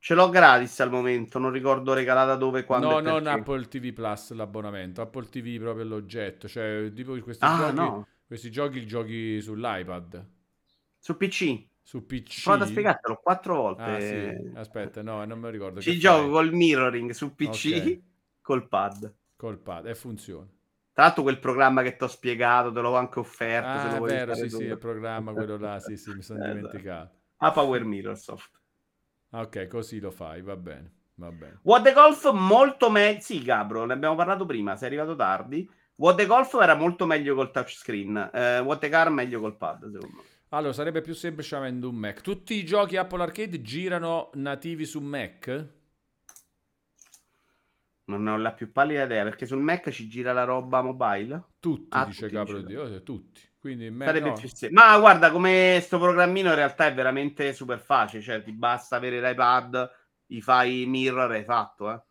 [0.00, 4.32] Ce l'ho gratis al momento, non ricordo regalata dove, quando No, non Apple TV Plus
[4.32, 8.06] l'abbonamento, Apple TV proprio l'oggetto, cioè tipo questi, ah, giochi, no.
[8.24, 10.26] questi giochi li giochi sull'iPad.
[10.98, 11.66] Su PC?
[11.82, 12.42] Su PC?
[12.44, 13.82] Provo a spiegartelo quattro volte.
[13.82, 14.52] Ah, sì.
[14.54, 15.80] Aspetta, no, non me lo ricordo.
[15.80, 16.30] Ci gioco fai?
[16.30, 18.02] col mirroring su PC, okay.
[18.40, 19.14] col pad.
[19.36, 20.46] Col pad, e funziona.
[20.92, 23.68] Tra l'altro quel programma che ti ho spiegato, te l'ho anche offerto.
[23.68, 24.56] Ah, è vero, sì, tu.
[24.56, 26.54] sì, il programma, quello là, sì, sì, mi sono esatto.
[26.54, 27.16] dimenticato.
[27.38, 28.57] A Power Mirror Soft.
[29.30, 30.92] Ok, così lo fai, va bene.
[31.14, 31.58] Va bene.
[31.62, 33.20] What the Golf molto meglio.
[33.20, 35.68] Sì, Gabro, ne abbiamo parlato prima, sei arrivato tardi.
[35.96, 38.30] What the Golf era molto meglio col touchscreen.
[38.32, 40.22] Uh, What the Car meglio col pad, secondo me.
[40.50, 42.20] Allora, sarebbe più semplice avendo un Mac.
[42.20, 45.76] Tutti i giochi Apple Arcade girano nativi su Mac?
[48.04, 51.42] Non ho la più pallida idea, perché sul Mac ci gira la roba mobile?
[51.58, 53.42] Tutti, ah, dice Capro Dio, tutti.
[53.60, 54.34] Quindi Mac, Sarebbe no.
[54.34, 54.72] più semplice.
[54.72, 59.20] Ma guarda, come sto programmino in realtà è veramente super facile, cioè ti basta avere
[59.20, 59.90] l'iPad,
[60.26, 62.02] gli fai mirror e hai fatto, eh.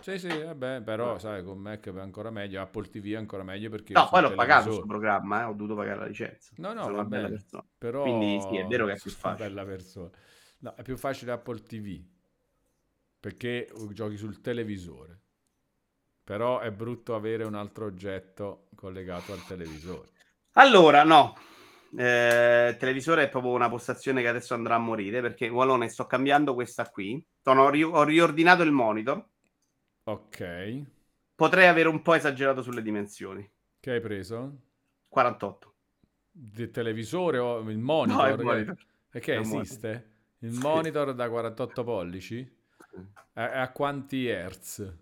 [0.00, 3.70] Sì, sì, vabbè, però sai, con Mac è ancora meglio, Apple TV è ancora meglio
[3.70, 3.92] perché...
[3.92, 6.52] No, poi l'ho pagato questo programma, eh, ho dovuto pagare la licenza.
[6.56, 7.44] No, no, va bene,
[7.76, 8.02] però...
[8.02, 9.48] Quindi sì, è vero che è più facile.
[9.48, 10.10] Bella persona.
[10.60, 12.00] No, è più facile Apple TV,
[13.18, 15.20] perché giochi sul televisore.
[16.22, 20.10] Però è brutto avere un altro oggetto collegato al televisore.
[20.52, 21.36] Allora, no.
[21.96, 26.54] Eh, televisore è proprio una postazione che adesso andrà a morire perché Wallone sto cambiando
[26.54, 27.24] questa qui.
[27.42, 29.24] Sono, ri- ho riordinato il monitor.
[30.04, 30.82] Ok.
[31.34, 33.48] Potrei avere un po' esagerato sulle dimensioni.
[33.80, 34.58] Che hai preso?
[35.08, 35.74] 48.
[36.30, 38.28] Del televisore o il monitor?
[38.28, 38.76] No, il monitor.
[39.08, 39.88] Perché esiste?
[39.88, 40.08] Monitor.
[40.42, 42.58] Il monitor da 48 pollici?
[43.34, 44.94] A, a quanti hertz?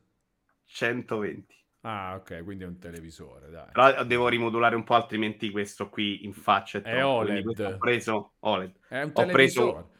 [0.64, 1.54] 120.
[1.90, 3.70] Ah, ok, quindi è un televisore, dai.
[3.72, 7.60] Però devo rimodulare un po', altrimenti questo qui in faccia è, è OLED.
[7.60, 8.74] Ho preso OLED.
[8.88, 9.72] È un ho televisore.
[9.72, 9.90] Preso...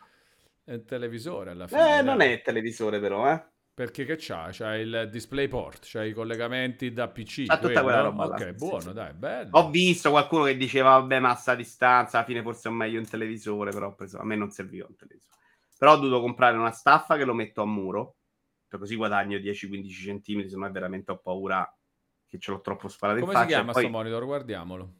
[0.65, 1.99] È un televisore alla fine.
[1.99, 3.43] Eh, non è televisore però, eh.
[3.73, 4.51] Perché che c'ha?
[4.53, 7.45] C'ha il DisplayPort, c'ha i collegamenti da PC.
[7.47, 8.53] Ha tutta quella roba Ok, là.
[8.53, 8.93] buono, Sì, sì.
[8.93, 9.51] dai, bello.
[9.53, 13.09] Ho visto qualcuno che diceva, vabbè, massa a distanza, alla fine forse è meglio un
[13.09, 15.37] televisore, però ho preso- a me non serviva un televisore.
[15.79, 18.17] Però ho dovuto comprare una staffa che lo metto a muro,
[18.69, 21.73] così guadagno 10-15 centimetri, se no è veramente ho paura
[22.29, 23.55] che ce l'ho troppo sparato Come in si faccia.
[23.55, 23.83] chiama e poi...
[23.85, 24.25] sto monitor?
[24.25, 24.93] Guardiamolo.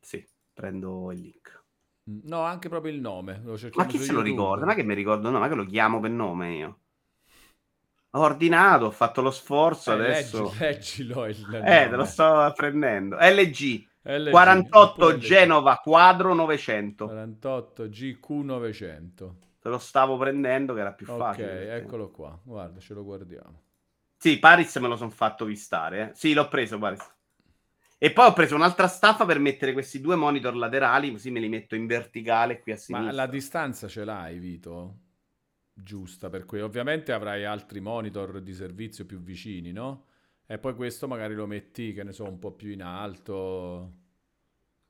[0.00, 1.64] Sì, prendo il link.
[2.10, 3.40] Mm, No, anche proprio il nome.
[3.44, 4.64] Lo Ma chi se lo ricorda?
[4.64, 5.28] Ma che mi ricordo?
[5.30, 6.78] No, ma che lo chiamo per nome io.
[8.12, 10.50] Ho ordinato, ho fatto lo sforzo, Eh, adesso...
[10.50, 13.16] leggi- leggilo il Eh, te lo sto prendendo.
[13.18, 15.18] LG LG, 48 oppure LG.
[15.18, 17.06] Genova quadro 900.
[17.06, 19.36] 48 GQ900.
[19.60, 21.48] Te lo stavo prendendo che era più Ok, facile.
[21.48, 22.38] perché- eccolo qua.
[22.44, 23.62] Guarda, ce lo guardiamo.
[24.16, 26.10] Sì, Paris me lo sono fatto vistare.
[26.10, 26.14] eh.
[26.14, 27.12] Sì, l'ho preso Paris.
[27.98, 31.48] E poi ho preso un'altra staffa per mettere questi due monitor laterali, così me li
[31.48, 33.12] metto in verticale qui a Ma sinistra.
[33.12, 35.00] la distanza ce l'hai, Vito?
[35.74, 40.06] Giusta per cui ovviamente avrai altri monitor di servizio più vicini, no?
[40.46, 43.92] E poi questo magari lo metti, che ne so, un po' più in alto.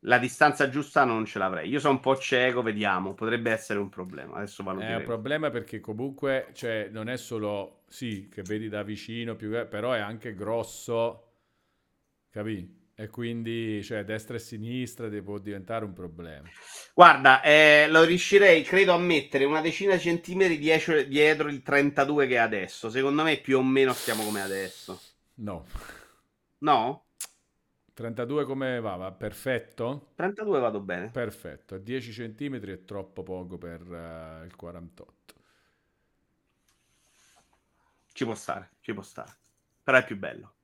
[0.04, 1.68] La distanza giusta non ce l'avrei.
[1.68, 3.14] Io sono un po' cieco, vediamo.
[3.14, 4.36] Potrebbe essere un problema.
[4.36, 5.02] Adesso È un valuteremo.
[5.02, 10.00] problema perché comunque, cioè, non è solo, sì, che vedi da vicino, più, però è
[10.00, 11.34] anche grosso,
[12.28, 12.90] capì?
[12.92, 16.48] E quindi, cioè, destra e sinistra può diventare un problema.
[16.92, 22.26] Guarda, eh, lo riuscirei, credo, a mettere una decina di centimetri dietro, dietro il 32
[22.26, 22.90] che è adesso.
[22.90, 25.00] Secondo me più o meno stiamo come adesso.
[25.34, 25.64] No.
[26.58, 27.04] No?
[27.94, 28.96] 32 come va?
[28.96, 30.08] Va perfetto?
[30.16, 31.10] 32 vado bene.
[31.10, 35.13] Perfetto, 10 cm è troppo poco per eh, il 48.
[38.14, 39.32] Ci può stare, ci può stare.
[39.82, 40.54] Però è più bello.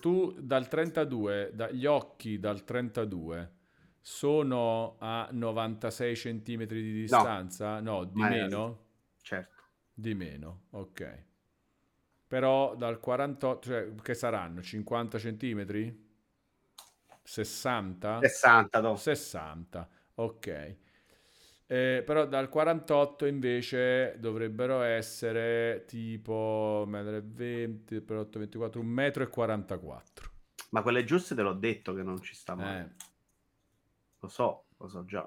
[0.00, 3.52] Tu dal 32, da- gli occhi dal 32
[4.00, 7.80] sono a 96 cm di distanza?
[7.80, 8.86] No, di Ma- meno?
[9.20, 9.64] Certo.
[9.92, 11.24] Di meno, ok.
[12.28, 15.94] Però dal 48, cioè che saranno 50 cm?
[17.22, 18.20] 60?
[18.20, 18.96] 60 dopo.
[18.96, 20.76] 60, ok.
[21.68, 30.00] Eh, però dal 48 invece dovrebbero essere tipo 1,20 m per 8, 24, 1,44 m.
[30.70, 32.94] Ma quelle giuste te l'ho detto che non ci sta male.
[32.98, 33.04] Eh,
[34.20, 35.26] Lo so, lo so già.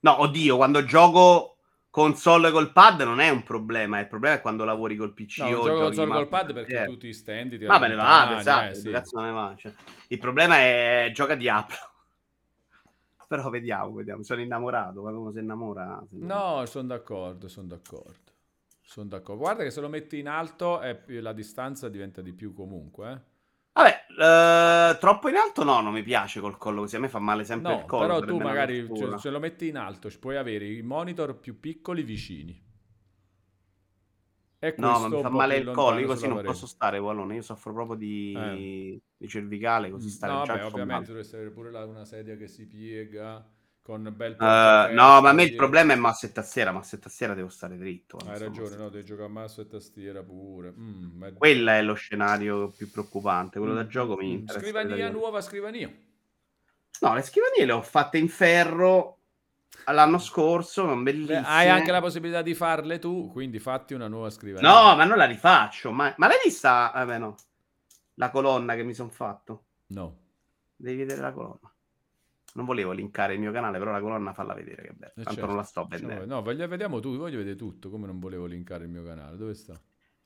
[0.00, 1.58] No, oddio, quando gioco
[1.90, 3.98] console col pad non è un problema.
[4.00, 6.84] Il problema è quando lavori col PC no, o gioco mouse col pad perché tastiera.
[6.86, 8.90] tu ti stendi, ti Va bene, va, allontani, esatto, eh, sì.
[8.90, 9.54] cazzo ne va?
[9.56, 9.72] Cioè,
[10.08, 11.76] il problema è gioca Diablo.
[13.28, 14.22] Però vediamo, vediamo.
[14.22, 15.02] Sono innamorato.
[15.02, 16.02] Quando uno si innamora.
[16.08, 16.60] si innamora.
[16.60, 18.32] No, sono d'accordo, sono d'accordo.
[18.80, 19.42] Sono d'accordo.
[19.42, 23.12] Guarda che se lo metti in alto è più- la distanza diventa di più comunque,
[23.12, 23.20] eh.
[23.78, 24.06] Vabbè,
[24.94, 26.96] eh, troppo in alto no, non mi piace col collo così.
[26.96, 28.06] A me fa male sempre No, il collo.
[28.06, 29.10] però tu magari tortura.
[29.10, 32.66] cioè, se lo metti in alto puoi avere i monitor più piccoli vicini.
[34.60, 35.98] E No, ma mi fa male il collo.
[35.98, 36.52] Io così non parete.
[36.52, 37.34] posso stare, Wallone.
[37.36, 39.00] Io soffro proprio di, Eh.
[39.16, 39.90] di cervicale.
[39.90, 42.66] Così Mm, stare No, già vabbè, ovviamente dovresti avere pure la- una sedia che si
[42.66, 43.44] piega
[43.82, 46.72] con bel portatesta no, ma a me il problema è mouse e tastiera.
[46.72, 48.18] Mouse e tastiera devo stare dritto.
[48.18, 50.70] Hai ragione, no, devi giocare a mouse e tastiera pure.
[50.72, 53.58] Mm, ma- Quello è lo scenario più preoccupante.
[53.58, 54.58] Quello da Mm, gioco mi mm, interessa.
[54.58, 55.90] Scrivania, nuova scrivania.
[57.00, 59.17] No, le scrivanie le ho fatte in ferro
[59.92, 61.44] l'anno scorso, non bellissime.
[61.44, 64.68] Hai anche la possibilità di farle tu, quindi fatti una nuova scrivania.
[64.68, 65.92] No, ma non la rifaccio.
[65.92, 66.90] Ma, ma l'hai vista?
[66.94, 67.36] Vabbè, no.
[68.14, 69.64] La colonna che mi sono fatto.
[69.88, 70.16] No.
[70.76, 71.72] Devi vedere la colonna.
[72.54, 75.12] Non volevo linkare il mio canale, però la colonna falla vedere che bella.
[75.12, 75.46] Eh, Tanto certo.
[75.46, 76.26] non la sto vendendo.
[76.26, 79.36] No, voglio, vediamo tu, voglio vedere tutto, come non volevo linkare il mio canale.
[79.36, 79.74] Dove sta?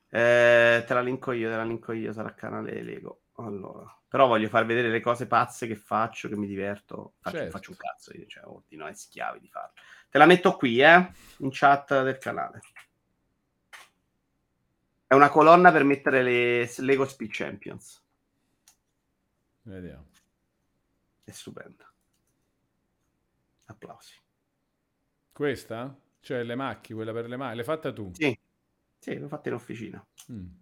[0.08, 3.22] Eh, te la linko io, te la linko io, sarà canale Lego.
[3.36, 7.14] Allora, però voglio far vedere le cose pazze che faccio, che mi diverto.
[7.18, 7.50] Faccio, Certo.
[7.50, 9.72] faccio un cazzo io, cioè ordino ai schiavi di farlo.
[10.10, 12.60] Te la metto qui, eh, in chat del canale.
[15.06, 18.04] È una colonna per mettere le Lego Speed Champions.
[19.62, 20.10] Vediamo.
[21.24, 21.90] È stupenda.
[23.64, 24.20] Applausi.
[25.32, 25.98] Questa?
[26.20, 28.10] Cioè le macchie, quella per le macchie, l'hai fatta tu?
[28.12, 28.38] Sì,
[28.98, 30.06] sì, l'ho fatta in officina.
[30.30, 30.61] Mm.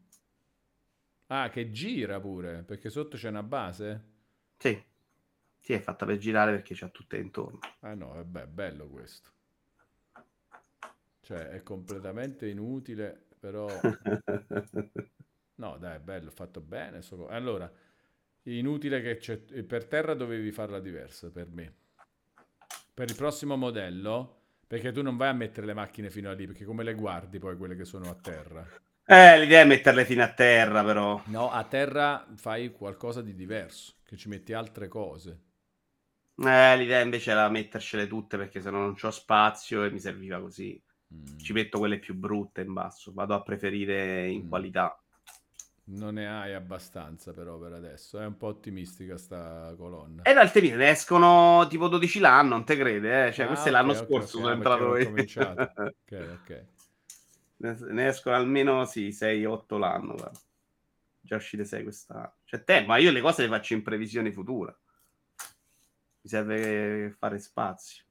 [1.33, 4.05] Ah, che gira pure, perché sotto c'è una base?
[4.59, 4.81] Sì,
[5.61, 7.59] sì, è fatta per girare perché c'ha tutte intorno.
[7.81, 9.31] Ah no, vabbè, bello questo.
[11.21, 13.69] Cioè, è completamente inutile, però...
[15.61, 17.03] No, dai, è bello, fatto bene.
[17.03, 17.71] solo- Allora,
[18.45, 19.37] inutile che c'è...
[19.39, 21.75] Per terra dovevi farla diversa, per me.
[22.95, 26.47] Per il prossimo modello, perché tu non vai a mettere le macchine fino a lì,
[26.47, 28.67] perché come le guardi poi quelle che sono a terra?
[29.13, 31.21] Eh, l'idea è metterle fino a terra, però.
[31.27, 35.41] No, a terra fai qualcosa di diverso, che ci metti altre cose.
[36.37, 40.81] Eh, l'idea invece era mettercele tutte perché sennò non c'ho spazio e mi serviva così.
[41.13, 41.39] Mm.
[41.39, 44.49] Ci metto quelle più brutte in basso, vado a preferire in mm.
[44.49, 44.97] qualità.
[45.87, 50.23] Non ne hai abbastanza però per adesso, è un po' ottimistica sta colonna.
[50.23, 53.27] E dal te ne escono tipo 12 l'anno, non te crede?
[53.27, 53.33] Eh?
[53.33, 55.11] Cioè, ah, questo okay, è l'anno okay, scorso, okay, sono entrato io.
[55.11, 56.65] ok, ok.
[57.61, 60.15] Ne escono almeno sì, 6-8 l'anno.
[60.15, 60.39] Guarda.
[61.21, 62.35] Già uscite 6 quest'anno.
[62.45, 64.77] Cioè, te, ma io le cose le faccio in previsione futura.
[66.23, 68.05] Mi serve fare spazio.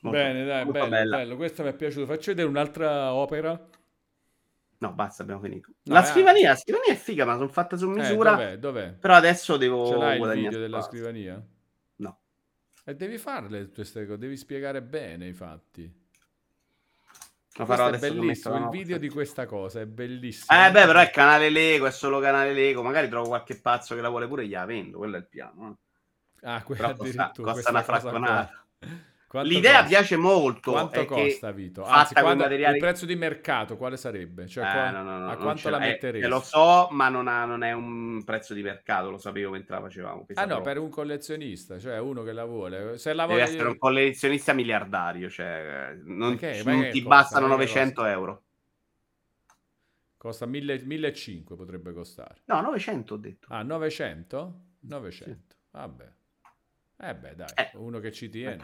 [0.00, 1.36] Molto, Bene, dai, bello, bello.
[1.36, 2.06] Questo mi è piaciuto.
[2.06, 3.68] Faccio vedere un'altra opera.
[4.78, 5.70] No, basta, abbiamo finito.
[5.84, 8.32] No, la eh, scrivania, la scrivania è figa, ma sono fatta su eh, misura.
[8.32, 8.92] Eh, dov'è, dov'è?
[8.94, 11.40] Però adesso devo Ce l'hai il video della scrivania?
[12.84, 16.00] E devi farle queste cose, devi spiegare bene i fatti.
[17.56, 20.58] Lo farò è bellissimo, il video di questa cosa è bellissimo.
[20.58, 24.00] Eh beh, però è canale Lego, è solo canale Lego, magari trovo qualche pazzo che
[24.00, 25.78] la vuole pure, gliela vendo, quello è il piano.
[26.40, 26.48] Eh.
[26.48, 28.66] Ah, quello costa, costa una fracconata.
[29.32, 29.88] Quanto L'idea costa?
[29.88, 30.72] piace molto.
[30.72, 31.86] Quanto costa, Vito?
[31.86, 32.74] Anzi, quando, materiali...
[32.74, 34.46] il prezzo di mercato quale sarebbe?
[34.46, 34.90] Cioè, eh, qua...
[34.90, 36.26] no, no, no, a quanto la metteresti?
[36.26, 39.74] Eh, lo so, ma non, ha, non, è un prezzo di mercato, lo sapevo mentre
[39.74, 40.26] la facevamo.
[40.34, 42.98] Ah no, per un collezionista, cioè uno che la vuole.
[42.98, 43.50] Se la Deve vuole...
[43.50, 47.08] essere un collezionista miliardario, cioè non, okay, non ti costa?
[47.08, 48.10] bastano 900 costa?
[48.10, 48.42] euro.
[50.18, 52.42] Costa 1500 potrebbe costare.
[52.44, 53.46] No, 900 ho detto.
[53.48, 54.60] Ah, 900?
[54.80, 55.56] 900, sì.
[55.70, 56.12] vabbè.
[56.98, 58.62] Eh beh, dai, eh, uno che ci tiene.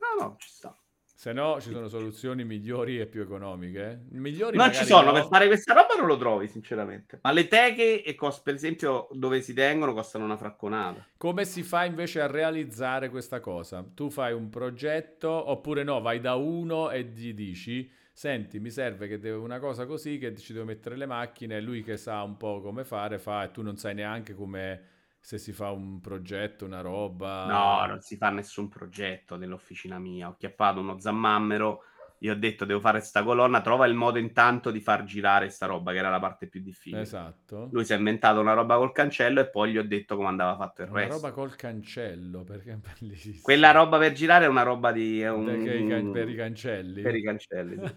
[0.00, 0.74] No, no, ci sta.
[1.20, 4.06] Se no, ci sono soluzioni migliori e più economiche.
[4.12, 5.12] Migliori non ci sono, no.
[5.12, 7.18] per fare questa roba non lo trovi, sinceramente.
[7.20, 11.06] Ma le teghe, e cost- per esempio, dove si tengono, costano una fracconata.
[11.18, 13.84] Come si fa invece a realizzare questa cosa?
[13.94, 19.06] Tu fai un progetto, oppure no, vai da uno e gli dici, senti, mi serve
[19.06, 22.38] che devo una cosa così, che ci devo mettere le macchine, lui che sa un
[22.38, 26.64] po' come fare, fa, e tu non sai neanche come se si fa un progetto,
[26.64, 27.44] una roba.
[27.46, 30.28] No, non si fa nessun progetto nell'officina mia.
[30.28, 31.84] Ho chiappato uno zammammero.
[32.22, 35.64] Io ho detto devo fare sta colonna, trova il modo intanto di far girare sta
[35.64, 37.00] roba, che era la parte più difficile.
[37.00, 37.68] Esatto.
[37.72, 40.54] Lui si è inventato una roba col cancello e poi gli ho detto come andava
[40.56, 41.16] fatto il una resto.
[41.16, 43.38] Una roba col cancello, perché è bellissimo.
[43.40, 45.22] Quella roba per girare è una roba di...
[45.22, 45.46] È un...
[45.46, 46.10] can...
[46.12, 47.00] Per i cancelli.
[47.00, 47.94] Per i cancelli, sì.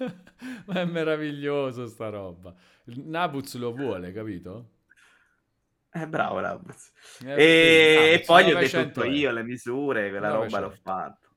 [0.66, 2.52] Ma è meraviglioso sta roba.
[2.84, 4.78] Nabuz lo vuole, capito?
[5.92, 6.92] Eh, bravo Labus.
[7.24, 10.56] Eh, e, e poi gli ho detto tutto io, le misure, quella 900.
[10.56, 11.28] roba l'ho fatto.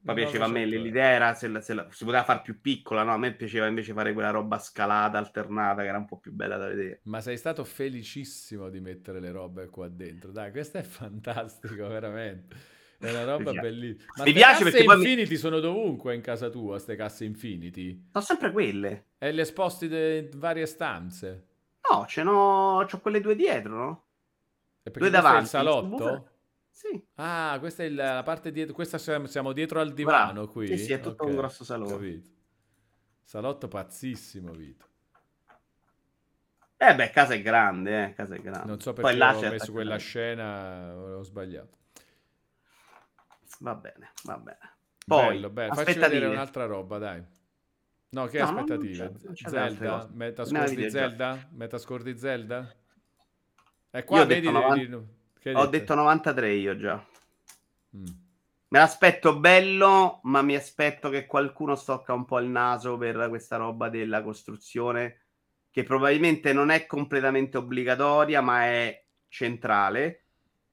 [0.00, 3.02] Poi piaceva a me, l'idea era se, la, se la, si poteva fare più piccola,
[3.02, 3.12] no?
[3.12, 6.56] A me piaceva invece fare quella roba scalata, alternata, che era un po' più bella
[6.56, 7.00] da vedere.
[7.04, 10.30] Ma sei stato felicissimo di mettere le robe qua dentro.
[10.30, 12.56] Dai, questo è fantastico, veramente.
[12.98, 14.12] È una roba bellissima.
[14.16, 15.36] Ma mi piace perché Infinity mi...
[15.36, 18.08] sono dovunque in casa tua, queste casse Infinity.
[18.10, 19.08] Sono sempre quelle.
[19.18, 21.47] E le sposti in varie stanze.
[21.90, 24.04] No, ce n'ho, c'ho quelle due dietro, no?
[24.82, 25.42] Due davanti.
[25.42, 26.30] Il salotto?
[26.70, 27.06] Sì.
[27.16, 28.74] Ah, questa è la parte dietro.
[28.74, 30.48] Questa siamo dietro al divano Bravo.
[30.48, 30.68] qui.
[30.68, 31.34] Sì, sì, è tutto okay.
[31.34, 31.94] un grosso salotto.
[31.94, 32.30] Capito.
[33.24, 34.86] Salotto pazzissimo, Vito.
[36.76, 38.12] Eh beh, casa è grande, eh.
[38.12, 38.66] Casa è grande.
[38.68, 41.76] Non so perché Poi ho messo quella scena, ho sbagliato.
[43.58, 44.76] Va bene, va bene.
[45.04, 45.74] Poi, Bello, bello.
[45.74, 47.24] Facci vedere un'altra roba, dai.
[48.10, 49.12] No, che no, aspettative?
[49.34, 50.08] Zelda?
[50.12, 51.48] Metascore di Zelda?
[51.50, 52.74] Metascore di Zelda?
[53.90, 54.46] E qua vedi...
[54.46, 54.98] Ho, 90...
[55.52, 57.04] ho detto 93 io già.
[57.96, 58.06] Mm.
[58.68, 63.56] Me l'aspetto bello, ma mi aspetto che qualcuno stocca un po' il naso per questa
[63.56, 65.20] roba della costruzione,
[65.70, 70.24] che probabilmente non è completamente obbligatoria, ma è centrale.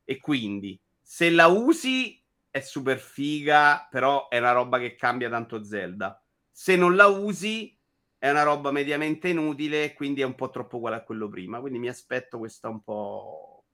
[0.06, 5.64] E quindi, se la usi, è super figa, però è una roba che cambia tanto
[5.64, 6.18] Zelda
[6.58, 7.78] se non la usi
[8.18, 11.60] è una roba mediamente inutile, quindi è un po' troppo uguale a quello prima.
[11.60, 13.66] Quindi mi aspetto questa un po'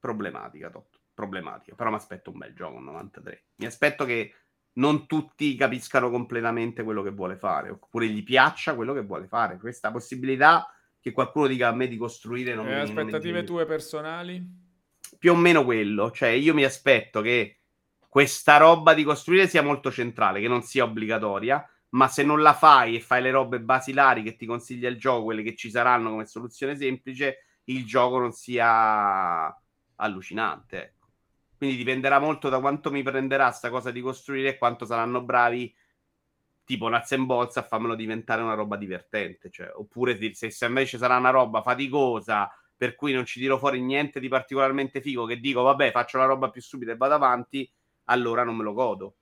[0.00, 0.98] problematica, tot.
[1.14, 1.76] problematica.
[1.76, 3.44] Però mi aspetto un bel gioco 93.
[3.54, 4.34] Mi aspetto che
[4.74, 9.58] non tutti capiscano completamente quello che vuole fare, oppure gli piaccia quello che vuole fare.
[9.58, 13.46] Questa possibilità che qualcuno dica a me di costruire non e mi aspettative non mi...
[13.46, 14.44] tue personali?
[15.16, 17.59] Più o meno quello, cioè io mi aspetto che
[18.10, 22.54] questa roba di costruire sia molto centrale, che non sia obbligatoria, ma se non la
[22.54, 26.10] fai e fai le robe basilari che ti consiglia il gioco, quelle che ci saranno
[26.10, 29.56] come soluzione semplice, il gioco non sia
[29.94, 30.82] allucinante.
[30.82, 31.06] Ecco.
[31.56, 35.72] Quindi dipenderà molto da quanto mi prenderà sta cosa di costruire e quanto saranno bravi
[36.64, 39.50] tipo Nuts and Bolts a farmelo diventare una roba divertente.
[39.50, 43.80] Cioè, oppure se, se invece sarà una roba faticosa, per cui non ci tiro fuori
[43.80, 47.70] niente di particolarmente figo, che dico vabbè faccio la roba più stupida e vado avanti,
[48.10, 49.14] allora non me lo godo.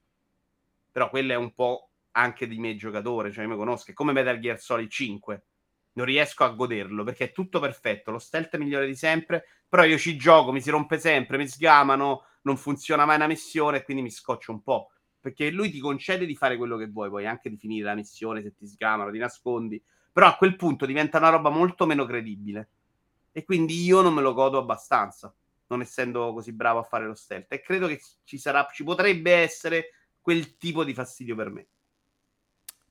[0.90, 4.12] Però quello è un po' anche di miei giocatori, cioè io mi conosco, è come
[4.12, 5.44] Metal Gear Solid 5.
[5.92, 9.84] non riesco a goderlo perché è tutto perfetto, lo stealth è migliore di sempre, però
[9.84, 14.02] io ci gioco, mi si rompe sempre, mi sgamano, non funziona mai una missione quindi
[14.02, 14.90] mi scoccio un po'.
[15.20, 18.42] Perché lui ti concede di fare quello che vuoi, poi anche di finire la missione
[18.42, 22.68] se ti sgamano, ti nascondi, però a quel punto diventa una roba molto meno credibile.
[23.32, 25.32] E quindi io non me lo godo abbastanza,
[25.68, 27.52] non essendo così bravo a fare lo stealth.
[27.52, 29.90] E credo che ci sarà, ci potrebbe essere
[30.20, 31.68] quel tipo di fastidio per me.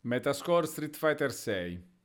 [0.01, 1.95] Metascore Street Fighter 6.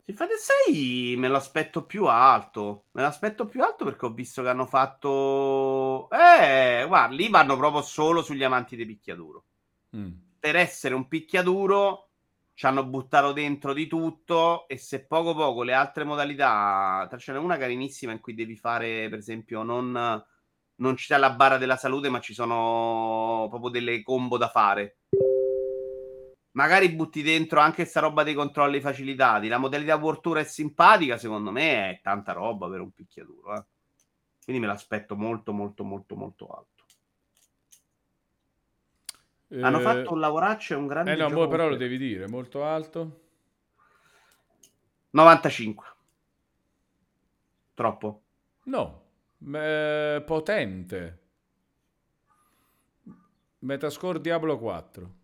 [0.00, 2.86] Street Fighter 6 me l'aspetto più alto.
[2.92, 6.08] Me l'aspetto più alto perché ho visto che hanno fatto.
[6.10, 9.44] Eh, guarda, lì vanno proprio solo sugli amanti di picchiaduro.
[9.96, 10.10] Mm.
[10.38, 12.11] Per essere un picchiaduro
[12.54, 17.38] ci hanno buttato dentro di tutto e se poco poco le altre modalità, ce n'è
[17.38, 19.92] una carinissima in cui devi fare, per esempio, non,
[20.76, 24.98] non c'è la barra della salute, ma ci sono proprio delle combo da fare
[26.52, 29.48] magari butti dentro anche sta roba dei controlli facilitati.
[29.48, 33.56] La modalità World Tour è simpatica, secondo me è tanta roba per un picchiaduro.
[33.56, 33.64] Eh.
[34.44, 36.71] Quindi me l'aspetto molto, molto, molto, molto alto.
[39.52, 41.12] Eh, Hanno fatto un lavoraccio e un grande.
[41.12, 43.20] Eh no, gioco però lo devi dire, molto alto.
[45.10, 45.86] 95.
[47.74, 48.22] Troppo.
[48.64, 49.02] No,
[49.54, 51.18] eh, potente.
[53.58, 55.14] Metascore Diablo 4.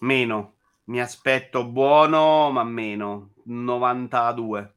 [0.00, 0.56] Meno.
[0.84, 3.32] Mi aspetto buono, ma meno.
[3.44, 4.74] 92.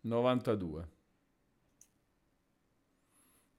[0.00, 0.88] 92.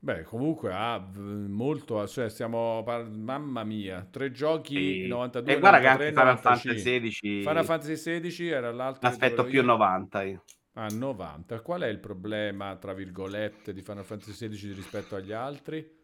[0.01, 5.79] Beh, comunque ha molto, cioè stiamo par- mamma mia, tre giochi e, 92 e guarda
[5.79, 9.65] 93, che anche Final Fantasy 16 Final Fantasy 16 era l'altro aspetto più io.
[9.65, 10.43] 90 io.
[10.73, 11.59] Ah, 90.
[11.59, 15.97] Qual è il problema tra virgolette di Final Fantasy 16 rispetto agli altri?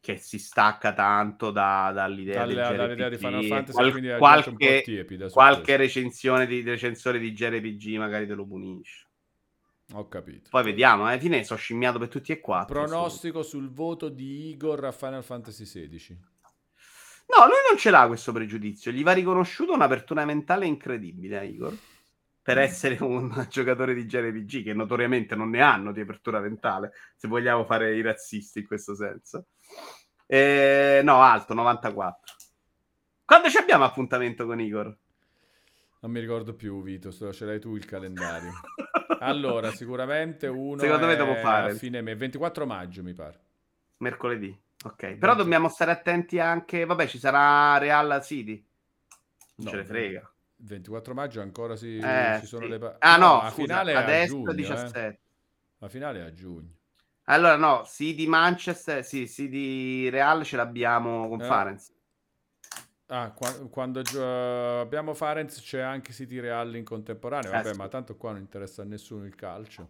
[0.00, 5.28] che si stacca tanto da, dall'idea, Dalle, dall'idea di Final Fantasy Qual- quindi qualche, tiepida
[5.28, 9.08] qualche recensione di, recensore di JRPG magari te lo punisce
[9.92, 14.08] ho capito poi vediamo alla fine sono scimmiato per tutti e quattro pronostico sul voto
[14.08, 16.18] di Igor a Final Fantasy XVI
[17.26, 21.76] no lui non ce l'ha questo pregiudizio gli va riconosciuta un'apertura mentale incredibile a Igor
[22.42, 22.60] per mm.
[22.60, 27.64] essere un giocatore di JRPG che notoriamente non ne hanno di apertura mentale se vogliamo
[27.64, 29.46] fare i razzisti in questo senso
[30.32, 32.34] eh, no, alto, 94.
[33.24, 34.96] Quando ci abbiamo appuntamento con Igor?
[36.02, 38.52] Non mi ricordo più, Vito, ce l'hai tu il calendario.
[39.26, 41.72] allora, sicuramente uno Secondo me devo fare.
[41.72, 43.40] a fine me, 24 maggio mi pare.
[43.98, 44.58] Mercoledì.
[44.82, 48.64] Ok, però dobbiamo stare attenti anche, vabbè, ci sarà Real City.
[49.56, 50.32] Non no, ce ne frega.
[50.56, 52.70] 24 maggio ancora si, eh, ci sono sì.
[52.70, 55.06] le pa- Ah no, no scusa, finale adesso giugno, 17.
[55.06, 55.18] Eh.
[55.78, 56.74] La finale è a giugno.
[57.24, 61.46] Allora, no, sì di Manchester, sì, sì di Real ce l'abbiamo con eh.
[63.12, 67.50] Ah, qua- quando gio- abbiamo Farenz c'è anche City Real in contemporanea.
[67.50, 69.88] Vabbè, eh, ma tanto qua non interessa a nessuno il calcio.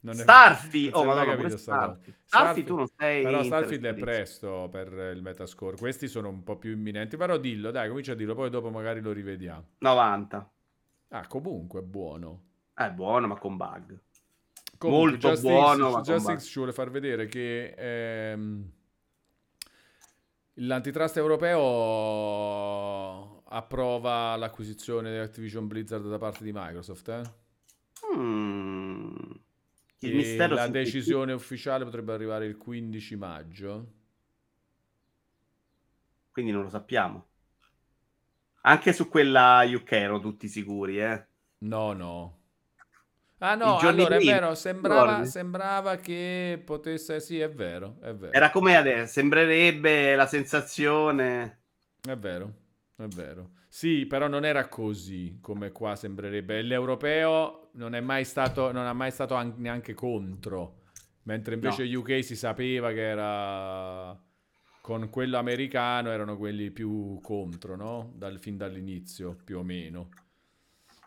[0.00, 2.14] Non Starfi, oh, madonna, capito Starfi.
[2.24, 5.76] Starfi tu non sei Però Starfield è presto per il metascore.
[5.76, 9.00] Questi sono un po' più imminenti, però dillo, dai, comincia a dirlo, poi dopo magari
[9.00, 9.64] lo rivediamo.
[9.78, 10.50] 90.
[11.08, 12.42] Ah, comunque è buono.
[12.74, 13.98] È buono, ma con bug.
[14.76, 16.00] Comunque, molto Just buono.
[16.02, 18.70] Justice ci vuole far vedere che ehm,
[20.58, 21.68] l'antitrust europeo
[23.50, 27.08] approva l'acquisizione di Activision Blizzard da parte di Microsoft.
[27.08, 27.22] Eh?
[28.16, 29.14] Mm.
[30.48, 33.92] la decisione ufficiale potrebbe arrivare il 15 maggio.
[36.30, 37.26] Quindi non lo sappiamo.
[38.62, 41.26] Anche su quella UK erano tutti sicuri, eh?
[41.58, 42.37] No, no.
[43.38, 48.32] Ah no, allora è vero, sembrava, sembrava, che potesse, sì è vero, è vero.
[48.32, 51.60] Era come adesso, sembrerebbe la sensazione.
[52.00, 52.52] È vero,
[52.96, 53.50] è vero.
[53.68, 56.62] Sì, però non era così come qua sembrerebbe.
[56.62, 60.82] L'europeo non è mai stato, non ha mai stato neanche contro,
[61.24, 62.00] mentre invece no.
[62.00, 64.20] UK si sapeva che era
[64.88, 68.10] con quello americano erano quelli più contro, no?
[68.16, 70.08] Dal, fin dall'inizio, più o meno.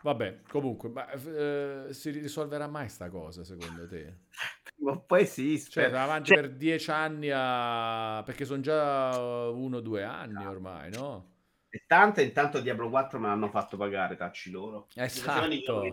[0.02, 4.18] Vabbè, comunque, ma, eh, si risolverà mai sta cosa secondo te?
[4.82, 6.40] Ma poi sì, cioè, avanti cioè...
[6.40, 8.20] per dieci anni a...
[8.24, 9.16] perché sono già
[9.50, 11.31] uno o due anni ormai, no?
[11.74, 14.88] E tanto intanto Diablo 4 me l'hanno fatto pagare, tacci loro.
[14.94, 15.40] Esatto.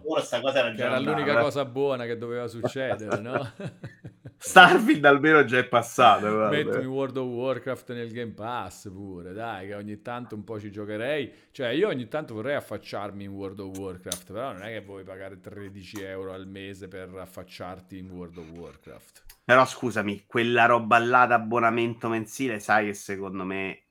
[0.04, 3.50] Ora cosa era, era l'unica cosa buona che doveva succedere, no?
[4.36, 6.30] Starfield almeno già è passato.
[6.30, 6.50] Guarda.
[6.50, 10.70] Mettimi World of Warcraft nel Game Pass pure, dai, che ogni tanto un po' ci
[10.70, 11.32] giocherei.
[11.52, 15.06] Cioè, io ogni tanto vorrei affacciarmi in World of Warcraft, però non è che vuoi
[15.06, 19.24] pagare 13 euro al mese per affacciarti in World of Warcraft.
[19.46, 23.84] Però scusami, quella roba là d'abbonamento mensile, sai che secondo me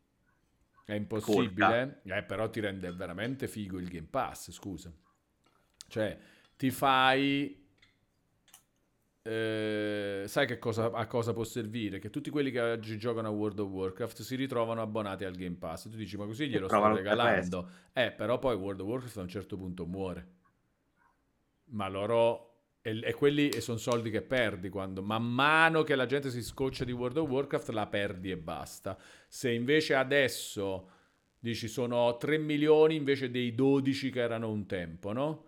[0.89, 2.01] È impossibile?
[2.05, 4.91] Eh, però ti rende veramente figo il Game Pass, scusa.
[5.87, 6.19] Cioè,
[6.57, 7.63] ti fai...
[9.21, 11.99] Eh, sai che cosa, a cosa può servire?
[11.99, 15.57] Che tutti quelli che oggi giocano a World of Warcraft si ritrovano abbonati al Game
[15.57, 15.91] Pass.
[15.91, 17.69] Tu dici, ma così glielo sto regalando.
[17.93, 20.37] Eh, però poi World of Warcraft a un certo punto muore.
[21.65, 22.48] Ma loro
[22.81, 26.85] e, e quelli sono soldi che perdi quando man mano che la gente si scoccia
[26.85, 28.97] di World of Warcraft la perdi e basta.
[29.29, 30.91] Se invece adesso
[31.39, 35.47] dici sono 3 milioni invece dei 12 che erano un tempo, no?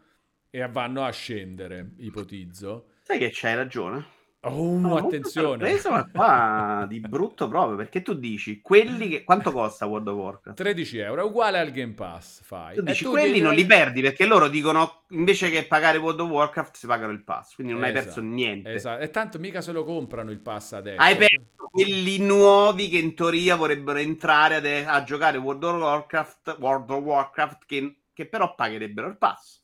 [0.50, 2.90] E vanno a scendere, ipotizzo.
[3.02, 4.18] Sai che c'hai ragione.
[4.42, 5.76] Oh, no, attenzione.
[5.76, 9.24] Sorpreso, ma qua di brutto proprio, perché tu dici, quelli che...
[9.24, 10.56] Quanto costa World of Warcraft?
[10.56, 12.76] 13 euro, è uguale al Game Pass, fai.
[12.76, 13.40] Tu dici, tu quelli devi...
[13.40, 17.22] non li perdi, perché loro dicono, invece che pagare World of Warcraft, si pagano il
[17.22, 18.72] pass, quindi non esatto, hai perso niente.
[18.72, 21.02] Esatto, e tanto mica se lo comprano il pass adesso.
[21.02, 26.56] Hai perso quelli nuovi che in teoria vorrebbero entrare a, a giocare World of Warcraft,
[26.58, 29.60] World of Warcraft che, che però pagherebbero il pass.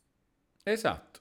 [0.62, 1.20] Esatto.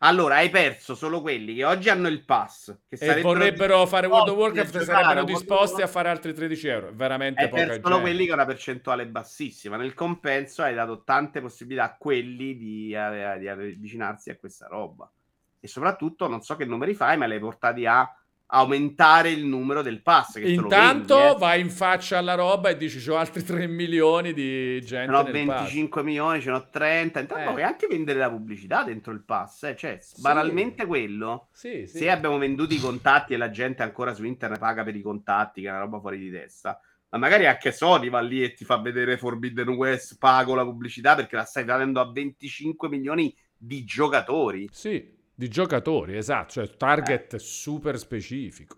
[0.00, 2.76] Allora, hai perso solo quelli che oggi hanno il pass.
[2.88, 6.92] Che e vorrebbero fare World of Warcraft e sarebbero disposti a fare altri 13 euro.
[6.92, 9.76] Veramente hai poca perso solo quelli che hanno una percentuale bassissima.
[9.76, 15.10] Nel compenso hai dato tante possibilità a quelli di, di, di avvicinarsi a questa roba.
[15.58, 18.08] E soprattutto, non so che numeri fai, ma li hai portati a
[18.50, 20.36] aumentare il numero del pass.
[20.36, 21.38] Intanto vendi, eh.
[21.38, 25.10] vai in faccia alla roba e dici: Ho altri 3 milioni di gente.
[25.10, 26.04] No, 25 pass.
[26.04, 27.20] milioni, ce n'ho 30.
[27.20, 27.52] Intanto eh.
[27.52, 29.64] puoi anche vendere la pubblicità dentro il pass.
[29.64, 29.76] Eh.
[29.76, 30.20] Cioè, sì.
[30.20, 31.48] banalmente quello.
[31.52, 31.98] Sì, sì.
[31.98, 35.62] Se abbiamo venduto i contatti e la gente ancora su internet paga per i contatti,
[35.62, 36.80] che è una roba fuori di testa.
[37.10, 41.14] Ma magari anche Sony va lì e ti fa vedere Forbidden West, pago la pubblicità
[41.14, 44.68] perché la stai vendendo a 25 milioni di giocatori.
[44.70, 47.38] Sì, di giocatori, esatto, cioè target eh.
[47.38, 48.76] super specifico.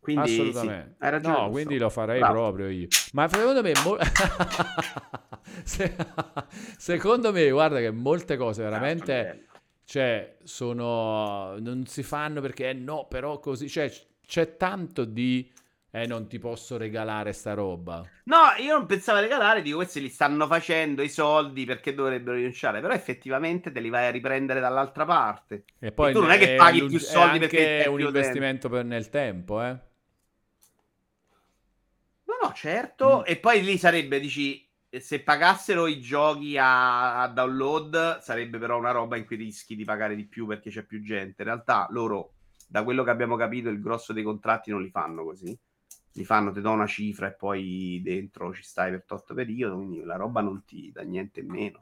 [0.00, 0.94] Quindi, Assolutamente.
[0.98, 1.36] Sì, hai ragione.
[1.36, 2.34] No, quindi lo farei Bravo.
[2.34, 2.88] proprio io.
[3.12, 3.96] Ma secondo me, mo...
[6.76, 9.46] secondo me, guarda che molte cose veramente,
[9.84, 13.88] cioè, sono, non si fanno perché eh, no, però così, cioè,
[14.26, 15.48] c'è tanto di
[15.94, 18.02] eh, non ti posso regalare sta roba.
[18.24, 22.36] No, io non pensavo a regalare, dico, questi li stanno facendo i soldi perché dovrebbero
[22.36, 25.64] rinunciare, però effettivamente te li vai a riprendere dall'altra parte.
[25.78, 28.86] E poi e tu non è che paghi più soldi perché è un investimento per
[28.86, 29.78] nel tempo, eh?
[32.24, 33.22] No, no, certo, mm.
[33.26, 38.92] e poi lì sarebbe, dici, se pagassero i giochi a, a download sarebbe però una
[38.92, 41.42] roba in cui rischi di pagare di più perché c'è più gente.
[41.42, 42.32] In realtà loro,
[42.66, 45.54] da quello che abbiamo capito, il grosso dei contratti non li fanno così
[46.14, 50.02] li fanno, ti do una cifra e poi dentro ci stai per tot periodo, quindi
[50.02, 51.78] la roba non ti dà niente in meno.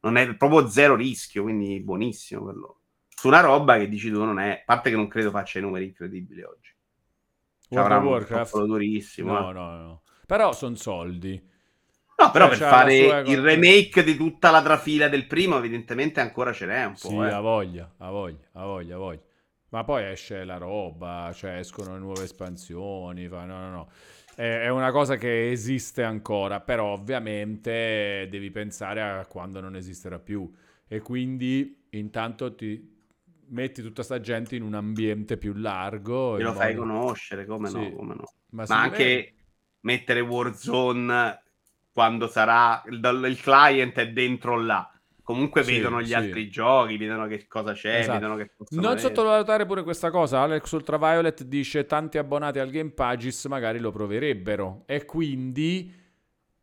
[0.00, 2.80] Non è proprio zero rischio, quindi buonissimo quello.
[3.08, 5.62] Su una roba che dici tu non è, a parte che non credo faccia i
[5.62, 6.74] numeri incredibili oggi.
[7.68, 9.32] Cioè, World of Warcraft durissimo.
[9.32, 9.52] No, eh.
[9.52, 10.02] no, no.
[10.26, 11.54] Però sono soldi.
[12.18, 16.52] No, però cioè, per fare il remake di tutta la trafila del primo, evidentemente ancora
[16.52, 17.08] ce n'è un po'.
[17.08, 17.16] Sì, eh.
[17.16, 17.94] voglia, ha voglia,
[18.52, 19.25] ha voglia, ha voglia.
[19.68, 23.88] Ma poi esce la roba, cioè escono nuove espansioni, fa, no, no, no.
[24.34, 30.18] È, è una cosa che esiste ancora, però ovviamente devi pensare a quando non esisterà
[30.18, 30.50] più.
[30.86, 32.94] E quindi intanto ti
[33.48, 36.36] metti tutta sta gente in un ambiente più largo.
[36.36, 36.60] E lo modo...
[36.60, 37.76] fai conoscere, come sì.
[37.76, 38.32] no, come no.
[38.50, 39.34] Ma, Ma anche
[39.80, 41.42] mettere Warzone
[41.92, 44.90] quando sarà il, il client è dentro là
[45.26, 46.14] comunque sì, vedono gli sì.
[46.14, 48.20] altri giochi, vedono che cosa c'è, esatto.
[48.20, 49.00] vedono che Non avere.
[49.00, 54.84] sottovalutare pure questa cosa, Alex Ultraviolet dice tanti abbonati al Game Pages magari lo proverebbero
[54.86, 55.92] e quindi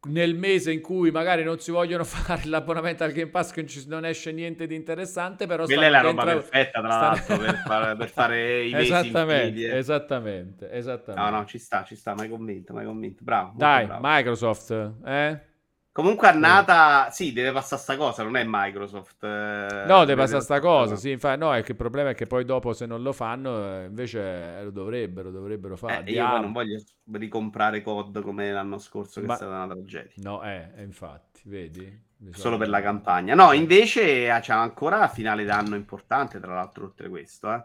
[0.05, 4.05] nel mese in cui magari non si vogliono fare l'abbonamento al Game Pass che non
[4.05, 6.47] esce niente di interessante però quella è la roba dentro...
[6.47, 9.77] perfetta tra l'altro per, fare, per fare i mesi esattamente, eh.
[9.77, 14.01] esattamente esattamente no no ci sta ci sta mai convinto mai convinto bravo dai bravo.
[14.01, 15.51] Microsoft eh
[15.93, 19.23] Comunque Annata, sì, deve passare sta cosa, non è Microsoft.
[19.23, 22.25] Eh, no, deve passare sta cosa, sì, infatti, no, è che il problema è che
[22.25, 26.03] poi dopo se non lo fanno, eh, invece eh, lo dovrebbero, dovrebbero fare.
[26.03, 26.81] Eh, io non voglio
[27.11, 29.33] ricomprare COD come l'anno scorso, che Ma...
[29.33, 30.13] è stata una tragedia.
[30.15, 32.01] No, eh, infatti, vedi?
[32.31, 33.35] Solo per la campagna.
[33.35, 37.63] No, invece c'è ancora finale d'anno importante, tra l'altro, oltre questo, eh.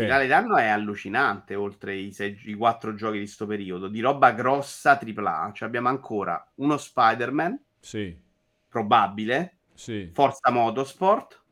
[0.00, 4.00] Il finale d'anno è allucinante, oltre i, sei, i quattro giochi di sto periodo, di
[4.00, 5.52] roba grossa AAA.
[5.52, 8.16] Cioè abbiamo ancora uno Spider-Man, sì.
[8.68, 10.10] probabile, sì.
[10.12, 11.42] Forza Motorsport,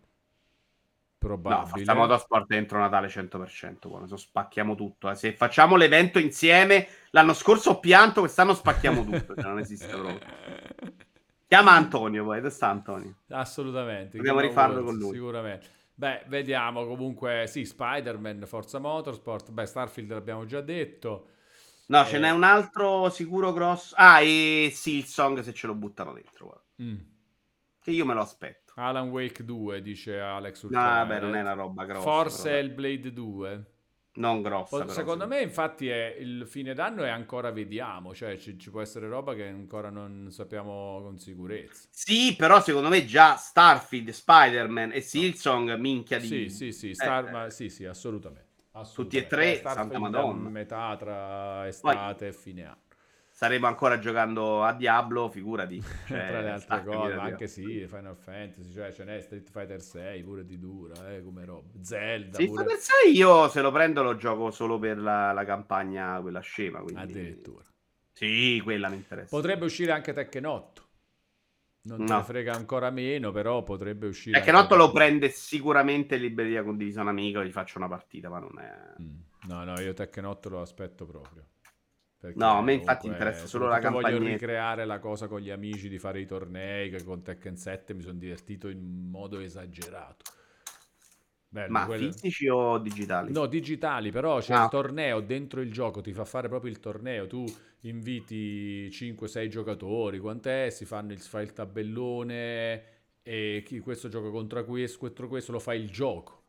[1.19, 1.61] probabile.
[1.61, 5.11] No, Forza Motorsport entro Natale 100%, quando spacchiamo tutto.
[5.11, 5.15] Eh.
[5.15, 10.19] Se facciamo l'evento insieme, l'anno scorso ho pianto, quest'anno spacchiamo tutto, cioè non esiste proprio.
[11.47, 13.17] Chiama Antonio poi, dove sta Antonio?
[13.29, 14.17] Assolutamente.
[14.17, 15.13] Dobbiamo rifarlo con lui.
[15.13, 15.67] Sicuramente.
[15.97, 21.29] Beh, vediamo comunque, sì, Spider-Man, Forza Motorsport, beh, Starfield l'abbiamo già detto.
[21.87, 23.95] No, Eh, ce n'è un altro sicuro grosso.
[23.97, 26.65] Ah, e Silsong se ce lo buttano dentro.
[26.79, 26.99] mm.
[27.79, 28.75] Che io me lo aspetto.
[28.77, 31.07] Alan Wake 2, dice Alex No, Ultraviolet.
[31.07, 32.11] vabbè, non è una roba grossa.
[32.11, 32.59] Forse però, dai.
[32.59, 33.74] Hellblade 2.
[34.17, 34.85] Non grossa.
[34.85, 38.81] Però, Secondo me, infatti, è il fine d'anno è ancora vediamo, cioè ci, ci può
[38.81, 41.89] essere roba che ancora non sappiamo con sicurezza.
[41.91, 46.27] Sì, però secondo me già Starfield, Spider-Man e Silsong, minchia di...
[46.27, 48.43] Sì, sì, sì, Star- Eh, ma- sì, sì, assolutamente.
[48.93, 49.29] Tutti e assolutamente.
[49.29, 50.49] tre, Eh, santa madonna.
[50.49, 52.83] metà tra estate e fine anno.
[53.45, 55.79] Saremo ancora giocando a Diablo, figurati.
[56.07, 59.83] Cioè, tra le altre stacca, cose, anche sì, Final Fantasy, cioè ce n'è Street Fighter
[59.83, 61.69] 6 pure di dura, eh, come roba.
[61.83, 65.45] Zelda Sì, pure per sé io se lo prendo lo gioco solo per la, la
[65.45, 66.81] campagna, quella scema.
[66.81, 67.03] Quindi...
[67.03, 67.63] addirittura.
[68.13, 69.37] Sì, quella mi interessa.
[69.37, 70.83] Potrebbe uscire anche Tekken 8.
[71.83, 72.17] Non No.
[72.17, 74.39] ne frega ancora meno, però potrebbe uscire.
[74.39, 78.39] Anche Notto lo prende sicuramente in libreria condivisa un amico, gli faccio una partita, ma
[78.39, 79.03] non è...
[79.03, 79.19] Mm.
[79.49, 81.45] No, no, io Tekken 8 lo aspetto proprio.
[82.25, 85.51] Perché No, a me infatti interessa solo la soprattutto Voglio ricreare la cosa con gli
[85.51, 90.25] amici di fare i tornei, che con Tekken 7 mi sono divertito in modo esagerato.
[91.49, 93.31] Bello, Ma quello- fisici o digitali?
[93.33, 94.65] No, digitali, però c'è Ah.
[94.65, 97.45] il torneo dentro il gioco, ti fa fare proprio il torneo, tu
[97.83, 100.71] inviti 5-6 giocatori, quant'è?
[100.71, 102.85] Si fanno il, fa il tabellone
[103.23, 106.43] e chi questo gioca contro questo, contro questo lo fa il gioco,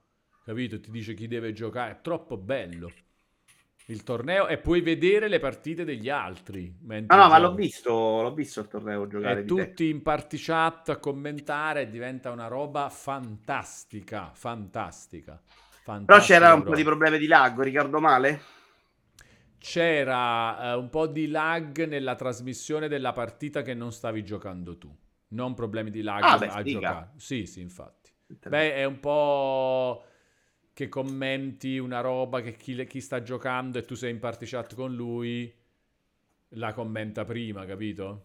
[0.45, 0.79] capito?
[0.79, 2.89] Ti dice chi deve giocare, è troppo bello
[3.85, 6.75] il torneo e puoi vedere le partite degli altri.
[7.09, 7.55] No, no, ma l'ho giochi.
[7.55, 9.73] visto, l'ho visto il torneo giocare E di te.
[9.73, 15.41] tutti in party chat a commentare diventa una roba fantastica, fantastica.
[16.05, 18.41] Però fantastica c'era un po' di problemi di lag, ricordo male?
[19.57, 24.95] C'era eh, un po' di lag nella trasmissione della partita che non stavi giocando tu.
[25.30, 26.67] Non problemi di lag Ah, beh, a figa.
[26.67, 27.11] giocare.
[27.17, 28.11] Sì, sì, infatti.
[28.47, 30.03] Beh, è un po'
[30.75, 34.75] che commenti una roba che chi, chi sta giocando e tu sei in party chat
[34.75, 35.51] con lui
[36.49, 38.23] la commenta prima, capito?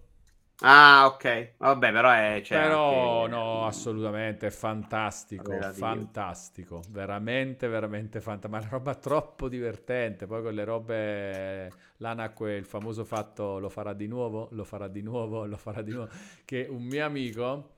[0.63, 1.55] Ah, ok.
[1.59, 2.41] Vabbè, però è...
[2.45, 5.63] Cioè, Però anche- no, assolutamente, è fantastico, Relativo.
[5.63, 12.13] fantastico, veramente, veramente fantastico, ma è una roba troppo divertente, poi con le robe, là
[12.15, 15.93] nacque il famoso fatto lo farà di nuovo, lo farà di nuovo, lo farà di
[15.93, 16.11] nuovo,
[16.45, 17.77] che un mio amico,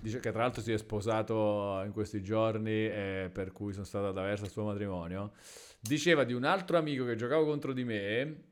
[0.00, 4.08] dice che tra l'altro si è sposato in questi giorni, eh, per cui sono stato
[4.08, 5.32] ad avverso al suo matrimonio,
[5.80, 8.42] diceva di un altro amico che giocava contro di me,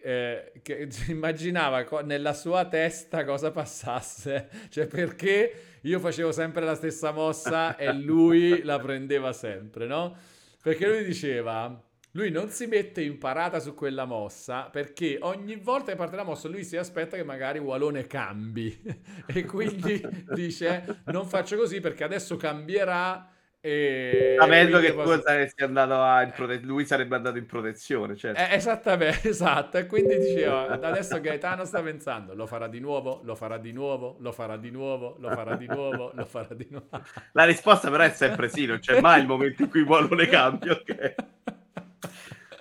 [0.00, 6.74] eh, che immaginava co- nella sua testa cosa passasse, cioè perché io facevo sempre la
[6.74, 10.16] stessa mossa e lui la prendeva sempre, no?
[10.62, 15.92] Perché lui diceva, lui non si mette in parata su quella mossa perché ogni volta
[15.92, 18.80] che parte la mossa lui si aspetta che magari Walone cambi
[19.26, 20.00] e quindi
[20.32, 24.36] dice non faccio così perché adesso cambierà e...
[24.38, 28.40] Sapendo che tu posso- saresti andato a in prote- lui sarebbe andato in protezione, certo.
[28.40, 29.78] eh, esattamente, esatto.
[29.78, 34.16] E quindi diceva, adesso Gaetano sta pensando, lo farà di nuovo, lo farà di nuovo,
[34.20, 36.88] lo farà di nuovo, lo farà di nuovo, lo farà di nuovo.
[37.32, 40.28] La risposta però è sempre sì, non c'è mai il momento in cui vuole le
[40.28, 41.14] cambi, ok?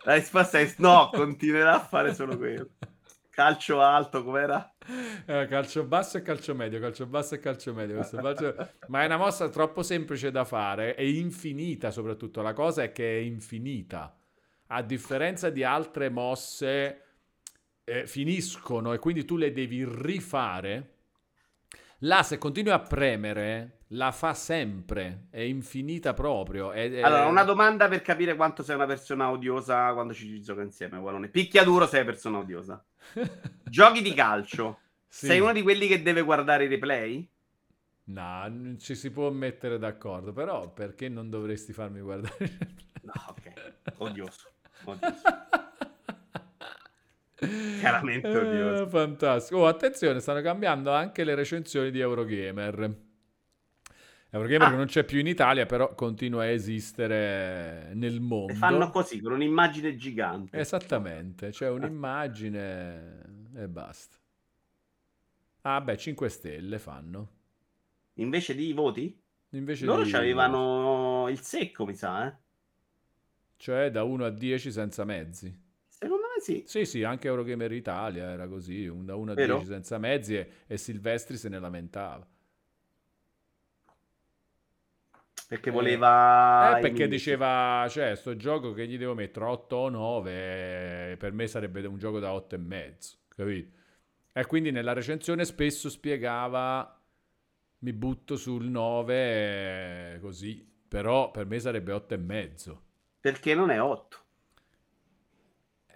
[0.08, 2.70] La risposta è no, continuerà a fare solo quello.
[3.30, 4.74] Calcio alto, com'era?
[5.26, 8.00] Eh, calcio basso e calcio medio, calcio basso e calcio medio.
[8.10, 8.56] calcio-
[8.88, 12.42] Ma è una mossa troppo semplice da fare e infinita soprattutto.
[12.42, 14.18] La cosa è che è infinita.
[14.68, 17.02] A differenza di altre mosse,
[17.84, 20.94] eh, finiscono e quindi tu le devi rifare.
[22.00, 25.28] Là, se continui a premere, la fa sempre.
[25.30, 26.72] È infinita proprio.
[26.72, 30.62] è- è- Allora, una domanda per capire quanto sei una persona odiosa quando ci gioca
[30.62, 31.30] insieme, Gualone.
[31.30, 32.84] Picchiaduro sei persona odiosa.
[33.64, 34.80] Giochi di calcio.
[35.08, 35.28] Sì.
[35.28, 37.30] Sei uno di quelli che deve guardare i replay?
[38.06, 42.58] No, non ci si può mettere d'accordo, però perché non dovresti farmi guardare?
[43.02, 43.74] No, ok.
[43.98, 44.52] Odioso.
[44.86, 45.22] Odioso.
[47.80, 48.84] Chiaramente odioso.
[48.84, 49.60] Eh, fantastico.
[49.60, 53.06] Oh, attenzione, stanno cambiando anche le recensioni di Eurogamer.
[54.30, 54.76] Eurogamer Ah.
[54.76, 58.52] non c'è più in Italia, però continua a esistere nel mondo.
[58.52, 60.60] E fanno così, con un'immagine gigante.
[60.60, 64.18] Esattamente, c'è un'immagine e basta.
[65.62, 67.30] Ah, beh, 5 stelle fanno.
[68.16, 69.18] Invece di voti?
[69.52, 70.14] Invece Loro di...
[70.14, 72.36] avevano il secco, mi sa, eh.
[73.58, 75.66] Cioè da 1 a 10 senza mezzi.
[75.88, 76.64] Secondo me sì.
[76.66, 79.56] Sì, sì, anche Eurogamer Italia era così, un- da 1 a Vero?
[79.56, 82.26] 10 senza mezzi e, e Silvestri se ne lamentava.
[85.48, 86.78] Perché Eh, voleva...
[86.78, 91.48] Eh, perché diceva, cioè, sto gioco che gli devo mettere 8 o 9, per me
[91.48, 93.76] sarebbe un gioco da 8 e mezzo, capito?
[94.34, 97.02] E quindi nella recensione spesso spiegava,
[97.80, 102.82] mi butto sul 9 eh, così, però per me sarebbe 8 e mezzo.
[103.20, 104.18] Perché non è 8.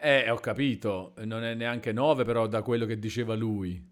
[0.04, 3.88] Eh, ho capito, non è neanche 9 però da quello che diceva lui.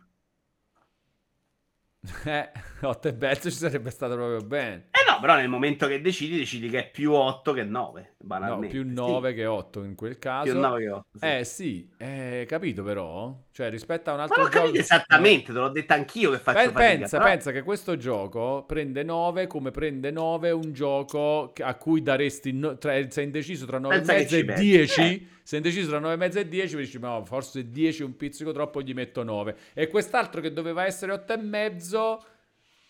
[2.26, 4.89] Eh, 8 e mezzo ci sarebbe stato proprio bene.
[5.20, 8.14] Eh no, però nel momento che decidi, decidi che è più 8 che 9.
[8.22, 9.36] No, più 9 sì.
[9.36, 10.52] che 8 in quel caso.
[10.52, 11.06] Più 9 che 8.
[11.14, 11.26] Sì.
[11.26, 13.36] Eh sì, eh, capito però.
[13.52, 14.74] Cioè rispetto a un altro Ma gioco...
[14.74, 17.30] esattamente, te l'ho detto anch'io che faccio Pen- fatica, pensa, però...
[17.30, 22.54] pensa che questo gioco prende 9 come prende 9 un gioco a cui daresti...
[22.54, 22.78] No...
[22.78, 23.10] Tra...
[23.10, 25.02] sei indeciso tra 9 pensa e mezzo e 10...
[25.02, 25.28] Eh.
[25.50, 28.16] Sei indeciso tra 9 e mezzo e 10, mi dici, ma forse 10 è un
[28.16, 29.56] pizzico troppo, gli metto 9.
[29.74, 32.24] E quest'altro che doveva essere 8 e mezzo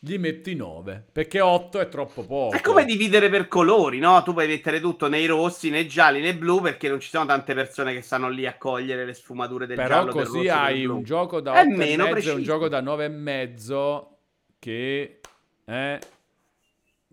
[0.01, 2.55] gli metti 9 perché 8 è troppo poco.
[2.55, 4.23] È come dividere per colori, no?
[4.23, 7.53] Tu puoi mettere tutto nei rossi, nei gialli, nei blu perché non ci sono tante
[7.53, 10.13] persone che stanno lì a cogliere le sfumature del Però giallo.
[10.13, 13.09] Però così hai un gioco da 8 e mezzo e un gioco da 9 e
[13.09, 14.17] mezzo
[14.57, 15.19] che
[15.65, 15.99] eh,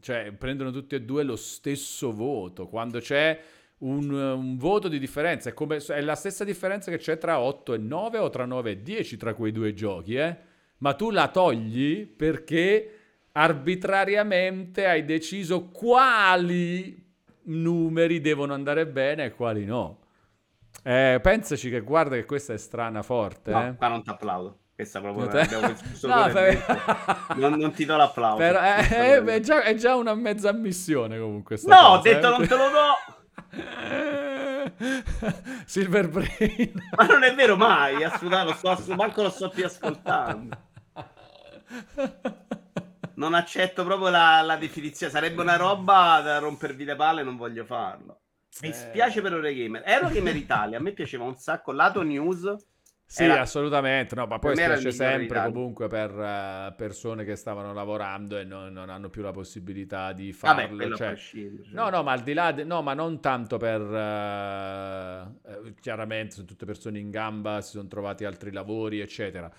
[0.00, 3.38] cioè prendono tutti e due lo stesso voto quando c'è
[3.78, 5.50] un, un, voto di differenza.
[5.50, 8.70] È, come, è la stessa differenza che c'è tra 8 e 9 o tra 9
[8.70, 10.36] e 10 tra quei due giochi, eh?
[10.78, 12.92] Ma tu la togli perché
[13.32, 17.04] arbitrariamente hai deciso quali
[17.44, 20.00] numeri devono andare bene e quali no.
[20.82, 23.50] Eh, pensaci che guarda che questa è strana forte.
[23.50, 23.74] No, eh?
[23.78, 24.58] ma non ti applaudo.
[24.74, 25.48] Questa proprio te...
[26.06, 27.34] no, per...
[27.36, 28.36] non, non, ti do l'applauso.
[28.36, 31.58] Però, eh, eh, è, già, è, già, una mezza ammissione comunque.
[31.64, 33.14] No, cosa, ho detto non te lo do.
[35.64, 36.72] Silver Brain.
[36.94, 40.56] ma non è vero mai, assolutamente, lo sto, manco lo sto più ascoltando.
[43.16, 45.12] Non accetto proprio la, la, definizione.
[45.12, 48.20] Sarebbe una roba da rompervi le palle, non voglio farlo.
[48.60, 48.72] Mi eh...
[48.72, 49.82] spiace per Eurogamer.
[49.84, 51.72] Eurogamer Italia, a me piaceva un sacco.
[51.72, 52.54] Lato news.
[53.08, 53.40] Sì, era...
[53.40, 54.14] assolutamente.
[54.16, 58.90] No, ma poi spiace sempre comunque per uh, persone che stavano lavorando e non, non,
[58.90, 60.76] hanno più la possibilità di farlo.
[60.76, 61.16] Vabbè, cioè...
[61.16, 61.50] cioè...
[61.70, 62.64] No, no, ma al di là, de...
[62.64, 68.26] no, ma non tanto per uh, chiaramente sono tutte persone in gamba, si sono trovati
[68.26, 69.50] altri lavori, eccetera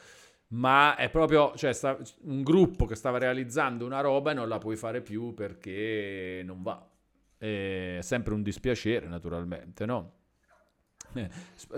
[0.49, 4.57] ma è proprio cioè, sta, un gruppo che stava realizzando una roba e non la
[4.57, 6.87] puoi fare più perché non va.
[7.37, 10.16] È sempre un dispiacere, naturalmente, no?
[11.13, 11.29] Eh,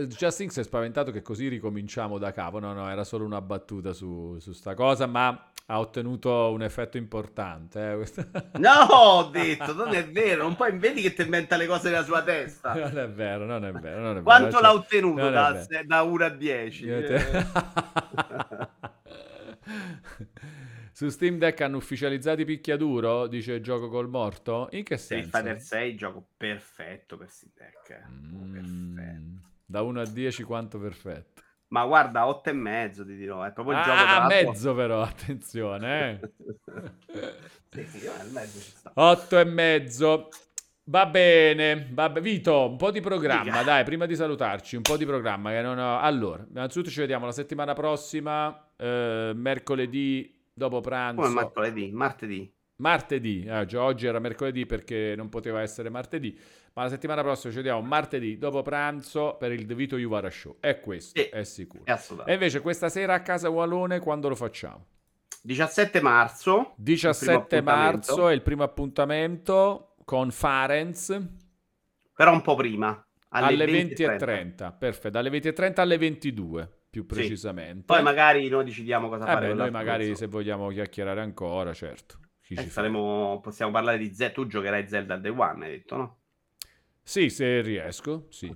[0.07, 2.59] Just si è spaventato che così ricominciamo da capo.
[2.59, 6.97] No, no, era solo una battuta su, su sta cosa, ma ha ottenuto un effetto
[6.97, 7.91] importante.
[7.91, 8.25] Eh?
[8.59, 10.43] no, ho detto, non è vero.
[10.43, 12.73] Non puoi vedi che ti inventa le cose nella sua testa.
[12.73, 14.01] Non è vero, non è vero.
[14.01, 16.85] Non è Quanto vero, l'ha ottenuto da, da 1 a 10?
[16.85, 17.47] Te...
[20.99, 24.67] Su Steam Deck hanno ufficializzato i picchiaduro, dice gioco col morto.
[24.71, 25.29] In che senso?
[25.29, 28.03] Street Fighter 6, gioco perfetto per Steam Deck.
[28.09, 29.49] Mm, perfetto.
[29.65, 31.41] Da 1 a 10 quanto perfetto?
[31.69, 34.99] Ma guarda, 8 e mezzo ti dirò, è proprio il ah, gioco Ah, mezzo però,
[35.07, 36.19] attenzione.
[36.19, 36.31] Eh.
[37.85, 38.91] sì, sì, mezzo ci sta.
[38.93, 40.27] 8 e mezzo.
[40.83, 43.63] Va bene, va be- Vito, un po' di programma, Dica.
[43.63, 45.99] dai, prima di salutarci, un po' di programma ho...
[45.99, 51.21] Allora, innanzitutto ci vediamo la settimana prossima, eh, mercoledì dopo pranzo.
[51.21, 51.89] Come mercoledì?
[51.91, 52.53] Martedì.
[52.75, 56.37] Martedì, eh, già oggi era mercoledì perché non poteva essere martedì,
[56.73, 60.57] ma la settimana prossima ci vediamo martedì dopo pranzo per il The Vito Juvara Show.
[60.59, 61.83] È questo, sì, è sicuro.
[61.83, 64.85] È e invece questa sera a casa Wallone quando lo facciamo?
[65.41, 66.73] 17 marzo.
[66.77, 71.17] 17 marzo è il primo appuntamento con Farenz.
[72.13, 73.01] Però un po' prima.
[73.29, 74.77] Alle, alle 20.30.
[74.77, 77.79] Perfetto, dalle 20.30 alle 22 più precisamente.
[77.79, 77.85] Sì.
[77.85, 79.47] Poi magari noi decidiamo cosa eh fare.
[79.49, 80.21] Beh, noi magari penso.
[80.21, 82.17] se vogliamo chiacchierare ancora, certo.
[82.49, 84.33] Eh, saremo, possiamo parlare di Zelda.
[84.33, 86.17] Tu giocherai Zelda Day One, hai detto, no?
[87.03, 88.53] Sì, se riesco, sì.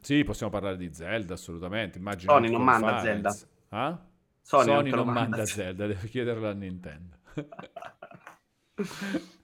[0.00, 1.98] Sì, possiamo parlare di Zelda, assolutamente.
[1.98, 3.36] Immagino Sony non manda Zelda.
[3.68, 4.02] Ah?
[4.40, 7.16] Sony, Sony non, non manda Zelda, devo chiederlo a Nintendo.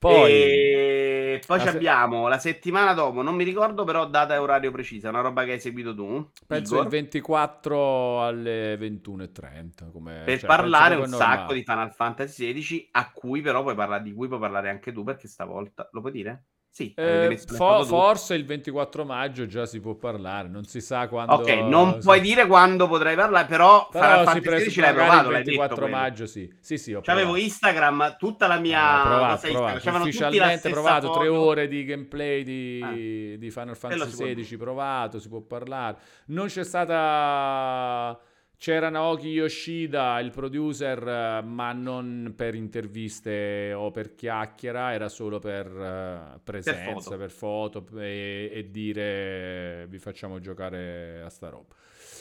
[0.00, 5.10] Poi, e poi abbiamo la settimana dopo, non mi ricordo però data e orario precisa,
[5.10, 6.30] una roba che hai seguito tu.
[6.46, 6.86] Penso Igor.
[6.86, 9.92] il 24 alle 21.30.
[9.92, 14.02] Come, per cioè, parlare un sacco di Final Fantasy XVI, a cui però puoi parlare,
[14.02, 16.44] di cui puoi parlare anche tu, perché stavolta lo puoi dire?
[16.72, 21.34] Sì, eh, fo- forse il 24 maggio già si può parlare, non si sa quando.
[21.34, 21.98] Ok, non si...
[21.98, 25.28] puoi dire quando potrai parlare, però, però Final Fantasy l'hai provato.
[25.30, 26.48] Il 24 maggio, sì.
[26.60, 29.00] Sì, sì, ho C'avevo Instagram, tutta la mia.
[29.00, 30.02] Eh, provato, provato.
[30.02, 31.18] Ufficialmente provato, foto.
[31.18, 32.92] tre ore di gameplay di, ah.
[33.36, 35.96] di Final Fantasy XVI provato, si può parlare.
[36.26, 38.16] Non c'è stata
[38.60, 45.66] c'era Naoki Yoshida, il producer, ma non per interviste o per chiacchiera, era solo per
[45.66, 51.74] uh, presenza, per foto, per foto e, e, dire vi facciamo giocare a sta roba.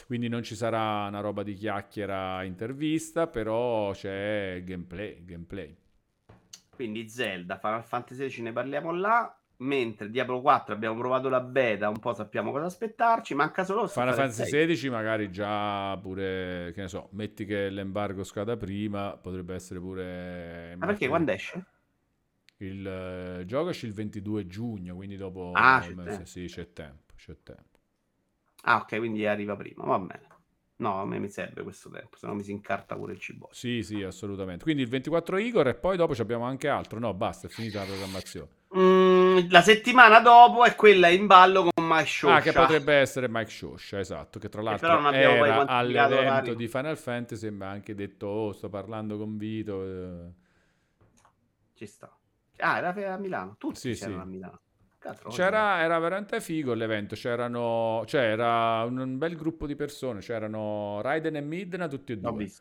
[0.05, 5.75] Quindi non ci sarà una roba di chiacchiera intervista, però c'è gameplay, gameplay.
[6.73, 9.38] Quindi Zelda, Final Fantasy ce ne parliamo là.
[9.59, 14.13] Mentre Diablo 4 abbiamo provato la beta, un po' sappiamo cosa aspettarci, manca solo Final
[14.13, 19.79] Fantasy 16 magari già pure, che ne so, metti che l'embargo scada prima, potrebbe essere
[19.79, 20.75] pure...
[20.77, 21.65] Ma perché quando esce?
[22.57, 25.51] Il uh, gioco esce il 22 giugno, quindi dopo...
[25.53, 26.25] Ah, c'è tempo.
[26.25, 27.79] Sì, c'è tempo, c'è tempo.
[28.63, 30.27] Ah, ok, quindi arriva prima, va bene.
[30.79, 33.49] No, a me mi serve questo tempo, se no mi si incarta pure il cibo.
[33.51, 34.63] Sì, sì, assolutamente.
[34.63, 36.99] Quindi il 24 Igor e poi dopo abbiamo anche altro.
[36.99, 38.47] No, basta, è finita la programmazione.
[38.77, 42.35] Mm, la settimana dopo è quella in ballo con Mike Shosha.
[42.35, 47.49] Ah, che potrebbe essere Mike Shosha, esatto, che tra l'altro era all'evento di Final Fantasy
[47.49, 49.83] mi ha anche detto, oh, sto parlando con Vito.
[49.83, 50.31] Eh.
[51.73, 52.09] Ci sta.
[52.57, 53.55] Ah, era a Milano.
[53.57, 54.05] Tutti sì, sì.
[54.05, 54.61] a Milano.
[55.29, 61.41] C'era, era veramente figo l'evento, c'erano, c'era un bel gruppo di persone, c'erano Raiden e
[61.41, 62.51] Midna tutti e due.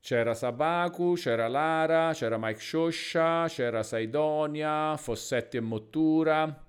[0.00, 6.64] C'era Sabaku, c'era Lara, c'era Mike Shosha, c'era Saidonia, Fossetti e Mottura,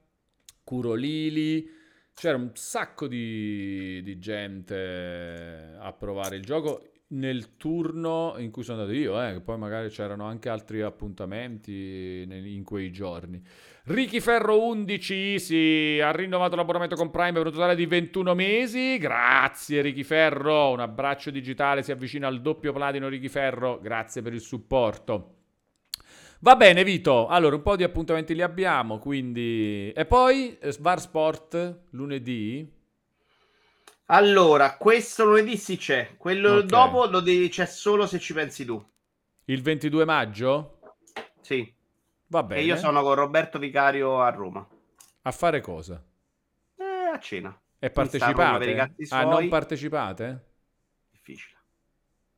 [0.63, 1.69] Kuro Lili.
[2.15, 8.81] C'era un sacco di, di gente a provare il gioco nel turno in cui sono
[8.81, 13.41] andato io, eh, poi magari c'erano anche altri appuntamenti in quei giorni.
[13.89, 18.97] Ricky Ferro 11 sì, ha rinnovato l'abbonamento con Prime per un totale di 21 mesi.
[18.97, 23.79] Grazie Ricky Ferro, un abbraccio digitale, si avvicina al doppio platino Ricky Ferro.
[23.79, 25.35] Grazie per il supporto.
[26.39, 29.89] Va bene Vito, allora un po' di appuntamenti li abbiamo, quindi...
[29.95, 32.69] E poi eh, Svar Sport lunedì?
[34.07, 36.65] Allora, questo lunedì sì c'è, quello okay.
[36.65, 37.47] dopo lo devi...
[37.47, 38.85] c'è solo se ci pensi tu.
[39.45, 40.79] Il 22 maggio?
[41.39, 41.75] Sì.
[42.27, 42.61] Va bene.
[42.61, 44.67] E io sono con Roberto Vicario a Roma.
[45.21, 46.03] A fare cosa?
[46.75, 47.57] Eh, a cena.
[47.79, 48.95] E partecipate?
[49.09, 50.45] Ah, non partecipate?
[51.11, 51.55] Difficile.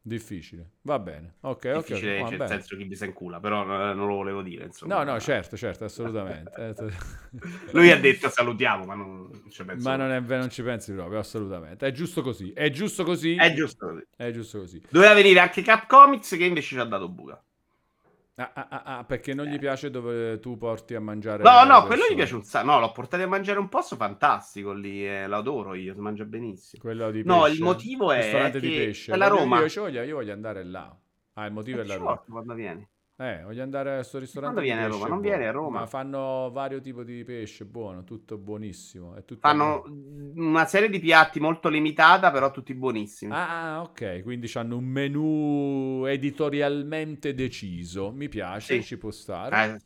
[0.01, 1.35] Difficile, va bene.
[1.41, 2.31] Ok, Difficile, ok.
[2.31, 4.65] Nel senso chi mi sa in culo, però non lo volevo dire.
[4.65, 5.03] Insomma.
[5.03, 6.51] No, no, certo, certo, assolutamente.
[6.55, 6.73] Eh,
[7.73, 9.87] Lui ha detto salutiamo, ma non ci penso.
[9.87, 11.85] Ma non, è, non, ci pensi proprio, assolutamente.
[11.85, 12.51] È giusto così.
[12.53, 13.35] È giusto così.
[13.35, 14.07] È giusto così.
[14.15, 14.81] È giusto così.
[14.89, 17.43] Doveva venire anche Cap Comics che invece ci ha dato buca.
[18.39, 19.59] Ah, ah, ah, ah, perché non gli eh.
[19.59, 21.43] piace dove tu porti a mangiare?
[21.43, 22.65] No, no, quello gli piace un sacco.
[22.67, 26.23] No, l'ho portato a mangiare un posto fantastico lì, eh, lo adoro io, si mangia
[26.23, 26.81] benissimo.
[26.81, 27.37] Quello di pesce.
[27.37, 29.11] No, il motivo è Ristorante di pesce.
[29.11, 29.59] È la Roma.
[29.59, 30.97] Io, io, io, voglio andare là.
[31.33, 32.23] Ah, il motivo è, è la Roma.
[32.29, 32.87] Quando vieni?
[33.21, 34.61] Eh, voglio andare a questo ristorante.
[34.61, 35.07] Quando viene a Roma?
[35.09, 35.79] Non viene a Roma.
[35.79, 39.15] Ma fanno vario tipo di pesce buono, tutto buonissimo.
[39.15, 40.31] È tutto fanno buono.
[40.35, 43.33] una serie di piatti molto limitata, però tutti buonissimi.
[43.35, 44.23] Ah, ok.
[44.23, 48.09] Quindi hanno un menù editorialmente deciso.
[48.11, 48.83] Mi piace, sì.
[48.83, 49.81] ci può stare.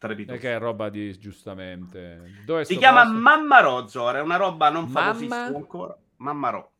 [0.00, 2.42] Eh, e che è roba di giustamente.
[2.46, 3.18] Dove si chiama posto?
[3.18, 5.98] Mammarò Zora, è una roba non famosissima ancora.
[6.18, 6.70] Mammarò.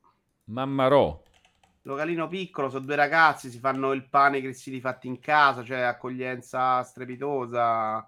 [0.44, 1.22] Mammarò
[1.88, 6.82] localino piccolo, sono due ragazzi, si fanno il pane si fatti in casa, cioè accoglienza
[6.82, 8.06] strepitosa.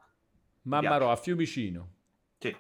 [0.63, 1.93] Mammarò a Fiumicino.
[2.39, 2.55] Sì.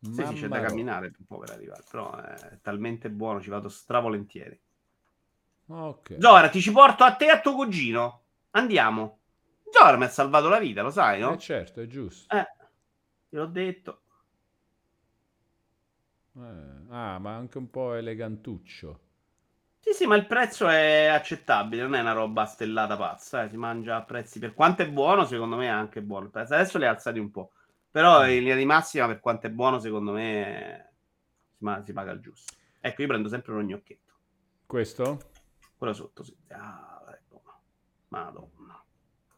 [0.00, 3.68] Sì, sì, c'è da camminare un po' per arrivare, però è talmente buono, ci vado
[3.68, 4.58] stravolentieri.
[5.66, 6.16] Ok.
[6.18, 8.22] Zora, ti ci porto a te e a tuo cugino.
[8.50, 9.18] Andiamo.
[9.70, 11.34] Zora mi ha salvato la vita, lo sai, no?
[11.34, 12.34] Eh certo, è giusto.
[12.34, 12.46] Eh,
[13.30, 14.02] l'ho detto.
[16.36, 19.00] Eh, ah, ma anche un po' elegantuccio.
[19.80, 23.48] Sì, sì, ma il prezzo è accettabile, non è una roba stellata pazza, eh.
[23.48, 26.28] si mangia a prezzi per quanto è buono, secondo me è anche buono.
[26.30, 27.52] Adesso li ha alzati un po',
[27.90, 28.28] però mm.
[28.28, 30.92] in linea di massima per quanto è buono, secondo me
[31.56, 32.52] si, ma- si paga il giusto.
[32.78, 34.12] Ecco, io prendo sempre uno gnocchetto.
[34.66, 35.18] Questo?
[35.78, 36.36] Quello sotto, sì.
[36.48, 37.60] Ah, è buono.
[38.08, 38.84] Madonna.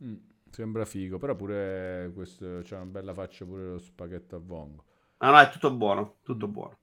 [0.03, 0.17] Mm,
[0.51, 4.85] sembra figo, però pure questo c'è una bella faccia pure lo spaghetto a vongo.
[5.19, 6.79] No, no, è tutto buono, tutto buono.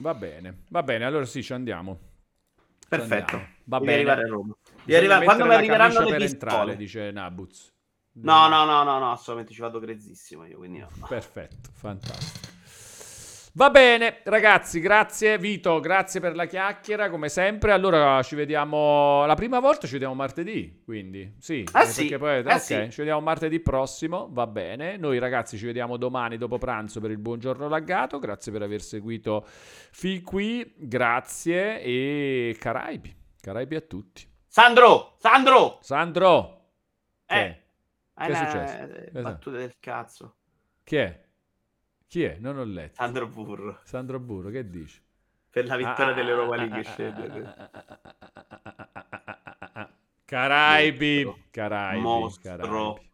[0.00, 1.98] Va bene, va bene, allora sì, ci andiamo.
[2.88, 3.36] Perfetto.
[3.36, 3.54] Andiamo.
[3.64, 3.92] Va bene.
[3.94, 4.56] arrivare a Roma.
[4.86, 5.20] Arriva...
[5.20, 6.50] Quando mi arriveranno le per pistole?
[6.52, 7.72] entrare, dice Nabuz.
[8.12, 10.88] No, no, no, no, no, assolutamente ci vado grezzissimo io, quindi no.
[11.06, 12.47] Perfetto, fantastico.
[13.54, 17.72] Va bene, ragazzi, grazie Vito, grazie per la chiacchiera, come sempre.
[17.72, 22.14] Allora ci vediamo la prima volta, ci vediamo martedì, quindi sì, ah, sì.
[22.16, 22.88] poi, eh, ok, sì.
[22.90, 24.96] ci vediamo martedì prossimo, va bene.
[24.96, 28.18] Noi ragazzi ci vediamo domani dopo pranzo per il buongiorno laggato.
[28.18, 33.16] Grazie per aver seguito fin qui, grazie e Caraibi.
[33.40, 34.26] Caraibi a tutti.
[34.46, 35.78] Sandro, Sandro.
[35.80, 36.70] Sandro.
[37.24, 37.44] Che?
[37.44, 37.62] Eh.
[38.14, 39.20] Che è successo?
[39.20, 40.34] Battute del cazzo.
[40.84, 41.26] Chi è?
[42.08, 42.38] Chi è?
[42.40, 42.94] Non ho letto.
[42.94, 43.80] Sandro Burro.
[43.84, 44.98] Sandro Burro, che dici?
[45.50, 47.70] Per la vittoria dell'Europa League scende.
[50.24, 52.56] Caraibi, Caraibi, Mostro.
[52.56, 53.07] Caraibi.